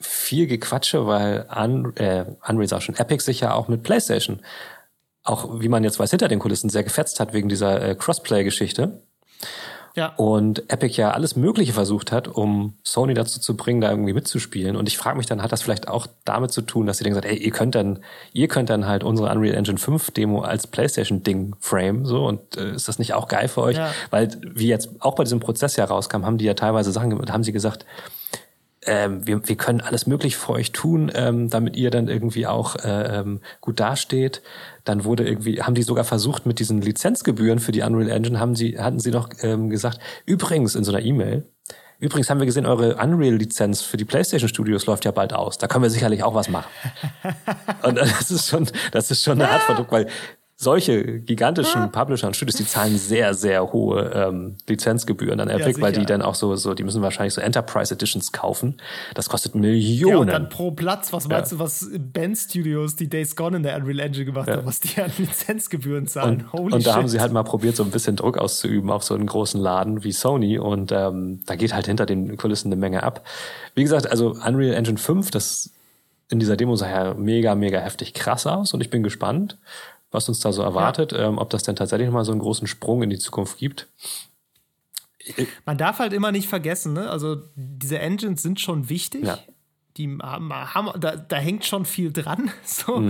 viel 0.00 0.46
Gequatsche, 0.46 1.06
weil 1.06 1.46
Un 1.54 1.96
äh, 1.96 2.24
Unreal 2.48 2.72
auch 2.76 2.80
schon 2.80 2.96
Epic 2.96 3.24
sich 3.24 3.40
ja 3.40 3.54
auch 3.54 3.68
mit 3.68 3.82
PlayStation 3.82 4.40
auch, 5.24 5.60
wie 5.60 5.68
man 5.68 5.84
jetzt 5.84 5.98
weiß, 5.98 6.10
hinter 6.10 6.28
den 6.28 6.38
Kulissen 6.38 6.68
sehr 6.68 6.82
gefetzt 6.82 7.20
hat 7.20 7.32
wegen 7.32 7.48
dieser 7.48 7.80
äh, 7.80 7.94
Crossplay-Geschichte. 7.94 9.02
Ja. 9.94 10.14
Und 10.16 10.70
Epic 10.70 10.96
ja 10.96 11.10
alles 11.10 11.36
Mögliche 11.36 11.72
versucht 11.72 12.12
hat, 12.12 12.28
um 12.28 12.74
Sony 12.82 13.14
dazu 13.14 13.40
zu 13.40 13.56
bringen, 13.56 13.80
da 13.80 13.90
irgendwie 13.90 14.12
mitzuspielen. 14.12 14.76
Und 14.76 14.88
ich 14.88 14.96
frage 14.96 15.16
mich 15.16 15.26
dann, 15.26 15.42
hat 15.42 15.52
das 15.52 15.62
vielleicht 15.62 15.88
auch 15.88 16.06
damit 16.24 16.52
zu 16.52 16.62
tun, 16.62 16.86
dass 16.86 16.98
sie 16.98 17.04
dann 17.04 17.12
gesagt, 17.12 17.26
ey, 17.26 17.36
ihr 17.36 17.50
könnt 17.50 17.74
dann, 17.74 18.00
ihr 18.32 18.48
könnt 18.48 18.70
dann 18.70 18.86
halt 18.86 19.04
unsere 19.04 19.30
Unreal 19.30 19.54
Engine 19.54 19.78
5 19.78 20.10
Demo 20.12 20.40
als 20.40 20.66
PlayStation-Ding 20.66 21.56
frame, 21.60 22.06
so, 22.06 22.26
und 22.26 22.56
äh, 22.56 22.74
ist 22.74 22.88
das 22.88 22.98
nicht 22.98 23.14
auch 23.14 23.28
geil 23.28 23.48
für 23.48 23.62
euch? 23.62 23.76
Ja. 23.76 23.92
Weil, 24.10 24.30
wie 24.42 24.68
jetzt 24.68 24.90
auch 25.00 25.14
bei 25.14 25.24
diesem 25.24 25.40
Prozess 25.40 25.76
ja 25.76 25.84
rauskam, 25.84 26.24
haben 26.24 26.38
die 26.38 26.44
ja 26.44 26.54
teilweise 26.54 26.92
Sachen 26.92 27.10
gemacht, 27.10 27.32
haben 27.32 27.44
sie 27.44 27.52
gesagt, 27.52 27.84
ähm, 28.84 29.26
wir, 29.26 29.46
wir 29.48 29.56
können 29.56 29.80
alles 29.80 30.06
Mögliche 30.06 30.36
für 30.36 30.52
euch 30.52 30.72
tun, 30.72 31.10
ähm, 31.14 31.50
damit 31.50 31.76
ihr 31.76 31.90
dann 31.90 32.08
irgendwie 32.08 32.46
auch 32.46 32.76
äh, 32.76 33.18
ähm, 33.18 33.40
gut 33.60 33.80
dasteht. 33.80 34.42
Dann 34.84 35.04
wurde 35.04 35.26
irgendwie, 35.26 35.62
haben 35.62 35.74
die 35.74 35.82
sogar 35.82 36.04
versucht, 36.04 36.46
mit 36.46 36.58
diesen 36.58 36.80
Lizenzgebühren 36.80 37.60
für 37.60 37.72
die 37.72 37.82
Unreal 37.82 38.10
Engine, 38.10 38.40
haben 38.40 38.56
sie, 38.56 38.78
hatten 38.78 38.98
sie 38.98 39.10
noch 39.10 39.30
ähm, 39.42 39.70
gesagt, 39.70 40.00
übrigens 40.26 40.74
in 40.74 40.84
so 40.84 40.92
einer 40.92 41.04
E-Mail, 41.04 41.44
übrigens 42.00 42.28
haben 42.28 42.40
wir 42.40 42.46
gesehen, 42.46 42.66
eure 42.66 42.96
Unreal-Lizenz 42.96 43.82
für 43.82 43.96
die 43.96 44.04
PlayStation 44.04 44.48
Studios 44.48 44.86
läuft 44.86 45.04
ja 45.04 45.12
bald 45.12 45.32
aus. 45.32 45.58
Da 45.58 45.68
können 45.68 45.84
wir 45.84 45.90
sicherlich 45.90 46.24
auch 46.24 46.34
was 46.34 46.48
machen. 46.48 46.70
Und 47.84 47.96
das 47.96 48.30
ist 48.32 48.48
schon, 48.48 48.68
das 48.90 49.10
ist 49.12 49.22
schon 49.22 49.40
eine 49.40 49.50
Art 49.50 49.62
von 49.62 49.76
Druck, 49.76 49.92
weil 49.92 50.08
solche 50.62 51.20
gigantischen 51.20 51.90
Publisher 51.90 52.28
und 52.28 52.36
Studios, 52.36 52.56
die 52.56 52.66
zahlen 52.66 52.96
sehr, 52.96 53.34
sehr 53.34 53.72
hohe 53.72 54.12
ähm, 54.14 54.56
Lizenzgebühren 54.68 55.40
an 55.40 55.48
Epic, 55.48 55.80
weil 55.80 55.92
sicher. 55.92 56.00
die 56.00 56.06
dann 56.06 56.22
auch 56.22 56.34
so, 56.34 56.54
so, 56.56 56.74
die 56.74 56.84
müssen 56.84 57.02
wahrscheinlich 57.02 57.34
so 57.34 57.40
Enterprise 57.40 57.92
Editions 57.92 58.32
kaufen. 58.32 58.76
Das 59.14 59.28
kostet 59.28 59.54
Ja, 59.54 59.60
Millionen. 59.60 60.18
und 60.18 60.26
dann 60.28 60.48
pro 60.48 60.70
Platz, 60.70 61.12
was 61.12 61.26
meinst 61.28 61.52
du, 61.52 61.58
was 61.58 61.88
Ben 61.98 62.36
Studios, 62.36 62.96
die 62.96 63.08
Days 63.08 63.34
Gone 63.34 63.56
in 63.56 63.62
der 63.62 63.76
Unreal 63.76 63.98
Engine 64.00 64.24
gemacht 64.24 64.48
haben, 64.48 64.64
was 64.64 64.80
die 64.80 65.00
an 65.02 65.10
Lizenzgebühren 65.18 66.06
zahlen? 66.06 66.44
und, 66.52 66.52
Holy 66.52 66.74
und 66.74 66.86
da 66.86 66.90
shit. 66.90 66.98
haben 66.98 67.08
sie 67.08 67.20
halt 67.20 67.32
mal 67.32 67.42
probiert, 67.42 67.76
so 67.76 67.82
ein 67.82 67.90
bisschen 67.90 68.16
Druck 68.16 68.38
auszuüben 68.38 68.90
auf 68.90 69.02
so 69.02 69.14
einen 69.14 69.26
großen 69.26 69.60
Laden 69.60 70.04
wie 70.04 70.12
Sony. 70.12 70.58
Und 70.58 70.92
ähm, 70.92 71.42
da 71.46 71.56
geht 71.56 71.74
halt 71.74 71.86
hinter 71.86 72.06
den 72.06 72.36
Kulissen 72.36 72.68
eine 72.68 72.76
Menge 72.76 73.02
ab. 73.02 73.26
Wie 73.74 73.82
gesagt, 73.82 74.10
also 74.10 74.36
Unreal 74.46 74.74
Engine 74.74 74.98
5, 74.98 75.30
das 75.30 75.70
in 76.32 76.38
dieser 76.38 76.56
Demo 76.56 76.76
sah 76.76 76.88
ja 76.88 77.14
mega, 77.14 77.54
mega 77.54 77.78
heftig 77.78 78.14
krass 78.14 78.46
aus. 78.46 78.72
Und 78.72 78.80
ich 78.80 78.88
bin 78.88 79.02
gespannt, 79.02 79.58
was 80.12 80.28
uns 80.28 80.38
da 80.40 80.52
so 80.52 80.62
erwartet, 80.62 81.12
ähm, 81.16 81.38
ob 81.38 81.50
das 81.50 81.64
denn 81.64 81.74
tatsächlich 81.74 82.10
mal 82.10 82.24
so 82.24 82.32
einen 82.32 82.40
großen 82.40 82.66
Sprung 82.66 83.02
in 83.02 83.10
die 83.10 83.18
Zukunft 83.18 83.58
gibt. 83.58 83.88
Man 85.64 85.78
darf 85.78 85.98
halt 85.98 86.12
immer 86.12 86.32
nicht 86.32 86.48
vergessen, 86.48 86.92
ne? 86.92 87.10
also 87.10 87.36
diese 87.54 87.98
Engines 87.98 88.42
sind 88.42 88.60
schon 88.60 88.88
wichtig. 88.88 89.24
Ja. 89.24 89.38
Die 89.96 90.08
haben, 90.22 91.00
da, 91.00 91.16
da 91.16 91.36
hängt 91.36 91.64
schon 91.64 91.84
viel 91.84 92.12
dran. 92.12 92.50
So. 92.64 93.02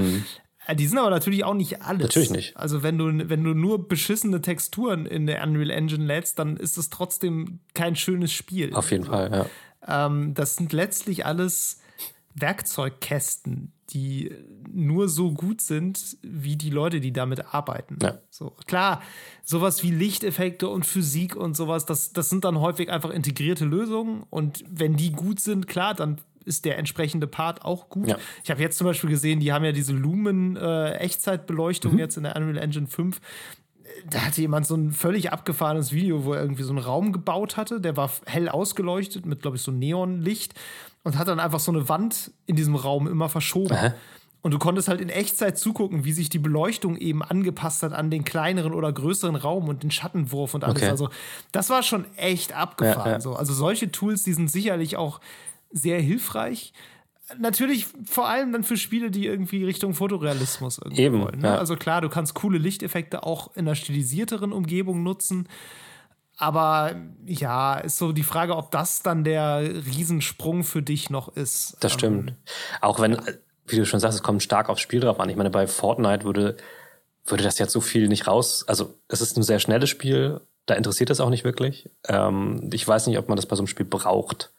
Äh, 0.67 0.77
Die 0.77 0.87
sind 0.87 0.99
aber 0.99 1.11
natürlich 1.11 1.45
auch 1.45 1.55
nicht 1.55 1.83
alles. 1.83 1.99
Mhm. 1.99 2.03
Natürlich 2.05 2.31
nicht. 2.31 2.57
Also 2.57 2.83
wenn 2.83 2.99
du, 2.99 3.29
wenn 3.29 3.43
du 3.43 3.55
nur 3.55 3.89
beschissene 3.89 4.41
Texturen 4.41 5.07
in 5.07 5.27
der 5.27 5.43
Unreal 5.43 5.71
Engine 5.71 6.05
lädst, 6.05 6.39
dann 6.39 6.57
ist 6.57 6.77
es 6.79 6.91
trotzdem 6.91 7.61
kein 7.75 7.97
schönes 7.97 8.33
Spiel. 8.33 8.75
Auf 8.75 8.91
jeden 8.91 9.05
Fall, 9.05 9.31
ja. 9.33 10.07
Ähm, 10.07 10.35
das 10.35 10.57
sind 10.57 10.73
letztlich 10.73 11.27
alles 11.27 11.81
Werkzeugkästen, 12.35 13.73
die 13.93 14.35
nur 14.73 15.09
so 15.09 15.33
gut 15.33 15.61
sind, 15.61 16.17
wie 16.23 16.57
die 16.57 16.71
Leute, 16.71 17.01
die 17.01 17.13
damit 17.13 17.55
arbeiten. 17.55 17.99
Ja. 18.03 18.19
So, 18.31 18.55
klar, 18.67 19.03
sowas 19.45 19.83
wie 19.83 19.91
Lichteffekte 19.91 20.69
und 20.69 20.87
Physik 20.87 21.37
und 21.37 21.57
sowas, 21.57 21.85
das, 21.85 22.13
das 22.13 22.31
sind 22.31 22.45
dann 22.45 22.61
häufig 22.61 22.91
einfach 22.91 23.11
integrierte 23.11 23.65
Lösungen. 23.65 24.25
Und 24.31 24.65
wenn 24.69 24.97
die 24.97 25.13
gut 25.13 25.41
sind, 25.41 25.67
klar, 25.67 25.95
dann 25.95 26.21
ist 26.45 26.65
der 26.65 26.79
entsprechende 26.79 27.27
Part 27.27 27.65
auch 27.65 27.89
gut. 27.89 28.07
Ja. 28.09 28.19
Ich 28.43 28.51
habe 28.51 28.61
jetzt 28.61 28.79
zum 28.79 28.87
Beispiel 28.87 29.11
gesehen, 29.11 29.41
die 29.41 29.53
haben 29.53 29.65
ja 29.65 29.73
diese 29.73 29.93
Lumen-Echtzeitbeleuchtung 29.93 31.99
jetzt 31.99 32.17
in 32.17 32.23
der 32.25 32.37
Unreal 32.37 32.59
Engine 32.59 32.87
5 32.87 33.21
da 34.09 34.21
hatte 34.21 34.41
jemand 34.41 34.67
so 34.67 34.75
ein 34.75 34.93
völlig 34.93 35.33
abgefahrenes 35.33 35.93
Video, 35.93 36.25
wo 36.25 36.33
er 36.33 36.41
irgendwie 36.41 36.63
so 36.63 36.71
einen 36.71 36.79
Raum 36.79 37.13
gebaut 37.13 37.57
hatte, 37.57 37.81
der 37.81 37.97
war 37.97 38.11
hell 38.27 38.49
ausgeleuchtet 38.49 39.27
mit, 39.27 39.43
glaube 39.43 39.57
ich, 39.57 39.63
so 39.63 39.71
Neonlicht 39.71 40.55
und 41.03 41.19
hat 41.19 41.29
dann 41.29 41.41
einfach 41.41 41.61
so 41.61 41.73
eine 41.73 41.89
Wand 41.89 42.31
in 42.47 42.57
diesem 42.57 42.75
Raum 42.77 43.07
immer 43.09 43.29
verschoben. 43.29 43.75
Aha. 43.75 43.95
Und 44.43 44.51
du 44.51 44.59
konntest 44.59 44.89
halt 44.89 45.01
in 45.01 45.09
Echtzeit 45.09 45.57
zugucken, 45.57 46.05
wie 46.05 46.13
sich 46.13 46.29
die 46.29 46.41
Beleuchtung 46.41 46.97
eben 46.97 47.23
angepasst 47.23 47.85
hat 47.85 47.93
an 47.93 48.11
den 48.11 48.25
kleineren 48.25 48.75
oder 48.75 48.93
größeren 48.93 49.37
Raum 49.37 49.69
und 49.69 49.85
den 49.85 49.93
Schattenwurf 49.93 50.55
und 50.55 50.65
alles. 50.65 50.79
Okay. 50.79 50.91
Also, 50.91 51.11
das 51.53 51.71
war 51.71 51.85
schon 51.85 52.07
echt 52.17 52.53
abgefahren. 52.53 53.07
Ja, 53.07 53.13
ja. 53.13 53.21
So. 53.21 53.37
Also, 53.37 53.55
solche 53.55 53.93
Tools, 53.93 54.25
die 54.25 54.33
sind 54.33 54.51
sicherlich 54.51 54.97
auch 54.97 55.21
sehr 55.71 56.01
hilfreich. 56.01 56.73
Natürlich 57.39 57.87
vor 58.05 58.29
allem 58.29 58.53
dann 58.53 58.65
für 58.65 58.77
Spiele, 58.77 59.11
die 59.11 59.27
irgendwie 59.27 59.65
Richtung 59.65 59.95
Fotorealismus 59.95 60.79
irgendwie 60.79 61.03
Eben, 61.03 61.23
wollen. 61.23 61.41
Ne? 61.41 61.49
ja. 61.49 61.57
Also 61.57 61.77
klar, 61.77 62.01
du 62.01 62.09
kannst 62.09 62.35
coole 62.35 62.59
Lichteffekte 62.59 63.25
auch 63.25 63.55
in 63.55 63.67
einer 63.67 63.75
stilisierteren 63.75 64.53
Umgebung 64.53 65.03
nutzen. 65.03 65.49
Aber 66.37 66.97
ja, 67.25 67.77
ist 67.79 67.99
so 67.99 68.13
die 68.13 68.25
Frage, 68.25 68.57
ob 68.57 68.71
das 68.71 69.03
dann 69.03 69.23
der 69.23 69.61
Riesensprung 69.63 70.65
für 70.65 70.83
dich 70.83 71.11
noch 71.11 71.37
ist. 71.37 71.77
Das 71.81 71.93
Ähm, 71.93 71.99
stimmt. 71.99 72.35
Auch 72.81 72.99
wenn, 73.01 73.19
wie 73.67 73.77
du 73.77 73.87
schon 73.87 74.01
sagst, 74.01 74.17
es 74.17 74.23
kommt 74.23 74.43
stark 74.43 74.69
aufs 74.69 74.81
Spiel 74.81 75.01
drauf 75.01 75.21
an. 75.21 75.29
Ich 75.29 75.37
meine, 75.37 75.51
bei 75.51 75.67
Fortnite 75.67 76.25
würde, 76.25 76.57
würde 77.25 77.45
das 77.45 77.59
jetzt 77.59 77.73
so 77.73 77.81
viel 77.81 78.09
nicht 78.09 78.27
raus. 78.27 78.65
Also, 78.67 78.99
es 79.09 79.21
ist 79.21 79.37
ein 79.37 79.43
sehr 79.43 79.61
schnelles 79.61 79.91
Spiel. 79.91 80.41
Da 80.67 80.75
interessiert 80.75 81.11
es 81.11 81.21
auch 81.21 81.31
nicht 81.31 81.45
wirklich. 81.45 81.89
Ähm, 82.09 82.69
ich 82.73 82.87
weiß 82.87 83.07
nicht, 83.07 83.19
ob 83.19 83.29
man 83.29 83.37
das 83.37 83.47
bei 83.47 83.55
so 83.57 83.61
einem 83.63 83.69
Spiel 83.69 83.87
braucht. 83.87 84.53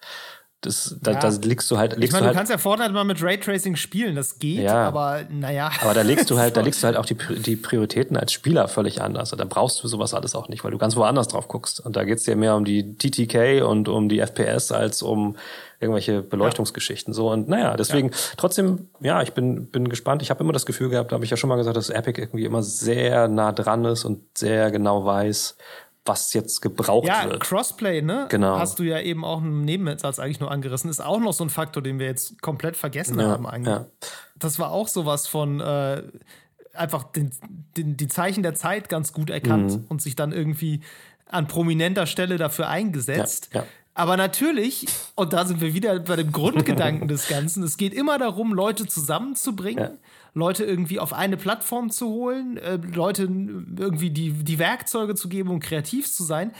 Das, 0.66 0.96
da, 1.02 1.12
Ja. 1.12 1.20
da 1.20 1.30
legst 1.44 1.70
du 1.70 1.78
halt, 1.78 1.94
Ich 1.94 2.00
legst 2.00 2.14
meine, 2.14 2.24
du 2.24 2.28
halt, 2.28 2.38
kannst 2.38 2.52
ja 2.52 2.58
Fortnite 2.58 2.92
mal 2.94 3.04
mit 3.04 3.22
Raytracing 3.22 3.76
spielen, 3.76 4.16
das 4.16 4.40
geht, 4.40 4.64
Ja. 4.64 4.88
aber 4.88 5.22
naja. 5.30 5.72
aber 5.82 5.94
da 5.94 6.02
legst 6.02 6.30
du 6.30 6.38
halt, 6.40 6.58
da 6.58 6.62
legst 6.62 6.82
du 6.82 6.88
halt 6.88 6.98
auch 6.98 7.06
die, 7.06 7.16
die 7.16 7.56
Prioritäten 7.56 8.18
als 8.18 8.32
Spieler 8.34 8.68
völlig 8.68 9.02
anders. 9.02 9.32
Da 9.32 9.46
brauchst 9.46 9.84
du 9.84 9.88
sowas 9.88 10.14
alles 10.14 10.36
auch 10.36 10.48
nicht, 10.50 10.64
weil 10.64 10.72
du 10.72 10.78
ganz 10.78 10.96
woanders 10.96 11.28
drauf 11.28 11.48
guckst. 11.48 11.80
Und 11.80 11.96
da 11.96 12.04
geht's 12.04 12.24
dir 12.24 12.36
mehr 12.36 12.56
um 12.56 12.66
die 12.66 12.98
TTK 12.98 13.62
und 13.64 13.88
um 13.90 14.10
die 14.10 14.20
FPS 14.20 14.72
als 14.72 15.02
um 15.02 15.36
irgendwelche 15.80 16.22
Beleuchtungsgeschichten. 16.22 17.14
So 17.14 17.30
und 17.30 17.50
naja, 17.50 17.76
deswegen 17.76 18.12
trotzdem, 18.38 18.88
ja, 19.02 19.22
ich 19.22 19.34
bin, 19.34 19.66
bin 19.68 19.90
gespannt. 19.90 20.22
Ich 20.22 20.30
habe 20.30 20.42
immer 20.42 20.54
das 20.54 20.66
Gefühl 20.66 20.88
gehabt, 20.90 21.12
da 21.12 21.16
habe 21.16 21.26
ich 21.26 21.32
ja 21.32 21.36
schon 21.36 21.50
mal 21.50 21.58
gesagt, 21.58 21.76
dass 21.76 21.90
Epic 21.90 22.22
irgendwie 22.22 22.46
immer 22.46 22.64
sehr 22.64 23.28
nah 23.28 23.52
dran 23.52 23.84
ist 23.84 24.06
und 24.06 24.22
sehr 24.38 24.72
genau 24.72 25.04
weiß, 25.04 25.58
was 26.06 26.34
jetzt 26.34 26.62
gebraucht 26.62 27.08
Ja, 27.08 27.30
wird. 27.30 27.42
Crossplay, 27.44 28.02
ne? 28.02 28.28
Genau. 28.30 28.58
Hast 28.60 28.78
du 28.80 28.84
ja 28.84 29.00
eben 29.00 29.24
auch 29.24 29.42
einen 29.42 29.62
Nebensatz 29.62 30.20
eigentlich 30.20 30.40
nur 30.42 30.52
angerissen. 30.52 30.90
Ist 30.90 31.04
auch 31.04 31.20
noch 31.20 31.34
so 31.34 31.44
ein 31.46 31.50
Faktor, 31.50 31.82
den 31.82 31.98
wir 32.00 32.08
jetzt 32.08 32.42
komplett 32.42 32.76
vergessen 32.76 33.20
Ja, 33.20 33.30
haben 33.30 33.46
eigentlich. 33.48 33.74
ja. 33.74 33.86
Das 34.36 34.60
war 34.60 34.72
auch 34.72 34.88
sowas 34.90 35.28
von 35.28 35.62
äh, 35.62 36.04
einfach 36.74 37.04
den, 37.04 37.32
den, 37.78 37.96
die 37.96 38.08
Zeichen 38.08 38.44
der 38.44 38.54
Zeit 38.56 38.90
ganz 38.90 39.14
gut 39.14 39.30
erkannt 39.30 39.72
Mhm. 39.72 39.86
und 39.90 40.02
sich 40.02 40.16
dann 40.16 40.32
irgendwie 40.34 40.82
an 41.30 41.48
prominenter 41.48 42.06
Stelle 42.06 42.38
dafür 42.38 42.68
eingesetzt. 42.68 43.50
Ja, 43.54 43.62
ja. 43.62 43.68
Aber 43.96 44.18
natürlich, 44.18 44.88
und 45.16 45.34
da 45.34 45.46
sind 45.46 45.62
wir 45.62 45.74
wieder 45.76 46.00
bei 46.00 46.16
dem 46.16 46.32
Grundgedanken 46.32 47.08
des 47.08 47.28
Ganzen, 47.28 47.62
es 47.64 47.78
geht 47.78 47.94
immer 47.94 48.18
darum, 48.18 48.54
Leute 48.54 48.88
zusammenzubringen, 48.88 49.84
Ja. 49.84 49.92
Leute 50.34 50.64
irgendwie 50.64 51.00
auf 51.00 51.14
eine 51.14 51.38
Plattform 51.38 51.92
zu 51.92 52.08
holen, 52.10 52.58
äh, 52.58 52.78
Leute 52.78 53.24
irgendwie 53.24 54.10
die, 54.10 54.32
die 54.32 54.58
Werkzeuge 54.58 55.14
zu 55.14 55.30
geben, 55.30 55.50
um 55.50 55.60
kreativ 55.60 56.12
zu 56.12 56.24
sein. 56.24 56.52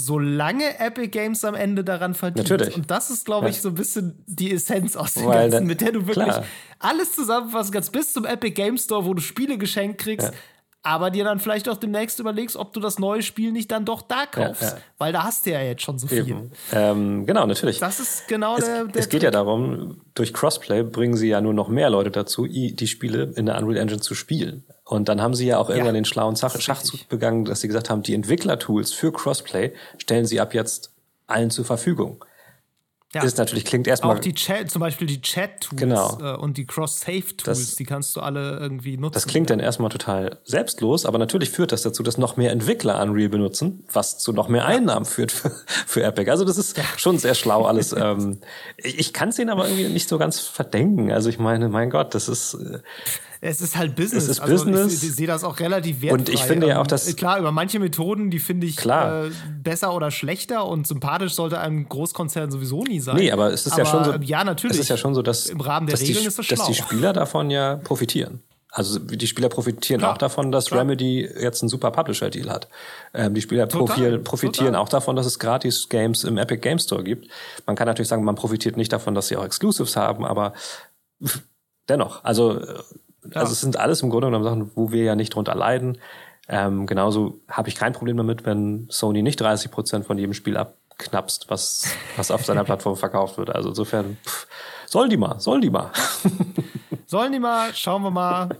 solange 0.00 0.78
Epic 0.78 1.08
Games 1.08 1.44
am 1.44 1.56
Ende 1.56 1.82
daran 1.82 2.14
verdient. 2.14 2.48
Natürlich. 2.48 2.76
Und 2.76 2.88
das 2.88 3.10
ist, 3.10 3.26
glaube 3.26 3.48
ich, 3.50 3.56
Ja. 3.56 3.62
so 3.62 3.68
ein 3.70 3.74
bisschen 3.74 4.22
die 4.28 4.52
Essenz 4.52 4.94
aus 4.94 5.14
dem 5.14 5.26
Weil 5.26 5.50
Ganzen, 5.50 5.66
mit 5.66 5.80
der 5.80 5.90
du 5.90 6.06
wirklich 6.06 6.24
klar. 6.28 6.44
alles 6.78 7.16
zusammenfassen 7.16 7.72
kannst, 7.72 7.90
bis 7.90 8.12
zum 8.12 8.24
Epic 8.24 8.52
Games 8.54 8.84
Store, 8.84 9.04
wo 9.04 9.12
du 9.12 9.20
Spiele 9.20 9.58
geschenkt 9.58 9.98
kriegst. 10.00 10.32
Aber 10.82 11.10
dir 11.10 11.24
dann 11.24 11.40
vielleicht 11.40 11.68
auch 11.68 11.76
demnächst 11.76 12.20
überlegst, 12.20 12.56
ob 12.56 12.72
du 12.72 12.80
das 12.80 12.98
neue 12.98 13.22
Spiel 13.22 13.52
nicht 13.52 13.70
dann 13.70 13.84
doch 13.84 14.00
da 14.00 14.26
kaufst. 14.26 14.62
ja. 14.62 14.76
Weil 14.96 15.12
da 15.12 15.24
hast 15.24 15.44
du 15.44 15.50
ja 15.50 15.60
jetzt 15.60 15.82
schon 15.82 15.98
so 15.98 16.06
viel. 16.06 16.50
Ähm, 16.72 17.26
genau, 17.26 17.46
natürlich. 17.46 17.78
Das 17.78 17.98
ist 18.00 18.28
genau 18.28 18.56
es, 18.56 18.64
der, 18.64 18.84
der 18.84 19.00
es 19.02 19.08
geht 19.08 19.22
ja 19.22 19.30
darum, 19.30 20.00
durch 20.14 20.32
Crossplay 20.32 20.84
bringen 20.84 21.16
sie 21.16 21.28
ja 21.28 21.40
nur 21.40 21.52
noch 21.52 21.68
mehr 21.68 21.90
Leute 21.90 22.10
dazu, 22.10 22.46
die 22.46 22.86
Spiele 22.86 23.32
in 23.34 23.46
der 23.46 23.58
Unreal 23.58 23.76
Engine 23.76 24.00
zu 24.00 24.14
spielen. 24.14 24.64
Und 24.84 25.08
dann 25.08 25.20
haben 25.20 25.34
sie 25.34 25.46
ja 25.46 25.58
auch 25.58 25.68
irgendwann 25.68 25.94
den 25.94 26.06
schlauen 26.06 26.36
Schach 26.36 26.58
Schachzug 26.58 27.08
begangen, 27.08 27.44
dass 27.44 27.60
sie 27.60 27.68
gesagt 27.68 27.90
haben, 27.90 28.02
die 28.02 28.14
Entwicklertools 28.14 28.92
für 28.92 29.12
Crossplay 29.12 29.72
stellen 29.98 30.24
sie 30.24 30.40
ab 30.40 30.54
jetzt 30.54 30.92
allen 31.26 31.50
zur 31.50 31.66
Verfügung. 31.66 32.24
Ja. 33.14 33.22
Ist 33.22 33.38
natürlich, 33.38 33.64
klingt 33.64 33.86
erstmal. 33.86 34.16
Auch 34.16 34.20
die 34.20 34.34
Chat, 34.34 34.70
zum 34.70 34.80
Beispiel 34.80 35.06
die 35.06 35.22
Chat-Tools 35.22 35.80
Genau. 35.80 36.18
äh, 36.20 36.36
und 36.36 36.58
die 36.58 36.66
Cross-Save-Tools, 36.66 37.42
Das- 37.44 37.76
die 37.76 37.84
kannst 37.84 38.14
du 38.14 38.20
alle 38.20 38.58
irgendwie 38.58 38.98
nutzen. 38.98 39.14
Das 39.14 39.26
klingt 39.26 39.48
dann 39.48 39.60
erstmal 39.60 39.88
total 39.88 40.38
selbstlos, 40.44 41.06
aber 41.06 41.16
natürlich 41.16 41.48
führt 41.48 41.72
das 41.72 41.80
dazu, 41.80 42.02
dass 42.02 42.18
noch 42.18 42.36
mehr 42.36 42.52
Entwickler 42.52 43.00
Unreal 43.00 43.30
benutzen, 43.30 43.84
was 43.90 44.18
zu 44.18 44.34
noch 44.34 44.48
mehr 44.48 44.66
Einnahmen 44.66 45.06
führt 45.06 45.32
für, 45.32 45.50
für 45.86 46.02
Epic. 46.02 46.30
Also 46.30 46.44
das 46.44 46.58
ist 46.58 46.78
schon 46.98 47.16
sehr 47.18 47.34
schlau 47.34 47.64
alles. 47.64 47.92
ähm, 47.96 48.40
ich 48.76 48.98
ich 48.98 49.12
kann 49.14 49.30
es 49.30 49.38
ihnen 49.38 49.48
aber 49.48 49.66
irgendwie 49.68 49.88
nicht 49.88 50.06
so 50.10 50.18
ganz 50.18 50.40
verdenken. 50.40 51.10
Also 51.10 51.30
ich 51.30 51.38
meine, 51.38 51.70
mein 51.70 51.88
Gott, 51.88 52.14
das 52.14 52.28
ist 52.28 52.54
äh, 52.54 52.80
Es 53.40 53.60
ist 53.60 53.76
halt 53.76 53.94
Business. 53.94 54.24
Es 54.24 54.28
ist 54.30 54.40
also 54.40 54.52
Business. 54.64 55.02
Ich, 55.02 55.08
ich 55.10 55.14
sehe 55.16 55.26
das 55.26 55.44
auch 55.44 55.60
relativ 55.60 56.02
wertfrei. 56.02 56.18
Und 56.18 56.28
ich 56.28 56.42
finde 56.42 56.68
ja 56.68 56.76
auch, 56.78 56.82
Ähm, 56.82 56.88
dass- 56.88 57.14
Klar, 57.16 57.38
über 57.38 57.52
manche 57.52 57.78
Methoden, 57.78 58.30
die 58.30 58.38
finde 58.38 58.66
ich 58.66 58.76
Klar. 58.76 59.26
Äh, 59.26 59.30
besser 59.62 59.94
oder 59.94 60.10
schlechter 60.10 60.66
und 60.66 60.86
sympathisch 60.86 61.34
sollte 61.34 61.58
einem 61.60 61.88
Großkonzern 61.88 62.50
sowieso 62.50 62.82
nie 62.84 63.00
sein. 63.00 63.16
Nee, 63.16 63.30
aber 63.30 63.52
es 63.52 63.66
ist 63.66 63.76
ja 63.78 63.84
schon 63.86 64.04
so. 64.04 64.14
Ja, 64.22 64.44
natürlich. 64.44 64.76
Es 64.76 64.82
ist 64.82 64.88
ja 64.88 64.96
schon 64.96 65.14
so, 65.14 65.22
dass, 65.22 65.46
Im 65.46 65.60
Rahmen 65.60 65.86
der 65.86 65.94
dass, 65.94 66.02
Regeln 66.02 66.20
die, 66.22 66.26
ist 66.26 66.38
das 66.38 66.46
dass 66.48 66.66
die 66.66 66.74
schlau. 66.74 66.86
Spieler 66.86 67.12
davon 67.12 67.50
ja 67.50 67.76
profitieren. 67.76 68.42
Also 68.70 68.98
die 68.98 69.26
Spieler 69.26 69.48
profitieren 69.48 70.00
Klar, 70.00 70.12
auch 70.12 70.18
davon, 70.18 70.52
dass 70.52 70.66
klar. 70.66 70.80
Remedy 70.82 71.22
jetzt 71.40 71.62
einen 71.62 71.70
super 71.70 71.90
Publisher-Deal 71.90 72.50
hat. 72.50 72.68
Ähm, 73.14 73.32
die 73.32 73.40
Spieler 73.40 73.66
Total, 73.66 73.86
profitieren, 73.86 74.24
profitieren 74.24 74.66
total. 74.68 74.82
auch 74.82 74.88
davon, 74.90 75.16
dass 75.16 75.24
es 75.24 75.38
gratis 75.38 75.88
Games 75.88 76.22
im 76.24 76.36
Epic 76.36 76.60
Game 76.60 76.78
Store 76.78 77.02
gibt. 77.02 77.28
Man 77.66 77.76
kann 77.76 77.86
natürlich 77.86 78.08
sagen, 78.08 78.24
man 78.24 78.34
profitiert 78.34 78.76
nicht 78.76 78.92
davon, 78.92 79.14
dass 79.14 79.28
sie 79.28 79.36
auch 79.38 79.44
Exclusives 79.44 79.96
haben, 79.96 80.26
aber 80.26 80.52
dennoch. 81.88 82.22
Also, 82.24 82.60
äh, 83.32 83.38
also 83.38 83.52
es 83.52 83.60
sind 83.60 83.76
alles 83.76 84.02
im 84.02 84.10
Grunde 84.10 84.28
genommen 84.28 84.44
Sachen, 84.44 84.70
wo 84.74 84.92
wir 84.92 85.04
ja 85.04 85.14
nicht 85.14 85.34
drunter 85.34 85.54
leiden. 85.54 85.98
Ähm, 86.48 86.86
genauso 86.86 87.40
habe 87.48 87.68
ich 87.68 87.74
kein 87.74 87.92
Problem 87.92 88.16
damit, 88.16 88.46
wenn 88.46 88.86
Sony 88.90 89.22
nicht 89.22 89.40
30 89.40 89.70
Prozent 89.70 90.06
von 90.06 90.16
jedem 90.18 90.32
Spiel 90.34 90.56
abknapst, 90.56 91.50
was, 91.50 91.92
was 92.16 92.30
auf 92.30 92.44
seiner 92.44 92.64
Plattform 92.64 92.96
verkauft 92.96 93.36
wird. 93.38 93.54
Also 93.54 93.68
insofern, 93.70 94.16
pff, 94.24 94.46
sollen 94.86 95.10
die 95.10 95.18
mal, 95.18 95.38
sollen 95.40 95.60
die 95.60 95.70
mal. 95.70 95.90
Sollen 97.10 97.32
die 97.32 97.38
mal, 97.38 97.72
schauen 97.74 98.02
wir 98.02 98.10
mal. 98.10 98.50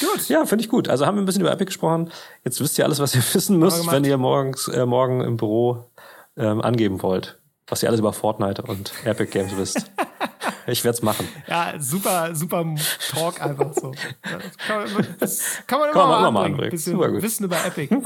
Gut. 0.00 0.28
Ja, 0.30 0.46
finde 0.46 0.64
ich 0.64 0.70
gut. 0.70 0.88
Also 0.88 1.04
haben 1.04 1.16
wir 1.16 1.22
ein 1.22 1.26
bisschen 1.26 1.42
über 1.42 1.52
Epic 1.52 1.66
gesprochen. 1.66 2.10
Jetzt 2.42 2.58
wisst 2.60 2.78
ihr 2.78 2.86
alles, 2.86 3.00
was 3.00 3.14
ihr 3.14 3.22
wissen 3.34 3.58
müsst, 3.58 3.90
wenn 3.90 4.04
ihr 4.04 4.16
morgens, 4.16 4.68
äh, 4.68 4.86
morgen 4.86 5.20
im 5.20 5.36
Büro 5.36 5.90
ähm, 6.38 6.62
angeben 6.62 7.02
wollt. 7.02 7.38
Was 7.68 7.82
ihr 7.82 7.90
alles 7.90 8.00
über 8.00 8.12
Fortnite 8.14 8.62
und 8.62 8.92
Epic 9.04 9.30
Games 9.30 9.56
wisst. 9.56 9.90
Ich 10.66 10.84
werde 10.84 10.96
es 10.96 11.02
machen. 11.02 11.26
Ja, 11.46 11.74
super, 11.78 12.34
super 12.34 12.64
Talk 13.10 13.40
einfach 13.42 13.72
so. 13.74 13.92
Das 14.22 14.56
kann, 14.66 14.92
man- 14.92 15.06
das 15.18 15.42
kann 15.66 15.80
man 15.80 15.90
immer 15.90 16.00
Kann 16.00 16.08
man 16.10 16.22
mal 16.22 16.30
mal 16.30 16.44
anbringen. 16.46 16.70
Bisschen 16.70 16.92
Super 16.94 17.10
gut. 17.10 17.22
Wissen 17.22 17.44
über 17.44 17.56
Epic. 17.64 17.94
gut, 17.94 18.04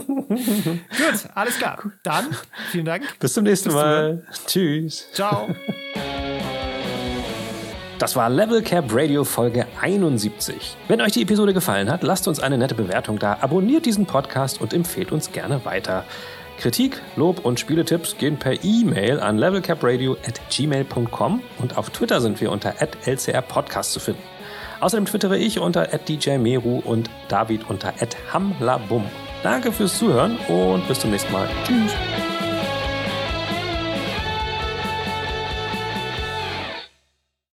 alles 1.35 1.57
klar. 1.59 1.79
Dann, 2.03 2.27
vielen 2.71 2.85
Dank. 2.85 3.19
Bis 3.19 3.33
zum 3.35 3.45
nächsten 3.45 3.69
Bis 3.71 3.75
zum 3.79 3.83
Mal. 3.83 4.27
Tschüss. 4.47 5.07
Ciao. 5.13 5.49
Das 7.99 8.17
war 8.17 8.31
Level 8.31 8.63
Cap 8.63 8.87
Radio 8.91 9.25
Folge 9.25 9.67
71. 9.83 10.75
Wenn 10.89 11.03
euch 11.03 11.13
die 11.13 11.23
Episode 11.23 11.53
gefallen 11.53 11.91
hat, 11.91 12.03
lasst 12.03 12.27
uns 12.29 12.41
eine 12.41 12.57
nette 12.57 12.75
Bewertung 12.75 13.19
da, 13.19 13.37
abonniert 13.43 13.85
diesen 13.85 14.07
Podcast 14.07 14.59
und 14.61 14.73
empfehlt 14.73 15.13
uns 15.13 15.33
gerne 15.33 15.65
weiter. 15.67 16.05
Kritik, 16.61 17.01
Lob 17.17 17.45
und 17.45 17.59
Spieletipps 17.59 18.19
gehen 18.19 18.37
per 18.37 18.63
E-Mail 18.63 19.19
an 19.19 19.39
levelcapradio 19.39 20.19
at 20.27 20.41
gmail.com 20.51 21.43
und 21.59 21.79
auf 21.79 21.89
Twitter 21.89 22.21
sind 22.21 22.39
wir 22.43 22.53
unter 22.53 22.75
lcrpodcast 22.81 23.93
zu 23.93 23.99
finden. 23.99 24.23
Außerdem 24.81 25.07
twittere 25.07 25.39
ich 25.39 25.59
unter 25.59 25.87
@djmeru 25.87 26.81
und 26.85 27.09
David 27.29 27.69
unter 27.71 27.95
@hamlabum. 28.33 29.07
Danke 29.43 29.73
fürs 29.73 29.99
Zuhören 29.99 30.37
und 30.49 30.87
bis 30.87 31.01
zum 31.01 31.11
nächsten 31.11 31.33
Mal. 31.33 31.49
Tschüss. 31.65 32.40